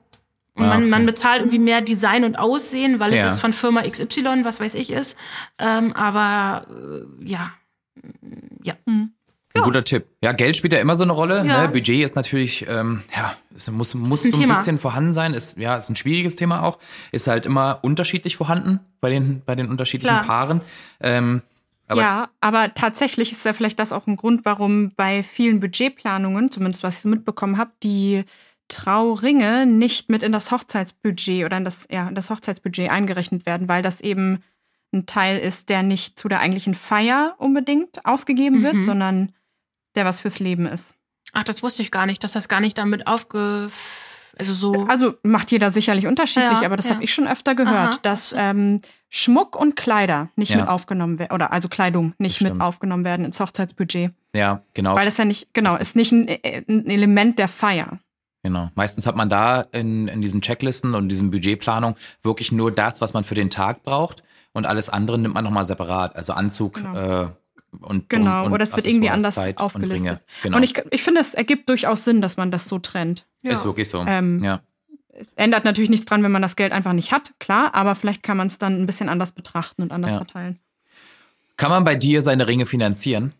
Und 0.55 0.65
ah, 0.65 0.67
man, 0.67 0.81
okay. 0.81 0.89
man 0.89 1.05
bezahlt 1.05 1.41
irgendwie 1.41 1.59
mehr 1.59 1.81
Design 1.81 2.23
und 2.23 2.35
Aussehen, 2.35 2.99
weil 2.99 3.13
es 3.13 3.19
ja. 3.19 3.27
jetzt 3.27 3.41
von 3.41 3.53
Firma 3.53 3.81
XY, 3.81 4.43
was 4.43 4.59
weiß 4.59 4.75
ich, 4.75 4.91
ist. 4.91 5.17
Ähm, 5.57 5.93
aber 5.93 6.67
äh, 6.69 7.25
ja. 7.25 7.51
Ja. 8.63 8.75
Mhm. 8.85 9.13
Ein 9.55 9.59
ja. 9.59 9.65
guter 9.65 9.83
Tipp. 9.83 10.07
Ja, 10.21 10.31
Geld 10.31 10.57
spielt 10.57 10.73
ja 10.73 10.79
immer 10.79 10.95
so 10.95 11.03
eine 11.03 11.13
Rolle. 11.13 11.45
Ja. 11.45 11.61
Ne? 11.61 11.69
Budget 11.69 12.03
ist 12.03 12.15
natürlich, 12.15 12.65
ähm, 12.67 13.03
ja, 13.15 13.35
es 13.55 13.69
muss, 13.69 13.93
muss 13.93 14.25
ein 14.25 14.31
so 14.31 14.37
ein 14.37 14.41
Thema. 14.41 14.53
bisschen 14.55 14.79
vorhanden 14.79 15.13
sein. 15.13 15.35
Ist, 15.35 15.57
ja, 15.57 15.75
ist 15.75 15.89
ein 15.89 15.95
schwieriges 15.95 16.35
Thema 16.35 16.63
auch. 16.63 16.79
Ist 17.11 17.27
halt 17.27 17.45
immer 17.45 17.79
unterschiedlich 17.83 18.35
vorhanden 18.35 18.79
bei 18.99 19.11
den, 19.11 19.43
bei 19.45 19.53
den 19.53 19.69
unterschiedlichen 19.69 20.21
Klar. 20.21 20.25
Paaren. 20.25 20.61
Ähm, 21.01 21.43
aber 21.87 22.01
ja, 22.01 22.29
aber 22.41 22.73
tatsächlich 22.73 23.31
ist 23.31 23.45
ja 23.45 23.53
vielleicht 23.53 23.77
das 23.77 23.91
auch 23.91 24.07
ein 24.07 24.15
Grund, 24.15 24.45
warum 24.45 24.91
bei 24.95 25.21
vielen 25.21 25.59
Budgetplanungen, 25.59 26.49
zumindest 26.49 26.83
was 26.83 26.95
ich 26.95 27.01
so 27.01 27.09
mitbekommen 27.09 27.57
habe, 27.57 27.71
die 27.83 28.23
Trauringe 28.69 29.67
nicht 29.67 30.09
mit 30.09 30.23
in 30.23 30.31
das 30.31 30.51
Hochzeitsbudget 30.51 31.45
oder 31.45 31.57
in 31.57 31.65
das, 31.65 31.87
ja, 31.91 32.07
in 32.07 32.15
das 32.15 32.31
Hochzeitsbudget 32.31 32.89
eingerechnet 32.89 33.45
werden, 33.45 33.67
weil 33.67 33.83
das 33.83 34.01
eben 34.01 34.39
ein 34.93 35.05
Teil 35.05 35.37
ist, 35.37 35.69
der 35.69 35.83
nicht 35.83 36.17
zu 36.17 36.27
der 36.27 36.39
eigentlichen 36.39 36.73
Feier 36.73 37.35
unbedingt 37.37 38.05
ausgegeben 38.05 38.59
mhm. 38.59 38.63
wird, 38.63 38.85
sondern 38.85 39.33
der 39.95 40.05
was 40.05 40.21
fürs 40.21 40.39
Leben 40.39 40.65
ist. 40.65 40.95
Ach, 41.31 41.43
das 41.43 41.63
wusste 41.63 41.81
ich 41.81 41.91
gar 41.91 42.05
nicht, 42.05 42.23
dass 42.23 42.33
das 42.33 42.47
gar 42.47 42.59
nicht 42.59 42.77
damit 42.77 43.07
aufge 43.07 43.71
also 44.37 44.53
so. 44.53 44.85
Also 44.87 45.13
macht 45.21 45.51
jeder 45.51 45.69
sicherlich 45.69 46.07
unterschiedlich, 46.07 46.61
ja, 46.61 46.65
aber 46.65 46.75
das 46.75 46.85
ja. 46.87 46.95
habe 46.95 47.03
ich 47.03 47.13
schon 47.13 47.27
öfter 47.27 47.53
gehört, 47.53 47.93
Aha. 47.93 47.99
dass 48.01 48.33
ähm, 48.35 48.81
Schmuck 49.09 49.55
und 49.55 49.75
Kleider 49.75 50.29
nicht 50.35 50.49
ja. 50.49 50.57
mit 50.57 50.67
aufgenommen 50.67 51.19
werden, 51.19 51.33
oder 51.33 51.51
also 51.51 51.69
Kleidung 51.69 52.13
nicht 52.17 52.41
mit 52.41 52.59
aufgenommen 52.59 53.03
werden 53.03 53.25
ins 53.25 53.39
Hochzeitsbudget. 53.39 54.11
Ja, 54.35 54.63
genau. 54.73 54.95
Weil 54.95 55.05
das 55.05 55.17
ja 55.17 55.25
nicht, 55.25 55.53
genau, 55.53 55.75
ist 55.75 55.95
nicht 55.95 56.11
ein, 56.11 56.27
äh, 56.27 56.63
ein 56.67 56.89
Element 56.89 57.37
der 57.37 57.47
Feier. 57.47 57.99
Genau. 58.41 58.71
Meistens 58.75 59.05
hat 59.05 59.15
man 59.15 59.29
da 59.29 59.61
in, 59.71 60.07
in 60.07 60.21
diesen 60.21 60.41
Checklisten 60.41 60.95
und 60.95 61.09
diesen 61.09 61.29
Budgetplanung 61.29 61.95
wirklich 62.23 62.51
nur 62.51 62.71
das, 62.71 63.01
was 63.01 63.13
man 63.13 63.23
für 63.23 63.35
den 63.35 63.49
Tag 63.49 63.83
braucht 63.83 64.23
und 64.51 64.65
alles 64.65 64.89
andere 64.89 65.17
nimmt 65.19 65.35
man 65.35 65.43
nochmal 65.43 65.65
separat. 65.65 66.15
Also 66.15 66.33
Anzug 66.33 66.75
genau. 66.75 67.23
äh, 67.23 67.27
und 67.81 68.09
Genau, 68.09 68.45
und, 68.45 68.53
oder 68.53 68.63
es 68.63 68.75
wird 68.75 68.85
irgendwie 68.85 69.09
anders 69.09 69.37
aufgelistet. 69.57 70.11
Und, 70.11 70.19
genau. 70.43 70.57
und 70.57 70.63
ich, 70.63 70.73
ich 70.91 71.03
finde, 71.03 71.21
es 71.21 71.33
ergibt 71.33 71.69
durchaus 71.69 72.05
Sinn, 72.05 72.21
dass 72.21 72.37
man 72.37 72.51
das 72.51 72.65
so 72.65 72.79
trennt. 72.79 73.25
Ja. 73.41 73.51
Ist 73.51 73.65
wirklich 73.65 73.89
so. 73.89 74.03
Ähm, 74.07 74.43
ja. 74.43 74.61
Ändert 75.35 75.63
natürlich 75.63 75.89
nichts 75.89 76.05
dran, 76.05 76.23
wenn 76.23 76.31
man 76.31 76.41
das 76.41 76.55
Geld 76.55 76.71
einfach 76.71 76.93
nicht 76.93 77.11
hat, 77.11 77.33
klar, 77.39 77.75
aber 77.75 77.93
vielleicht 77.93 78.23
kann 78.23 78.35
man 78.35 78.47
es 78.47 78.57
dann 78.57 78.81
ein 78.81 78.85
bisschen 78.87 79.09
anders 79.09 79.31
betrachten 79.31 79.83
und 79.83 79.91
anders 79.91 80.13
ja. 80.13 80.17
verteilen. 80.17 80.59
Kann 81.55 81.69
man 81.69 81.83
bei 81.83 81.95
dir 81.95 82.21
seine 82.21 82.47
Ringe 82.47 82.65
finanzieren? 82.65 83.33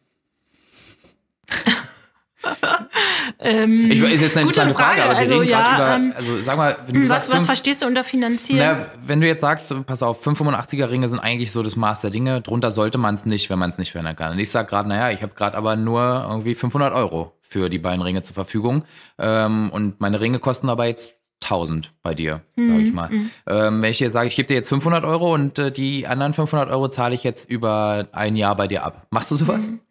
Ähm, 3.43 3.91
ich 3.91 4.01
ist 4.01 4.21
jetzt 4.21 4.37
eine 4.37 4.49
Frage, 4.49 4.73
Frage, 4.73 5.03
aber 5.03 5.11
wir 5.13 5.17
also, 5.17 5.33
reden 5.39 5.49
ja, 5.49 5.75
über, 5.75 5.95
ähm, 5.95 6.13
also 6.15 6.41
sag 6.41 6.57
mal, 6.57 6.77
wenn 6.87 6.95
du 6.95 7.01
was, 7.01 7.25
sagst, 7.25 7.31
was 7.31 7.45
verstehst 7.45 7.81
du 7.81 7.87
unter 7.87 8.03
finanzieren? 8.03 8.77
Na, 8.79 8.87
wenn 9.05 9.19
du 9.19 9.27
jetzt 9.27 9.41
sagst, 9.41 9.73
pass 9.85 10.01
auf, 10.01 10.25
585er 10.25 10.89
Ringe 10.89 11.09
sind 11.09 11.19
eigentlich 11.19 11.51
so 11.51 11.61
das 11.61 11.75
Maß 11.75 12.01
der 12.01 12.11
Dinge, 12.11 12.41
drunter 12.41 12.71
sollte 12.71 12.97
man 12.97 13.15
es 13.15 13.25
nicht, 13.25 13.49
wenn 13.49 13.59
man 13.59 13.69
es 13.69 13.77
nicht 13.77 13.91
verändern 13.91 14.15
kann. 14.15 14.31
Und 14.31 14.39
ich 14.39 14.49
sag 14.49 14.69
gerade, 14.69 14.87
naja, 14.87 15.11
ich 15.11 15.21
habe 15.21 15.33
gerade 15.35 15.57
aber 15.57 15.75
nur 15.75 16.25
irgendwie 16.29 16.55
500 16.55 16.93
Euro 16.93 17.37
für 17.41 17.69
die 17.69 17.79
beiden 17.79 18.01
Ringe 18.01 18.21
zur 18.21 18.33
Verfügung 18.33 18.85
ähm, 19.19 19.69
und 19.71 19.99
meine 19.99 20.21
Ringe 20.21 20.39
kosten 20.39 20.69
aber 20.69 20.85
jetzt 20.85 21.13
1000 21.43 21.93
bei 22.01 22.13
dir, 22.15 22.41
sage 22.55 22.79
ich 22.79 22.89
mhm, 22.89 22.95
mal. 22.95 23.09
Mhm. 23.09 23.31
Ähm, 23.47 23.81
wenn 23.81 23.91
ich 23.91 23.97
dir 23.97 24.09
sage, 24.09 24.27
ich 24.27 24.35
gebe 24.35 24.47
dir 24.47 24.55
jetzt 24.55 24.69
500 24.69 25.03
Euro 25.03 25.33
und 25.33 25.59
äh, 25.59 25.71
die 25.71 26.07
anderen 26.07 26.33
500 26.33 26.69
Euro 26.69 26.87
zahle 26.87 27.15
ich 27.15 27.23
jetzt 27.23 27.49
über 27.49 28.07
ein 28.13 28.35
Jahr 28.35 28.55
bei 28.55 28.67
dir 28.67 28.83
ab. 28.83 29.07
Machst 29.09 29.31
du 29.31 29.35
sowas? 29.35 29.71
Mhm. 29.71 29.81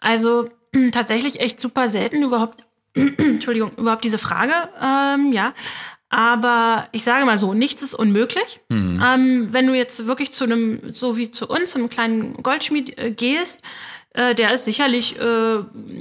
Also 0.00 0.48
tatsächlich 0.92 1.40
echt 1.40 1.60
super 1.60 1.88
selten 1.88 2.22
überhaupt, 2.22 2.64
Entschuldigung, 2.94 3.72
überhaupt 3.76 4.04
diese 4.04 4.18
Frage, 4.18 4.52
ähm, 4.80 5.32
ja. 5.32 5.54
Aber 6.08 6.88
ich 6.92 7.04
sage 7.04 7.24
mal 7.24 7.38
so, 7.38 7.54
nichts 7.54 7.80
ist 7.80 7.94
unmöglich. 7.94 8.60
Mhm. 8.68 9.02
Ähm, 9.02 9.48
wenn 9.50 9.66
du 9.66 9.72
jetzt 9.72 10.06
wirklich 10.06 10.30
zu 10.30 10.44
einem, 10.44 10.92
so 10.92 11.16
wie 11.16 11.30
zu 11.30 11.48
uns, 11.48 11.74
einem 11.74 11.88
kleinen 11.88 12.42
Goldschmied 12.42 12.98
äh, 12.98 13.10
gehst, 13.12 13.62
äh, 14.12 14.34
der 14.34 14.52
ist 14.52 14.66
sicherlich 14.66 15.18
äh, 15.18 15.60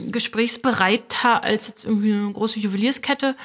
gesprächsbereiter 0.10 1.44
als 1.44 1.70
jetzt 1.70 1.86
irgendwie 1.86 2.12
eine 2.12 2.34
große 2.34 2.60
Juwelierskette. 2.60 3.38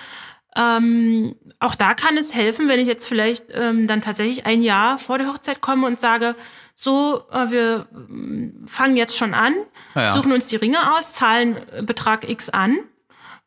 Ähm, 0.56 1.36
auch 1.60 1.76
da 1.76 1.94
kann 1.94 2.16
es 2.16 2.34
helfen, 2.34 2.66
wenn 2.66 2.80
ich 2.80 2.88
jetzt 2.88 3.06
vielleicht 3.06 3.44
ähm, 3.52 3.86
dann 3.86 4.02
tatsächlich 4.02 4.44
ein 4.44 4.62
Jahr 4.62 4.98
vor 4.98 5.18
der 5.18 5.28
Hochzeit 5.28 5.60
komme 5.60 5.86
und 5.86 6.00
sage, 6.00 6.34
so, 6.74 7.24
äh, 7.30 7.50
wir 7.50 7.86
mm, 7.92 8.66
fangen 8.66 8.96
jetzt 8.96 9.16
schon 9.16 9.34
an, 9.34 9.54
ja. 9.94 10.12
suchen 10.14 10.32
uns 10.32 10.48
die 10.48 10.56
Ringe 10.56 10.96
aus, 10.96 11.12
zahlen 11.12 11.58
äh, 11.72 11.82
Betrag 11.82 12.28
X 12.28 12.48
an 12.48 12.78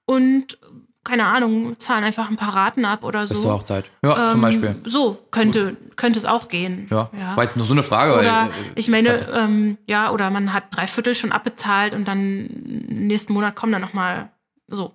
und 0.09 0.57
keine 1.03 1.25
Ahnung, 1.25 1.79
zahlen 1.79 2.03
einfach 2.03 2.29
ein 2.29 2.35
paar 2.35 2.55
Raten 2.55 2.83
ab 2.83 3.03
oder 3.03 3.27
so. 3.27 3.33
Bis 3.35 3.43
zur 3.43 3.53
Hochzeit. 3.53 3.85
Ja, 4.03 4.25
ähm, 4.25 4.31
zum 4.31 4.41
Beispiel. 4.41 4.75
So 4.85 5.19
könnte, 5.29 5.77
könnte 5.95 6.17
es 6.17 6.25
auch 6.25 6.47
gehen. 6.47 6.87
Ja. 6.89 7.11
ja. 7.17 7.37
War 7.37 7.43
jetzt 7.43 7.55
nur 7.55 7.65
so 7.67 7.73
eine 7.73 7.83
Frage. 7.83 8.13
Oder 8.13 8.23
weil, 8.23 8.47
äh, 8.47 8.51
ich 8.73 8.89
meine, 8.89 9.27
ähm, 9.31 9.77
ja, 9.85 10.11
oder 10.11 10.31
man 10.31 10.51
hat 10.51 10.65
drei 10.71 10.87
Viertel 10.87 11.13
schon 11.13 11.31
abbezahlt 11.31 11.93
und 11.93 12.07
dann 12.07 12.47
nächsten 12.87 13.33
Monat 13.33 13.55
kommen 13.55 13.71
dann 13.71 13.81
nochmal 13.81 14.31
so. 14.67 14.93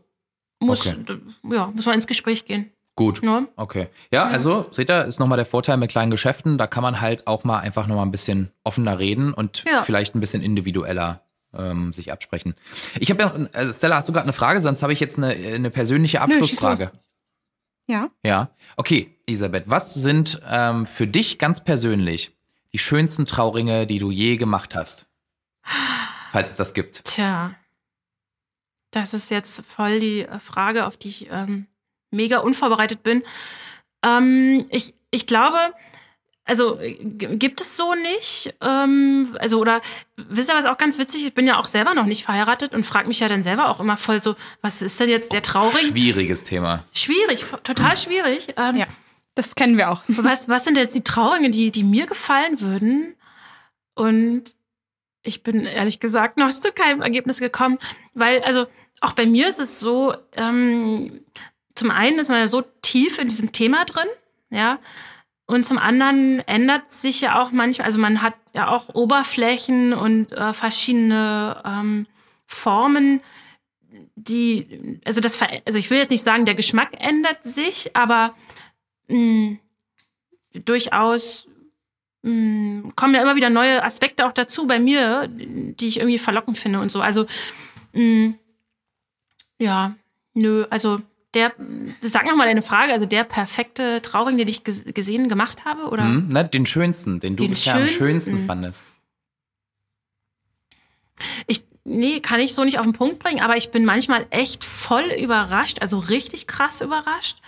Muss, 0.60 0.86
okay. 0.86 1.18
ja, 1.50 1.70
muss 1.74 1.86
man 1.86 1.94
ins 1.94 2.08
Gespräch 2.08 2.44
gehen. 2.44 2.70
Gut. 2.96 3.22
Ja. 3.22 3.46
Okay. 3.56 3.88
Ja, 4.12 4.24
also, 4.24 4.66
seht 4.72 4.90
ihr, 4.90 5.04
ist 5.04 5.20
nochmal 5.20 5.36
der 5.36 5.46
Vorteil 5.46 5.76
mit 5.76 5.90
kleinen 5.90 6.10
Geschäften. 6.10 6.58
Da 6.58 6.66
kann 6.66 6.82
man 6.82 7.00
halt 7.00 7.26
auch 7.28 7.44
mal 7.44 7.60
einfach 7.60 7.86
nochmal 7.86 8.06
ein 8.06 8.12
bisschen 8.12 8.50
offener 8.64 8.98
reden 8.98 9.32
und 9.32 9.64
ja. 9.64 9.82
vielleicht 9.82 10.14
ein 10.16 10.20
bisschen 10.20 10.42
individueller 10.42 11.22
ähm, 11.56 11.92
sich 11.92 12.12
absprechen. 12.12 12.54
Ich 12.98 13.10
habe 13.10 13.22
ja, 13.22 13.48
also 13.52 13.72
Stella, 13.72 13.96
hast 13.96 14.08
du 14.08 14.12
gerade 14.12 14.24
eine 14.24 14.32
Frage? 14.32 14.60
Sonst 14.60 14.82
habe 14.82 14.92
ich 14.92 15.00
jetzt 15.00 15.18
eine, 15.18 15.28
eine 15.28 15.70
persönliche 15.70 16.20
Abschlussfrage. 16.20 16.90
Nö, 16.92 17.94
ja. 17.94 18.10
Ja. 18.24 18.50
Okay, 18.76 19.16
Elisabeth, 19.26 19.64
was 19.66 19.94
sind 19.94 20.40
ähm, 20.48 20.86
für 20.86 21.06
dich 21.06 21.38
ganz 21.38 21.64
persönlich 21.64 22.32
die 22.72 22.78
schönsten 22.78 23.26
Trauringe, 23.26 23.86
die 23.86 23.98
du 23.98 24.10
je 24.10 24.36
gemacht 24.36 24.74
hast? 24.74 25.06
Falls 26.30 26.50
es 26.50 26.56
das 26.56 26.74
gibt. 26.74 27.04
Tja. 27.04 27.54
Das 28.90 29.12
ist 29.12 29.30
jetzt 29.30 29.62
voll 29.66 30.00
die 30.00 30.26
Frage, 30.40 30.86
auf 30.86 30.96
die 30.96 31.08
ich 31.08 31.28
ähm, 31.30 31.66
mega 32.10 32.38
unvorbereitet 32.38 33.02
bin. 33.02 33.22
Ähm, 34.02 34.66
ich, 34.70 34.94
ich 35.10 35.26
glaube, 35.26 35.58
also 36.44 36.78
gibt 37.00 37.60
es 37.60 37.76
so 37.76 37.94
nicht. 37.94 38.54
Ähm, 38.60 39.34
also, 39.38 39.58
oder 39.58 39.80
wisst 40.16 40.50
ihr, 40.50 40.54
was 40.54 40.66
auch 40.66 40.76
ganz 40.76 40.98
witzig? 40.98 41.26
Ich 41.26 41.34
bin 41.34 41.46
ja 41.46 41.58
auch 41.58 41.68
selber 41.68 41.94
noch 41.94 42.04
nicht 42.04 42.24
verheiratet 42.24 42.74
und 42.74 42.84
frage 42.84 43.08
mich 43.08 43.20
ja 43.20 43.28
dann 43.28 43.42
selber 43.42 43.68
auch 43.70 43.80
immer 43.80 43.96
voll 43.96 44.22
so, 44.22 44.36
was 44.60 44.82
ist 44.82 45.00
denn 45.00 45.08
jetzt 45.08 45.32
der 45.32 45.42
Trauring? 45.42 45.86
Schwieriges 45.86 46.44
Thema. 46.44 46.84
Schwierig, 46.92 47.44
total 47.62 47.96
schwierig. 47.96 48.54
Ähm, 48.58 48.76
ja. 48.76 48.86
Das 49.34 49.54
kennen 49.54 49.76
wir 49.76 49.90
auch. 49.90 50.02
Was, 50.08 50.48
was 50.48 50.64
sind 50.64 50.76
jetzt 50.76 50.94
die 50.94 51.02
Traurigen, 51.02 51.50
die, 51.50 51.72
die 51.72 51.82
mir 51.82 52.06
gefallen 52.06 52.60
würden? 52.60 53.16
Und 53.94 54.54
ich 55.22 55.42
bin 55.42 55.66
ehrlich 55.66 55.98
gesagt 55.98 56.36
noch 56.36 56.50
zu 56.52 56.70
keinem 56.72 57.02
Ergebnis 57.02 57.40
gekommen, 57.40 57.78
weil, 58.12 58.42
also 58.42 58.66
auch 59.00 59.12
bei 59.12 59.26
mir 59.26 59.48
ist 59.48 59.58
es 59.58 59.80
so, 59.80 60.14
ähm, 60.36 61.24
zum 61.74 61.90
einen 61.90 62.18
ist 62.20 62.28
man 62.28 62.38
ja 62.38 62.46
so 62.46 62.62
tief 62.82 63.18
in 63.18 63.28
diesem 63.28 63.50
Thema 63.50 63.84
drin, 63.84 64.06
ja, 64.50 64.78
und 65.46 65.64
zum 65.64 65.78
anderen 65.78 66.40
ändert 66.40 66.90
sich 66.90 67.20
ja 67.20 67.40
auch 67.40 67.50
manchmal, 67.50 67.86
also 67.86 67.98
man 67.98 68.22
hat 68.22 68.34
ja 68.54 68.68
auch 68.68 68.94
Oberflächen 68.94 69.92
und 69.92 70.32
äh, 70.32 70.52
verschiedene 70.54 71.62
ähm, 71.64 72.06
Formen, 72.46 73.20
die, 74.16 75.00
also 75.04 75.20
das, 75.20 75.38
also 75.66 75.78
ich 75.78 75.90
will 75.90 75.98
jetzt 75.98 76.10
nicht 76.10 76.24
sagen, 76.24 76.46
der 76.46 76.54
Geschmack 76.54 76.92
ändert 76.98 77.44
sich, 77.44 77.94
aber 77.94 78.34
mh, 79.08 79.16
hm, 79.16 79.58
durchaus 80.64 81.46
mh, 82.22 82.30
hm, 82.30 82.96
kommen 82.96 83.14
ja 83.14 83.22
immer 83.22 83.36
wieder 83.36 83.50
neue 83.50 83.84
Aspekte 83.84 84.26
auch 84.26 84.32
dazu 84.32 84.66
bei 84.66 84.78
mir, 84.78 85.28
die 85.28 85.88
ich 85.88 85.98
irgendwie 85.98 86.18
verlockend 86.18 86.58
finde 86.58 86.80
und 86.80 86.90
so. 86.90 87.02
Also 87.02 87.26
mh, 87.92 88.00
hm, 88.00 88.38
ja, 89.58 89.94
nö, 90.32 90.66
also 90.70 91.00
der, 91.34 91.52
sag 92.00 92.26
noch 92.26 92.36
mal 92.36 92.46
deine 92.46 92.62
Frage, 92.62 92.92
also 92.92 93.06
der 93.06 93.24
perfekte 93.24 94.02
Trauring, 94.02 94.36
den 94.36 94.48
ich 94.48 94.64
gesehen, 94.64 95.28
gemacht 95.28 95.64
habe, 95.64 95.88
oder? 95.88 96.04
Mhm, 96.04 96.28
na, 96.30 96.42
den 96.42 96.66
schönsten, 96.66 97.20
den 97.20 97.36
du 97.36 97.44
den 97.44 97.50
bisher 97.50 97.74
schönsten. 97.74 98.02
am 98.02 98.08
schönsten 98.10 98.46
fandest. 98.46 98.86
Ich, 101.46 101.64
nee, 101.84 102.20
kann 102.20 102.40
ich 102.40 102.54
so 102.54 102.64
nicht 102.64 102.78
auf 102.78 102.86
den 102.86 102.92
Punkt 102.92 103.18
bringen, 103.18 103.40
aber 103.40 103.56
ich 103.56 103.70
bin 103.70 103.84
manchmal 103.84 104.26
echt 104.30 104.64
voll 104.64 105.12
überrascht, 105.18 105.80
also 105.80 105.98
richtig 105.98 106.46
krass 106.46 106.80
überrascht 106.80 107.38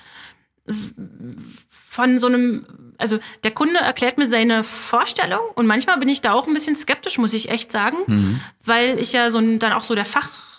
von 1.97 2.19
so 2.19 2.27
einem, 2.27 2.67
also 2.99 3.19
der 3.45 3.53
Kunde 3.53 3.79
erklärt 3.79 4.19
mir 4.19 4.27
seine 4.27 4.65
Vorstellung 4.65 5.41
und 5.55 5.67
manchmal 5.67 5.99
bin 5.99 6.09
ich 6.09 6.21
da 6.21 6.33
auch 6.33 6.47
ein 6.47 6.55
bisschen 6.55 6.77
skeptisch, 6.77 7.19
muss 7.19 7.33
ich 7.33 7.49
echt 7.49 7.71
sagen, 7.73 7.97
mhm. 8.07 8.41
weil 8.65 8.99
ich 8.99 9.13
ja 9.13 9.31
so 9.31 9.39
ein, 9.39 9.59
dann 9.59 9.73
auch 9.73 9.85
so 9.85 9.95
der 9.95 10.05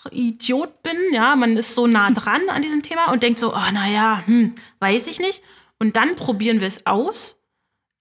Fachidiot 0.09 0.83
bin, 0.83 0.97
ja, 1.11 1.35
man 1.35 1.57
ist 1.57 1.75
so 1.75 1.87
nah 1.87 2.09
dran 2.11 2.49
an 2.49 2.61
diesem 2.61 2.83
Thema 2.83 3.11
und 3.11 3.23
denkt 3.23 3.39
so, 3.39 3.53
oh, 3.53 3.71
naja, 3.71 4.23
hm, 4.25 4.55
weiß 4.79 5.07
ich 5.07 5.19
nicht. 5.19 5.41
Und 5.79 5.95
dann 5.95 6.15
probieren 6.15 6.59
wir 6.59 6.67
es 6.67 6.85
aus 6.85 7.37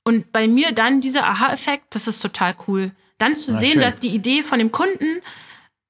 und 0.05 0.33
bei 0.33 0.47
mir 0.47 0.73
dann 0.73 1.01
dieser 1.01 1.27
Aha-Effekt, 1.27 1.95
das 1.95 2.07
ist 2.07 2.20
total 2.20 2.55
cool. 2.69 2.93
Dann 3.19 3.35
zu 3.35 3.51
Na, 3.51 3.59
sehen, 3.59 3.73
schön. 3.73 3.81
dass 3.81 3.99
die 3.99 4.15
Idee 4.15 4.43
von 4.43 4.59
dem 4.59 4.70
Kunden, 4.70 5.20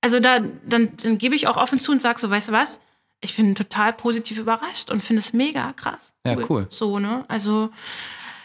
also 0.01 0.21
da, 0.21 0.41
dann, 0.41 0.97
dann 0.97 1.19
gebe 1.19 1.35
ich 1.35 1.47
auch 1.49 1.59
offen 1.59 1.79
zu 1.79 1.93
und 1.93 2.01
sage 2.01 2.19
so, 2.19 2.31
weißt 2.31 2.49
du 2.49 2.53
was, 2.53 2.81
ich 3.21 3.37
bin 3.37 3.55
total 3.55 3.93
positiv 3.93 4.39
überrascht 4.39 4.91
und 4.91 5.03
finde 5.03 5.21
es 5.21 5.33
mega 5.33 5.73
krass. 5.75 6.15
Ja, 6.27 6.37
cool. 6.49 6.67
So, 6.71 6.99
ne? 6.99 7.25
Also, 7.29 7.71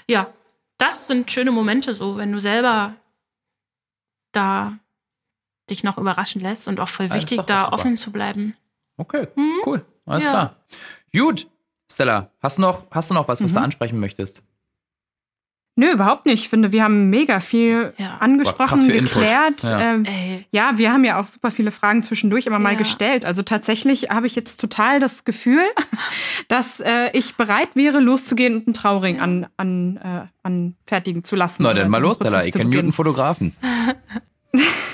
ja, 0.08 0.34
das 0.78 1.08
sind 1.08 1.32
schöne 1.32 1.52
Momente 1.52 1.94
so, 1.94 2.18
wenn 2.18 2.32
du 2.32 2.40
selber 2.40 2.96
da 4.34 4.78
dich 5.72 5.84
noch 5.84 5.98
überraschen 5.98 6.42
lässt 6.42 6.68
und 6.68 6.80
auch 6.80 6.90
voll 6.90 7.08
ja, 7.08 7.16
wichtig, 7.16 7.42
da 7.42 7.70
offen 7.70 7.98
zu 7.98 8.12
bleiben. 8.12 8.56
Okay, 8.98 9.28
hm? 9.34 9.52
cool. 9.66 9.86
Alles 10.06 10.26
ja. 10.26 10.30
klar. 10.30 10.56
Gut, 11.14 11.48
Stella, 11.92 12.30
hast 12.42 12.58
du 12.58 12.62
noch, 12.62 12.84
hast 12.92 13.10
du 13.10 13.14
noch 13.14 13.28
was, 13.28 13.42
was 13.42 13.52
mhm. 13.52 13.56
du 13.56 13.62
ansprechen 13.62 14.00
möchtest? 14.00 14.44
Nö, 15.78 15.90
überhaupt 15.94 16.26
nicht. 16.26 16.44
Ich 16.44 16.50
finde, 16.50 16.74
wir 16.74 16.84
haben 16.84 17.10
mega 17.10 17.40
viel 17.40 17.94
ja. 17.98 18.18
angesprochen, 18.20 18.88
geklärt. 18.88 19.64
Ja. 19.64 19.80
Ähm, 19.80 20.06
ja. 20.52 20.74
wir 20.76 20.92
haben 20.92 21.06
ja 21.06 21.20
auch 21.20 21.28
super 21.28 21.50
viele 21.50 21.72
Fragen 21.72 22.04
zwischendurch 22.04 22.46
immer 22.46 22.60
mal 22.60 22.76
gestellt. 22.76 23.24
Also 23.24 23.42
tatsächlich 23.42 24.10
habe 24.10 24.28
ich 24.28 24.36
jetzt 24.36 24.60
total 24.60 25.00
das 25.00 25.24
Gefühl, 25.24 25.64
dass 26.50 26.82
äh, 26.82 27.10
ich 27.14 27.36
bereit 27.36 27.70
wäre, 27.76 28.00
loszugehen 28.00 28.58
und 28.58 28.68
einen 28.68 28.74
Trauring 28.74 29.22
an, 29.22 29.48
an, 29.56 29.98
äh, 29.98 30.28
anfertigen 30.44 31.24
zu 31.24 31.38
lassen. 31.38 31.64
Na, 31.64 31.74
dann 31.74 31.90
mal 31.90 32.02
los, 32.02 32.18
Stella. 32.18 32.44
Ich 32.44 32.54
kenne 32.54 32.76
guten 32.76 32.92
Fotografen. 32.92 33.56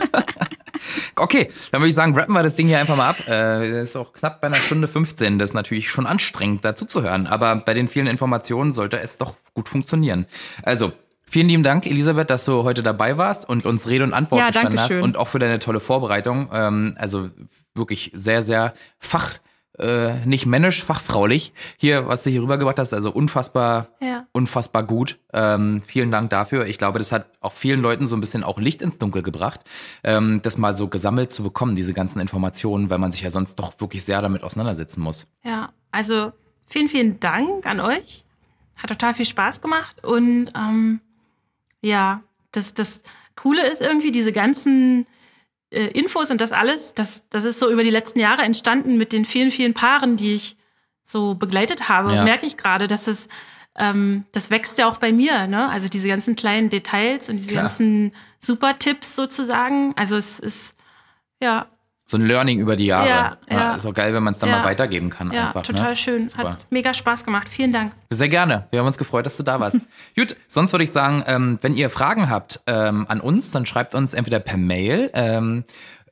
Okay, 1.16 1.48
dann 1.72 1.80
würde 1.80 1.88
ich 1.88 1.94
sagen, 1.94 2.14
rappen 2.14 2.34
wir 2.34 2.42
das 2.42 2.56
Ding 2.56 2.68
hier 2.68 2.78
einfach 2.78 2.96
mal 2.96 3.08
ab. 3.08 3.16
Äh, 3.26 3.82
ist 3.82 3.96
auch 3.96 4.12
knapp 4.12 4.40
bei 4.40 4.48
einer 4.48 4.56
Stunde 4.56 4.86
15. 4.86 5.38
Das 5.38 5.50
ist 5.50 5.54
natürlich 5.54 5.90
schon 5.90 6.06
anstrengend, 6.06 6.64
dazu 6.64 6.84
zu 6.84 7.02
hören. 7.02 7.26
Aber 7.26 7.56
bei 7.56 7.72
den 7.72 7.88
vielen 7.88 8.06
Informationen 8.06 8.72
sollte 8.72 8.98
es 9.00 9.16
doch 9.16 9.34
gut 9.54 9.68
funktionieren. 9.68 10.26
Also, 10.62 10.92
Vielen 11.28 11.48
lieben 11.48 11.64
Dank, 11.64 11.86
Elisabeth, 11.86 12.30
dass 12.30 12.44
du 12.44 12.62
heute 12.62 12.84
dabei 12.84 13.18
warst 13.18 13.48
und 13.48 13.66
uns 13.66 13.88
Rede 13.88 14.04
und 14.04 14.12
Antwort 14.12 14.38
ja, 14.38 14.46
gestanden 14.46 14.78
hast 14.78 14.92
und 14.92 15.16
auch 15.16 15.26
für 15.26 15.40
deine 15.40 15.58
tolle 15.58 15.80
Vorbereitung. 15.80 16.48
Ähm, 16.52 16.94
also 16.98 17.30
wirklich 17.74 18.12
sehr, 18.14 18.42
sehr 18.42 18.74
fach 19.00 19.34
äh, 19.78 20.24
nicht 20.26 20.46
männisch, 20.46 20.82
fachfraulich. 20.82 21.52
Hier, 21.76 22.06
was 22.08 22.22
du 22.22 22.30
hier 22.30 22.42
rübergebracht 22.42 22.78
hast, 22.78 22.94
also 22.94 23.10
unfassbar, 23.10 23.88
ja. 24.00 24.26
unfassbar 24.32 24.82
gut. 24.82 25.18
Ähm, 25.32 25.82
vielen 25.84 26.10
Dank 26.10 26.30
dafür. 26.30 26.66
Ich 26.66 26.78
glaube, 26.78 26.98
das 26.98 27.12
hat 27.12 27.26
auch 27.40 27.52
vielen 27.52 27.80
Leuten 27.80 28.06
so 28.06 28.16
ein 28.16 28.20
bisschen 28.20 28.44
auch 28.44 28.58
Licht 28.58 28.82
ins 28.82 28.98
Dunkel 28.98 29.22
gebracht, 29.22 29.60
ähm, 30.04 30.40
das 30.42 30.58
mal 30.58 30.74
so 30.74 30.88
gesammelt 30.88 31.30
zu 31.30 31.42
bekommen, 31.42 31.74
diese 31.74 31.92
ganzen 31.92 32.20
Informationen, 32.20 32.90
weil 32.90 32.98
man 32.98 33.12
sich 33.12 33.22
ja 33.22 33.30
sonst 33.30 33.56
doch 33.56 33.80
wirklich 33.80 34.04
sehr 34.04 34.22
damit 34.22 34.42
auseinandersetzen 34.42 35.02
muss. 35.02 35.30
Ja, 35.44 35.70
also 35.90 36.32
vielen, 36.66 36.88
vielen 36.88 37.20
Dank 37.20 37.66
an 37.66 37.80
euch. 37.80 38.24
Hat 38.76 38.90
total 38.90 39.14
viel 39.14 39.24
Spaß 39.24 39.60
gemacht 39.62 40.04
und 40.04 40.52
ähm, 40.54 41.00
ja, 41.80 42.22
das, 42.52 42.74
das 42.74 43.00
Coole 43.36 43.66
ist 43.66 43.80
irgendwie 43.80 44.12
diese 44.12 44.32
ganzen 44.32 45.06
äh, 45.76 45.88
Infos 45.88 46.30
und 46.30 46.40
das 46.40 46.52
alles, 46.52 46.94
das, 46.94 47.22
das 47.28 47.44
ist 47.44 47.58
so 47.58 47.70
über 47.70 47.82
die 47.82 47.90
letzten 47.90 48.18
Jahre 48.18 48.42
entstanden 48.42 48.96
mit 48.96 49.12
den 49.12 49.24
vielen, 49.24 49.50
vielen 49.50 49.74
Paaren, 49.74 50.16
die 50.16 50.34
ich 50.34 50.56
so 51.04 51.34
begleitet 51.34 51.88
habe. 51.88 52.14
Ja. 52.14 52.24
Merke 52.24 52.46
ich 52.46 52.56
gerade, 52.56 52.88
dass 52.88 53.06
es, 53.06 53.28
ähm, 53.76 54.24
das 54.32 54.50
wächst 54.50 54.78
ja 54.78 54.88
auch 54.88 54.96
bei 54.96 55.12
mir, 55.12 55.46
ne? 55.46 55.68
Also 55.68 55.88
diese 55.88 56.08
ganzen 56.08 56.34
kleinen 56.34 56.70
Details 56.70 57.28
und 57.28 57.36
diese 57.36 57.52
Klar. 57.52 57.64
ganzen 57.64 58.12
Super-Tipps 58.40 59.14
sozusagen. 59.14 59.92
Also 59.96 60.16
es 60.16 60.40
ist, 60.40 60.74
ja, 61.40 61.66
so 62.08 62.16
ein 62.16 62.22
Learning 62.22 62.60
über 62.60 62.76
die 62.76 62.86
Jahre. 62.86 63.08
Ja, 63.08 63.36
ja. 63.50 63.56
ja 63.56 63.74
ist 63.74 63.84
auch 63.84 63.92
geil, 63.92 64.14
wenn 64.14 64.22
man 64.22 64.32
es 64.32 64.38
dann 64.38 64.50
mal 64.50 64.64
weitergeben 64.64 65.10
kann. 65.10 65.32
Ja, 65.32 65.48
einfach, 65.48 65.62
total 65.62 65.90
ne? 65.90 65.96
schön. 65.96 66.28
Super. 66.28 66.50
Hat 66.50 66.58
mega 66.70 66.94
Spaß 66.94 67.24
gemacht. 67.24 67.48
Vielen 67.48 67.72
Dank. 67.72 67.92
Sehr 68.10 68.28
gerne. 68.28 68.68
Wir 68.70 68.78
haben 68.78 68.86
uns 68.86 68.96
gefreut, 68.96 69.26
dass 69.26 69.36
du 69.36 69.42
da 69.42 69.58
warst. 69.58 69.78
Gut, 70.16 70.36
sonst 70.46 70.72
würde 70.72 70.84
ich 70.84 70.92
sagen, 70.92 71.24
ähm, 71.26 71.58
wenn 71.62 71.74
ihr 71.74 71.90
Fragen 71.90 72.30
habt 72.30 72.60
ähm, 72.68 73.06
an 73.08 73.20
uns, 73.20 73.50
dann 73.50 73.66
schreibt 73.66 73.96
uns 73.96 74.14
entweder 74.14 74.38
per 74.38 74.56
Mail 74.56 75.10
ähm, 75.14 75.64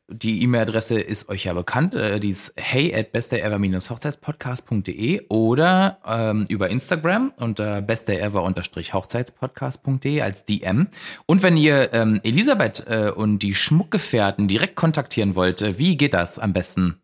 die 0.08 0.42
E-Mail-Adresse 0.42 1.00
ist 1.00 1.28
euch 1.28 1.44
ja 1.44 1.52
bekannt. 1.54 1.94
Äh, 1.94 2.18
die 2.20 2.30
ist 2.30 2.52
hey 2.56 2.94
at 2.94 3.10
besteever-hochzeitspodcast.de 3.12 5.26
oder 5.28 5.98
ähm, 6.06 6.44
über 6.48 6.68
Instagram 6.68 7.32
unter 7.36 7.80
besteever-hochzeitspodcast.de 7.80 10.20
als 10.20 10.44
DM. 10.44 10.88
Und 11.26 11.42
wenn 11.42 11.56
ihr 11.56 11.94
ähm, 11.94 12.20
Elisabeth 12.22 12.84
äh, 12.86 13.10
und 13.14 13.38
die 13.38 13.54
Schmuckgefährten 13.54 14.46
direkt 14.48 14.76
kontaktieren 14.76 15.36
wollt, 15.36 15.62
äh, 15.62 15.78
wie 15.78 15.96
geht 15.96 16.12
das 16.14 16.38
am 16.38 16.52
besten? 16.52 17.00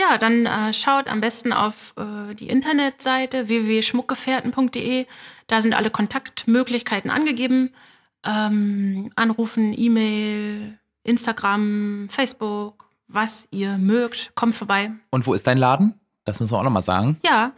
Ja, 0.00 0.18
dann 0.18 0.46
äh, 0.46 0.72
schaut 0.72 1.08
am 1.08 1.20
besten 1.20 1.52
auf 1.52 1.92
äh, 1.96 2.34
die 2.34 2.48
Internetseite 2.48 3.48
www.schmuckgefährten.de. 3.48 5.06
Da 5.48 5.60
sind 5.60 5.74
alle 5.74 5.90
Kontaktmöglichkeiten 5.90 7.10
angegeben. 7.10 7.74
Ähm, 8.24 9.10
anrufen, 9.16 9.74
E-Mail, 9.76 10.78
Instagram, 11.08 12.08
Facebook, 12.10 12.88
was 13.08 13.48
ihr 13.50 13.78
mögt. 13.78 14.32
Kommt 14.34 14.54
vorbei. 14.54 14.92
Und 15.10 15.26
wo 15.26 15.34
ist 15.34 15.46
dein 15.46 15.58
Laden? 15.58 15.94
Das 16.24 16.40
müssen 16.40 16.52
wir 16.52 16.58
auch 16.58 16.64
nochmal 16.64 16.82
sagen. 16.82 17.18
Ja, 17.24 17.52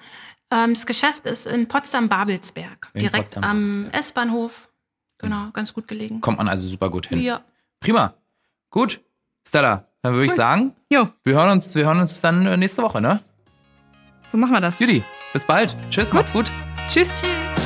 ähm, 0.51 0.75
das 0.75 0.87
Geschäft 0.87 1.27
ist 1.27 1.47
in 1.47 1.69
Potsdam-Babelsberg, 1.69 2.91
direkt 2.95 3.35
Potsdam 3.35 3.45
am 3.45 3.91
S-Bahnhof. 3.91 4.71
Genau, 5.19 5.51
ganz 5.53 5.75
gut 5.75 5.87
gelegen. 5.87 6.21
Kommt 6.21 6.39
man 6.39 6.49
also 6.49 6.67
super 6.67 6.89
gut 6.89 7.09
hin. 7.09 7.21
Ja. 7.21 7.43
Prima. 7.81 8.15
Gut. 8.71 9.01
Stella, 9.47 9.87
dann 10.03 10.15
würde 10.15 10.27
ich 10.27 10.33
sagen, 10.33 10.75
jo. 10.91 11.09
wir 11.25 11.35
hören 11.35 11.51
uns, 11.51 11.75
wir 11.75 11.85
hören 11.85 12.01
uns 12.01 12.21
dann 12.21 12.47
äh, 12.47 12.57
nächste 12.57 12.83
Woche, 12.83 13.01
ne? 13.01 13.21
So 14.29 14.39
machen 14.39 14.53
wir 14.53 14.61
das. 14.61 14.79
Judy, 14.79 15.03
bis 15.33 15.45
bald. 15.45 15.77
Tschüss, 15.91 16.11
gut. 16.11 16.21
macht's 16.21 16.33
gut. 16.33 16.53
Tschüss. 16.89 17.09
Tschüss. 17.21 17.60